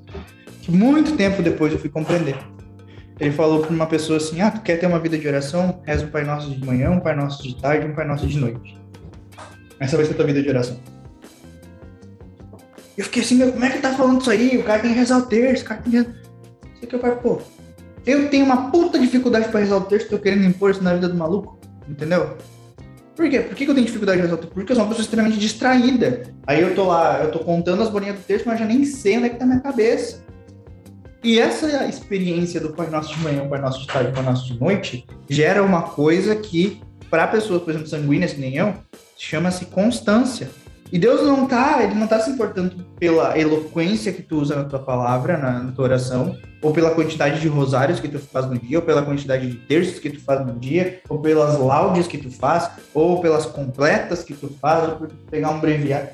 que 0.62 0.70
muito 0.70 1.16
tempo 1.16 1.42
depois 1.42 1.72
eu 1.72 1.80
fui 1.80 1.90
compreender. 1.90 2.36
Ele 3.20 3.32
falou 3.32 3.60
para 3.62 3.70
uma 3.70 3.86
pessoa 3.86 4.18
assim: 4.18 4.40
Ah, 4.42 4.50
tu 4.50 4.62
quer 4.62 4.78
ter 4.78 4.88
uma 4.88 5.00
vida 5.00 5.18
de 5.18 5.28
oração? 5.28 5.82
Reza 5.86 6.06
um 6.06 6.10
Pai 6.10 6.24
Nosso 6.24 6.50
de 6.50 6.66
manhã, 6.66 6.90
um 6.90 7.00
Pai 7.00 7.16
Nosso 7.16 7.44
de 7.44 7.56
tarde, 7.62 7.86
um 7.86 7.94
Pai 7.94 8.08
Nosso 8.08 8.26
de 8.26 8.38
noite. 8.38 8.78
Essa 9.80 9.98
vai 9.98 10.06
ser 10.06 10.14
a 10.14 10.16
tua 10.16 10.26
vida 10.26 10.42
de 10.42 10.50
oração. 10.50 10.78
Eu 12.98 13.06
fiquei 13.06 13.22
assim, 13.22 13.36
meu, 13.36 13.52
como 13.52 13.64
é 13.64 13.70
que 13.70 13.80
tá 13.80 13.94
falando 13.94 14.20
isso 14.20 14.30
aí? 14.30 14.58
O 14.58 14.64
cara 14.64 14.82
tem 14.82 14.92
que 14.92 15.00
rezar 15.00 15.20
o 15.20 15.26
terço, 15.26 15.64
o 15.64 15.68
cara 15.68 15.82
tem 15.82 15.92
que. 15.92 16.10
Isso 16.76 16.88
que 16.88 16.96
eu 16.96 17.00
falei, 17.00 17.16
pô, 17.18 17.42
eu 18.06 18.30
tenho 18.30 18.46
uma 18.46 18.70
puta 18.72 19.00
dificuldade 19.00 19.50
para 19.50 19.60
rezar 19.60 19.78
o 19.78 19.82
terço, 19.82 20.10
tô 20.10 20.18
querendo 20.18 20.46
impor 20.46 20.72
isso 20.72 20.84
na 20.84 20.94
vida 20.94 21.08
do 21.08 21.16
maluco, 21.16 21.60
entendeu? 21.88 22.38
Por 23.16 23.30
quê? 23.30 23.40
Por 23.42 23.56
que, 23.56 23.66
eu 23.66 23.74
tenho 23.74 23.86
dificuldade 23.86 24.18
de 24.18 24.24
rezar 24.24 24.36
o 24.36 24.38
terço? 24.38 24.54
Porque 24.54 24.72
eu 24.72 24.76
sou 24.76 24.84
uma 24.84 24.90
pessoa 24.90 25.04
extremamente 25.04 25.40
distraída. 25.40 26.24
Aí 26.48 26.62
eu 26.62 26.74
tô 26.74 26.86
lá, 26.86 27.22
eu 27.22 27.32
tô 27.32 27.40
contando 27.40 27.84
as 27.84 27.90
bolinhas 27.90 28.18
do 28.18 28.22
terço, 28.24 28.46
mas 28.48 28.60
já 28.60 28.66
nem 28.66 28.84
sei 28.86 29.18
onde 29.18 29.28
é 29.28 29.30
que 29.30 29.38
tá 29.38 29.46
minha 29.46 29.60
cabeça. 29.60 30.24
E 31.22 31.38
essa 31.38 31.86
experiência 31.86 32.62
do 32.62 32.70
Pai 32.70 32.90
Nosso 32.90 33.14
de 33.14 33.22
manhã, 33.22 33.46
Pai 33.48 33.60
Nosso 33.60 33.82
de 33.82 33.88
tarde, 33.88 34.14
Pai 34.14 34.24
Nosso 34.24 34.46
de 34.46 34.58
noite, 34.58 35.06
gera 35.30 35.62
uma 35.62 35.82
coisa 35.82 36.34
que, 36.36 36.82
para 37.10 37.28
pessoas, 37.28 37.62
por 37.62 37.72
exemplo, 37.72 37.90
sanguíneas 37.90 38.32
que 38.32 38.40
nem 38.40 38.56
eu, 38.56 38.74
chama-se 39.18 39.66
constância. 39.66 40.50
E 40.92 40.98
Deus 40.98 41.22
não 41.22 41.46
tá, 41.46 41.84
ele 41.84 41.94
não 41.94 42.08
tá 42.08 42.20
se 42.22 42.32
importando 42.32 42.84
pela 42.98 43.38
eloquência 43.38 44.14
que 44.14 44.24
tu 44.24 44.40
usa 44.40 44.56
na 44.56 44.64
tua 44.64 44.80
palavra, 44.80 45.38
na, 45.38 45.60
na, 45.60 45.72
tua 45.74 45.84
oração, 45.84 46.38
ou 46.62 46.72
pela 46.72 46.92
quantidade 46.92 47.42
de 47.42 47.48
rosários 47.50 48.00
que 48.00 48.08
tu 48.08 48.18
faz 48.18 48.48
no 48.48 48.58
dia, 48.58 48.80
ou 48.80 48.84
pela 48.84 49.04
quantidade 49.04 49.46
de 49.46 49.58
terços 49.58 50.00
que 50.00 50.10
tu 50.10 50.22
faz 50.22 50.44
no 50.48 50.58
dia, 50.58 51.02
ou 51.10 51.20
pelas 51.20 51.60
laudes 51.60 52.08
que 52.08 52.18
tu 52.18 52.32
faz, 52.32 52.72
ou 52.94 53.20
pelas 53.22 53.46
completas 53.46 54.24
que 54.24 54.34
tu 54.34 54.48
faz, 54.60 54.88
ou 54.90 54.96
por 54.96 55.10
pegar 55.30 55.52
um 55.52 55.60
breviário. 55.60 56.10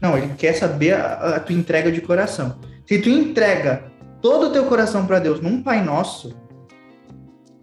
Não, 0.00 0.16
ele 0.16 0.32
quer 0.36 0.54
saber 0.54 0.94
a, 0.94 1.36
a 1.36 1.40
tua 1.40 1.54
entrega 1.54 1.92
de 1.92 2.00
coração. 2.00 2.56
Se 2.92 2.98
tu 2.98 3.08
entrega 3.08 3.84
todo 4.20 4.48
o 4.48 4.50
teu 4.50 4.66
coração 4.66 5.06
para 5.06 5.18
Deus 5.18 5.40
num 5.40 5.62
Pai 5.62 5.82
Nosso, 5.82 6.36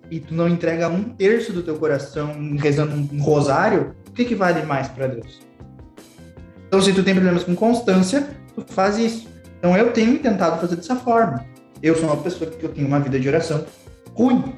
e 0.10 0.20
tu 0.20 0.34
não 0.34 0.50
entrega 0.50 0.90
um 0.90 1.04
terço 1.04 1.54
do 1.54 1.62
teu 1.62 1.78
coração 1.78 2.34
rezando 2.58 2.96
um 2.96 3.22
rosário, 3.22 3.96
o 4.08 4.12
que, 4.12 4.26
que 4.26 4.34
vale 4.34 4.64
mais 4.64 4.88
para 4.88 5.06
Deus? 5.06 5.40
Então, 6.68 6.82
se 6.82 6.92
tu 6.94 7.04
tem 7.04 7.14
problemas 7.14 7.44
com 7.44 7.56
constância, 7.56 8.28
tu 8.56 8.66
faz 8.74 8.98
isso. 8.98 9.28
Então, 9.60 9.78
eu 9.78 9.92
tenho 9.92 10.18
tentado 10.18 10.60
fazer 10.60 10.78
dessa 10.78 10.96
forma. 10.96 11.46
Eu 11.80 11.96
sou 11.96 12.06
uma 12.06 12.18
pessoa 12.18 12.50
que 12.50 12.64
eu 12.64 12.70
tenho 12.70 12.88
uma 12.88 13.00
vida 13.00 13.20
de 13.20 13.28
oração 13.28 13.64
ruim. 14.16 14.56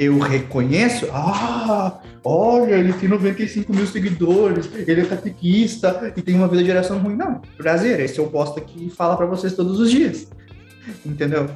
Eu 0.00 0.18
reconheço, 0.18 1.06
ah, 1.12 2.00
olha, 2.24 2.76
ele 2.76 2.94
tem 2.94 3.06
95 3.06 3.70
mil 3.70 3.86
seguidores, 3.86 4.70
ele 4.74 5.02
é 5.02 5.04
catequista 5.04 6.10
e 6.16 6.22
tem 6.22 6.36
uma 6.36 6.48
vida 6.48 6.64
de 6.64 6.70
oração 6.70 6.98
ruim. 6.98 7.16
Não, 7.16 7.42
prazer, 7.58 8.00
esse 8.00 8.18
é 8.18 8.22
o 8.22 8.30
posto 8.30 8.62
que 8.62 8.88
fala 8.88 9.14
para 9.14 9.26
vocês 9.26 9.52
todos 9.52 9.78
os 9.78 9.90
dias. 9.90 10.26
Entendeu? 11.04 11.50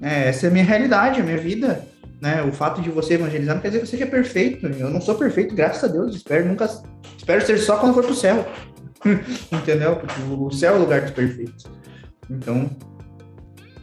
É, 0.00 0.28
essa 0.30 0.46
é 0.46 0.48
a 0.48 0.50
minha 0.50 0.64
realidade, 0.64 1.20
a 1.20 1.22
minha 1.22 1.36
vida. 1.36 1.86
Né? 2.22 2.42
O 2.42 2.52
fato 2.52 2.80
de 2.80 2.88
você 2.88 3.14
evangelizar 3.14 3.54
não 3.54 3.60
quer 3.60 3.68
dizer 3.68 3.80
que 3.80 3.86
você 3.86 3.98
seja 3.98 4.10
perfeito. 4.10 4.66
Eu 4.66 4.88
não 4.88 5.02
sou 5.02 5.16
perfeito, 5.16 5.54
graças 5.54 5.84
a 5.84 5.92
Deus. 5.92 6.16
Espero 6.16 6.46
nunca, 6.46 6.70
espero 7.18 7.44
ser 7.44 7.58
só 7.58 7.76
quando 7.76 7.92
for 7.92 8.02
pro 8.02 8.14
céu. 8.14 8.46
Entendeu? 9.52 9.96
Porque 9.96 10.22
o 10.22 10.50
céu 10.50 10.72
é 10.72 10.76
o 10.78 10.80
lugar 10.80 11.02
dos 11.02 11.10
perfeitos. 11.10 11.66
Então, 12.30 12.70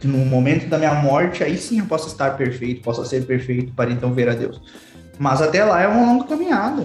no 0.02 0.18
momento 0.18 0.68
da 0.68 0.78
minha 0.78 0.94
morte, 0.94 1.42
aí 1.42 1.56
sim 1.56 1.78
eu 1.78 1.86
posso 1.86 2.08
estar 2.08 2.36
perfeito, 2.36 2.82
posso 2.82 3.04
ser 3.04 3.24
perfeito 3.24 3.72
para 3.72 3.90
então 3.90 4.12
ver 4.12 4.28
a 4.28 4.34
Deus. 4.34 4.60
Mas 5.18 5.40
até 5.40 5.64
lá 5.64 5.80
é 5.80 5.88
uma 5.88 6.12
longa 6.12 6.24
caminhada. 6.24 6.84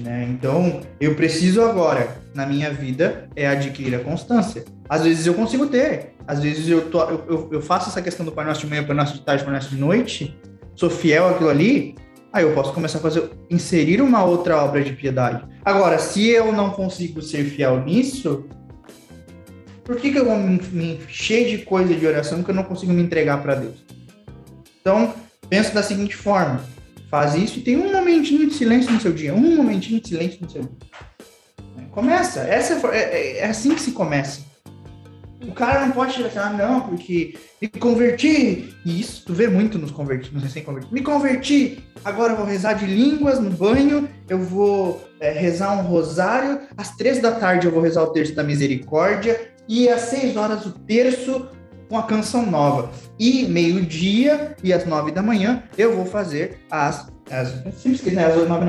Né? 0.00 0.26
Então, 0.30 0.80
eu 1.00 1.14
preciso 1.14 1.62
agora, 1.62 2.16
na 2.34 2.46
minha 2.46 2.70
vida, 2.70 3.28
é 3.34 3.46
adquirir 3.46 3.94
a 3.94 4.00
constância. 4.00 4.64
Às 4.88 5.02
vezes 5.02 5.26
eu 5.26 5.34
consigo 5.34 5.66
ter, 5.66 6.14
às 6.26 6.40
vezes 6.40 6.68
eu, 6.68 6.90
tô, 6.90 7.02
eu, 7.04 7.48
eu, 7.52 7.62
faço 7.62 7.88
essa 7.88 8.02
questão 8.02 8.24
do 8.24 8.32
Pai 8.32 8.44
Nosso 8.44 8.60
de 8.60 8.66
manhã, 8.66 8.84
Pai 8.84 8.94
Nosso 8.94 9.14
de 9.14 9.20
tarde, 9.20 9.44
Pai 9.44 9.54
Nosso 9.54 9.70
de 9.70 9.76
noite, 9.76 10.38
sou 10.74 10.90
fiel 10.90 11.28
àquilo 11.28 11.48
ali, 11.48 11.94
aí 12.32 12.44
eu 12.44 12.52
posso 12.52 12.72
começar 12.72 12.98
a 12.98 13.00
fazer, 13.00 13.30
inserir 13.50 14.02
uma 14.02 14.24
outra 14.24 14.62
obra 14.62 14.82
de 14.82 14.92
piedade. 14.92 15.44
Agora, 15.64 15.98
se 15.98 16.28
eu 16.28 16.52
não 16.52 16.70
consigo 16.70 17.22
ser 17.22 17.44
fiel 17.44 17.82
nisso, 17.84 18.44
por 19.86 19.96
que, 19.96 20.10
que 20.10 20.18
eu 20.18 20.24
vou 20.24 20.36
me, 20.36 20.60
me 20.72 20.94
encher 20.96 21.48
de 21.48 21.64
coisa 21.64 21.94
de 21.94 22.04
oração 22.04 22.42
que 22.42 22.50
eu 22.50 22.54
não 22.54 22.64
consigo 22.64 22.92
me 22.92 23.00
entregar 23.00 23.40
para 23.40 23.54
Deus? 23.54 23.76
Então, 24.80 25.14
penso 25.48 25.72
da 25.72 25.82
seguinte 25.82 26.16
forma: 26.16 26.60
faz 27.08 27.36
isso 27.36 27.60
e 27.60 27.62
tem 27.62 27.76
um 27.76 27.92
momentinho 27.92 28.48
de 28.48 28.54
silêncio 28.54 28.92
no 28.92 29.00
seu 29.00 29.12
dia, 29.12 29.32
um 29.32 29.56
momentinho 29.56 30.00
de 30.00 30.08
silêncio 30.08 30.40
no 30.42 30.50
seu 30.50 30.62
dia. 30.62 31.86
Começa, 31.92 32.40
essa 32.40 32.74
é, 32.88 32.98
é, 32.98 33.38
é 33.38 33.46
assim 33.46 33.74
que 33.74 33.80
se 33.80 33.92
começa. 33.92 34.44
O 35.40 35.52
cara 35.52 35.86
não 35.86 35.92
pode 35.92 36.12
chegar 36.14 36.28
assim, 36.28 36.38
ah, 36.38 36.50
não, 36.50 36.80
porque 36.80 37.38
me 37.62 37.68
converti. 37.68 38.74
E 38.84 39.00
isso 39.00 39.22
tu 39.24 39.32
vê 39.32 39.46
muito 39.46 39.78
nos 39.78 39.92
convertidos, 39.92 40.50
se 40.52 40.60
converti. 40.62 40.92
Me 40.92 41.00
converti, 41.00 41.84
agora 42.04 42.32
eu 42.32 42.36
vou 42.36 42.44
rezar 42.44 42.72
de 42.72 42.86
línguas 42.86 43.38
no 43.38 43.50
banho, 43.50 44.08
eu 44.28 44.38
vou 44.38 45.08
é, 45.20 45.30
rezar 45.30 45.78
um 45.78 45.82
rosário, 45.82 46.60
às 46.76 46.96
três 46.96 47.20
da 47.22 47.32
tarde 47.32 47.66
eu 47.66 47.72
vou 47.72 47.80
rezar 47.80 48.02
o 48.02 48.08
terço 48.08 48.34
da 48.34 48.42
misericórdia, 48.42 49.55
e 49.68 49.88
às 49.88 50.02
seis 50.02 50.36
horas 50.36 50.64
o 50.66 50.70
terço 50.70 51.48
com 51.88 51.98
a 51.98 52.02
canção 52.02 52.46
nova. 52.46 52.90
E 53.18 53.44
meio-dia 53.44 54.56
e 54.62 54.72
às 54.72 54.84
nove 54.86 55.10
da 55.12 55.22
manhã 55.22 55.62
eu 55.76 55.96
vou 55.96 56.06
fazer 56.06 56.58
as. 56.70 57.08
as 57.30 57.52
esqueci, 57.76 58.10
né? 58.10 58.26
As, 58.26 58.48
nove, 58.48 58.66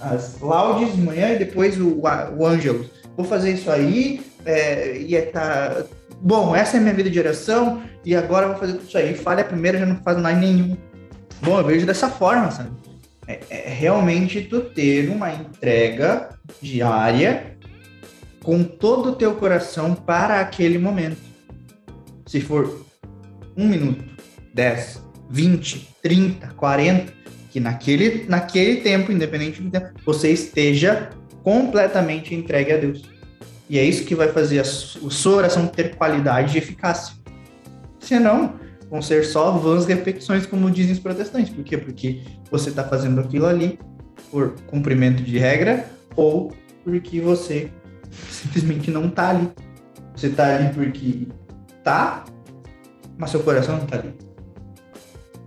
as 0.00 0.40
laudes 0.40 0.94
de 0.94 1.00
manhã 1.00 1.30
e 1.30 1.38
depois 1.38 1.80
o, 1.80 2.00
o 2.00 2.46
Ângelus. 2.46 2.86
Vou 3.16 3.26
fazer 3.26 3.52
isso 3.52 3.70
aí, 3.70 4.24
é, 4.46 4.96
e 4.98 5.14
é 5.14 5.22
tá, 5.22 5.84
Bom, 6.24 6.54
essa 6.54 6.76
é 6.76 6.80
minha 6.80 6.94
vida 6.94 7.10
de 7.10 7.18
oração 7.18 7.82
e 8.04 8.14
agora 8.14 8.46
eu 8.46 8.50
vou 8.50 8.58
fazer 8.58 8.74
tudo 8.74 8.86
isso 8.86 8.96
aí. 8.96 9.12
Falha 9.12 9.44
primeira, 9.44 9.76
já 9.76 9.84
não 9.84 9.96
faz 9.96 10.18
mais 10.18 10.38
nenhum. 10.38 10.76
Bom, 11.40 11.58
eu 11.58 11.64
vejo 11.64 11.84
dessa 11.84 12.08
forma, 12.08 12.48
sabe? 12.52 12.70
É, 13.26 13.40
é 13.50 13.68
realmente 13.68 14.40
tu 14.42 14.60
ter 14.60 15.10
uma 15.10 15.32
entrega 15.32 16.28
diária 16.60 17.51
com 18.42 18.64
todo 18.64 19.10
o 19.10 19.14
teu 19.14 19.34
coração 19.34 19.94
para 19.94 20.40
aquele 20.40 20.78
momento. 20.78 21.20
Se 22.26 22.40
for 22.40 22.84
um 23.56 23.68
minuto, 23.68 24.04
10, 24.54 25.02
20, 25.30 25.88
30, 26.02 26.48
40, 26.48 27.12
que 27.50 27.60
naquele, 27.60 28.24
naquele 28.28 28.80
tempo, 28.80 29.12
independente 29.12 29.60
do 29.62 29.70
tempo, 29.70 29.92
você 30.04 30.30
esteja 30.30 31.10
completamente 31.42 32.34
entregue 32.34 32.72
a 32.72 32.76
Deus. 32.76 33.02
E 33.68 33.78
é 33.78 33.84
isso 33.84 34.04
que 34.04 34.14
vai 34.14 34.28
fazer 34.28 34.60
a 34.60 34.64
sua 34.64 35.36
oração 35.36 35.66
ter 35.66 35.96
qualidade 35.96 36.56
e 36.56 36.58
eficácia. 36.58 37.14
Senão, 38.00 38.58
vão 38.90 39.00
ser 39.00 39.24
só 39.24 39.52
vãs 39.52 39.86
repetições, 39.86 40.44
como 40.44 40.70
dizem 40.70 40.92
os 40.92 40.98
protestantes. 40.98 41.52
Por 41.52 41.64
quê? 41.64 41.78
Porque 41.78 42.22
você 42.50 42.70
está 42.70 42.84
fazendo 42.84 43.20
aquilo 43.20 43.46
ali 43.46 43.78
por 44.30 44.54
cumprimento 44.66 45.22
de 45.22 45.38
regra 45.38 45.86
ou 46.16 46.52
porque 46.84 47.20
você 47.20 47.70
simplesmente 48.30 48.90
não 48.90 49.06
está 49.06 49.30
ali. 49.30 49.50
Você 50.14 50.28
está 50.28 50.54
ali 50.54 50.72
porque 50.72 51.26
tá, 51.82 52.24
mas 53.18 53.30
seu 53.30 53.40
coração 53.40 53.76
não 53.76 53.84
está 53.84 53.98
ali. 53.98 54.14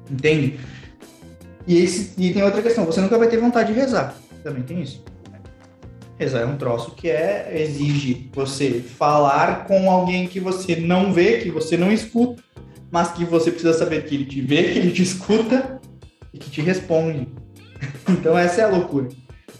Entende? 0.09 0.59
E, 1.67 1.77
esse, 1.77 2.13
e 2.17 2.33
tem 2.33 2.43
outra 2.43 2.61
questão, 2.61 2.85
você 2.85 3.01
nunca 3.01 3.17
vai 3.17 3.27
ter 3.27 3.37
vontade 3.37 3.73
de 3.73 3.79
rezar. 3.79 4.15
Também 4.43 4.63
tem 4.63 4.81
isso. 4.81 5.03
Rezar 6.17 6.41
é 6.41 6.45
um 6.45 6.55
troço 6.55 6.91
que 6.91 7.09
é 7.09 7.51
exige 7.61 8.29
você 8.33 8.79
falar 8.79 9.65
com 9.65 9.89
alguém 9.89 10.27
que 10.27 10.39
você 10.39 10.75
não 10.77 11.11
vê, 11.11 11.39
que 11.39 11.51
você 11.51 11.75
não 11.75 11.91
escuta, 11.91 12.41
mas 12.91 13.11
que 13.11 13.25
você 13.25 13.51
precisa 13.51 13.73
saber 13.73 14.05
que 14.05 14.15
ele 14.15 14.25
te 14.25 14.41
vê, 14.41 14.63
que 14.63 14.79
ele 14.79 14.91
te 14.91 15.01
escuta 15.01 15.81
e 16.33 16.37
que 16.37 16.49
te 16.49 16.61
responde. 16.61 17.27
então 18.07 18.37
essa 18.37 18.61
é 18.61 18.63
a 18.63 18.69
loucura. 18.69 19.09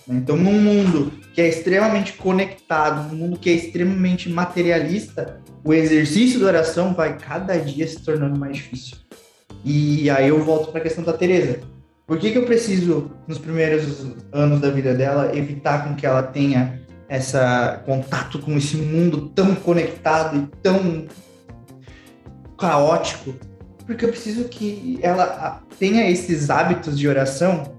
Então 0.07 0.37
num 0.37 0.61
mundo 0.61 1.11
que 1.33 1.41
é 1.41 1.47
extremamente 1.47 2.13
conectado, 2.13 3.11
num 3.11 3.17
mundo 3.17 3.39
que 3.39 3.49
é 3.49 3.53
extremamente 3.53 4.29
materialista, 4.29 5.41
o 5.63 5.73
exercício 5.73 6.39
da 6.39 6.47
oração 6.47 6.93
vai 6.93 7.17
cada 7.17 7.57
dia 7.57 7.87
se 7.87 7.99
tornando 8.01 8.39
mais 8.39 8.57
difícil. 8.57 8.97
E 9.63 10.09
aí 10.11 10.29
eu 10.29 10.43
volto 10.43 10.71
para 10.71 10.79
a 10.79 10.83
questão 10.83 11.03
da 11.03 11.13
Teresa. 11.13 11.59
Por 12.05 12.19
que, 12.19 12.31
que 12.31 12.37
eu 12.37 12.45
preciso, 12.45 13.11
nos 13.27 13.39
primeiros 13.39 14.05
anos 14.31 14.61
da 14.61 14.69
vida 14.69 14.93
dela, 14.93 15.35
evitar 15.35 15.87
com 15.87 15.95
que 15.95 16.05
ela 16.05 16.21
tenha 16.21 16.79
essa 17.09 17.81
contato 17.83 18.37
com 18.39 18.55
esse 18.55 18.77
mundo 18.77 19.29
tão 19.29 19.55
conectado 19.55 20.37
e 20.37 20.61
tão 20.61 21.07
caótico? 22.55 23.33
Porque 23.87 24.05
eu 24.05 24.09
preciso 24.09 24.45
que 24.45 24.99
ela 25.01 25.63
tenha 25.79 26.09
esses 26.09 26.51
hábitos 26.51 26.97
de 26.97 27.07
oração 27.07 27.74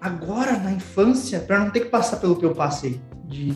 agora 0.00 0.58
na 0.58 0.72
infância, 0.72 1.40
para 1.40 1.58
não 1.58 1.70
ter 1.70 1.80
que 1.80 1.86
passar 1.86 2.18
pelo 2.18 2.36
que 2.36 2.44
eu 2.44 2.54
passei, 2.54 3.00
de 3.26 3.54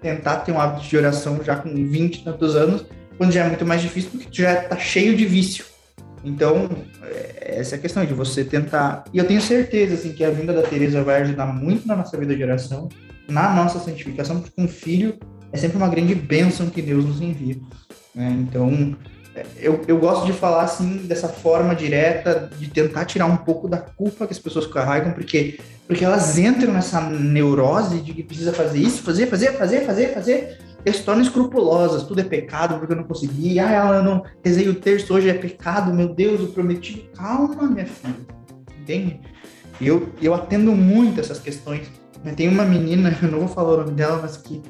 tentar 0.00 0.38
ter 0.38 0.52
um 0.52 0.60
hábito 0.60 0.88
de 0.88 0.96
oração 0.96 1.42
já 1.42 1.56
com 1.56 1.72
20 1.72 2.16
e 2.16 2.24
tantos 2.24 2.56
anos, 2.56 2.84
quando 3.16 3.32
já 3.32 3.44
é 3.44 3.48
muito 3.48 3.64
mais 3.64 3.80
difícil, 3.80 4.10
porque 4.10 4.42
já 4.42 4.62
tá 4.62 4.76
cheio 4.76 5.16
de 5.16 5.24
vício. 5.24 5.64
Então, 6.24 6.68
é, 7.02 7.56
essa 7.58 7.76
é 7.76 7.78
a 7.78 7.80
questão 7.80 8.04
de 8.04 8.14
você 8.14 8.44
tentar. 8.44 9.04
E 9.12 9.18
eu 9.18 9.26
tenho 9.26 9.40
certeza 9.40 9.94
assim, 9.94 10.12
que 10.12 10.24
a 10.24 10.30
vinda 10.30 10.52
da 10.52 10.62
Teresa 10.62 11.02
vai 11.02 11.22
ajudar 11.22 11.46
muito 11.46 11.86
na 11.86 11.96
nossa 11.96 12.16
vida 12.16 12.34
de 12.34 12.42
oração, 12.42 12.88
na 13.28 13.54
nossa 13.54 13.78
santificação, 13.78 14.40
porque 14.40 14.60
um 14.60 14.68
filho 14.68 15.18
é 15.52 15.56
sempre 15.56 15.76
uma 15.76 15.88
grande 15.88 16.14
bênção 16.14 16.70
que 16.70 16.80
Deus 16.80 17.04
nos 17.04 17.20
envia. 17.20 17.56
Né? 18.14 18.36
Então, 18.40 18.96
eu, 19.56 19.80
eu 19.88 19.98
gosto 19.98 20.26
de 20.26 20.32
falar 20.32 20.62
assim, 20.62 20.98
dessa 20.98 21.28
forma 21.28 21.74
direta, 21.74 22.50
de 22.58 22.68
tentar 22.68 23.04
tirar 23.04 23.26
um 23.26 23.38
pouco 23.38 23.68
da 23.68 23.78
culpa 23.78 24.26
que 24.26 24.32
as 24.32 24.38
pessoas 24.38 24.66
carregam, 24.66 25.12
porque, 25.12 25.58
porque 25.86 26.04
elas 26.04 26.38
entram 26.38 26.72
nessa 26.72 27.00
neurose 27.00 28.00
de 28.00 28.12
que 28.12 28.22
precisa 28.22 28.52
fazer 28.52 28.78
isso, 28.78 29.02
fazer, 29.02 29.26
fazer, 29.26 29.52
fazer, 29.52 29.86
fazer, 29.86 30.14
fazer 30.14 30.58
eles 30.84 30.98
se 30.98 31.04
tornam 31.04 31.22
escrupulosas, 31.22 32.02
tudo 32.02 32.20
é 32.20 32.24
pecado 32.24 32.78
porque 32.78 32.92
eu 32.92 32.96
não 32.96 33.04
consegui, 33.04 33.58
ah, 33.60 33.70
ela 33.70 34.02
não 34.02 34.24
rezei 34.44 34.68
o 34.68 34.74
terço, 34.74 35.14
hoje 35.14 35.28
é 35.28 35.34
pecado, 35.34 35.94
meu 35.94 36.12
Deus, 36.12 36.40
o 36.40 36.48
prometido. 36.48 37.02
Calma, 37.14 37.68
minha 37.68 37.86
filha, 37.86 38.14
entende? 38.80 39.20
Eu, 39.80 40.08
eu 40.20 40.34
atendo 40.34 40.72
muito 40.72 41.20
essas 41.20 41.38
questões. 41.38 41.88
Tem 42.36 42.48
uma 42.48 42.64
menina, 42.64 43.16
eu 43.22 43.30
não 43.30 43.40
vou 43.40 43.48
falar 43.48 43.74
o 43.74 43.76
nome 43.78 43.92
dela, 43.92 44.18
mas 44.20 44.36
que 44.36 44.60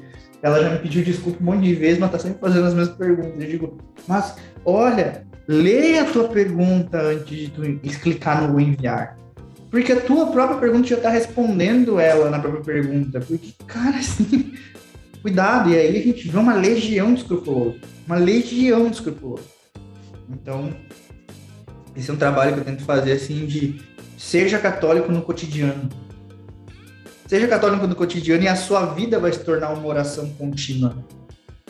ela 0.41 0.61
já 0.61 0.69
me 0.69 0.79
pediu 0.79 1.03
desculpa 1.03 1.41
um 1.41 1.45
monte 1.45 1.63
de 1.63 1.73
vezes, 1.73 1.97
mas 1.97 2.11
tá 2.11 2.19
sempre 2.19 2.39
fazendo 2.39 2.65
as 2.65 2.73
mesmas 2.73 2.95
perguntas. 2.95 3.41
Eu 3.41 3.47
digo, 3.47 3.77
mas 4.07 4.35
olha, 4.65 5.25
leia 5.47 6.03
a 6.03 6.05
tua 6.05 6.27
pergunta 6.27 7.01
antes 7.01 7.37
de 7.37 7.49
tu 7.49 7.61
clicar 7.99 8.49
no 8.49 8.59
enviar. 8.59 9.17
Porque 9.69 9.91
a 9.91 10.01
tua 10.01 10.27
própria 10.27 10.59
pergunta 10.59 10.87
já 10.87 10.97
tá 10.97 11.09
respondendo 11.09 11.99
ela 11.99 12.29
na 12.29 12.39
própria 12.39 12.61
pergunta. 12.61 13.19
Porque, 13.19 13.53
cara, 13.65 13.97
assim, 13.97 14.53
Cuidado, 15.23 15.69
e 15.69 15.77
aí 15.77 15.97
a 15.97 16.03
gente 16.03 16.27
vê 16.27 16.37
uma 16.37 16.53
legião 16.53 17.13
de 17.13 17.21
escrupuloso. 17.21 17.79
Uma 18.05 18.17
legião 18.17 18.89
de 18.89 18.95
escrupuloso. 18.97 19.47
Então, 20.29 20.75
esse 21.95 22.09
é 22.09 22.13
um 22.13 22.17
trabalho 22.17 22.53
que 22.53 22.59
eu 22.59 22.65
tento 22.65 22.83
fazer 22.83 23.13
assim 23.13 23.45
de 23.45 23.81
seja 24.17 24.59
católico 24.59 25.09
no 25.13 25.21
cotidiano. 25.21 25.87
Seja 27.25 27.47
católico 27.47 27.87
no 27.87 27.95
cotidiano 27.95 28.43
e 28.43 28.49
a 28.49 28.55
sua 28.57 28.87
vida 28.87 29.17
vai 29.17 29.31
se 29.31 29.39
tornar 29.39 29.69
uma 29.69 29.87
oração 29.87 30.29
contínua. 30.31 30.93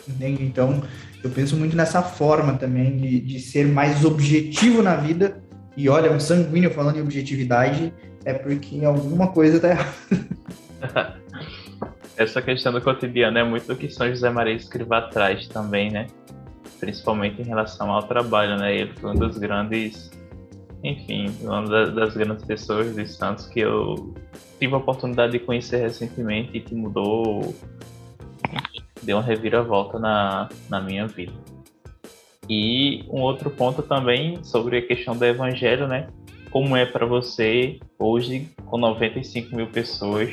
Entende? 0.07 0.43
Então, 0.43 0.81
eu 1.23 1.29
penso 1.29 1.55
muito 1.55 1.75
nessa 1.75 2.01
forma 2.01 2.53
também 2.57 2.97
de, 2.97 3.21
de 3.21 3.39
ser 3.39 3.65
mais 3.65 4.03
objetivo 4.03 4.83
na 4.83 4.95
vida. 4.95 5.41
E 5.75 5.87
olha, 5.87 6.11
um 6.11 6.19
sanguíneo 6.19 6.69
falando 6.69 6.97
em 6.97 7.01
objetividade 7.01 7.93
é 8.25 8.33
porque 8.33 8.83
alguma 8.83 9.29
coisa 9.29 9.59
tá 9.59 9.69
errada. 9.69 11.17
Essa 12.17 12.41
questão 12.41 12.71
do 12.73 12.81
cotidiano 12.81 13.37
é 13.37 13.43
muito 13.43 13.65
do 13.67 13.75
que 13.75 13.89
São 13.89 14.07
José 14.07 14.29
Maria 14.29 14.53
escreveu 14.53 14.93
atrás 14.93 15.47
também, 15.47 15.89
né? 15.89 16.07
Principalmente 16.79 17.41
em 17.41 17.45
relação 17.45 17.89
ao 17.89 18.03
trabalho, 18.03 18.57
né? 18.57 18.75
Ele 18.75 18.93
foi 18.93 19.11
um 19.11 19.15
dos 19.15 19.37
grandes, 19.37 20.11
enfim, 20.83 21.33
uma 21.41 21.89
das 21.89 22.15
grandes 22.15 22.45
pessoas 22.45 22.95
dos 22.95 23.15
santos 23.15 23.47
que 23.47 23.61
eu 23.61 24.13
tive 24.59 24.73
a 24.75 24.77
oportunidade 24.77 25.31
de 25.31 25.39
conhecer 25.39 25.77
recentemente 25.77 26.51
e 26.55 26.61
que 26.61 26.75
mudou, 26.75 27.55
deu 29.03 29.17
uma 29.17 29.23
reviravolta 29.23 29.99
na, 29.99 30.49
na 30.69 30.81
minha 30.81 31.07
vida. 31.07 31.33
E 32.49 33.05
um 33.09 33.21
outro 33.21 33.49
ponto 33.49 33.81
também 33.81 34.43
sobre 34.43 34.77
a 34.77 34.81
questão 34.81 35.15
do 35.15 35.23
evangelho, 35.25 35.87
né? 35.87 36.07
Como 36.51 36.75
é 36.75 36.85
para 36.85 37.05
você 37.05 37.79
hoje, 37.97 38.49
com 38.65 38.77
95 38.77 39.55
mil 39.55 39.67
pessoas 39.67 40.29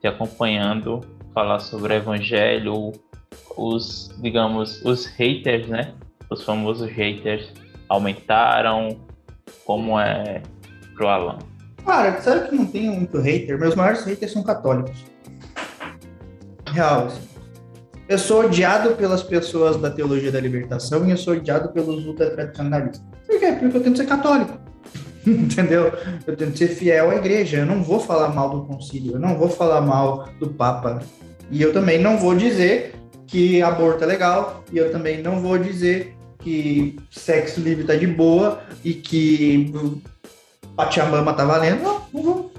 te 0.00 0.06
acompanhando, 0.06 1.00
falar 1.34 1.60
sobre 1.60 1.94
o 1.94 1.96
evangelho, 1.96 2.92
os, 3.56 4.14
digamos, 4.20 4.82
os 4.84 5.06
haters, 5.06 5.66
né? 5.66 5.94
Os 6.30 6.44
famosos 6.44 6.88
haters 6.90 7.52
aumentaram, 7.88 9.00
como 9.64 9.98
é 9.98 10.42
pro 10.94 11.08
Alan? 11.08 11.38
Cara, 11.84 12.20
sabe 12.20 12.48
que 12.48 12.54
não 12.54 12.66
tem 12.66 12.90
muito 12.90 13.18
hater? 13.18 13.58
Meus 13.58 13.74
maiores 13.74 14.04
haters 14.04 14.32
são 14.32 14.42
católicos. 14.42 15.04
Real, 16.72 17.06
assim. 17.06 17.29
Eu 18.10 18.18
sou 18.18 18.40
odiado 18.40 18.96
pelas 18.96 19.22
pessoas 19.22 19.76
da 19.76 19.88
teologia 19.88 20.32
da 20.32 20.40
libertação 20.40 21.06
e 21.06 21.12
eu 21.12 21.16
sou 21.16 21.34
odiado 21.34 21.68
pelos 21.68 22.04
ultra-tradicionalistas. 22.04 23.00
Por 23.24 23.38
quê? 23.38 23.52
Porque 23.52 23.76
eu 23.76 23.82
tento 23.84 23.98
ser 23.98 24.06
católico. 24.06 24.58
Entendeu? 25.24 25.92
Eu 26.26 26.36
tento 26.36 26.58
ser 26.58 26.66
fiel 26.70 27.10
à 27.10 27.14
igreja. 27.14 27.58
Eu 27.58 27.66
não 27.66 27.84
vou 27.84 28.00
falar 28.00 28.30
mal 28.30 28.50
do 28.50 28.64
concílio, 28.66 29.12
eu 29.12 29.20
não 29.20 29.38
vou 29.38 29.48
falar 29.48 29.80
mal 29.80 30.28
do 30.40 30.48
Papa. 30.48 31.00
E 31.52 31.62
eu 31.62 31.72
também 31.72 32.00
não 32.00 32.18
vou 32.18 32.34
dizer 32.34 32.96
que 33.28 33.62
aborto 33.62 34.02
é 34.02 34.08
legal, 34.08 34.64
e 34.72 34.78
eu 34.78 34.90
também 34.90 35.22
não 35.22 35.40
vou 35.40 35.56
dizer 35.56 36.16
que 36.40 36.98
sexo 37.12 37.60
livre 37.60 37.84
tá 37.84 37.94
de 37.94 38.08
boa 38.08 38.60
e 38.84 38.92
que 38.92 39.72
Pachamama 40.74 41.32
tá 41.32 41.44
valendo. 41.44 41.80
Não, 41.80 42.02
não 42.12 42.22
vou. 42.24 42.52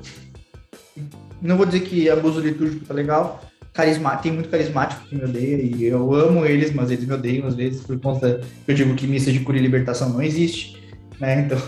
Não 1.42 1.58
vou 1.58 1.66
dizer 1.66 1.82
que 1.82 2.10
abuso 2.10 2.40
litúrgico 2.40 2.86
tá 2.86 2.94
legal. 2.94 3.51
Carismático, 3.74 4.24
tem 4.24 4.32
muito 4.34 4.50
carismático 4.50 5.06
que 5.06 5.16
me 5.16 5.24
odeia 5.24 5.62
e 5.62 5.86
eu 5.86 6.14
amo 6.14 6.46
eles, 6.46 6.74
mas 6.74 6.92
eles 6.92 7.06
me 7.06 7.14
odeiam 7.14 7.48
às 7.48 7.56
vezes 7.56 7.82
por 7.82 7.98
conta 8.00 8.42
que 8.66 8.72
eu 8.72 8.76
digo 8.76 8.96
que 8.96 9.08
missa 9.08 9.32
de 9.32 9.40
cura 9.40 9.58
e 9.58 9.62
libertação 9.62 10.10
não 10.10 10.22
existe. 10.22 10.82
Né? 11.20 11.48
Então, 11.54 11.60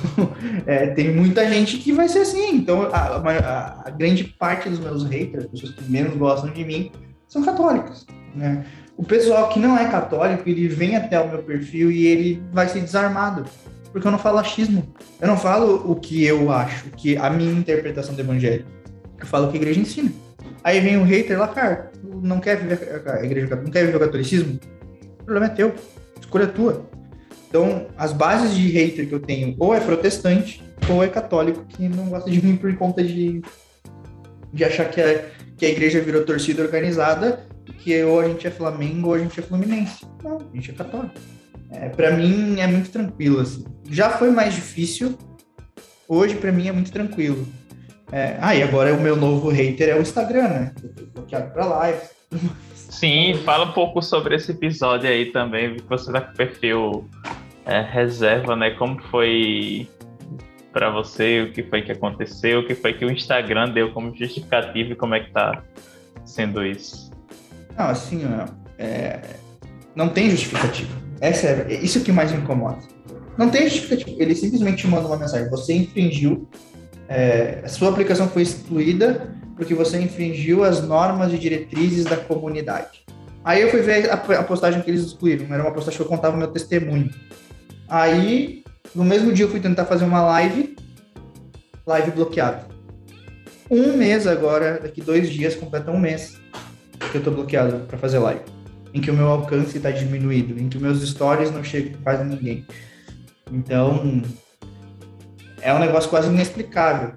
é, 0.65 0.87
tem 0.87 1.13
muita 1.13 1.47
gente 1.47 1.77
que 1.77 1.93
vai 1.93 2.09
ser 2.09 2.19
assim. 2.19 2.55
Então, 2.55 2.89
a, 2.91 2.97
a, 2.97 3.83
a, 3.85 3.89
grande 3.91 4.23
parte 4.23 4.67
dos 4.67 4.79
meus 4.79 5.03
haters, 5.03 5.45
pessoas 5.45 5.75
que 5.75 5.83
menos 5.89 6.17
gostam 6.17 6.51
de 6.51 6.65
mim, 6.65 6.91
são 7.27 7.43
católicos. 7.43 8.05
Né? 8.35 8.65
O 8.97 9.03
pessoal 9.03 9.49
que 9.49 9.59
não 9.59 9.77
é 9.77 9.87
católico, 9.89 10.49
ele 10.49 10.67
vem 10.67 10.95
até 10.95 11.19
o 11.19 11.29
meu 11.29 11.43
perfil 11.43 11.91
e 11.91 12.07
ele 12.07 12.43
vai 12.51 12.67
ser 12.67 12.81
desarmado. 12.81 13.45
Porque 13.91 14.07
eu 14.07 14.11
não 14.11 14.19
falo 14.19 14.39
achismo. 14.39 14.91
Eu 15.21 15.27
não 15.27 15.37
falo 15.37 15.89
o 15.89 15.95
que 15.95 16.23
eu 16.25 16.51
acho, 16.51 16.89
que 16.91 17.15
a 17.15 17.29
minha 17.29 17.51
interpretação 17.51 18.15
do 18.15 18.21
evangelho. 18.21 18.65
Eu 19.19 19.25
falo 19.25 19.47
o 19.47 19.51
que 19.51 19.57
a 19.57 19.61
igreja 19.61 19.79
ensina. 19.79 20.11
Aí 20.63 20.79
vem 20.79 20.97
um 20.97 21.03
hater 21.03 21.37
lá, 21.37 21.47
cara, 21.47 21.91
não 22.03 22.39
quer 22.39 22.57
viver 22.57 23.03
a 23.05 23.23
igreja 23.23 23.55
não 23.55 23.71
quer 23.71 23.85
viver 23.85 23.97
o 23.97 23.99
catolicismo? 23.99 24.59
O 25.19 25.23
problema 25.25 25.47
é 25.47 25.49
teu. 25.49 25.73
Escolha 26.19 26.47
tua. 26.47 26.85
Então, 27.49 27.87
as 27.97 28.13
bases 28.13 28.55
de 28.55 28.67
hater 28.69 29.07
que 29.07 29.13
eu 29.13 29.19
tenho 29.19 29.55
ou 29.59 29.75
é 29.75 29.79
protestante 29.79 30.63
ou 30.89 31.03
é 31.03 31.07
católico 31.07 31.65
que 31.65 31.87
não 31.87 32.07
gosta 32.07 32.29
de 32.29 32.43
mim 32.43 32.55
por 32.55 32.75
conta 32.75 33.03
de, 33.03 33.41
de 34.51 34.63
achar 34.63 34.89
que 34.89 35.01
a, 35.01 35.25
que 35.57 35.65
a 35.65 35.69
igreja 35.69 36.01
virou 36.01 36.23
torcida 36.23 36.63
organizada 36.63 37.45
que 37.83 38.01
ou 38.03 38.19
a 38.19 38.27
gente 38.27 38.47
é 38.47 38.51
Flamengo 38.51 39.09
ou 39.09 39.13
a 39.13 39.19
gente 39.19 39.39
é 39.39 39.43
Fluminense. 39.43 40.05
Não, 40.23 40.37
a 40.37 40.55
gente 40.55 40.71
é 40.71 40.73
católico. 40.73 41.13
É, 41.69 41.89
para 41.89 42.11
mim 42.11 42.59
é 42.59 42.67
muito 42.67 42.89
tranquilo. 42.89 43.41
Assim. 43.41 43.65
Já 43.89 44.09
foi 44.09 44.31
mais 44.31 44.53
difícil, 44.53 45.17
hoje 46.07 46.35
para 46.35 46.51
mim 46.51 46.67
é 46.67 46.71
muito 46.71 46.91
tranquilo. 46.91 47.45
É, 48.13 48.37
ah, 48.39 48.55
e 48.55 48.61
agora 48.61 48.93
o 48.93 49.01
meu 49.01 49.15
novo 49.15 49.49
hater 49.49 49.89
é 49.89 49.97
o 49.97 50.01
Instagram, 50.03 50.47
né? 50.47 50.71
Eu 50.83 50.89
tô 50.93 51.03
bloqueado 51.15 51.51
pra 51.51 51.65
live. 51.65 51.99
Sim, 52.75 53.33
fala 53.43 53.65
um 53.65 53.71
pouco 53.71 54.03
sobre 54.03 54.35
esse 54.35 54.51
episódio 54.51 55.09
aí 55.09 55.31
também. 55.31 55.77
Você 55.89 56.11
tá 56.11 56.21
com 56.21 56.31
o 56.31 56.35
perfil 56.35 57.09
é, 57.65 57.81
reserva, 57.81 58.55
né? 58.55 58.69
Como 58.69 59.01
foi 59.09 59.89
para 60.71 60.91
você, 60.91 61.41
o 61.41 61.51
que 61.51 61.63
foi 61.63 61.81
que 61.81 61.91
aconteceu, 61.91 62.59
o 62.59 62.67
que 62.67 62.75
foi 62.75 62.93
que 62.93 63.03
o 63.03 63.11
Instagram 63.11 63.71
deu 63.71 63.91
como 63.91 64.15
justificativo 64.15 64.91
e 64.91 64.95
como 64.95 65.15
é 65.15 65.21
que 65.21 65.31
tá 65.31 65.63
sendo 66.23 66.63
isso? 66.63 67.09
Não, 67.75 67.87
assim, 67.87 68.21
é... 68.77 69.21
não 69.95 70.09
tem 70.09 70.29
justificativo. 70.29 70.95
Essa 71.19 71.47
é... 71.47 71.79
Isso 71.81 72.03
que 72.03 72.11
mais 72.11 72.31
me 72.31 72.37
incomoda. 72.37 72.77
Não 73.39 73.49
tem 73.49 73.63
justificativo. 73.63 74.21
Ele 74.21 74.35
simplesmente 74.35 74.85
manda 74.85 75.07
uma 75.07 75.17
mensagem. 75.17 75.49
Você 75.49 75.73
infringiu, 75.73 76.47
é... 77.13 77.67
sua 77.67 77.89
aplicação 77.89 78.27
foi 78.27 78.41
excluída 78.41 79.33
porque 79.55 79.73
você 79.73 79.99
infringiu 79.99 80.63
as 80.63 80.81
normas 80.81 81.31
e 81.31 81.37
diretrizes 81.37 82.05
da 82.05 82.17
comunidade. 82.17 83.03
Aí 83.43 83.61
eu 83.61 83.69
fui 83.69 83.81
ver 83.81 84.09
a, 84.09 84.15
a 84.15 84.43
postagem 84.43 84.81
que 84.81 84.89
eles 84.89 85.01
excluíram. 85.01 85.53
Era 85.53 85.63
uma 85.63 85.71
postagem 85.71 85.97
que 85.97 86.03
eu 86.03 86.07
contava 86.07 86.35
meu 86.35 86.47
testemunho. 86.47 87.11
Aí, 87.87 88.63
no 88.95 89.03
mesmo 89.03 89.31
dia, 89.31 89.45
eu 89.45 89.49
fui 89.49 89.59
tentar 89.59 89.85
fazer 89.85 90.05
uma 90.05 90.21
live, 90.21 90.75
live 91.85 92.11
bloqueada. 92.11 92.65
Um 93.69 93.97
mês 93.97 94.25
agora, 94.25 94.79
daqui 94.81 95.01
dois 95.01 95.29
dias, 95.29 95.55
completa 95.55 95.91
um 95.91 95.99
mês 95.99 96.39
que 97.11 97.17
eu 97.17 97.23
tô 97.23 97.31
bloqueado 97.31 97.85
para 97.85 97.97
fazer 97.97 98.19
live. 98.19 98.41
Em 98.93 99.01
que 99.01 99.11
o 99.11 99.13
meu 99.13 99.27
alcance 99.27 99.77
está 99.77 99.91
diminuído, 99.91 100.59
em 100.59 100.69
que 100.69 100.77
meus 100.77 101.01
stories 101.07 101.51
não 101.51 101.63
chegam 101.63 101.93
quase 102.01 102.23
ninguém. 102.23 102.65
Então, 103.51 104.21
é 105.63 105.73
um 105.73 105.79
negócio 105.79 106.09
quase 106.09 106.29
inexplicável. 106.29 107.13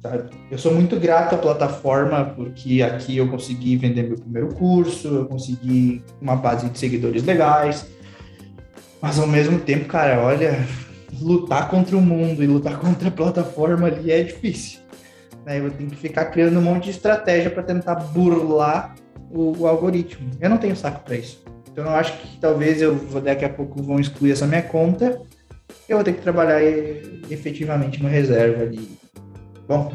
Sabe? 0.00 0.30
Eu 0.50 0.58
sou 0.58 0.72
muito 0.72 0.98
grato 0.98 1.34
à 1.34 1.38
plataforma 1.38 2.24
porque 2.36 2.82
aqui 2.82 3.16
eu 3.16 3.28
consegui 3.28 3.76
vender 3.76 4.04
meu 4.04 4.16
primeiro 4.16 4.54
curso, 4.54 5.08
eu 5.08 5.26
consegui 5.26 6.02
uma 6.20 6.36
base 6.36 6.68
de 6.68 6.78
seguidores 6.78 7.24
legais, 7.24 7.86
mas 9.02 9.18
ao 9.18 9.26
mesmo 9.26 9.58
tempo, 9.58 9.86
cara, 9.86 10.20
olha, 10.20 10.64
lutar 11.20 11.68
contra 11.68 11.96
o 11.96 12.00
mundo 12.00 12.42
e 12.44 12.46
lutar 12.46 12.78
contra 12.80 13.08
a 13.08 13.12
plataforma 13.12 13.88
ali 13.88 14.12
é 14.12 14.22
difícil. 14.22 14.80
Né? 15.44 15.58
Eu 15.58 15.70
tenho 15.70 15.90
que 15.90 15.96
ficar 15.96 16.26
criando 16.26 16.58
um 16.58 16.62
monte 16.62 16.84
de 16.84 16.90
estratégia 16.90 17.50
para 17.50 17.62
tentar 17.64 17.96
burlar 17.96 18.94
o, 19.30 19.62
o, 19.62 19.66
algoritmo. 19.66 20.30
Eu 20.40 20.48
não 20.48 20.58
tenho 20.58 20.76
saco 20.76 21.02
para 21.04 21.16
isso. 21.16 21.42
Então 21.72 21.84
eu 21.84 21.90
acho 21.90 22.12
que 22.18 22.38
talvez 22.38 22.80
eu 22.80 22.94
daqui 23.22 23.44
a 23.44 23.48
pouco 23.48 23.82
vão 23.82 23.98
excluir 23.98 24.32
essa 24.32 24.46
minha 24.46 24.62
conta. 24.62 25.20
Eu 25.88 25.96
vou 25.96 26.04
ter 26.04 26.14
que 26.14 26.22
trabalhar 26.22 26.62
efetivamente 27.30 28.02
no 28.02 28.08
reserva 28.08 28.62
ali. 28.62 28.98
Bom, 29.66 29.92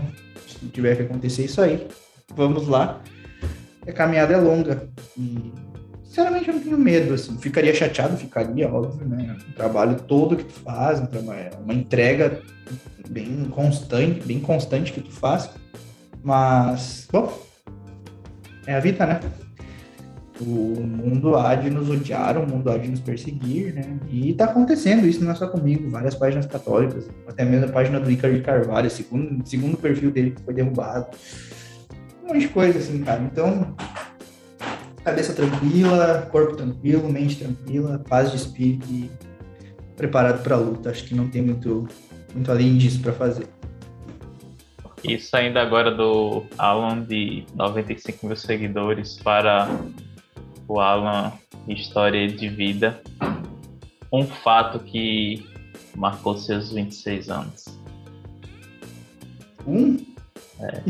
se 0.48 0.66
tiver 0.68 0.96
que 0.96 1.04
acontecer 1.04 1.46
isso 1.46 1.62
aí, 1.62 1.88
vamos 2.36 2.68
lá. 2.68 3.02
A 3.88 3.92
caminhada 3.92 4.34
é 4.34 4.38
longa 4.38 4.90
e 5.18 5.52
Sinceramente, 6.14 6.48
eu 6.48 6.54
não 6.54 6.62
tenho 6.62 6.78
medo, 6.78 7.16
assim. 7.16 7.36
Ficaria 7.40 7.74
chateado, 7.74 8.16
ficaria, 8.16 8.72
óbvio, 8.72 9.08
né? 9.08 9.36
O 9.50 9.54
trabalho 9.54 9.96
todo 9.96 10.38
que 10.38 10.44
tu 10.44 10.60
faz, 10.60 11.02
uma 11.60 11.74
entrega 11.74 12.40
bem 13.10 13.46
constante, 13.46 14.24
bem 14.24 14.40
constante 14.40 14.94
que 14.94 15.02
tu 15.02 15.10
faz. 15.10 15.50
Mas, 16.24 17.08
bom, 17.12 17.36
é 18.68 18.76
a 18.76 18.80
vida, 18.80 19.08
né? 19.08 19.20
O 20.46 20.82
mundo 20.82 21.38
há 21.38 21.56
de 21.56 21.70
nos 21.70 21.90
odiar, 21.90 22.38
o 22.38 22.48
mundo 22.48 22.70
há 22.70 22.78
de 22.78 22.90
nos 22.90 23.00
perseguir, 23.00 23.74
né? 23.74 23.98
E 24.10 24.34
tá 24.34 24.46
acontecendo 24.46 25.08
isso 25.08 25.24
não 25.24 25.32
é 25.32 25.36
só 25.36 25.48
comigo, 25.48 25.90
várias 25.90 26.16
páginas 26.16 26.46
católicas, 26.46 27.10
até 27.28 27.46
mesmo 27.46 27.68
a 27.68 27.70
página 27.70 28.00
do 28.00 28.10
Ricardo 28.10 28.42
Carvalho, 28.42 28.90
segundo, 28.90 29.48
segundo 29.48 29.78
perfil 29.78 30.12
dele 30.12 30.32
que 30.32 30.42
foi 30.42 30.54
derrubado. 30.54 31.08
Um 32.24 32.28
monte 32.28 32.40
de 32.40 32.50
coisa, 32.50 32.80
assim, 32.80 33.02
cara. 33.04 33.22
Então, 33.22 33.76
cabeça 35.04 35.34
tranquila, 35.34 36.28
corpo 36.32 36.56
tranquilo, 36.56 37.10
mente 37.10 37.38
tranquila, 37.38 38.00
paz 38.08 38.32
de 38.32 38.38
espírito 38.38 38.86
e 38.90 39.10
preparado 39.96 40.44
para 40.44 40.56
a 40.56 40.60
luta. 40.60 40.90
Acho 40.90 41.06
que 41.06 41.16
não 41.16 41.28
tem 41.30 41.42
muito, 41.42 41.88
muito 42.34 42.52
além 42.52 42.78
disso 42.78 43.02
para 43.02 43.14
fazer. 43.14 43.48
E 45.04 45.20
saindo 45.20 45.60
agora 45.60 45.92
do 45.92 46.46
Alan 46.58 47.02
de 47.02 47.46
95 47.56 48.26
mil 48.26 48.38
seguidores 48.38 49.18
para 49.22 49.68
o 50.74 50.80
Alan, 50.80 51.32
história 51.68 52.28
de 52.28 52.50
vida. 52.50 53.02
Um 54.12 54.26
fato 54.26 54.80
que 54.80 55.46
marcou 55.96 56.36
seus 56.38 56.72
26 56.72 57.30
anos. 57.30 57.66
Um? 59.68 59.98
É. 60.60 60.82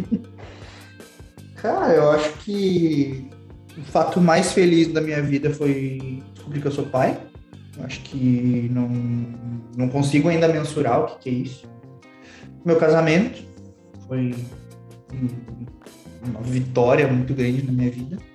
Cara, 1.55 1.93
eu 1.93 2.11
acho 2.11 2.31
que 2.39 3.29
o 3.77 3.81
fato 3.83 4.21
mais 4.21 4.53
feliz 4.53 4.87
da 4.87 5.01
minha 5.01 5.21
vida 5.21 5.49
foi 5.49 6.23
descobrir 6.33 6.61
que 6.61 6.67
eu 6.67 6.71
sou 6.71 6.85
pai. 6.85 7.19
Eu 7.77 7.85
acho 7.85 8.01
que 8.01 8.69
não, 8.71 8.87
não 9.75 9.89
consigo 9.89 10.29
ainda 10.29 10.47
mensurar 10.47 11.01
o 11.01 11.05
que, 11.07 11.19
que 11.19 11.29
é 11.29 11.33
isso. 11.33 11.69
Meu 12.65 12.77
casamento 12.77 13.43
foi 14.07 14.33
uma 16.23 16.41
vitória 16.41 17.07
muito 17.07 17.33
grande 17.33 17.65
na 17.65 17.71
minha 17.71 17.91
vida. 17.91 18.32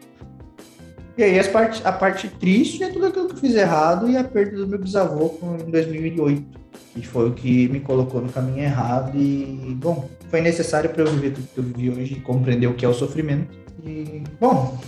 E 1.19 1.25
aí 1.25 1.37
as 1.37 1.49
parte, 1.49 1.83
a 1.85 1.91
parte 1.91 2.29
triste 2.29 2.85
é 2.85 2.91
tudo 2.91 3.07
aquilo 3.07 3.27
que 3.27 3.35
eu 3.35 3.39
fiz 3.39 3.57
errado 3.57 4.09
e 4.09 4.17
a 4.17 4.23
perda 4.23 4.59
do 4.59 4.69
meu 4.69 4.79
bisavô 4.79 5.37
em 5.67 5.69
2008, 5.69 6.47
que 6.95 7.05
foi 7.05 7.29
o 7.29 7.33
que 7.33 7.69
me 7.71 7.81
colocou 7.81 8.21
no 8.21 8.29
caminho 8.29 8.63
errado 8.63 9.19
e, 9.19 9.77
bom, 9.81 10.09
foi 10.31 10.41
necessário 10.41 10.89
para 10.91 11.03
eu 11.03 11.09
viver 11.09 11.33
tudo 11.33 11.49
que 11.49 11.59
eu 11.59 11.65
vivi 11.65 11.91
hoje 11.91 12.15
e 12.15 12.21
compreender 12.21 12.69
o 12.69 12.75
que 12.75 12.85
é 12.85 12.89
o 12.89 12.95
sofrimento. 12.95 13.49
E, 13.85 14.23
bom, 14.41 14.79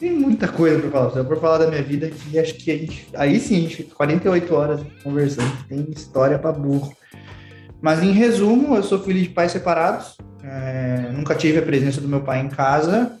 tem 0.00 0.10
muita 0.12 0.48
coisa 0.48 0.80
para 0.80 0.90
falar. 0.90 1.16
Eu 1.16 1.24
for 1.24 1.40
falar 1.40 1.58
da 1.58 1.68
minha 1.68 1.82
vida 1.82 2.08
aqui, 2.08 2.36
acho 2.40 2.54
que 2.54 2.72
a 2.72 2.76
gente, 2.76 3.06
aí 3.14 3.38
sim, 3.38 3.58
a 3.58 3.60
gente 3.60 3.76
fica 3.76 3.94
48 3.94 4.54
horas 4.56 4.80
conversando, 5.04 5.64
tem 5.68 5.86
história 5.92 6.40
para 6.40 6.50
burro. 6.50 6.92
Mas 7.80 8.02
em 8.02 8.10
resumo, 8.10 8.74
eu 8.74 8.82
sou 8.82 8.98
filho 8.98 9.22
de 9.22 9.28
pais 9.28 9.52
separados, 9.52 10.16
é, 10.42 11.12
nunca 11.12 11.36
tive 11.36 11.58
a 11.58 11.62
presença 11.62 12.00
do 12.00 12.08
meu 12.08 12.22
pai 12.22 12.40
em 12.40 12.48
casa, 12.48 13.12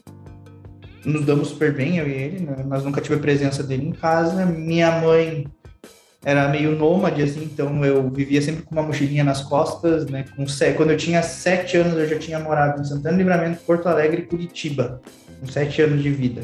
nos 1.08 1.24
damos 1.24 1.48
super 1.48 1.74
bem, 1.74 1.98
eu 1.98 2.06
e 2.06 2.12
ele, 2.12 2.40
né? 2.40 2.64
mas 2.66 2.84
nunca 2.84 3.00
tive 3.00 3.16
a 3.16 3.18
presença 3.18 3.62
dele 3.62 3.86
em 3.86 3.92
casa. 3.92 4.44
Minha 4.44 5.00
mãe 5.00 5.46
era 6.24 6.48
meio 6.48 6.76
nômade, 6.76 7.22
assim, 7.22 7.44
então 7.44 7.84
eu 7.84 8.10
vivia 8.10 8.42
sempre 8.42 8.62
com 8.62 8.72
uma 8.72 8.82
mochilinha 8.82 9.24
nas 9.24 9.40
costas, 9.40 10.06
né? 10.06 10.24
Com, 10.36 10.44
quando 10.76 10.90
eu 10.90 10.96
tinha 10.96 11.22
sete 11.22 11.76
anos, 11.76 11.96
eu 11.96 12.08
já 12.08 12.18
tinha 12.18 12.38
morado 12.38 12.80
em 12.80 12.84
Santana 12.84 13.16
Livramento, 13.16 13.62
Porto 13.64 13.88
Alegre 13.88 14.22
e 14.22 14.26
Curitiba, 14.26 15.00
com 15.40 15.46
sete 15.46 15.80
anos 15.80 16.02
de 16.02 16.10
vida. 16.10 16.42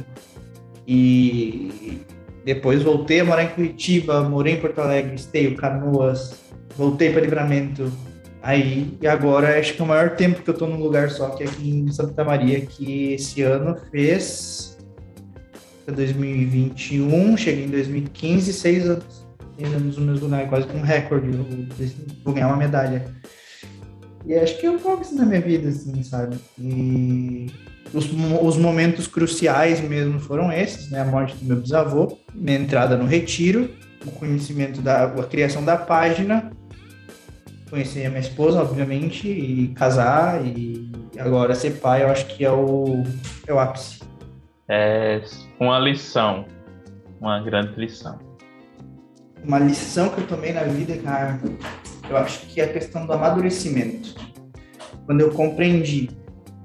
E 0.86 2.00
depois 2.44 2.82
voltei 2.82 3.20
a 3.20 3.24
morar 3.24 3.44
em 3.44 3.48
Curitiba, 3.48 4.22
morei 4.22 4.54
em 4.54 4.60
Porto 4.60 4.80
Alegre, 4.80 5.14
Esteio, 5.14 5.56
Canoas, 5.56 6.34
voltei 6.76 7.10
para 7.10 7.22
Livramento, 7.22 7.90
Aí, 8.44 8.98
e 9.00 9.06
agora 9.06 9.58
acho 9.58 9.72
que 9.72 9.80
é 9.80 9.84
o 9.86 9.88
maior 9.88 10.16
tempo 10.16 10.42
que 10.42 10.50
eu 10.50 10.54
tô 10.54 10.66
num 10.66 10.78
lugar 10.78 11.08
só, 11.08 11.30
que 11.30 11.44
é 11.44 11.46
aqui 11.46 11.70
em 11.70 11.90
Santa 11.90 12.22
Maria, 12.22 12.60
que 12.60 13.14
esse 13.14 13.40
ano 13.40 13.74
fez 13.90 14.76
2021, 15.90 17.38
cheguei 17.38 17.64
em 17.64 17.70
2015, 17.70 18.52
seis 18.52 18.86
anos. 18.86 19.26
Seis 19.56 19.72
anos 19.72 19.96
no 19.96 20.04
mesmo 20.04 20.26
lugar, 20.26 20.46
quase 20.50 20.66
que 20.66 20.76
um 20.76 20.82
recorde. 20.82 21.30
vou 22.22 22.34
ganhar 22.34 22.48
uma 22.48 22.58
medalha. 22.58 23.06
E 24.26 24.34
acho 24.34 24.60
que 24.60 24.66
eu 24.66 24.78
vou 24.78 25.00
isso 25.00 25.14
na 25.14 25.24
minha 25.24 25.40
vida, 25.40 25.70
assim, 25.70 26.02
sabe? 26.02 26.36
E 26.58 27.46
os, 27.94 28.10
os 28.42 28.58
momentos 28.58 29.06
cruciais 29.06 29.80
mesmo 29.80 30.20
foram 30.20 30.52
esses, 30.52 30.90
né? 30.90 31.00
A 31.00 31.06
morte 31.06 31.34
do 31.36 31.46
meu 31.46 31.56
bisavô, 31.62 32.18
minha 32.34 32.58
entrada 32.58 32.94
no 32.94 33.06
retiro, 33.06 33.70
o 34.04 34.10
conhecimento 34.10 34.82
da 34.82 35.04
a 35.04 35.22
criação 35.22 35.64
da 35.64 35.78
página 35.78 36.52
conhecer 37.74 38.06
a 38.06 38.08
minha 38.08 38.20
esposa, 38.20 38.62
obviamente, 38.62 39.28
e 39.28 39.68
casar, 39.74 40.46
e 40.46 40.92
agora 41.18 41.56
ser 41.56 41.72
pai, 41.80 42.04
eu 42.04 42.08
acho 42.08 42.24
que 42.26 42.44
é 42.44 42.52
o, 42.52 43.02
é 43.48 43.52
o 43.52 43.58
ápice. 43.58 44.00
É 44.68 45.20
uma 45.58 45.80
lição, 45.80 46.46
uma 47.20 47.40
grande 47.40 47.74
lição. 47.74 48.16
Uma 49.42 49.58
lição 49.58 50.08
que 50.10 50.20
eu 50.20 50.26
tomei 50.28 50.52
na 50.52 50.62
vida, 50.62 50.96
cara, 50.98 51.40
eu 52.08 52.16
acho 52.16 52.46
que 52.46 52.60
é 52.60 52.64
a 52.64 52.72
questão 52.72 53.06
do 53.06 53.12
amadurecimento. 53.12 54.14
Quando 55.04 55.20
eu 55.20 55.32
compreendi 55.32 56.10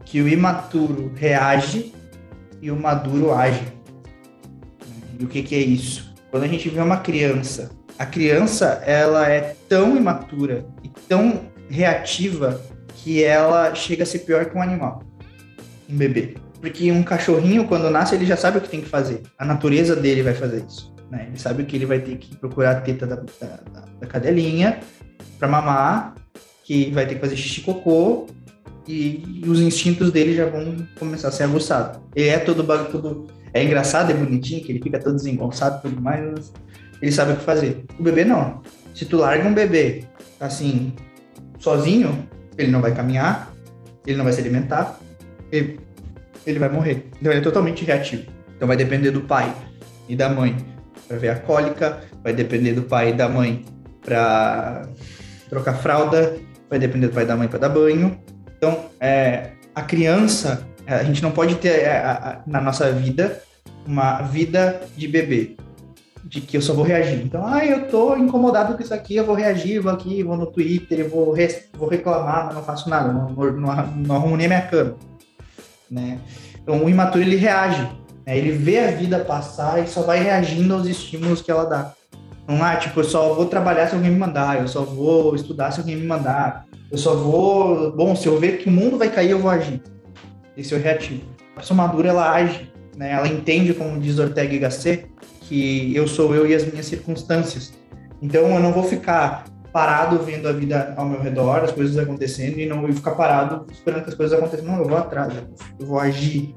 que 0.06 0.22
o 0.22 0.28
imaturo 0.28 1.12
reage 1.16 1.92
e 2.62 2.70
o 2.70 2.76
maduro 2.76 3.34
age. 3.34 3.68
E 5.20 5.26
o 5.26 5.28
que, 5.28 5.42
que 5.42 5.56
é 5.56 5.60
isso? 5.60 6.14
Quando 6.30 6.44
a 6.44 6.48
gente 6.48 6.70
vê 6.70 6.80
uma 6.80 6.98
criança, 6.98 7.72
a 8.00 8.06
criança 8.06 8.82
ela 8.86 9.30
é 9.30 9.56
tão 9.68 9.96
imatura 9.96 10.66
tão 11.10 11.42
reativa 11.70 12.62
que 12.96 13.24
ela 13.24 13.74
chega 13.74 14.04
a 14.04 14.06
ser 14.06 14.20
pior 14.20 14.46
que 14.46 14.56
um 14.56 14.62
animal, 14.62 15.04
um 15.90 15.98
bebê. 15.98 16.36
Porque 16.62 16.92
um 16.92 17.02
cachorrinho, 17.02 17.68
quando 17.68 17.90
nasce, 17.90 18.16
ele 18.16 18.26
já 18.26 18.38
sabe 18.38 18.58
o 18.58 18.62
que 18.62 18.70
tem 18.70 18.82
que 18.82 18.88
fazer. 18.88 19.24
A 19.38 19.46
natureza 19.46 19.96
dele 19.96 20.22
vai 20.22 20.34
fazer 20.34 20.64
isso. 20.68 20.94
Né? 21.10 21.26
Ele 21.28 21.40
sabe 21.40 21.64
que 21.64 21.76
ele 21.76 21.86
vai 21.86 22.00
ter 22.00 22.18
que 22.18 22.36
procurar 22.36 22.72
a 22.72 22.82
teta 22.82 23.08
da, 23.08 23.16
da, 23.16 23.86
da 24.00 24.08
cadelinha 24.08 24.80
para 25.40 25.48
mamar, 25.48 26.16
que 26.64 26.92
vai 26.92 27.08
ter 27.08 27.16
que 27.16 27.22
fazer 27.22 27.38
xixi 27.38 27.62
cocô, 27.62 28.28
e, 28.88 29.42
e, 29.44 29.50
os 29.50 29.62
instintos 29.62 30.12
dele 30.12 30.36
já 30.36 30.46
vão 30.46 30.76
começar 30.98 31.30
a 31.30 31.32
ser 31.32 31.44
aguçados. 31.44 32.02
Ele 32.16 32.30
é 32.30 32.40
todo 32.40 32.64
todo 32.92 33.28
é 33.54 33.64
engraçado, 33.64 34.12
é 34.12 34.14
bonitinho, 34.14 34.64
que 34.64 34.72
ele 34.72 34.82
fica 34.82 35.00
todo 35.00 35.16
desengonçado 35.16 35.80
e 35.80 35.90
tudo 35.90 36.02
mais, 36.02 36.52
ele 37.02 37.12
sabe 37.12 37.34
o 37.34 37.36
que 37.38 37.44
fazer. 37.44 37.86
O 37.98 38.04
bebê 38.04 38.24
não. 38.24 38.62
Se 38.94 39.06
tu 39.06 39.18
larga 39.18 39.48
um 39.48 39.54
bebê 39.54 40.04
assim, 40.40 40.94
sozinho, 41.58 42.28
ele 42.58 42.72
não 42.72 42.82
vai 42.82 42.94
caminhar, 42.94 43.54
ele 44.06 44.18
não 44.18 44.24
vai 44.24 44.34
se 44.34 44.42
alimentar, 44.42 45.00
ele, 45.52 45.80
ele 46.46 46.60
vai 46.60 46.70
morrer. 46.70 47.10
Então 47.20 47.32
ele 47.32 47.42
é 47.42 47.44
totalmente 47.44 47.86
reativo. 47.86 48.24
Então 48.56 48.68
vai 48.68 48.78
depender 48.78 49.12
do 49.12 49.22
pai 49.22 49.54
e 50.08 50.16
da 50.16 50.30
mãe 50.30 50.56
para 51.08 51.18
ver 51.18 51.30
a 51.30 51.36
cólica, 51.36 52.02
vai 52.24 52.34
depender 52.34 52.74
do 52.74 52.84
pai 52.84 53.10
e 53.10 53.14
da 53.14 53.30
mãe 53.30 53.66
para 54.02 54.88
trocar 55.50 55.76
fralda, 55.76 56.38
vai 56.70 56.80
depender 56.80 57.08
do 57.08 57.14
pai 57.14 57.24
e 57.24 57.28
da 57.28 57.36
mãe 57.36 57.48
para 57.48 57.60
dar 57.60 57.70
banho. 57.70 58.20
Então, 58.58 58.86
é, 59.00 59.52
a 59.74 59.82
criança, 59.82 60.68
a 60.86 61.04
gente 61.04 61.22
não 61.22 61.32
pode 61.32 61.56
ter 61.56 61.82
é, 61.82 61.98
a, 61.98 62.12
a, 62.12 62.42
na 62.46 62.60
nossa 62.60 62.92
vida 62.92 63.42
uma 63.86 64.22
vida 64.22 64.82
de 64.96 65.08
bebê 65.08 65.56
de 66.24 66.42
que 66.42 66.58
eu 66.58 66.62
só 66.62 66.74
vou 66.74 66.84
reagir. 66.84 67.22
Então, 67.24 67.46
ah, 67.46 67.66
eu 67.66 67.88
tô 67.88 68.16
incomodado 68.16 68.76
com 68.76 68.84
isso 68.84 68.94
aqui, 68.94 69.16
eu 69.16 69.26
vou 69.26 69.36
reagir, 69.36 69.80
vou 69.80 69.92
aqui, 69.92 70.24
vou 70.24 70.38
no 70.38 70.48
Twitter, 70.48 71.00
eu 71.00 71.10
vou, 71.10 71.32
re 71.32 71.48
vou 71.74 71.88
reclamar, 71.88 72.48
mas 72.48 72.56
não 72.56 72.64
faço 72.64 72.90
nada, 72.90 73.12
não, 73.12 73.30
não, 73.30 73.88
não 73.98 74.16
arrumo 74.16 74.38
nem 74.38 74.46
a 74.46 74.50
minha 74.50 74.62
cama. 74.62 74.96
Né? 75.90 76.20
Então, 76.62 76.84
o 76.84 76.90
imaturo, 76.90 77.24
ele 77.24 77.36
reage. 77.36 77.82
Né? 78.26 78.38
Ele 78.38 78.52
vê 78.52 78.80
a 78.80 78.92
vida 78.92 79.20
passar 79.20 79.84
e 79.84 79.88
só 79.88 80.02
vai 80.02 80.22
reagindo 80.22 80.74
aos 80.74 80.86
estímulos 80.88 81.42
que 81.42 81.50
ela 81.50 81.66
dá. 81.66 81.94
Não 82.48 82.66
é 82.66 82.76
tipo, 82.78 83.00
eu 83.00 83.04
só 83.04 83.34
vou 83.34 83.46
trabalhar 83.46 83.88
se 83.88 83.96
alguém 83.96 84.12
me 84.12 84.18
mandar, 84.18 84.60
eu 84.60 84.68
só 84.68 84.82
vou 84.82 85.36
estudar 85.36 85.72
se 85.72 85.80
alguém 85.80 85.96
me 85.96 86.06
mandar, 86.06 86.66
eu 86.92 86.98
só 86.98 87.16
vou... 87.16 87.92
Bom, 87.92 88.16
se 88.16 88.28
eu 88.28 88.40
ver 88.40 88.58
que 88.58 88.68
o 88.68 88.72
mundo 88.72 88.98
vai 88.98 89.10
cair, 89.10 89.32
eu 89.32 89.40
vou 89.40 89.52
agir. 89.52 89.82
Esse 90.58 90.74
é 90.74 90.78
o 90.78 90.82
reativo. 90.82 91.22
A 91.56 91.60
pessoa 91.60 91.78
madura, 91.78 92.10
ela 92.10 92.32
age, 92.32 92.70
né? 92.98 93.14
Ela 93.14 93.28
entende, 93.28 93.74
como 93.74 94.00
diz 94.00 94.20
Ortega 94.20 94.54
y 94.54 94.60
Gasset, 94.60 95.06
que 95.50 95.94
eu 95.96 96.08
sou 96.08 96.36
eu 96.36 96.46
e 96.46 96.54
as 96.54 96.64
minhas 96.64 96.86
circunstâncias. 96.86 97.74
Então 98.22 98.48
eu 98.54 98.60
não 98.60 98.72
vou 98.72 98.84
ficar 98.84 99.46
parado 99.74 100.20
vendo 100.20 100.48
a 100.48 100.52
vida 100.52 100.94
ao 100.96 101.08
meu 101.08 101.20
redor, 101.20 101.64
as 101.64 101.72
coisas 101.72 101.98
acontecendo, 101.98 102.60
e 102.60 102.68
não 102.68 102.82
vou 102.82 102.94
ficar 102.94 103.12
parado 103.12 103.66
esperando 103.72 104.04
que 104.04 104.10
as 104.10 104.16
coisas 104.16 104.38
aconteçam. 104.38 104.66
Não, 104.68 104.78
eu 104.78 104.86
vou 104.88 104.98
atrás, 104.98 105.34
eu 105.80 105.86
vou 105.88 106.00
agir. 106.00 106.54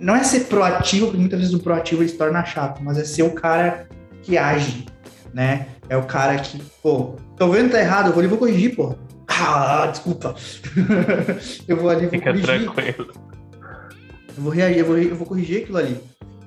Não 0.00 0.16
é 0.16 0.24
ser 0.24 0.40
proativo, 0.46 1.06
porque 1.06 1.20
muitas 1.20 1.38
vezes 1.38 1.54
o 1.54 1.60
proativo 1.60 2.02
ele 2.02 2.08
se 2.08 2.16
torna 2.16 2.42
chato, 2.44 2.82
mas 2.82 2.96
é 2.96 3.04
ser 3.04 3.22
o 3.24 3.32
cara 3.32 3.86
que 4.22 4.38
age, 4.38 4.86
né? 5.34 5.66
É 5.90 5.96
o 5.96 6.04
cara 6.04 6.38
que, 6.38 6.58
pô, 6.82 7.16
tô 7.36 7.48
vendo 7.48 7.66
que 7.66 7.72
tá 7.72 7.80
errado, 7.80 8.06
eu 8.06 8.12
vou 8.12 8.20
ali 8.20 8.28
vou 8.28 8.38
corrigir, 8.38 8.74
pô. 8.74 8.94
Ah, 9.28 9.86
desculpa. 9.86 10.34
eu 11.68 11.76
vou 11.76 11.90
ali 11.90 12.02
vou 12.02 12.10
Fica 12.10 12.32
corrigir. 12.32 12.72
tranquilo. 12.72 13.12
Eu 14.36 14.42
vou 14.42 14.52
reagir, 14.52 14.78
eu 14.78 14.86
vou, 14.86 14.98
eu 14.98 15.16
vou 15.16 15.26
corrigir 15.26 15.62
aquilo 15.62 15.78
ali. 15.78 16.00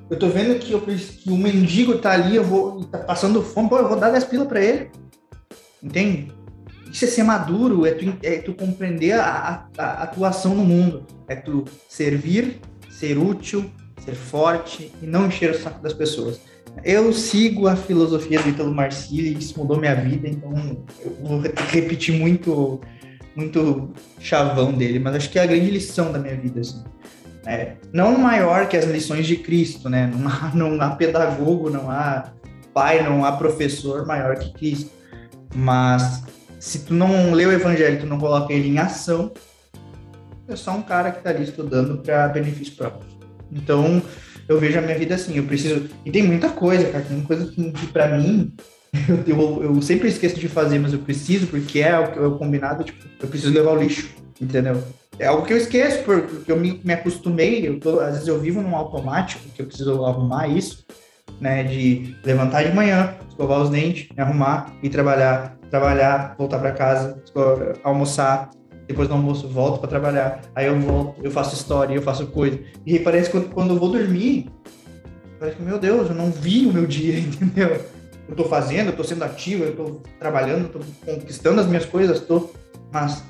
Eu 0.10 0.20
tô 0.20 0.28
vendo 0.28 0.60
que, 0.60 0.72
eu, 0.72 0.82
que 0.82 1.30
o 1.30 1.38
mendigo 1.38 1.98
tá 1.98 2.12
ali, 2.12 2.36
eu 2.36 2.44
vou 2.44 2.84
tá 2.86 3.00
passando 3.00 3.42
fome, 3.42 3.70
pô, 3.70 3.78
eu 3.78 3.88
vou 3.88 4.00
dar 4.00 4.12
10 4.12 4.26
pilas 4.26 4.48
pra 4.48 4.62
ele. 4.62 4.92
Entende? 5.82 6.32
Isso 6.92 7.06
é 7.06 7.08
ser 7.08 7.24
maduro, 7.24 7.86
é 7.86 7.92
tu, 7.92 8.14
é 8.22 8.38
tu 8.38 8.54
compreender 8.54 9.14
a, 9.14 9.68
a, 9.78 9.84
a 9.84 10.04
atuação 10.04 10.54
no 10.54 10.64
mundo. 10.64 11.06
É 11.28 11.36
tu 11.36 11.66
servir, 11.90 12.60
ser 12.90 13.18
útil, 13.18 13.70
ser 14.04 14.14
forte 14.14 14.92
e 15.02 15.06
não 15.06 15.28
encher 15.28 15.52
o 15.52 15.60
saco 15.60 15.82
das 15.82 15.94
pessoas. 15.94 16.40
Eu 16.84 17.14
sigo 17.14 17.68
a 17.68 17.76
filosofia 17.76 18.42
do 18.42 18.50
Ítalo 18.50 18.74
Marcilli, 18.74 19.38
isso 19.38 19.58
mudou 19.60 19.80
minha 19.80 19.96
vida, 19.96 20.28
então 20.28 20.52
eu 21.04 21.18
vou 21.22 21.40
repetir 21.40 22.18
muito, 22.18 22.82
muito 23.36 23.92
chavão 24.20 24.74
dele, 24.74 25.00
mas 25.00 25.16
acho 25.16 25.30
que 25.30 25.38
é 25.38 25.44
a 25.44 25.48
grande 25.48 25.70
lição 25.70 26.12
da 26.12 26.20
minha 26.20 26.36
vida. 26.36 26.62
Assim. 26.62 26.84
É, 27.46 27.74
não 27.92 28.18
maior 28.18 28.68
que 28.68 28.78
as 28.78 28.86
lições 28.86 29.28
de 29.28 29.36
Cristo, 29.38 29.90
né? 29.90 30.12
Não 30.14 30.28
há, 30.30 30.52
não 30.56 30.82
há 30.82 30.96
pedagogo, 30.96 31.70
não 31.70 31.90
há 31.90 32.32
pai, 32.74 33.04
não 33.04 33.24
há 33.24 33.34
professor 33.34 34.06
maior 34.06 34.38
que 34.38 34.54
Cristo. 34.54 34.92
Mas 35.56 36.24
se 36.60 36.80
tu 36.80 36.94
não 36.94 37.34
lê 37.34 37.46
o 37.46 37.52
evangelho, 37.52 38.00
tu 38.00 38.08
não 38.08 38.18
coloca 38.18 38.54
ele 38.54 38.70
em 38.70 38.80
ação, 38.80 39.32
é 40.48 40.56
só 40.56 40.72
um 40.72 40.82
cara 40.82 41.12
que 41.12 41.20
está 41.20 41.30
ali 41.30 41.44
estudando 41.44 41.98
para 42.02 42.28
benefício 42.30 42.76
próprio. 42.76 43.08
Então, 43.52 44.02
eu 44.48 44.60
vejo 44.60 44.80
a 44.80 44.82
minha 44.82 44.98
vida 44.98 45.16
assim, 45.16 45.38
eu 45.38 45.44
preciso. 45.44 45.90
E 46.06 46.12
tem 46.12 46.24
muita 46.24 46.50
coisa, 46.50 46.90
cara, 46.90 47.04
tem 47.04 47.22
coisa 47.22 47.46
que, 47.52 47.72
que 47.72 47.88
para 47.88 48.18
mim 48.18 48.54
eu, 49.08 49.38
eu, 49.38 49.64
eu, 49.76 49.82
sempre 49.82 50.08
esqueço 50.08 50.40
de 50.40 50.48
fazer, 50.48 50.80
mas 50.80 50.94
eu 50.94 51.00
preciso, 51.00 51.48
porque 51.48 51.80
é 51.80 51.98
o, 52.00 52.04
é 52.04 52.28
o 52.28 52.38
combinado, 52.38 52.84
tipo, 52.84 53.06
eu 53.22 53.28
preciso 53.28 53.54
levar 53.54 53.72
o 53.72 53.82
lixo, 53.82 54.10
entendeu? 54.42 54.82
É 55.20 55.28
algo 55.28 55.46
que 55.46 55.54
eu 55.54 55.58
esqueço, 55.58 56.04
porque 56.04 56.52
eu 56.52 56.58
me, 56.58 56.82
me 56.84 56.94
acostumei, 56.94 57.68
eu 57.68 57.80
tô, 57.80 58.00
às 58.00 58.14
vezes 58.14 58.28
eu 58.28 58.40
vivo 58.40 58.62
num 58.62 58.76
automático, 58.76 59.44
que 59.56 59.62
eu 59.62 59.66
preciso 59.68 60.04
arrumar 60.06 60.48
isso, 60.48 60.86
né, 61.40 61.64
de 61.64 62.16
levantar 62.24 62.64
de 62.64 62.74
manhã, 62.74 63.16
escovar 63.30 63.62
os 63.62 63.70
dentes, 63.70 64.10
me 64.16 64.22
arrumar, 64.22 64.74
ir 64.82 64.90
trabalhar, 64.90 65.58
trabalhar, 65.70 66.36
voltar 66.38 66.60
para 66.60 66.72
casa, 66.72 67.22
escovar, 67.24 67.76
almoçar, 67.84 68.50
depois 68.88 69.08
do 69.08 69.14
almoço 69.14 69.48
volto 69.48 69.80
para 69.80 69.90
trabalhar, 69.90 70.42
aí 70.56 70.66
eu 70.66 70.80
volto, 70.80 71.24
eu 71.24 71.32
faço 71.32 71.56
história, 71.56 71.94
eu 71.94 72.02
faço 72.02 72.28
coisa. 72.28 72.60
E 72.86 73.00
parece 73.00 73.30
que 73.30 73.38
quando, 73.38 73.54
quando 73.54 73.74
eu 73.74 73.80
vou 73.80 73.90
dormir, 73.90 74.50
parece 75.40 75.58
que, 75.58 75.64
meu 75.64 75.80
Deus, 75.80 76.10
eu 76.10 76.16
não 76.16 76.32
vi 76.32 76.66
o 76.66 76.74
meu 76.74 76.86
dia, 76.86 77.18
entendeu? 77.20 77.80
Eu 78.28 78.36
tô 78.36 78.46
fazendo, 78.46 78.88
eu 78.88 78.96
tô 78.96 79.04
sendo 79.04 79.24
ativo, 79.24 79.64
eu 79.64 79.76
tô 79.76 80.02
trabalhando, 80.20 80.64
eu 80.64 80.70
tô 80.70 80.80
conquistando 81.06 81.62
as 81.62 81.68
minhas 81.68 81.86
coisas, 81.86 82.20
tô, 82.22 82.50
mas 82.92 83.24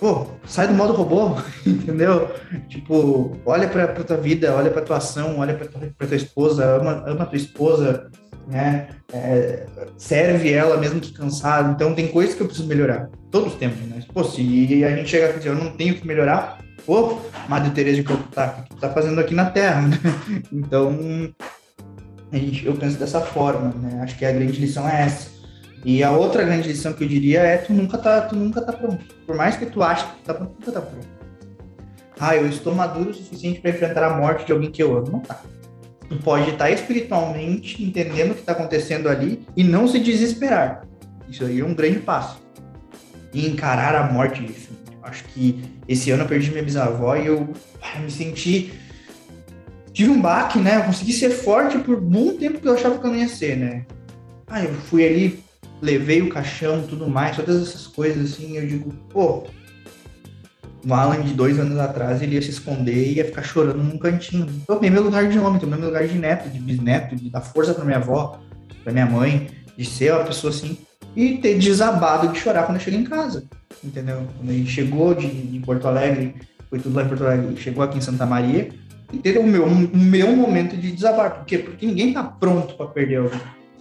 pô, 0.00 0.26
sai 0.46 0.66
do 0.66 0.74
modo 0.74 0.94
robô, 0.94 1.36
entendeu? 1.64 2.30
Tipo, 2.68 3.36
olha 3.44 3.68
pra, 3.68 3.86
pra 3.86 4.02
tua 4.02 4.16
vida, 4.16 4.56
olha 4.56 4.70
pra 4.70 4.82
tua 4.82 4.96
ação, 4.96 5.38
olha 5.38 5.54
pra 5.54 5.66
tua, 5.66 5.82
pra 5.96 6.06
tua 6.06 6.16
esposa, 6.16 6.64
ama, 6.64 7.04
ama 7.06 7.26
tua 7.26 7.36
esposa, 7.36 8.10
né? 8.48 8.88
É, 9.12 9.66
serve 9.98 10.52
ela 10.52 10.78
mesmo 10.78 11.00
que 11.00 11.12
cansado. 11.12 11.72
Então, 11.72 11.94
tem 11.94 12.08
coisas 12.08 12.34
que 12.34 12.40
eu 12.40 12.46
preciso 12.46 12.66
melhorar. 12.66 13.10
Todos 13.30 13.54
temos, 13.54 13.78
né? 13.80 14.02
Pô, 14.12 14.24
se 14.24 14.40
a 14.84 14.96
gente 14.96 15.10
chegar 15.10 15.26
aqui 15.26 15.36
e 15.36 15.38
dizer, 15.38 15.50
eu 15.50 15.54
não 15.54 15.70
tenho 15.72 15.94
que 15.94 16.06
melhorar, 16.06 16.58
pô, 16.86 17.18
Madre 17.48 17.70
Teresa 17.70 17.96
de 17.96 18.02
Calcutá, 18.02 18.56
o 18.58 18.62
que 18.62 18.70
tu 18.70 18.76
tá 18.80 18.88
fazendo 18.88 19.20
aqui 19.20 19.34
na 19.34 19.50
Terra, 19.50 19.82
né? 19.82 19.98
Então, 20.50 20.98
a 22.32 22.36
gente, 22.36 22.64
eu 22.64 22.74
penso 22.74 22.98
dessa 22.98 23.20
forma, 23.20 23.74
né? 23.74 24.00
Acho 24.02 24.16
que 24.16 24.24
a 24.24 24.32
grande 24.32 24.58
lição 24.60 24.88
é 24.88 25.02
essa 25.02 25.39
e 25.84 26.02
a 26.02 26.10
outra 26.10 26.44
grande 26.44 26.68
lição 26.68 26.92
que 26.92 27.04
eu 27.04 27.08
diria 27.08 27.40
é 27.40 27.56
tu 27.56 27.72
nunca 27.72 27.96
tá, 27.96 28.20
tu 28.22 28.36
nunca 28.36 28.60
tá 28.60 28.72
pronto. 28.72 29.02
Por 29.26 29.34
mais 29.34 29.56
que 29.56 29.66
tu 29.66 29.82
ache 29.82 30.04
que 30.04 30.12
tu 30.18 30.24
tá 30.24 30.34
pronto, 30.34 30.54
nunca 30.58 30.72
tá 30.72 30.80
pronto. 30.80 31.08
Ah, 32.18 32.36
eu 32.36 32.46
estou 32.46 32.74
maduro 32.74 33.10
o 33.10 33.14
suficiente 33.14 33.60
para 33.60 33.70
enfrentar 33.70 34.04
a 34.04 34.16
morte 34.18 34.44
de 34.44 34.52
alguém 34.52 34.70
que 34.70 34.82
eu 34.82 34.96
amo. 34.96 35.10
Não 35.10 35.20
tá. 35.20 35.40
Tu 36.06 36.16
pode 36.16 36.50
estar 36.50 36.64
tá 36.64 36.70
espiritualmente 36.70 37.82
entendendo 37.82 38.32
o 38.32 38.34
que 38.34 38.40
está 38.40 38.52
acontecendo 38.52 39.08
ali 39.08 39.46
e 39.56 39.64
não 39.64 39.88
se 39.88 39.98
desesperar. 39.98 40.86
Isso 41.28 41.44
aí 41.44 41.60
é 41.60 41.64
um 41.64 41.72
grande 41.72 42.00
passo. 42.00 42.38
E 43.32 43.46
encarar 43.46 43.94
a 43.94 44.12
morte 44.12 44.44
disso. 44.44 44.68
Acho 45.02 45.24
que 45.24 45.64
esse 45.88 46.10
ano 46.10 46.24
eu 46.24 46.28
perdi 46.28 46.50
minha 46.50 46.62
bisavó 46.62 47.16
e 47.16 47.26
eu, 47.26 47.48
eu 47.94 48.02
me 48.02 48.10
senti 48.10 48.72
tive 49.92 50.10
um 50.10 50.20
baque, 50.20 50.58
né? 50.58 50.76
Eu 50.76 50.84
consegui 50.84 51.12
ser 51.12 51.30
forte 51.30 51.78
por 51.78 51.96
um 51.96 52.00
bom 52.00 52.36
tempo 52.36 52.60
que 52.60 52.68
eu 52.68 52.74
achava 52.74 52.98
que 52.98 53.06
eu 53.06 53.10
não 53.10 53.16
ia 53.16 53.28
ser, 53.28 53.56
né? 53.56 53.86
Ah, 54.46 54.62
eu 54.62 54.74
fui 54.74 55.06
ali 55.06 55.42
levei 55.80 56.22
o 56.22 56.28
caixão, 56.28 56.82
tudo 56.86 57.08
mais, 57.08 57.36
todas 57.36 57.62
essas 57.62 57.86
coisas 57.86 58.32
assim, 58.32 58.56
eu 58.56 58.66
digo, 58.66 58.92
pô, 59.10 59.44
o 60.86 60.94
Alan 60.94 61.22
de 61.22 61.34
dois 61.34 61.58
anos 61.58 61.78
atrás, 61.78 62.22
ele 62.22 62.34
ia 62.34 62.42
se 62.42 62.50
esconder 62.50 62.94
e 62.94 63.14
ia 63.14 63.24
ficar 63.24 63.42
chorando 63.42 63.82
num 63.82 63.98
cantinho. 63.98 64.46
Tomei 64.66 64.90
meu 64.90 65.02
lugar 65.02 65.28
de 65.28 65.38
homem, 65.38 65.60
tomei 65.60 65.78
meu 65.78 65.88
lugar 65.88 66.06
de 66.06 66.18
neto, 66.18 66.48
de 66.48 66.58
bisneto, 66.58 67.16
de 67.16 67.30
dar 67.30 67.40
força 67.40 67.74
para 67.74 67.84
minha 67.84 67.98
avó, 67.98 68.40
para 68.82 68.92
minha 68.92 69.06
mãe, 69.06 69.50
de 69.76 69.84
ser 69.84 70.12
uma 70.12 70.24
pessoa 70.24 70.52
assim, 70.52 70.78
e 71.14 71.38
ter 71.38 71.58
desabado 71.58 72.28
de 72.28 72.38
chorar 72.38 72.64
quando 72.64 72.76
eu 72.76 72.82
cheguei 72.82 73.00
em 73.00 73.04
casa, 73.04 73.44
entendeu? 73.82 74.26
Quando 74.38 74.50
ele 74.50 74.66
chegou 74.66 75.14
de, 75.14 75.28
de 75.28 75.58
Porto 75.60 75.86
Alegre, 75.86 76.34
foi 76.68 76.78
tudo 76.78 76.96
lá 76.96 77.02
em 77.02 77.08
Porto 77.08 77.24
Alegre, 77.24 77.56
chegou 77.56 77.82
aqui 77.82 77.98
em 77.98 78.02
Santa 78.02 78.24
Maria, 78.24 78.70
e 79.12 79.18
teve 79.18 79.38
o 79.38 79.46
meu, 79.46 79.64
o 79.64 79.96
meu 79.96 80.36
momento 80.36 80.76
de 80.76 80.92
desabar. 80.92 81.34
Por 81.34 81.44
quê? 81.44 81.58
Porque 81.58 81.84
ninguém 81.84 82.12
tá 82.12 82.22
pronto 82.22 82.74
para 82.74 82.86
perder 82.86 83.16
alguém. 83.16 83.40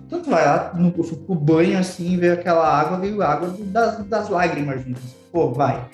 Tu 0.10 0.24
vai 0.24 0.44
lá, 0.44 0.74
no, 0.74 0.92
banho 1.36 1.78
assim, 1.78 2.18
ver 2.18 2.32
aquela 2.32 2.68
água, 2.68 2.98
veio 3.00 3.22
água 3.22 3.56
das, 3.60 4.04
das 4.06 4.28
lágrimas 4.28 4.84
juntas. 4.84 5.04
Pô, 5.32 5.52
vai. 5.52 5.88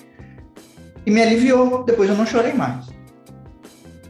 E 1.04 1.10
me 1.10 1.20
aliviou, 1.20 1.84
depois 1.84 2.08
eu 2.08 2.16
não 2.16 2.24
chorei 2.24 2.54
mais. 2.54 2.86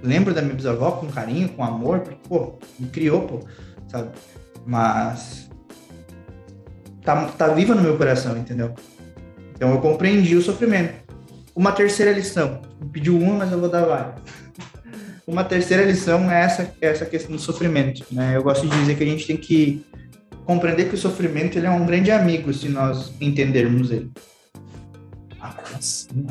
Lembro 0.02 0.32
da 0.32 0.40
minha 0.40 0.54
bisavó 0.54 0.92
com 0.92 1.09
carinho, 1.09 1.48
com 1.48 1.64
amor, 1.64 2.00
porque, 2.00 2.18
pô, 2.28 2.54
me 2.78 2.88
criou, 2.88 3.22
pô, 3.22 3.40
sabe? 3.88 4.11
Mas 4.64 5.50
tá, 7.02 7.26
tá 7.36 7.48
viva 7.48 7.74
no 7.74 7.82
meu 7.82 7.96
coração, 7.96 8.36
entendeu? 8.36 8.74
Então 9.54 9.70
eu 9.70 9.80
compreendi 9.80 10.36
o 10.36 10.42
sofrimento. 10.42 10.94
Uma 11.54 11.72
terceira 11.72 12.12
lição. 12.12 12.61
Me 12.80 12.88
pediu 12.90 13.18
uma, 13.18 13.38
mas 13.38 13.52
eu 13.52 13.59
vou 13.59 13.68
dar 13.68 13.84
várias. 13.84 14.14
Uma 15.27 15.43
terceira 15.43 15.83
lição 15.83 16.31
é 16.31 16.43
essa, 16.43 16.62
é 16.81 16.87
essa 16.87 17.05
questão 17.05 17.35
do 17.35 17.43
sofrimento. 17.43 18.05
Né? 18.12 18.37
Eu 18.37 18.45
gosto 18.45 18.68
de 18.68 18.79
dizer 18.79 18.97
que 18.97 19.03
a 19.03 19.07
gente 19.07 19.27
tem 19.27 19.37
que 19.37 19.85
compreender 20.45 20.89
que 20.89 20.95
o 20.95 20.99
sofrimento 20.99 21.59
ele 21.59 21.66
é 21.66 21.70
um 21.70 21.85
grande 21.85 22.12
amigo 22.12 22.55
se 22.55 22.68
nós 22.68 23.12
entendermos 23.20 23.91
ele. 23.91 24.12
Ah, 25.41 25.53
assim, 25.74 26.27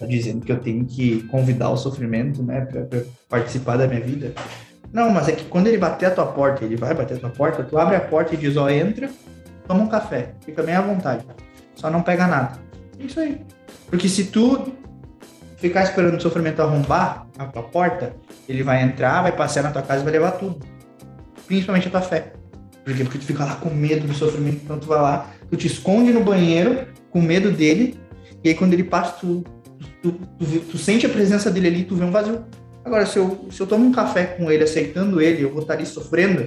tá 0.00 0.04
dizendo 0.04 0.44
que 0.44 0.50
eu 0.50 0.58
tenho 0.58 0.84
que 0.84 1.22
convidar 1.28 1.70
o 1.70 1.76
sofrimento, 1.76 2.42
né, 2.42 2.62
para 2.62 3.04
participar 3.28 3.76
da 3.76 3.86
minha 3.86 4.00
vida? 4.00 4.34
Não, 4.92 5.08
mas 5.10 5.28
é 5.28 5.32
que 5.32 5.44
quando 5.44 5.68
ele 5.68 5.78
bater 5.78 6.06
a 6.06 6.10
tua 6.10 6.26
porta, 6.26 6.64
ele 6.64 6.76
vai 6.76 6.92
bater 6.92 7.16
a 7.16 7.20
tua 7.20 7.30
porta, 7.30 7.62
tu 7.62 7.78
abre 7.78 7.94
a 7.94 8.00
porta 8.00 8.34
e 8.34 8.36
diz, 8.36 8.56
ó, 8.56 8.68
entra, 8.68 9.08
toma 9.68 9.84
um 9.84 9.88
café, 9.88 10.34
fica 10.44 10.62
bem 10.62 10.74
à 10.74 10.80
vontade, 10.80 11.24
só 11.76 11.88
não 11.88 12.02
pega 12.02 12.26
nada. 12.26 12.58
É 12.98 13.04
isso 13.04 13.20
aí. 13.20 13.40
Porque 13.88 14.08
se 14.08 14.24
tu 14.24 14.72
ficar 15.56 15.84
esperando 15.84 16.16
o 16.16 16.20
sofrimento 16.20 16.60
arrombar 16.60 17.26
a 17.38 17.46
tua 17.46 17.62
porta, 17.62 18.14
ele 18.48 18.62
vai 18.62 18.82
entrar, 18.82 19.22
vai 19.22 19.32
passear 19.32 19.62
na 19.62 19.70
tua 19.70 19.82
casa 19.82 20.02
e 20.02 20.04
vai 20.04 20.12
levar 20.12 20.32
tudo. 20.32 20.58
Principalmente 21.46 21.88
a 21.88 21.90
tua 21.90 22.02
fé. 22.02 22.32
Por 22.84 22.94
quê? 22.94 23.02
Porque 23.02 23.18
tu 23.18 23.24
fica 23.24 23.44
lá 23.44 23.56
com 23.56 23.70
medo 23.70 24.06
do 24.06 24.14
sofrimento, 24.14 24.60
então 24.64 24.78
tu 24.78 24.86
vai 24.86 25.00
lá, 25.00 25.30
tu 25.50 25.56
te 25.56 25.66
esconde 25.66 26.12
no 26.12 26.22
banheiro 26.22 26.86
com 27.10 27.20
medo 27.20 27.50
dele, 27.50 27.98
e 28.44 28.50
aí 28.50 28.54
quando 28.54 28.74
ele 28.74 28.84
passa, 28.84 29.12
tu, 29.20 29.44
tu, 30.02 30.12
tu, 30.12 30.44
tu 30.70 30.78
sente 30.78 31.04
a 31.04 31.08
presença 31.08 31.50
dele 31.50 31.66
ali, 31.66 31.84
tu 31.84 31.96
vê 31.96 32.04
um 32.04 32.12
vazio. 32.12 32.44
Agora, 32.84 33.04
se 33.04 33.18
eu, 33.18 33.48
se 33.50 33.60
eu 33.60 33.66
tomo 33.66 33.84
um 33.84 33.92
café 33.92 34.24
com 34.24 34.50
ele, 34.52 34.62
aceitando 34.62 35.20
ele, 35.20 35.42
eu 35.42 35.50
vou 35.50 35.62
estar 35.62 35.74
ali 35.74 35.84
sofrendo, 35.84 36.46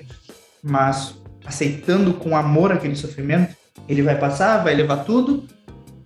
mas 0.64 1.16
aceitando 1.46 2.14
com 2.14 2.38
amor 2.38 2.72
aquele 2.72 2.96
sofrimento, 2.96 3.54
ele 3.88 4.02
vai 4.02 4.18
passar, 4.18 4.64
vai 4.64 4.74
levar 4.74 5.04
tudo, 5.04 5.46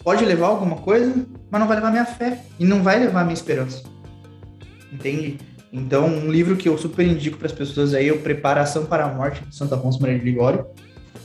pode 0.03 0.25
levar 0.25 0.47
alguma 0.47 0.77
coisa, 0.77 1.25
mas 1.49 1.59
não 1.59 1.67
vai 1.67 1.77
levar 1.77 1.91
minha 1.91 2.05
fé 2.05 2.41
e 2.59 2.65
não 2.65 2.83
vai 2.83 2.99
levar 2.99 3.23
minha 3.23 3.33
esperança. 3.33 3.83
Entende? 4.91 5.39
Então, 5.71 6.05
um 6.05 6.31
livro 6.31 6.55
que 6.55 6.69
eu 6.69 6.77
super 6.77 7.05
indico 7.05 7.37
para 7.37 7.47
as 7.47 7.53
pessoas 7.53 7.93
aí 7.93 8.09
é 8.09 8.13
o 8.13 8.19
Preparação 8.19 8.85
para 8.85 9.05
a 9.05 9.13
Morte, 9.13 9.43
de 9.43 9.55
Santo 9.55 9.73
Afonso 9.73 9.99
Maria 9.99 10.19
de 10.19 10.25
Ligório, 10.25 10.67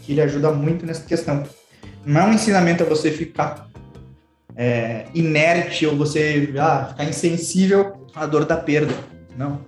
que 0.03 0.12
ele 0.12 0.22
ajuda 0.22 0.51
muito 0.51 0.87
nessa 0.87 1.05
questão. 1.05 1.43
Não 2.07 2.22
é 2.22 2.24
um 2.24 2.33
ensinamento 2.33 2.83
a 2.83 2.87
você 2.87 3.11
ficar 3.11 3.68
é, 4.57 5.05
inerte 5.14 5.87
ou 5.87 5.97
você 5.97 6.53
ah, 6.59 6.87
ficar 6.91 7.05
insensível 7.05 8.07
à 8.14 8.24
dor 8.24 8.47
da 8.47 8.57
perda, 8.57 8.95
não. 9.37 9.61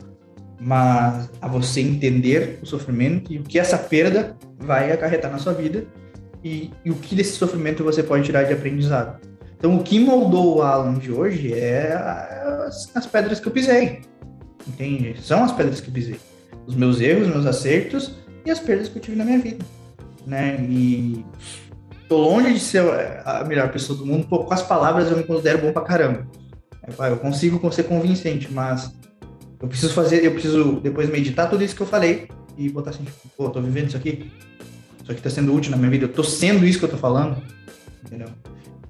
Mas 0.59 1.31
a 1.41 1.49
você 1.49 1.81
entender 1.81 2.59
o 2.63 2.67
sofrimento 2.67 3.33
e 3.33 3.39
o 3.39 3.43
que 3.43 3.59
essa 3.59 3.77
perda 3.77 4.37
vai 4.59 4.91
acarretar 4.93 5.31
na 5.31 5.39
sua 5.39 5.53
vida 5.53 5.87
e, 6.43 6.71
e 6.85 6.91
o 6.91 6.95
que 6.95 7.15
desse 7.15 7.33
sofrimento 7.33 7.85
você 7.85 8.03
pode 8.03 8.25
tirar 8.25 8.45
de 8.45 8.53
aprendizado. 8.53 9.21
Então, 9.57 9.77
o 9.77 9.83
que 9.83 10.01
moldou 10.01 10.57
o 10.57 10.63
Alan 10.63 10.95
de 10.95 11.13
hoje 11.13 11.53
é 11.53 11.93
as, 11.93 12.91
as 12.97 13.07
pedras 13.07 13.41
que 13.41 13.47
eu 13.47 13.53
pisei 13.53 14.01
entende? 14.67 15.17
São 15.21 15.45
as 15.45 15.53
pedras 15.53 15.81
que 15.81 15.89
eu 15.89 15.95
pisei. 15.95 16.19
Os 16.67 16.75
meus 16.75 17.01
erros, 17.01 17.29
meus 17.29 17.47
acertos 17.47 18.15
e 18.45 18.51
as 18.51 18.61
perdas 18.61 18.89
que 18.89 18.99
eu 18.99 19.03
tive 19.03 19.17
na 19.17 19.25
minha 19.25 19.39
vida, 19.39 19.65
né? 20.27 20.57
E 20.69 21.25
tô 22.09 22.17
longe 22.19 22.55
de 22.55 22.61
ser 22.61 22.83
a 23.25 23.45
melhor 23.45 23.71
pessoa 23.71 23.99
do 23.99 24.07
mundo, 24.07 24.27
com 24.27 24.53
as 24.53 24.63
palavras 24.63 25.11
eu 25.11 25.17
me 25.17 25.25
considero 25.25 25.59
bom 25.59 25.73
pra 25.73 25.83
caramba. 25.83 26.27
Eu 26.99 27.17
consigo 27.19 27.73
ser 27.73 27.85
convincente, 27.85 28.53
mas 28.53 28.93
eu 29.61 29.69
preciso 29.69 29.93
fazer, 29.93 30.25
eu 30.25 30.33
preciso 30.33 30.81
depois 30.81 31.09
meditar 31.09 31.49
tudo 31.49 31.63
isso 31.63 31.77
que 31.77 31.83
eu 31.83 31.87
falei 31.87 32.29
e 32.57 32.69
botar 32.69 32.91
assim, 32.91 33.05
tipo, 33.05 33.29
pô, 33.37 33.51
tô 33.51 33.61
vivendo 33.61 33.89
isso 33.89 33.97
aqui, 33.97 34.31
isso 35.11 35.13
aqui 35.13 35.23
tá 35.23 35.31
sendo 35.31 35.55
útil 35.55 35.73
na 35.73 35.77
minha 35.77 35.91
vida, 35.91 36.05
eu 36.05 36.13
tô 36.13 36.23
sendo 36.23 36.65
isso 36.65 36.79
que 36.79 36.85
eu 36.85 36.89
tô 36.89 36.97
falando, 36.97 37.43
entendeu? 38.05 38.29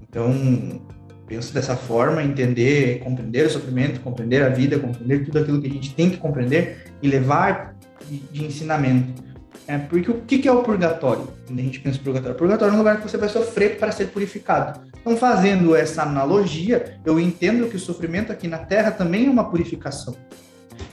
Então, 0.03 0.83
penso 1.27 1.55
dessa 1.55 1.77
forma, 1.77 2.23
entender, 2.23 3.01
compreender 3.01 3.47
o 3.47 3.51
sofrimento, 3.51 4.01
compreender 4.01 4.43
a 4.43 4.49
vida, 4.49 4.79
compreender 4.79 5.25
tudo 5.25 5.39
aquilo 5.39 5.61
que 5.61 5.68
a 5.68 5.71
gente 5.71 5.95
tem 5.95 6.11
que 6.11 6.16
compreender 6.16 6.93
e 7.01 7.09
levar 7.09 7.77
de, 8.09 8.18
de 8.18 8.45
ensinamento. 8.45 9.31
É, 9.66 9.79
porque 9.79 10.11
o 10.11 10.23
que, 10.23 10.39
que 10.39 10.49
é 10.49 10.53
o 10.53 10.62
purgatório? 10.62 11.29
Quando 11.47 11.61
a 11.61 11.62
gente 11.62 11.79
pensa 11.79 11.99
em 11.99 12.03
purgatório, 12.03 12.37
purgatório 12.37 12.73
é 12.73 12.75
um 12.75 12.79
lugar 12.79 12.97
que 12.97 13.09
você 13.09 13.16
vai 13.16 13.29
sofrer 13.29 13.79
para 13.79 13.93
ser 13.93 14.07
purificado. 14.09 14.81
Então, 15.01 15.16
fazendo 15.16 15.77
essa 15.77 16.03
analogia, 16.03 16.99
eu 17.05 17.18
entendo 17.21 17.68
que 17.68 17.77
o 17.77 17.81
sofrimento 17.81 18.33
aqui 18.33 18.49
na 18.49 18.59
Terra 18.59 18.91
também 18.91 19.27
é 19.27 19.31
uma 19.31 19.49
purificação. 19.49 20.14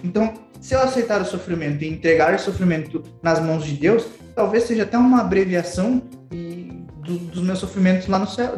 Então, 0.04 0.34
se 0.62 0.76
eu 0.76 0.80
aceitar 0.80 1.22
o 1.22 1.26
sofrimento 1.26 1.84
e 1.84 1.88
entregar 1.88 2.36
o 2.36 2.40
sofrimento 2.40 3.04
nas 3.22 3.40
mãos 3.40 3.66
de 3.66 3.74
Deus, 3.74 4.06
talvez 4.38 4.66
seja 4.66 4.84
até 4.84 4.96
uma 4.96 5.22
abreviação 5.22 6.00
do, 6.30 7.18
dos 7.18 7.42
meus 7.42 7.58
sofrimentos 7.58 8.08
lá 8.08 8.20
no 8.20 8.28
céu, 8.28 8.54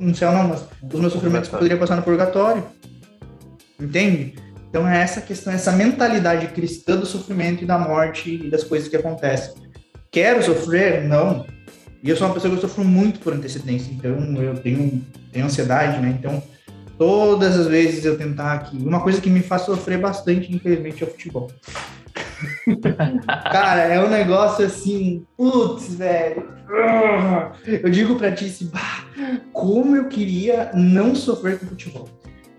no 0.00 0.14
céu 0.14 0.32
não, 0.32 0.48
mas 0.48 0.64
os 0.90 1.00
meus 1.00 1.12
sofrimentos 1.12 1.50
poderiam 1.50 1.78
passar 1.78 1.96
no 1.96 2.02
purgatório. 2.02 2.64
Entende? 3.78 4.34
Então 4.70 4.88
é 4.88 5.02
essa 5.02 5.20
questão, 5.20 5.52
essa 5.52 5.70
mentalidade 5.72 6.46
cristã 6.48 6.96
do 6.96 7.04
sofrimento 7.04 7.62
e 7.62 7.66
da 7.66 7.78
morte 7.78 8.36
e 8.46 8.50
das 8.50 8.64
coisas 8.64 8.88
que 8.88 8.96
acontecem. 8.96 9.52
Quero 10.10 10.42
sofrer? 10.42 11.04
Não. 11.04 11.44
E 12.02 12.08
eu 12.08 12.16
sou 12.16 12.26
uma 12.26 12.32
pessoa 12.32 12.50
que 12.50 12.56
eu 12.56 12.68
sofro 12.68 12.82
muito 12.82 13.20
por 13.20 13.34
antecedência, 13.34 13.92
então 13.92 14.10
eu 14.42 14.54
tenho, 14.54 15.04
tenho 15.30 15.44
ansiedade, 15.44 16.00
né? 16.00 16.16
Então 16.18 16.42
todas 17.02 17.58
as 17.58 17.66
vezes 17.66 18.04
eu 18.04 18.16
tentar 18.16 18.52
aqui. 18.52 18.76
Uma 18.76 19.00
coisa 19.00 19.20
que 19.20 19.28
me 19.28 19.40
faz 19.40 19.62
sofrer 19.62 19.98
bastante, 19.98 20.54
infelizmente, 20.54 21.02
é 21.02 21.06
o 21.06 21.10
futebol. 21.10 21.50
Cara, 23.50 23.82
é 23.82 24.04
um 24.04 24.08
negócio 24.08 24.64
assim, 24.64 25.26
putz, 25.36 25.94
velho. 25.94 26.48
Eu 27.66 27.90
digo 27.90 28.14
pra 28.14 28.30
ti 28.30 28.44
assim, 28.44 28.70
como 29.52 29.96
eu 29.96 30.04
queria 30.04 30.70
não 30.74 31.12
sofrer 31.16 31.58
com 31.58 31.66
futebol. 31.66 32.08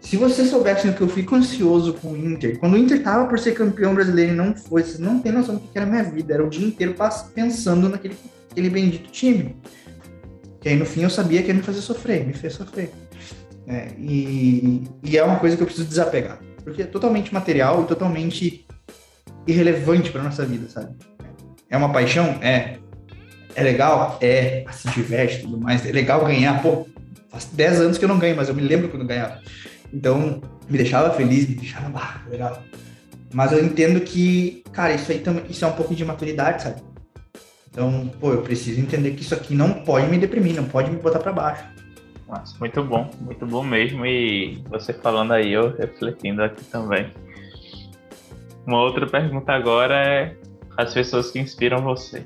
Se 0.02 0.18
você 0.18 0.44
soubesse 0.44 0.89
o 0.89 0.94
que 0.94 1.00
eu 1.00 1.08
fico 1.08 1.36
ansioso 1.36 1.94
com 1.94 2.10
o 2.10 2.18
Inter, 2.18 2.60
quando 2.60 2.74
o 2.74 2.78
Inter 2.78 3.02
tava 3.02 3.26
por 3.30 3.39
ser 3.39 3.54
campeão 3.54 3.96
brasileiro 3.96 4.34
e 4.34 4.36
não 4.36 4.54
foi, 4.54 4.84
vocês 4.84 5.00
não 5.00 5.22
tem 5.22 5.32
noção 5.32 5.56
do 5.56 5.62
que 5.62 5.78
era 5.78 5.88
a 5.88 5.89
minha 5.89 6.04
vida. 6.04 6.34
Era 6.34 6.46
o 6.46 6.50
dia 6.50 6.68
inteiro 6.68 6.94
pensando 7.34 7.88
naquele 7.88 8.18
aquele 8.52 8.70
bendito 8.70 9.10
time. 9.10 9.56
Que 10.60 10.68
aí 10.68 10.76
no 10.76 10.86
fim 10.86 11.04
eu 11.04 11.10
sabia 11.10 11.41
que 11.41 11.48
ia 11.48 11.54
me 11.54 11.62
fazer 11.64 11.80
sofrer, 11.80 12.28
me 12.28 12.34
fez 12.34 12.54
sofrer. 12.54 12.91
É, 13.68 13.88
e, 13.97 14.84
e 15.03 15.18
é 15.18 15.24
uma 15.24 15.39
coisa 15.39 15.55
que 15.55 15.64
eu 15.64 15.68
preciso 15.68 15.88
desapegar. 15.88 16.39
Porque 16.64 16.82
é 16.82 16.86
totalmente 16.86 17.34
material 17.34 17.84
e 17.84 17.88
totalmente 17.88 18.68
irrelevante 19.47 20.11
para 20.11 20.24
nossa 20.24 20.45
vida, 20.45 20.70
sabe? 20.70 20.95
É 21.70 21.78
uma 21.78 21.91
paixão? 21.91 22.26
É. 22.41 22.78
É 23.55 23.64
legal? 23.64 24.18
É. 24.22 24.66
Se 24.72 24.89
diverte 24.89 25.41
tudo 25.41 25.59
mais. 25.59 25.86
É 25.86 25.91
legal 25.91 26.26
ganhar. 26.26 26.61
Pô, 26.61 26.88
faz 27.30 27.45
10 27.45 27.82
anos 27.82 27.97
que 27.97 28.05
eu 28.05 28.09
não 28.09 28.20
ganho, 28.20 28.36
mas 28.36 28.49
eu 28.49 28.55
me 28.55 28.61
lembro 28.61 28.89
quando 28.89 29.05
ganhava. 29.05 29.39
Então, 29.93 30.41
me 30.70 30.78
deixava 30.78 31.11
feliz, 31.11 31.47
me 31.47 31.55
deixava 31.55 31.89
bah, 31.89 32.22
legal. 32.30 32.61
Mas 33.34 33.51
eu 33.51 33.64
entendo 33.64 33.99
que, 34.01 34.64
cara, 34.72 34.93
isso 34.93 35.11
aí 35.11 35.20
também, 35.20 35.45
isso 35.49 35.66
é 35.66 35.68
um 35.68 35.74
pouco 35.74 35.93
de 35.95 36.05
maturidade, 36.05 36.64
sabe? 36.64 36.82
Então, 37.70 38.11
pô, 38.20 38.32
eu 38.32 38.43
preciso 38.43 38.80
entender 38.80 39.11
que 39.11 39.24
isso 39.24 39.34
aqui 39.34 39.55
não 39.55 39.74
pode 39.84 40.07
me 40.07 40.18
deprimir, 40.20 40.55
não 40.55 40.66
pode 40.66 40.91
me 40.91 40.97
botar 40.97 41.20
para 41.20 41.34
baixo. 41.34 41.64
Nossa, 42.28 42.56
muito 42.60 42.84
bom, 42.84 43.10
muito 43.22 43.46
bom 43.46 43.64
mesmo. 43.64 44.06
E 44.06 44.64
você 44.70 44.94
falando 44.94 45.34
aí, 45.34 45.52
eu 45.54 45.76
refletindo 45.76 46.44
aqui 46.44 46.64
também. 46.66 47.12
Uma 48.66 48.82
outra 48.82 49.06
pergunta 49.06 49.52
agora 49.52 49.96
é 49.96 50.36
as 50.78 50.94
pessoas 50.94 51.32
que 51.32 51.40
inspiram 51.40 51.82
você. 51.82 52.26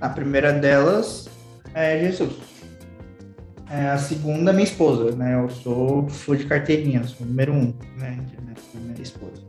A 0.00 0.08
primeira 0.08 0.52
delas 0.52 1.28
é 1.74 1.98
Jesus. 1.98 2.34
É 3.70 3.88
a 3.88 3.98
segunda, 3.98 4.52
minha 4.52 4.64
esposa, 4.64 5.16
né? 5.16 5.34
Eu 5.34 5.48
sou 5.48 6.08
fã 6.08 6.36
de 6.36 6.44
carteirinha, 6.44 7.02
sou 7.04 7.26
número 7.26 7.52
um, 7.52 7.74
né? 7.96 8.18
Minha 8.74 9.02
esposa. 9.02 9.42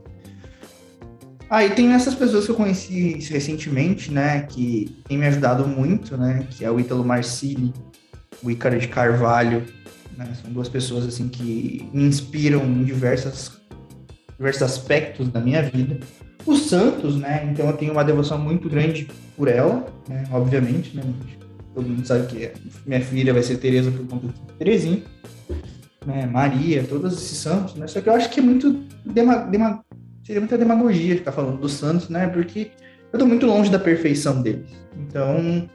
Aí 1.48 1.68
ah, 1.68 1.74
tem 1.74 1.92
essas 1.92 2.14
pessoas 2.14 2.44
que 2.44 2.50
eu 2.50 2.56
conheci 2.56 3.18
recentemente, 3.30 4.10
né? 4.10 4.42
Que 4.42 4.96
tem 5.06 5.16
me 5.16 5.26
ajudado 5.26 5.66
muito, 5.66 6.16
né? 6.16 6.44
Que 6.50 6.64
é 6.64 6.70
o 6.70 6.80
Ítalo 6.80 7.04
Marcilli, 7.04 7.72
o 8.42 8.50
Ícaro 8.50 8.78
de 8.78 8.88
Carvalho, 8.88 9.64
né? 10.16 10.32
São 10.42 10.52
duas 10.52 10.68
pessoas, 10.68 11.06
assim, 11.06 11.28
que 11.28 11.88
me 11.92 12.04
inspiram 12.04 12.64
em 12.64 12.84
diversas 12.84 13.56
diversos 14.36 14.62
aspectos 14.62 15.28
da 15.28 15.40
minha 15.40 15.62
vida. 15.62 15.98
O 16.44 16.56
Santos, 16.56 17.16
né? 17.16 17.48
Então 17.50 17.66
eu 17.66 17.72
tenho 17.76 17.92
uma 17.92 18.04
devoção 18.04 18.38
muito 18.38 18.68
grande 18.68 19.08
por 19.36 19.48
ela, 19.48 19.86
né? 20.08 20.24
Obviamente, 20.30 20.96
né? 20.96 21.02
Todo 21.74 21.88
mundo 21.88 22.06
sabe 22.06 22.26
que 22.26 22.52
minha 22.86 23.00
filha 23.00 23.32
vai 23.32 23.42
ser 23.42 23.56
Teresa 23.56 23.90
por 23.90 24.06
conta 24.06 24.28
de 24.28 24.34
Terezinha, 24.58 25.02
né? 26.06 26.26
Maria, 26.26 26.84
todos 26.84 27.14
esses 27.14 27.38
santos, 27.38 27.74
né? 27.74 27.86
Só 27.86 28.00
que 28.00 28.08
eu 28.08 28.14
acho 28.14 28.30
que 28.30 28.40
é 28.40 28.42
muito 28.42 28.84
dema, 29.04 29.38
dema, 29.38 29.84
seria 30.24 30.40
muita 30.40 30.56
demagogia 30.56 31.16
ficar 31.16 31.32
falando 31.32 31.60
dos 31.60 31.72
santos, 31.72 32.08
né? 32.08 32.28
Porque 32.28 32.70
eu 33.12 33.18
tô 33.18 33.26
muito 33.26 33.46
longe 33.46 33.70
da 33.70 33.78
perfeição 33.78 34.40
deles. 34.40 34.70
Então, 34.96 35.68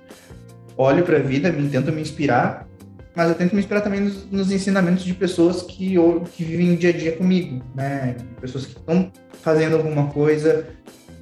olho 0.77 1.03
para 1.03 1.17
a 1.17 1.21
vida, 1.21 1.51
me 1.51 1.69
tento 1.69 1.91
me 1.91 2.01
inspirar 2.01 2.67
mas 3.15 3.29
eu 3.29 3.35
tento 3.35 3.53
me 3.53 3.59
inspirar 3.59 3.81
também 3.81 3.99
nos, 3.99 4.29
nos 4.31 4.51
ensinamentos 4.51 5.03
de 5.03 5.13
pessoas 5.13 5.61
que, 5.61 5.95
que 6.33 6.43
vivem 6.43 6.75
dia 6.75 6.91
a 6.91 6.93
dia 6.93 7.11
comigo, 7.11 7.61
né? 7.75 8.15
Pessoas 8.39 8.65
que 8.65 8.77
estão 8.77 9.11
fazendo 9.41 9.75
alguma 9.75 10.07
coisa, 10.07 10.65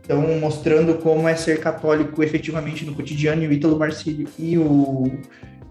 estão 0.02 0.22
mostrando 0.40 0.96
como 0.96 1.28
é 1.28 1.36
ser 1.36 1.60
católico 1.60 2.24
efetivamente 2.24 2.86
no 2.86 2.94
cotidiano, 2.94 3.44
e 3.44 3.48
o 3.48 3.52
Ítalo 3.52 3.78
Marcílio 3.78 4.28
e 4.38 4.58
o 4.58 5.12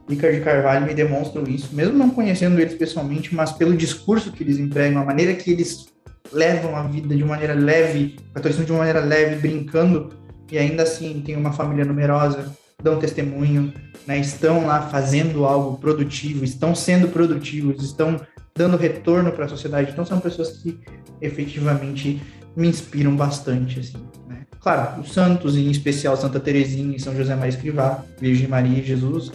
Ricardo 0.09 0.43
Carvalho 0.43 0.87
me 0.87 0.95
demonstram 0.95 1.45
isso, 1.45 1.75
mesmo 1.75 1.97
não 1.97 2.11
conhecendo 2.11 2.59
eles 2.59 2.75
pessoalmente, 2.75 3.35
mas 3.35 3.53
pelo 3.53 3.77
discurso 3.77 4.33
que 4.33 4.43
eles 4.43 4.59
empregam, 4.59 5.03
a 5.03 5.05
maneira 5.05 5.35
que 5.35 5.53
eles 5.53 5.87
levam 6.33 6.77
a 6.77 6.83
vida 6.83 7.15
de 7.15 7.25
maneira 7.25 7.55
leve, 7.55 8.17
a 8.31 8.35
catolicismo 8.35 8.67
de 8.67 8.73
maneira 8.73 9.01
leve, 9.01 9.37
brincando, 9.37 10.11
e 10.51 10.59
ainda 10.59 10.83
assim 10.83 11.23
tem 11.25 11.37
uma 11.37 11.53
família 11.53 11.85
numerosa, 11.85 12.57
dão 12.81 12.97
testemunho, 12.97 13.73
né, 14.07 14.21
estão 14.21 14.65
lá 14.65 14.83
fazendo 14.83 15.45
algo 15.45 15.79
produtivo, 15.79 16.45
estão 16.45 16.77
sendo 16.77 17.09
produtivos, 17.09 17.83
estão 17.83 18.21
dando 18.55 18.77
retorno 18.77 19.33
para 19.33 19.47
a 19.47 19.49
sociedade. 19.49 19.91
Então 19.91 20.05
são 20.05 20.21
pessoas 20.21 20.59
que 20.59 20.79
efetivamente 21.21 22.23
me 22.57 22.69
inspiram 22.69 23.17
bastante, 23.17 23.81
assim. 23.81 23.99
Né? 24.29 24.47
Claro, 24.61 25.01
os 25.01 25.13
santos, 25.13 25.57
em 25.57 25.69
especial 25.71 26.17
Santa 26.17 26.39
Teresinha 26.39 26.97
e 26.97 27.01
São 27.01 27.17
José 27.17 27.35
Maria 27.35 27.51
Escrivá, 27.51 28.05
Virgem 28.21 28.47
Maria 28.47 28.79
e 28.79 28.85
Jesus, 28.85 29.33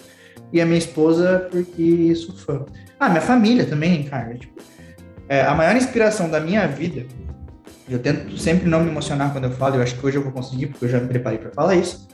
e 0.54 0.62
a 0.62 0.66
minha 0.66 0.78
esposa 0.78 1.50
porque 1.52 2.16
sou 2.16 2.34
fã. 2.36 2.66
Ah, 2.98 3.10
minha 3.10 3.22
família 3.22 3.66
também, 3.66 4.04
cara. 4.04 4.36
Tipo, 4.36 4.62
é, 5.28 5.42
a 5.42 5.54
maior 5.54 5.76
inspiração 5.76 6.30
da 6.30 6.40
minha 6.40 6.66
vida, 6.66 7.06
eu 7.90 8.00
tento 8.00 8.38
sempre 8.38 8.70
não 8.70 8.82
me 8.82 8.90
emocionar 8.90 9.34
quando 9.34 9.46
eu 9.46 9.52
falo, 9.52 9.76
eu 9.76 9.82
acho 9.82 9.96
que 9.98 10.06
hoje 10.06 10.18
eu 10.18 10.24
vou 10.24 10.32
conseguir, 10.32 10.68
porque 10.68 10.86
eu 10.86 10.90
já 10.90 11.00
me 11.02 11.10
preparei 11.10 11.40
para 11.40 11.52
falar 11.52 11.76
isso, 11.76 12.08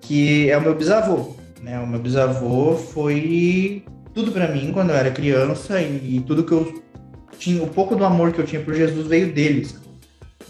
que 0.00 0.50
é 0.50 0.56
o 0.56 0.62
meu 0.62 0.74
bisavô. 0.74 1.36
Né? 1.62 1.78
O 1.78 1.86
meu 1.86 2.00
bisavô 2.00 2.76
foi 2.76 3.84
tudo 4.14 4.32
para 4.32 4.48
mim 4.48 4.72
quando 4.72 4.90
eu 4.90 4.96
era 4.96 5.10
criança 5.10 5.80
e, 5.80 6.16
e, 6.16 6.20
tudo 6.20 6.44
que 6.44 6.52
eu 6.52 6.82
tinha, 7.38 7.62
o 7.62 7.68
pouco 7.68 7.94
do 7.94 8.04
amor 8.04 8.32
que 8.32 8.40
eu 8.40 8.46
tinha 8.46 8.60
por 8.60 8.74
Jesus 8.74 9.06
veio 9.06 9.32
deles. 9.32 9.76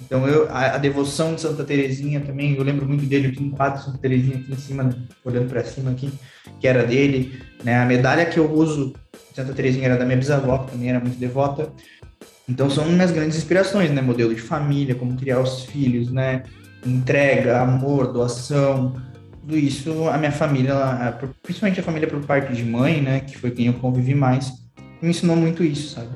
Então 0.04 0.26
eu, 0.26 0.48
a, 0.50 0.76
a, 0.76 0.78
devoção 0.78 1.34
de 1.34 1.40
Santa 1.40 1.64
Terezinha 1.64 2.20
também, 2.20 2.54
eu 2.54 2.62
lembro 2.62 2.86
muito 2.86 3.04
dele, 3.04 3.28
eu 3.28 3.32
tinha 3.32 3.46
um 3.46 3.50
quadro 3.50 3.78
de 3.78 3.84
Santa 3.84 3.98
Terezinha 3.98 4.38
aqui 4.38 4.52
em 4.52 4.56
cima, 4.56 4.84
né? 4.84 4.94
olhando 5.24 5.48
para 5.48 5.62
cima 5.64 5.90
aqui, 5.90 6.10
que 6.60 6.66
era 6.66 6.84
dele, 6.84 7.42
né? 7.62 7.78
A 7.78 7.84
medalha 7.84 8.24
que 8.24 8.38
eu 8.38 8.50
uso 8.50 8.94
de 9.30 9.36
Santa 9.36 9.52
Terezinha 9.52 9.86
era 9.86 9.96
da 9.96 10.04
minha 10.04 10.16
bisavó, 10.16 10.58
que 10.58 10.72
também 10.72 10.88
era 10.88 11.00
muito 11.00 11.18
devota. 11.18 11.70
Então 12.48 12.70
são 12.70 12.86
minhas 12.86 13.10
grandes 13.10 13.36
inspirações, 13.36 13.90
né? 13.90 14.00
Modelo 14.00 14.34
de 14.34 14.40
família, 14.40 14.94
como 14.94 15.16
criar 15.16 15.40
os 15.40 15.64
filhos, 15.64 16.10
né? 16.10 16.44
Entrega, 16.86 17.60
amor, 17.60 18.12
doação, 18.12 18.94
tudo 19.48 19.56
isso, 19.56 20.06
a 20.08 20.18
minha 20.18 20.30
família, 20.30 20.74
principalmente 21.42 21.80
a 21.80 21.82
família 21.82 22.06
por 22.06 22.20
parte 22.20 22.52
de 22.52 22.62
mãe, 22.62 23.00
né, 23.00 23.20
que 23.20 23.38
foi 23.38 23.50
quem 23.50 23.68
eu 23.68 23.72
convivi 23.72 24.14
mais, 24.14 24.52
me 25.00 25.08
ensinou 25.08 25.36
muito 25.36 25.64
isso, 25.64 25.94
sabe? 25.94 26.10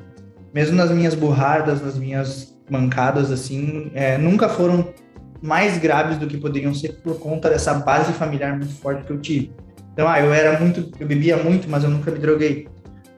Mesmo 0.53 0.75
nas 0.75 0.91
minhas 0.91 1.15
burradas, 1.15 1.81
nas 1.81 1.97
minhas 1.97 2.55
mancadas, 2.69 3.31
assim, 3.31 3.89
é, 3.95 4.19
nunca 4.19 4.47
foram 4.47 4.93
mais 5.41 5.79
graves 5.79 6.19
do 6.19 6.27
que 6.27 6.37
poderiam 6.37 6.75
ser 6.75 7.01
por 7.01 7.17
conta 7.19 7.49
dessa 7.49 7.73
base 7.73 8.13
familiar 8.13 8.55
muito 8.55 8.75
forte 8.75 9.03
que 9.03 9.11
eu 9.11 9.19
tive. 9.19 9.51
Então, 9.93 10.07
ah, 10.07 10.19
eu 10.19 10.31
era 10.31 10.59
muito, 10.59 10.91
eu 10.99 11.07
bebia 11.07 11.35
muito, 11.35 11.67
mas 11.67 11.83
eu 11.83 11.89
nunca 11.89 12.11
me 12.11 12.19
droguei. 12.19 12.67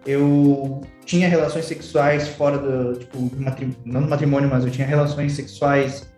Eu 0.08 0.82
tinha 1.06 1.28
relações 1.28 1.66
sexuais 1.66 2.30
fora 2.30 2.58
do, 2.58 3.00
tipo, 3.00 3.30
não 3.84 4.02
do 4.02 4.10
matrimônio, 4.10 4.50
mas 4.50 4.64
eu 4.64 4.72
tinha 4.72 4.88
relações 4.88 5.34
sexuais 5.34 6.10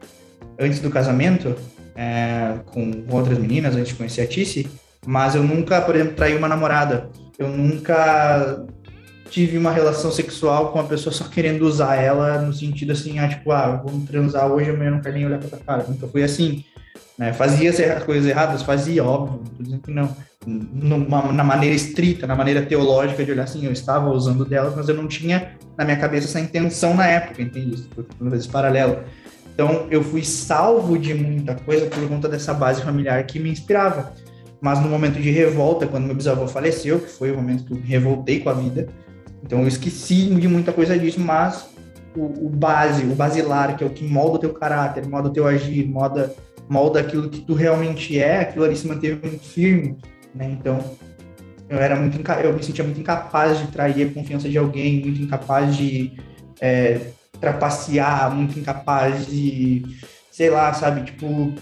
antes 0.60 0.80
do 0.80 0.90
casamento, 0.92 1.56
é, 1.98 2.60
com, 2.68 3.04
outras 3.10 3.40
meninas 3.40 3.76
antes 3.76 3.90
de 3.90 3.96
conhecer 3.96 4.22
a 4.22 4.28
Tice, 4.28 4.70
mas 5.04 5.34
eu 5.34 5.42
nunca, 5.42 5.82
por 5.82 5.96
exemplo, 5.96 6.14
traí 6.16 6.38
uma 6.38 6.48
namorada. 6.48 7.10
Eu 7.40 7.50
nunca 7.50 8.64
tive 9.32 9.58
uma 9.58 9.72
relação 9.72 10.12
sexual 10.12 10.72
com 10.72 10.80
a 10.80 10.84
pessoa 10.84 11.12
só 11.12 11.26
querendo 11.26 11.64
usar 11.64 11.96
ela 11.96 12.40
no 12.42 12.54
sentido 12.54 12.92
assim, 12.92 13.18
ah, 13.20 13.28
tipo, 13.28 13.52
ah, 13.52 13.82
vamos 13.84 14.08
transar 14.08 14.50
hoje, 14.52 14.70
amanhã 14.70 14.92
não 14.92 15.02
quero 15.02 15.16
nem 15.16 15.26
olhar 15.26 15.40
pra 15.40 15.50
tua 15.50 15.60
cara. 15.60 15.86
Nunca 15.88 16.08
fui 16.08 16.24
assim. 16.24 16.64
Né? 17.18 17.34
Fazia 17.34 17.72
as 17.72 18.04
coisas 18.04 18.30
erradas? 18.30 18.62
Fazia, 18.62 19.04
óbvio, 19.04 19.42
não 19.44 19.56
tô 19.56 19.64
dizendo 19.64 19.82
que 19.82 19.92
não. 19.92 20.16
Numa, 20.46 21.34
na 21.34 21.44
maneira 21.44 21.76
estrita, 21.76 22.26
na 22.26 22.36
maneira 22.36 22.62
teológica 22.62 23.26
de 23.26 23.32
olhar 23.32 23.44
assim, 23.44 23.66
eu 23.66 23.72
estava 23.72 24.10
usando 24.12 24.46
delas, 24.46 24.76
mas 24.76 24.88
eu 24.88 24.96
não 24.96 25.08
tinha 25.08 25.58
na 25.78 25.84
minha 25.84 25.98
cabeça 25.98 26.28
essa 26.28 26.40
intenção 26.40 26.96
na 26.96 27.06
época, 27.06 27.42
entende? 27.42 27.76
Isso 27.76 27.90
foi 27.94 28.06
uma 28.22 28.30
vez 28.30 28.48
paralelo. 28.48 29.04
Então, 29.58 29.88
eu 29.90 30.04
fui 30.04 30.24
salvo 30.24 31.00
de 31.00 31.16
muita 31.16 31.56
coisa 31.56 31.88
por 31.88 32.08
conta 32.08 32.30
dessa 32.30 32.54
base 32.54 32.84
familiar 32.84 33.26
que 33.26 33.40
me 33.40 33.50
inspirava. 33.50 34.14
Mas 34.62 34.80
no 34.80 34.88
momento 34.88 35.20
de 35.20 35.32
revolta, 35.32 35.88
quando 35.88 36.06
meu 36.06 36.14
bisavô 36.14 36.48
faleceu, 36.48 37.00
que 37.00 37.10
foi 37.10 37.32
o 37.32 37.36
momento 37.36 37.64
que 37.64 37.74
eu 37.74 37.78
me 37.78 37.88
revoltei 37.88 38.40
com 38.40 38.52
a 38.52 38.54
vida, 38.54 38.88
então 39.44 39.62
eu 39.62 39.68
esqueci 39.68 40.26
de 40.26 40.48
muita 40.48 40.72
coisa 40.72 40.96
disso, 40.96 41.20
mas 41.20 41.72
o, 42.16 42.46
o 42.46 42.50
base, 42.50 43.04
o 43.06 43.16
basilar, 43.16 43.76
que 43.76 43.84
é 43.84 43.88
o 43.88 43.90
que 43.90 44.06
molda 44.06 44.36
o 44.36 44.40
teu 44.40 44.54
caráter, 44.54 45.08
molda 45.08 45.30
o 45.30 45.34
teu 45.34 45.48
agir, 45.48 45.88
molda, 45.88 46.36
molda 46.70 47.00
aquilo 47.00 47.28
que 47.28 47.42
tu 47.42 47.56
realmente 47.56 48.20
é, 48.20 48.42
aquilo 48.42 48.64
ali 48.64 48.76
se 48.76 48.88
manteve 48.88 49.28
muito 49.28 49.44
firme, 49.44 49.98
né? 50.36 50.52
Então, 50.52 50.78
eu 51.68 51.80
era 51.80 51.96
muito 51.96 52.20
eu 52.44 52.54
me 52.54 52.62
sentia 52.62 52.84
muito 52.84 53.00
incapaz 53.00 53.58
de 53.58 53.72
trair 53.72 54.08
a 54.08 54.14
confiança 54.14 54.48
de 54.48 54.58
alguém, 54.60 55.02
muito 55.02 55.20
incapaz 55.20 55.76
de 55.76 56.14
é, 56.62 57.02
trapacear, 57.40 58.34
muito 58.34 58.60
incapaz 58.60 59.28
de, 59.28 59.84
sei 60.32 60.50
lá, 60.50 60.74
sabe, 60.74 61.04
tipo, 61.04 61.54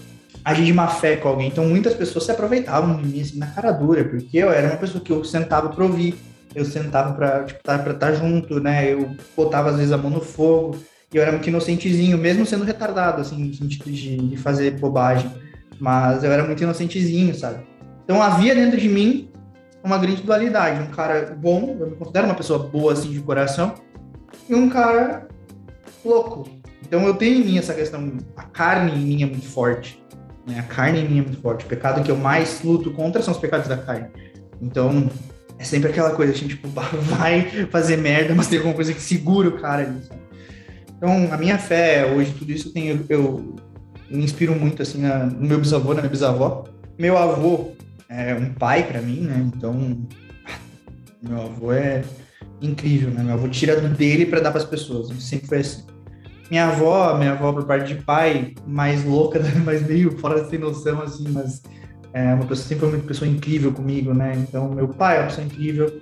agir 0.44 0.64
de 0.64 0.72
má 0.72 0.86
fé 0.86 1.16
com 1.16 1.28
alguém. 1.28 1.48
Então 1.48 1.66
muitas 1.66 1.94
pessoas 1.94 2.24
se 2.24 2.30
aproveitavam 2.30 2.96
de 2.96 3.08
mim 3.08 3.20
assim, 3.20 3.38
na 3.38 3.46
cara 3.48 3.72
dura, 3.72 4.04
porque 4.04 4.38
eu 4.38 4.50
era 4.50 4.68
uma 4.68 4.76
pessoa 4.76 5.02
que 5.02 5.12
eu 5.12 5.24
sentava 5.24 5.70
para 5.70 5.84
ouvir, 5.84 6.14
eu 6.54 6.64
sentava 6.64 7.12
para 7.14 7.44
tipo, 7.44 7.58
estar 7.58 7.78
tá, 7.78 7.94
tá 7.94 8.12
junto, 8.12 8.60
né? 8.60 8.92
Eu 8.92 9.14
botava 9.36 9.70
às 9.70 9.76
vezes 9.76 9.92
a 9.92 9.98
mão 9.98 10.10
no 10.10 10.20
fogo, 10.20 10.78
e 11.12 11.16
eu 11.16 11.22
era 11.22 11.32
muito 11.32 11.48
inocentezinho, 11.48 12.16
mesmo 12.16 12.46
sendo 12.46 12.64
retardado, 12.64 13.20
assim, 13.20 13.44
no 13.44 13.54
sentido 13.54 13.90
de, 13.90 14.16
de 14.16 14.36
fazer 14.36 14.78
bobagem. 14.78 15.30
Mas 15.78 16.24
eu 16.24 16.32
era 16.32 16.44
muito 16.44 16.62
inocentezinho, 16.62 17.34
sabe? 17.34 17.66
Então 18.04 18.22
havia 18.22 18.54
dentro 18.54 18.80
de 18.80 18.88
mim 18.88 19.28
uma 19.82 19.98
grande 19.98 20.22
dualidade, 20.22 20.80
um 20.80 20.90
cara 20.90 21.36
bom, 21.36 21.76
eu 21.78 21.90
me 21.90 21.96
considero 21.96 22.26
uma 22.26 22.34
pessoa 22.34 22.58
boa 22.58 22.92
assim 22.92 23.10
de 23.10 23.20
coração, 23.20 23.74
e 24.48 24.54
um 24.54 24.68
cara 24.68 25.28
louco. 26.06 26.48
Então 26.82 27.04
eu 27.06 27.14
tenho 27.14 27.40
em 27.40 27.44
mim 27.44 27.58
essa 27.58 27.74
questão, 27.74 28.12
a 28.36 28.44
carne 28.44 28.92
em 28.92 29.04
mim 29.04 29.22
é 29.22 29.26
muito 29.26 29.46
forte. 29.46 30.00
Né? 30.46 30.58
A 30.60 30.62
carne 30.62 31.00
em 31.00 31.08
mim 31.08 31.18
é 31.18 31.22
muito 31.22 31.40
forte. 31.40 31.64
O 31.64 31.68
pecado 31.68 32.02
que 32.02 32.10
eu 32.10 32.16
mais 32.16 32.62
luto 32.62 32.92
contra 32.92 33.20
são 33.22 33.34
os 33.34 33.40
pecados 33.40 33.66
da 33.66 33.76
carne. 33.76 34.08
Então 34.62 35.10
é 35.58 35.64
sempre 35.64 35.90
aquela 35.90 36.10
coisa, 36.10 36.32
a 36.32 36.36
gente 36.36 36.56
tipo, 36.56 36.68
vai 36.70 37.66
fazer 37.70 37.96
merda, 37.96 38.34
mas 38.34 38.46
tem 38.46 38.58
alguma 38.58 38.74
coisa 38.74 38.92
que 38.92 39.00
segura 39.00 39.48
o 39.48 39.58
cara 39.58 39.82
ali. 39.82 40.02
Sabe? 40.02 40.20
Então 40.96 41.28
a 41.32 41.36
minha 41.36 41.58
fé 41.58 42.06
hoje, 42.06 42.32
tudo 42.32 42.52
isso 42.52 42.72
tem, 42.72 42.88
eu, 42.88 43.00
eu 43.08 43.56
me 44.08 44.24
inspiro 44.24 44.54
muito 44.54 44.82
assim 44.82 45.00
na, 45.02 45.26
no 45.26 45.46
meu 45.46 45.58
bisavô, 45.58 45.92
na 45.92 46.00
minha 46.00 46.10
bisavó. 46.10 46.64
Meu 46.98 47.18
avô 47.18 47.72
é 48.08 48.34
um 48.34 48.54
pai 48.54 48.84
para 48.84 49.02
mim, 49.02 49.20
né? 49.22 49.50
Então 49.54 50.06
meu 51.20 51.42
avô 51.42 51.72
é 51.72 52.02
incrível, 52.62 53.10
né? 53.10 53.22
Meu 53.22 53.34
avô 53.34 53.48
tira 53.48 53.76
dele 53.80 54.26
para 54.26 54.40
dar 54.40 54.50
para 54.50 54.60
as 54.60 54.66
pessoas. 54.66 55.12
Sempre 55.22 55.48
foi 55.48 55.58
assim. 55.58 55.95
Minha 56.50 56.66
avó, 56.66 57.16
minha 57.16 57.32
avó 57.32 57.52
por 57.52 57.64
parte 57.64 57.94
de 57.94 58.02
pai, 58.02 58.54
mais 58.66 59.04
louca, 59.04 59.38
né? 59.42 59.52
mas 59.64 59.86
meio 59.86 60.16
fora 60.18 60.44
sem 60.48 60.58
noção, 60.58 61.02
assim, 61.02 61.26
mas 61.28 61.62
é 62.12 62.34
uma 62.34 62.46
pessoa, 62.46 62.68
sempre 62.68 62.88
foi 62.88 62.98
uma 62.98 63.06
pessoa 63.06 63.30
incrível 63.30 63.72
comigo, 63.72 64.14
né? 64.14 64.32
Então, 64.36 64.70
meu 64.70 64.88
pai 64.88 65.16
é 65.16 65.20
uma 65.20 65.26
pessoa 65.26 65.46
incrível. 65.46 66.00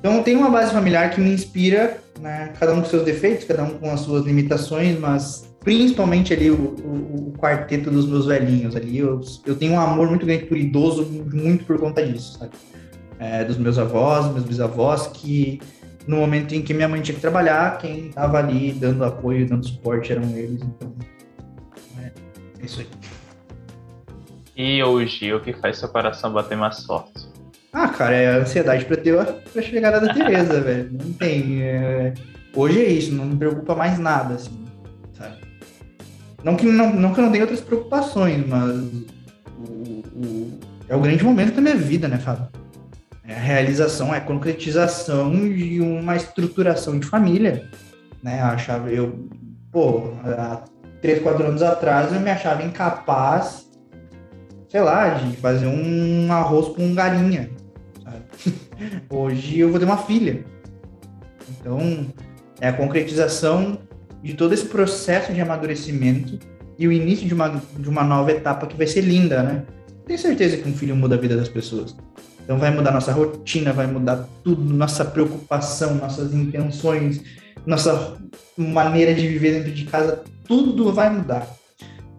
Então, 0.00 0.22
tem 0.22 0.36
uma 0.36 0.50
base 0.50 0.72
familiar 0.72 1.10
que 1.10 1.20
me 1.20 1.30
inspira, 1.30 1.98
né? 2.20 2.52
Cada 2.58 2.72
um 2.72 2.80
com 2.80 2.88
seus 2.88 3.04
defeitos, 3.04 3.44
cada 3.44 3.64
um 3.64 3.78
com 3.78 3.90
as 3.90 4.00
suas 4.00 4.24
limitações, 4.24 4.98
mas 4.98 5.48
principalmente 5.60 6.32
ali 6.32 6.50
o, 6.50 6.54
o, 6.54 7.28
o 7.28 7.32
quarteto 7.38 7.90
dos 7.90 8.06
meus 8.06 8.26
velhinhos 8.26 8.74
ali. 8.74 8.98
Eu, 8.98 9.20
eu 9.44 9.54
tenho 9.54 9.74
um 9.74 9.80
amor 9.80 10.08
muito 10.08 10.24
grande 10.24 10.46
por 10.46 10.56
idoso, 10.56 11.04
muito 11.04 11.64
por 11.64 11.78
conta 11.78 12.04
disso, 12.04 12.38
sabe? 12.38 12.52
É, 13.18 13.44
dos 13.44 13.58
meus 13.58 13.78
avós, 13.78 14.32
meus 14.32 14.44
bisavós, 14.44 15.08
que 15.08 15.60
no 16.08 16.16
momento 16.16 16.54
em 16.54 16.62
que 16.62 16.72
minha 16.72 16.88
mãe 16.88 17.02
tinha 17.02 17.14
que 17.14 17.20
trabalhar, 17.20 17.76
quem 17.76 18.08
estava 18.08 18.38
ali 18.38 18.72
dando 18.72 19.04
apoio, 19.04 19.46
dando 19.46 19.68
suporte 19.68 20.10
eram 20.10 20.24
eles. 20.30 20.62
Então, 20.62 20.94
é, 22.00 22.10
é 22.60 22.64
isso 22.64 22.80
aí. 22.80 22.86
E 24.56 24.82
hoje, 24.82 25.30
o 25.34 25.40
que 25.40 25.52
faz 25.52 25.76
seu 25.78 25.88
coração 25.90 26.32
bater 26.32 26.56
mais 26.56 26.82
forte? 26.84 27.28
Ah, 27.70 27.88
cara, 27.88 28.14
é 28.14 28.26
a 28.26 28.38
ansiedade 28.38 28.86
para 28.86 28.96
ter 28.96 29.18
a 29.18 29.62
chegada 29.62 30.00
da 30.00 30.14
Tereza, 30.14 30.58
velho. 30.62 30.90
Não 30.90 31.12
tem. 31.12 31.62
É... 31.62 32.14
Hoje 32.56 32.80
é 32.80 32.88
isso, 32.88 33.14
não 33.14 33.26
me 33.26 33.36
preocupa 33.36 33.74
mais 33.74 33.98
nada, 33.98 34.36
assim, 34.36 34.64
sabe? 35.12 35.36
Não 36.42 36.56
que 36.56 36.64
não, 36.64 36.90
não, 36.94 37.12
que 37.12 37.20
eu 37.20 37.24
não 37.24 37.30
tenha 37.30 37.44
outras 37.44 37.60
preocupações, 37.60 38.46
mas 38.46 38.70
o, 39.58 40.02
o, 40.16 40.60
é 40.88 40.96
o 40.96 41.00
grande 41.00 41.22
momento 41.22 41.54
da 41.54 41.60
minha 41.60 41.76
vida, 41.76 42.08
né, 42.08 42.16
Fábio? 42.16 42.48
É 43.28 43.34
a 43.34 43.38
realização, 43.38 44.14
é 44.14 44.16
a 44.16 44.20
concretização 44.22 45.30
de 45.30 45.82
uma 45.82 46.16
estruturação 46.16 46.98
de 46.98 47.06
família. 47.06 47.68
Né? 48.22 48.40
Eu 48.40 48.46
achava, 48.46 48.90
eu, 48.90 49.28
pô, 49.70 50.14
há 50.24 50.62
três, 51.02 51.22
quatro 51.22 51.46
anos 51.46 51.60
atrás 51.60 52.10
eu 52.10 52.20
me 52.20 52.30
achava 52.30 52.62
incapaz, 52.62 53.70
sei 54.70 54.80
lá, 54.80 55.10
de 55.10 55.36
fazer 55.36 55.66
um 55.66 56.32
arroz 56.32 56.68
com 56.68 56.94
galinha. 56.94 57.50
Sabe? 58.02 58.56
Hoje 59.10 59.58
eu 59.58 59.68
vou 59.68 59.78
ter 59.78 59.84
uma 59.84 59.98
filha. 59.98 60.42
Então, 61.50 62.06
é 62.62 62.68
a 62.68 62.72
concretização 62.72 63.78
de 64.22 64.32
todo 64.32 64.54
esse 64.54 64.64
processo 64.64 65.34
de 65.34 65.40
amadurecimento 65.42 66.38
e 66.78 66.88
o 66.88 66.92
início 66.92 67.28
de 67.28 67.34
uma, 67.34 67.60
de 67.78 67.88
uma 67.90 68.04
nova 68.04 68.32
etapa 68.32 68.66
que 68.66 68.76
vai 68.76 68.86
ser 68.86 69.02
linda, 69.02 69.42
né? 69.42 69.64
Tenho 70.06 70.18
certeza 70.18 70.56
que 70.56 70.66
um 70.66 70.72
filho 70.72 70.96
muda 70.96 71.16
a 71.16 71.18
vida 71.18 71.36
das 71.36 71.50
pessoas. 71.50 71.94
Então 72.48 72.56
vai 72.56 72.70
mudar 72.70 72.92
nossa 72.92 73.12
rotina, 73.12 73.74
vai 73.74 73.86
mudar 73.86 74.26
tudo, 74.42 74.72
nossa 74.72 75.04
preocupação, 75.04 75.96
nossas 75.96 76.32
intenções, 76.32 77.20
nossa 77.66 78.16
maneira 78.56 79.12
de 79.12 79.28
viver 79.28 79.58
dentro 79.58 79.70
de 79.70 79.84
casa, 79.84 80.22
tudo 80.46 80.90
vai 80.90 81.10
mudar. 81.10 81.46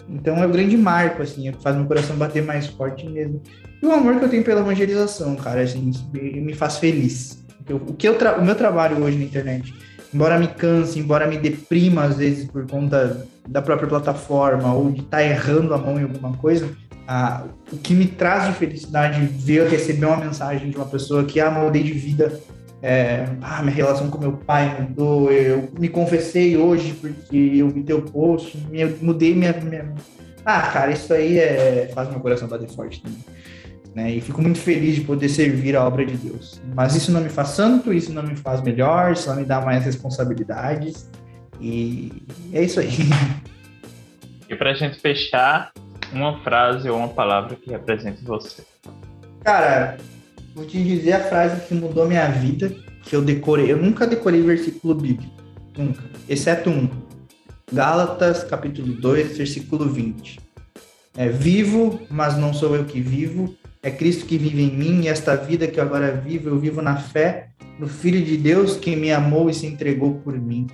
Então 0.08 0.38
é 0.38 0.46
o 0.46 0.52
grande 0.52 0.78
marco, 0.78 1.24
assim, 1.24 1.50
é 1.50 1.54
faz 1.54 1.76
meu 1.76 1.86
coração 1.86 2.16
bater 2.16 2.44
mais 2.44 2.68
forte 2.68 3.10
mesmo. 3.10 3.42
E 3.82 3.86
o 3.88 3.92
amor 3.92 4.20
que 4.20 4.26
eu 4.26 4.30
tenho 4.30 4.44
pela 4.44 4.62
evangelização, 4.62 5.36
cara, 5.36 5.62
assim, 5.62 5.92
me 6.14 6.54
faz 6.54 6.78
feliz. 6.78 7.44
O, 7.68 7.96
que 7.96 8.08
eu 8.08 8.16
o 8.38 8.46
meu 8.46 8.54
trabalho 8.54 9.04
hoje 9.04 9.18
na 9.18 9.24
internet, 9.24 9.74
embora 10.14 10.38
me 10.38 10.48
canse, 10.48 11.00
embora 11.00 11.26
me 11.26 11.40
deprima 11.40 12.04
às 12.04 12.18
vezes 12.18 12.46
por 12.46 12.68
conta 12.68 13.26
da 13.48 13.64
própria 13.64 13.90
plataforma 13.90 14.76
ou 14.76 14.92
de 14.92 15.00
estar 15.00 15.18
tá 15.18 15.24
errando 15.24 15.74
a 15.74 15.78
mão 15.80 16.00
em 16.00 16.04
alguma 16.04 16.38
coisa, 16.38 16.70
ah, 17.12 17.44
o 17.74 17.78
que 17.78 17.96
me 17.96 18.06
traz 18.06 18.46
de 18.46 18.54
felicidade 18.54 19.20
ver 19.26 19.62
eu 19.62 19.68
receber 19.68 20.06
uma 20.06 20.18
mensagem 20.18 20.70
de 20.70 20.76
uma 20.76 20.86
pessoa 20.86 21.24
que 21.24 21.40
ah, 21.40 21.50
mudei 21.50 21.82
de 21.82 21.92
vida, 21.92 22.40
é, 22.84 23.26
ah, 23.42 23.64
minha 23.64 23.76
relação 23.76 24.12
com 24.12 24.20
meu 24.20 24.34
pai 24.34 24.80
mudou, 24.80 25.32
eu 25.32 25.72
me 25.80 25.90
confessei 25.90 26.56
hoje 26.56 26.94
porque 26.94 27.36
eu 27.36 27.68
vi 27.68 27.82
teu 27.82 28.04
post, 28.04 28.56
me, 28.70 28.86
mudei 29.02 29.34
minha, 29.34 29.54
minha, 29.54 29.92
Ah, 30.46 30.62
cara, 30.62 30.92
isso 30.92 31.12
aí 31.12 31.40
é, 31.40 31.90
faz 31.96 32.08
meu 32.12 32.20
coração 32.20 32.48
bater 32.48 32.70
forte 32.70 33.02
também. 33.02 33.26
Né? 33.96 34.12
E 34.12 34.22
fico 34.22 34.40
muito 34.40 34.60
feliz 34.60 34.94
de 34.94 35.02
poder 35.02 35.30
servir 35.30 35.76
a 35.76 35.84
obra 35.84 36.06
de 36.06 36.16
Deus. 36.16 36.62
Mas 36.76 36.96
isso 36.96 37.12
não 37.12 37.22
me 37.22 37.30
faz 37.30 37.50
santo, 37.50 37.92
isso 37.92 38.14
não 38.14 38.22
me 38.22 38.36
faz 38.36 38.62
melhor, 38.62 39.16
só 39.18 39.34
me 39.34 39.44
dá 39.44 39.60
mais 39.60 39.84
responsabilidades. 39.84 41.10
E 41.60 42.22
é 42.54 42.62
isso 42.62 42.80
aí. 42.80 42.92
E 44.48 44.56
para 44.56 44.72
a 44.72 44.74
gente 44.74 45.00
fechar, 45.00 45.72
uma 46.12 46.40
frase 46.42 46.90
ou 46.90 46.98
uma 46.98 47.10
palavra 47.10 47.56
que 47.56 47.70
represente 47.70 48.24
você. 48.24 48.64
Cara, 49.44 49.98
vou 50.54 50.66
te 50.66 50.82
dizer 50.84 51.14
a 51.14 51.24
frase 51.24 51.68
que 51.68 51.74
mudou 51.74 52.08
minha 52.08 52.28
vida, 52.28 52.74
que 53.04 53.16
eu 53.16 53.22
decorei. 53.22 53.72
Eu 53.72 53.78
nunca 53.78 54.08
decorei 54.08 54.42
versículo 54.42 54.96
bíblico. 54.96 55.34
Nunca. 55.78 56.04
Exceto 56.28 56.70
um. 56.70 56.90
Gálatas, 57.72 58.44
capítulo 58.44 58.94
2, 58.94 59.38
versículo 59.38 59.86
20. 59.88 60.40
É 61.16 61.30
vivo, 61.30 62.00
mas 62.10 62.38
não 62.38 62.54
sou 62.54 62.76
eu 62.76 62.86
que 62.86 63.00
vivo. 63.00 63.56
É 63.82 63.90
Cristo 63.90 64.26
que 64.26 64.38
vive 64.38 64.62
em 64.62 64.76
mim, 64.76 65.02
e 65.04 65.08
esta 65.08 65.36
vida 65.36 65.68
que 65.68 65.80
eu 65.80 65.84
agora 65.84 66.12
vivo, 66.12 66.50
eu 66.50 66.60
vivo 66.60 66.82
na 66.82 66.98
fé 66.98 67.50
no 67.80 67.88
Filho 67.88 68.22
de 68.24 68.36
Deus 68.36 68.76
que 68.76 68.96
me 68.96 69.12
amou 69.12 69.50
e 69.50 69.54
se 69.54 69.66
entregou 69.66 70.16
por 70.16 70.38
mim. 70.38 70.68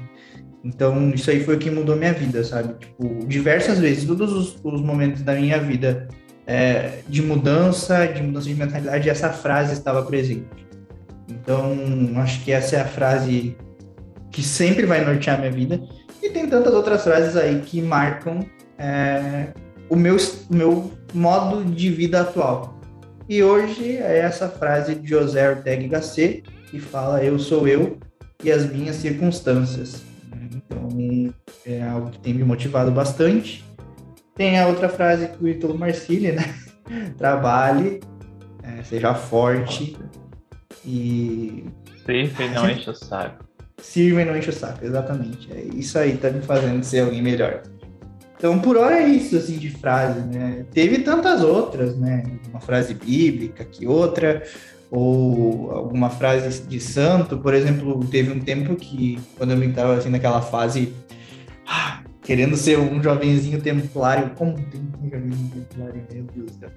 Então, 0.65 1.11
isso 1.11 1.29
aí 1.29 1.43
foi 1.43 1.55
o 1.55 1.59
que 1.59 1.69
mudou 1.69 1.95
minha 1.95 2.11
vida, 2.11 2.43
sabe? 2.43 2.73
Tipo, 2.79 3.27
diversas 3.27 3.77
vezes, 3.77 4.03
todos 4.03 4.33
os, 4.33 4.57
os 4.63 4.81
momentos 4.81 5.21
da 5.21 5.35
minha 5.35 5.59
vida 5.59 6.07
é, 6.47 7.01
de 7.07 7.21
mudança, 7.21 8.07
de 8.07 8.23
mudança 8.23 8.47
de 8.47 8.55
mentalidade, 8.55 9.07
essa 9.07 9.29
frase 9.29 9.73
estava 9.73 10.01
presente. 10.01 10.47
Então, 11.29 11.71
acho 12.15 12.43
que 12.43 12.51
essa 12.51 12.77
é 12.77 12.81
a 12.81 12.85
frase 12.85 13.55
que 14.31 14.41
sempre 14.41 14.87
vai 14.87 15.05
nortear 15.05 15.37
minha 15.37 15.51
vida. 15.51 15.79
E 16.21 16.31
tem 16.31 16.49
tantas 16.49 16.73
outras 16.73 17.03
frases 17.03 17.37
aí 17.37 17.61
que 17.61 17.79
marcam 17.79 18.43
é, 18.79 19.49
o, 19.87 19.95
meu, 19.95 20.17
o 20.49 20.55
meu 20.55 20.91
modo 21.13 21.63
de 21.63 21.91
vida 21.91 22.21
atual. 22.21 22.79
E 23.29 23.43
hoje 23.43 23.97
é 23.97 24.17
essa 24.17 24.49
frase 24.49 24.95
de 24.95 25.07
José 25.07 25.47
Ortega 25.47 25.87
Gasset, 25.87 26.43
que 26.71 26.79
fala: 26.79 27.23
Eu 27.23 27.37
sou 27.37 27.67
eu 27.67 27.97
e 28.43 28.51
as 28.51 28.71
minhas 28.71 28.95
circunstâncias. 28.95 30.14
Então, 30.65 31.33
é 31.65 31.81
algo 31.81 32.09
que 32.11 32.19
tem 32.19 32.33
me 32.33 32.43
motivado 32.43 32.91
bastante. 32.91 33.63
Tem 34.35 34.59
a 34.59 34.67
outra 34.67 34.89
frase 34.89 35.27
que 35.27 35.43
o 35.43 35.47
Ítalo 35.47 35.77
Marcilli, 35.77 36.31
né? 36.31 36.55
Trabalhe, 37.17 38.01
é, 38.63 38.83
seja 38.83 39.13
forte 39.13 39.97
e. 40.85 41.65
Sirva 42.05 42.43
e 42.43 42.49
não 42.49 42.69
enche 42.69 42.89
o 42.89 42.93
saco. 42.93 43.45
Sirva 43.81 44.21
e 44.21 44.25
não 44.25 44.37
enche 44.37 44.49
o 44.49 44.53
saco, 44.53 44.85
exatamente. 44.85 45.51
É 45.51 45.61
isso 45.61 45.97
aí 45.97 46.17
tá 46.17 46.29
me 46.29 46.41
fazendo 46.41 46.83
ser 46.83 47.01
alguém 47.01 47.21
melhor. 47.21 47.63
Então, 48.37 48.59
por 48.59 48.77
hora 48.77 49.01
é 49.01 49.07
isso, 49.07 49.37
assim, 49.37 49.57
de 49.57 49.69
frase, 49.71 50.19
né? 50.19 50.65
Teve 50.71 50.99
tantas 50.99 51.41
outras, 51.41 51.97
né? 51.97 52.23
Uma 52.49 52.59
frase 52.59 52.93
bíblica, 52.93 53.63
que 53.63 53.87
outra, 53.87 54.43
ou 54.95 55.71
alguma 55.71 56.09
frase 56.09 56.63
de 56.63 56.79
santo. 56.79 57.37
Por 57.37 57.53
exemplo, 57.53 57.99
teve 58.05 58.31
um 58.31 58.39
tempo 58.39 58.75
que, 58.75 59.19
quando 59.37 59.51
eu 59.51 59.63
estava 59.63 59.95
assim 59.95 60.09
naquela 60.09 60.41
fase, 60.41 60.93
ah, 61.67 62.01
querendo 62.23 62.55
ser 62.55 62.79
um 62.79 63.01
jovenzinho 63.03 63.61
templário. 63.61 64.31
Como 64.35 64.53
tem 64.55 64.81
um 65.01 65.09
jovenzinho 65.09 65.51
templário, 65.51 66.01
meu 66.11 66.23
Deus 66.23 66.51
do 66.51 66.59
céu. 66.59 66.69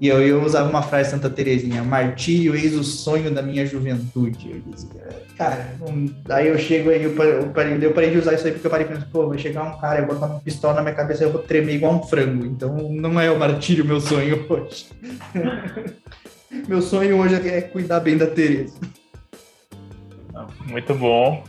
E 0.00 0.08
eu, 0.08 0.20
eu 0.20 0.42
usava 0.42 0.68
uma 0.68 0.82
frase 0.82 1.10
de 1.10 1.10
Santa 1.14 1.30
Terezinha, 1.30 1.84
martírio, 1.84 2.56
eis 2.56 2.74
o 2.74 2.82
sonho 2.82 3.30
da 3.30 3.40
minha 3.40 3.64
juventude. 3.64 4.50
Eu 4.50 4.72
dizia, 4.72 5.08
cara, 5.38 5.76
um, 5.80 6.08
aí 6.28 6.48
eu 6.48 6.58
chego 6.58 6.90
aí, 6.90 7.04
eu 7.04 7.14
parei, 7.54 7.78
eu 7.80 7.92
parei 7.92 8.10
de 8.10 8.18
usar 8.18 8.34
isso 8.34 8.46
aí 8.46 8.52
porque 8.52 8.66
eu 8.66 8.70
parei 8.70 8.86
pensando, 8.86 9.06
pô, 9.12 9.28
vai 9.28 9.38
chegar 9.38 9.62
um 9.62 9.78
cara, 9.78 10.00
eu 10.00 10.06
botar 10.06 10.26
uma 10.26 10.40
pistola 10.40 10.74
na 10.74 10.82
minha 10.82 10.94
cabeça 10.94 11.22
e 11.22 11.26
eu 11.26 11.32
vou 11.32 11.42
tremer 11.42 11.76
igual 11.76 11.94
um 11.94 12.02
frango. 12.02 12.44
Então 12.44 12.76
não 12.90 13.20
é 13.20 13.30
o 13.30 13.38
martírio 13.38 13.84
meu 13.84 14.00
sonho 14.00 14.44
hoje. 14.48 14.86
meu 16.68 16.82
sonho 16.82 17.18
hoje 17.18 17.48
é 17.48 17.60
cuidar 17.60 18.00
bem 18.00 18.16
da 18.16 18.26
Tereza. 18.26 18.78
Muito 20.66 20.94
bom. 20.94 21.44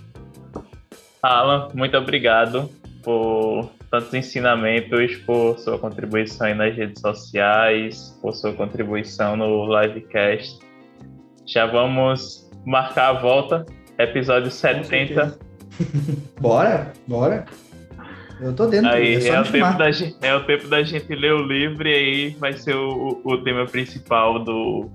Alan, 1.21 1.69
muito 1.73 1.97
obrigado 1.97 2.69
por 3.03 3.69
tantos 3.89 4.13
ensinamentos, 4.13 5.15
por 5.17 5.57
sua 5.59 5.77
contribuição 5.77 6.47
aí 6.47 6.53
nas 6.53 6.75
redes 6.75 6.99
sociais, 7.01 8.17
por 8.21 8.34
sua 8.34 8.53
contribuição 8.53 9.38
no 9.38 9.65
livecast. 9.80 10.59
Já 11.45 11.65
vamos 11.65 12.49
marcar 12.65 13.09
a 13.09 13.19
volta, 13.19 13.65
episódio 13.97 14.49
70. 14.49 15.38
bora, 16.39 16.91
bora. 17.07 17.45
Eu 18.41 18.53
tô 18.53 18.68
dentro. 18.68 18.89
Aí 18.89 19.15
é, 19.15 19.27
é 19.30 19.39
o, 19.39 19.43
tempo 19.43 19.77
da, 19.77 19.89
é 20.22 20.35
o 20.35 20.43
tempo 20.45 20.68
da 20.68 20.84
gente 20.84 21.15
ler 21.15 21.34
o 21.34 21.45
livro 21.45 21.88
e 21.88 21.93
aí 21.93 22.30
vai 22.31 22.53
ser 22.53 22.76
o, 22.76 23.22
o 23.23 23.38
tema 23.38 23.65
principal 23.65 24.43
do, 24.43 24.89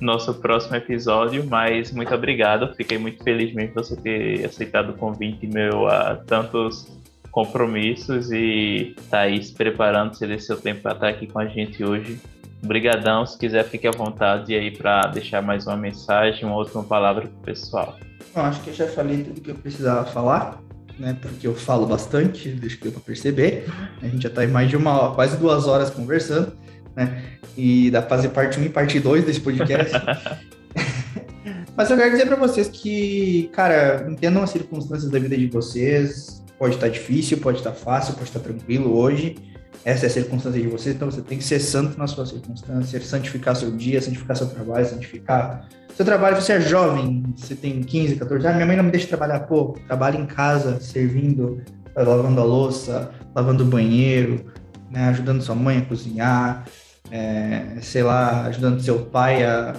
nosso 0.00 0.34
próximo 0.34 0.76
episódio, 0.76 1.44
mas 1.48 1.92
muito 1.92 2.14
obrigado. 2.14 2.74
Fiquei 2.74 2.98
muito 2.98 3.22
feliz 3.22 3.54
mesmo 3.54 3.74
você 3.74 3.96
ter 3.96 4.44
aceitado 4.44 4.90
o 4.90 4.94
convite 4.94 5.46
meu 5.46 5.86
a 5.86 6.16
tantos 6.16 6.86
compromissos 7.30 8.30
e 8.32 8.94
tá 9.10 9.20
aí 9.20 9.42
se 9.42 9.52
preparando, 9.52 10.14
ceder 10.14 10.40
seu 10.40 10.56
tempo 10.56 10.82
para 10.82 10.92
estar 10.92 11.08
aqui 11.08 11.26
com 11.26 11.38
a 11.38 11.46
gente 11.46 11.84
hoje. 11.84 12.18
Obrigadão, 12.62 13.26
se 13.26 13.38
quiser 13.38 13.64
fique 13.64 13.86
à 13.86 13.90
vontade 13.90 14.54
aí 14.54 14.70
para 14.70 15.02
deixar 15.08 15.42
mais 15.42 15.66
uma 15.66 15.76
mensagem, 15.76 16.44
uma 16.44 16.56
última 16.56 16.82
palavra 16.82 17.28
pro 17.28 17.54
pessoal. 17.54 17.96
Eu 18.34 18.42
acho 18.42 18.62
que 18.62 18.70
eu 18.70 18.74
já 18.74 18.86
falei 18.86 19.22
tudo 19.22 19.40
que 19.40 19.50
eu 19.50 19.54
precisava 19.54 20.04
falar, 20.06 20.58
né? 20.98 21.16
Porque 21.20 21.46
eu 21.46 21.54
falo 21.54 21.86
bastante, 21.86 22.48
deixa 22.50 22.76
que 22.76 22.86
eu 22.86 22.92
perceber. 22.92 23.66
A 24.02 24.06
gente 24.06 24.22
já 24.22 24.28
está 24.28 24.44
em 24.44 24.48
mais 24.48 24.68
de 24.68 24.76
uma 24.76 25.14
quase 25.14 25.36
duas 25.36 25.66
horas 25.66 25.90
conversando 25.90 26.52
né? 26.96 27.22
E 27.56 27.90
dá 27.90 28.00
pra 28.00 28.16
fazer 28.16 28.30
parte 28.30 28.58
1 28.58 28.64
e 28.64 28.68
parte 28.70 28.98
2 28.98 29.24
desse 29.24 29.40
podcast. 29.40 29.92
Mas 31.76 31.90
eu 31.90 31.96
quero 31.96 32.10
dizer 32.10 32.26
para 32.26 32.36
vocês 32.36 32.68
que, 32.68 33.50
cara, 33.52 34.06
entendam 34.08 34.42
as 34.42 34.50
circunstâncias 34.50 35.10
da 35.10 35.18
vida 35.18 35.36
de 35.36 35.46
vocês. 35.46 36.42
Pode 36.58 36.76
estar 36.76 36.88
difícil, 36.88 37.36
pode 37.38 37.58
estar 37.58 37.72
fácil, 37.72 38.14
pode 38.14 38.28
estar 38.28 38.40
tranquilo 38.40 38.96
hoje. 38.96 39.36
Essa 39.84 40.06
é 40.06 40.08
a 40.08 40.10
circunstância 40.10 40.60
de 40.60 40.66
vocês, 40.66 40.96
então 40.96 41.08
você 41.08 41.20
tem 41.20 41.38
que 41.38 41.44
ser 41.44 41.60
santo 41.60 41.96
na 41.96 42.08
sua 42.08 42.26
circunstância, 42.26 43.00
santificar 43.00 43.54
seu 43.54 43.70
dia, 43.70 44.00
santificar 44.02 44.36
seu 44.36 44.48
trabalho, 44.48 44.84
santificar 44.84 45.68
seu 45.96 46.04
trabalho. 46.04 46.36
Você 46.36 46.52
é 46.52 46.60
jovem, 46.60 47.24
você 47.34 47.54
tem 47.54 47.82
15, 47.82 48.16
14 48.16 48.46
anos, 48.46 48.56
minha 48.56 48.66
mãe 48.66 48.76
não 48.76 48.84
me 48.84 48.90
deixa 48.90 49.08
trabalhar. 49.08 49.40
Pô, 49.40 49.76
trabalho 49.88 50.20
em 50.20 50.26
casa, 50.26 50.78
servindo, 50.78 51.62
lavando 51.96 52.40
a 52.40 52.44
louça, 52.44 53.10
lavando 53.34 53.64
o 53.64 53.66
banheiro, 53.66 54.52
né, 54.90 55.08
ajudando 55.08 55.42
sua 55.42 55.54
mãe 55.54 55.78
a 55.78 55.82
cozinhar, 55.82 56.64
é, 57.10 57.78
sei 57.80 58.02
lá, 58.02 58.44
ajudando 58.44 58.80
seu 58.80 59.06
pai 59.06 59.42
a 59.42 59.74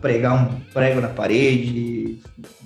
pregar 0.00 0.34
um 0.34 0.60
prego 0.72 1.00
na 1.00 1.08
parede, 1.08 2.22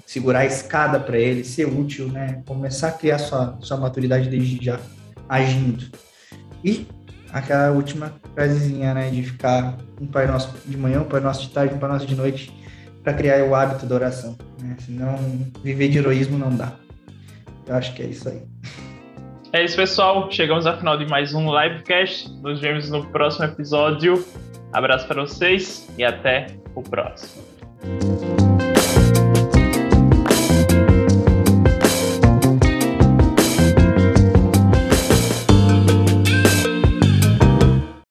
segurar 0.07 0.41
a 0.41 0.47
escada 0.47 1.01
para 1.01 1.19
ele, 1.19 1.45
ser 1.45 1.65
útil, 1.65 2.09
né? 2.09 2.43
Começar 2.45 2.89
a 2.89 2.93
criar 2.93 3.19
sua, 3.19 3.57
sua 3.61 3.79
maturidade 3.79 4.29
desde 4.29 4.63
já, 4.63 4.79
agindo. 5.29 5.87
E 6.63 6.87
aquela 7.33 7.71
última 7.71 8.13
frasezinha, 8.35 8.93
né? 8.93 9.09
De 9.09 9.23
ficar 9.23 9.79
um 10.01 10.07
Pai 10.07 10.27
Nosso 10.27 10.55
de 10.67 10.77
manhã, 10.77 11.01
um 11.01 11.05
Pai 11.05 11.21
Nosso 11.21 11.43
de 11.43 11.51
tarde, 11.51 11.75
um 11.75 11.79
Pai 11.79 11.89
Nosso 11.89 12.07
de 12.07 12.15
noite, 12.15 12.53
para 13.03 13.15
criar 13.15 13.45
o 13.45 13.55
hábito 13.55 13.87
da 13.87 13.95
oração. 13.95 14.37
Né? 14.61 14.77
Senão, 14.81 15.17
viver 15.63 15.89
de 15.89 15.99
heroísmo 15.99 16.39
não 16.39 16.55
dá. 16.55 16.73
Eu 17.67 17.75
acho 17.75 17.95
que 17.95 18.03
é 18.03 18.07
isso 18.07 18.29
aí. 18.29 18.43
É 19.53 19.65
isso, 19.65 19.77
pessoal. 19.77 20.31
Chegamos 20.31 20.67
ao 20.67 20.79
final 20.79 20.97
de 20.97 21.07
mais 21.07 21.35
um 21.35 21.47
livecast. 21.51 22.31
Nos 22.41 22.61
vemos 22.61 22.91
no 22.91 23.05
próximo 23.07 23.45
episódio. 23.45 24.25
Abraço 24.73 25.07
para 25.07 25.23
vocês 25.23 25.89
e 25.99 26.05
até 26.05 26.47
o 26.75 26.83
próximo. 26.83 27.43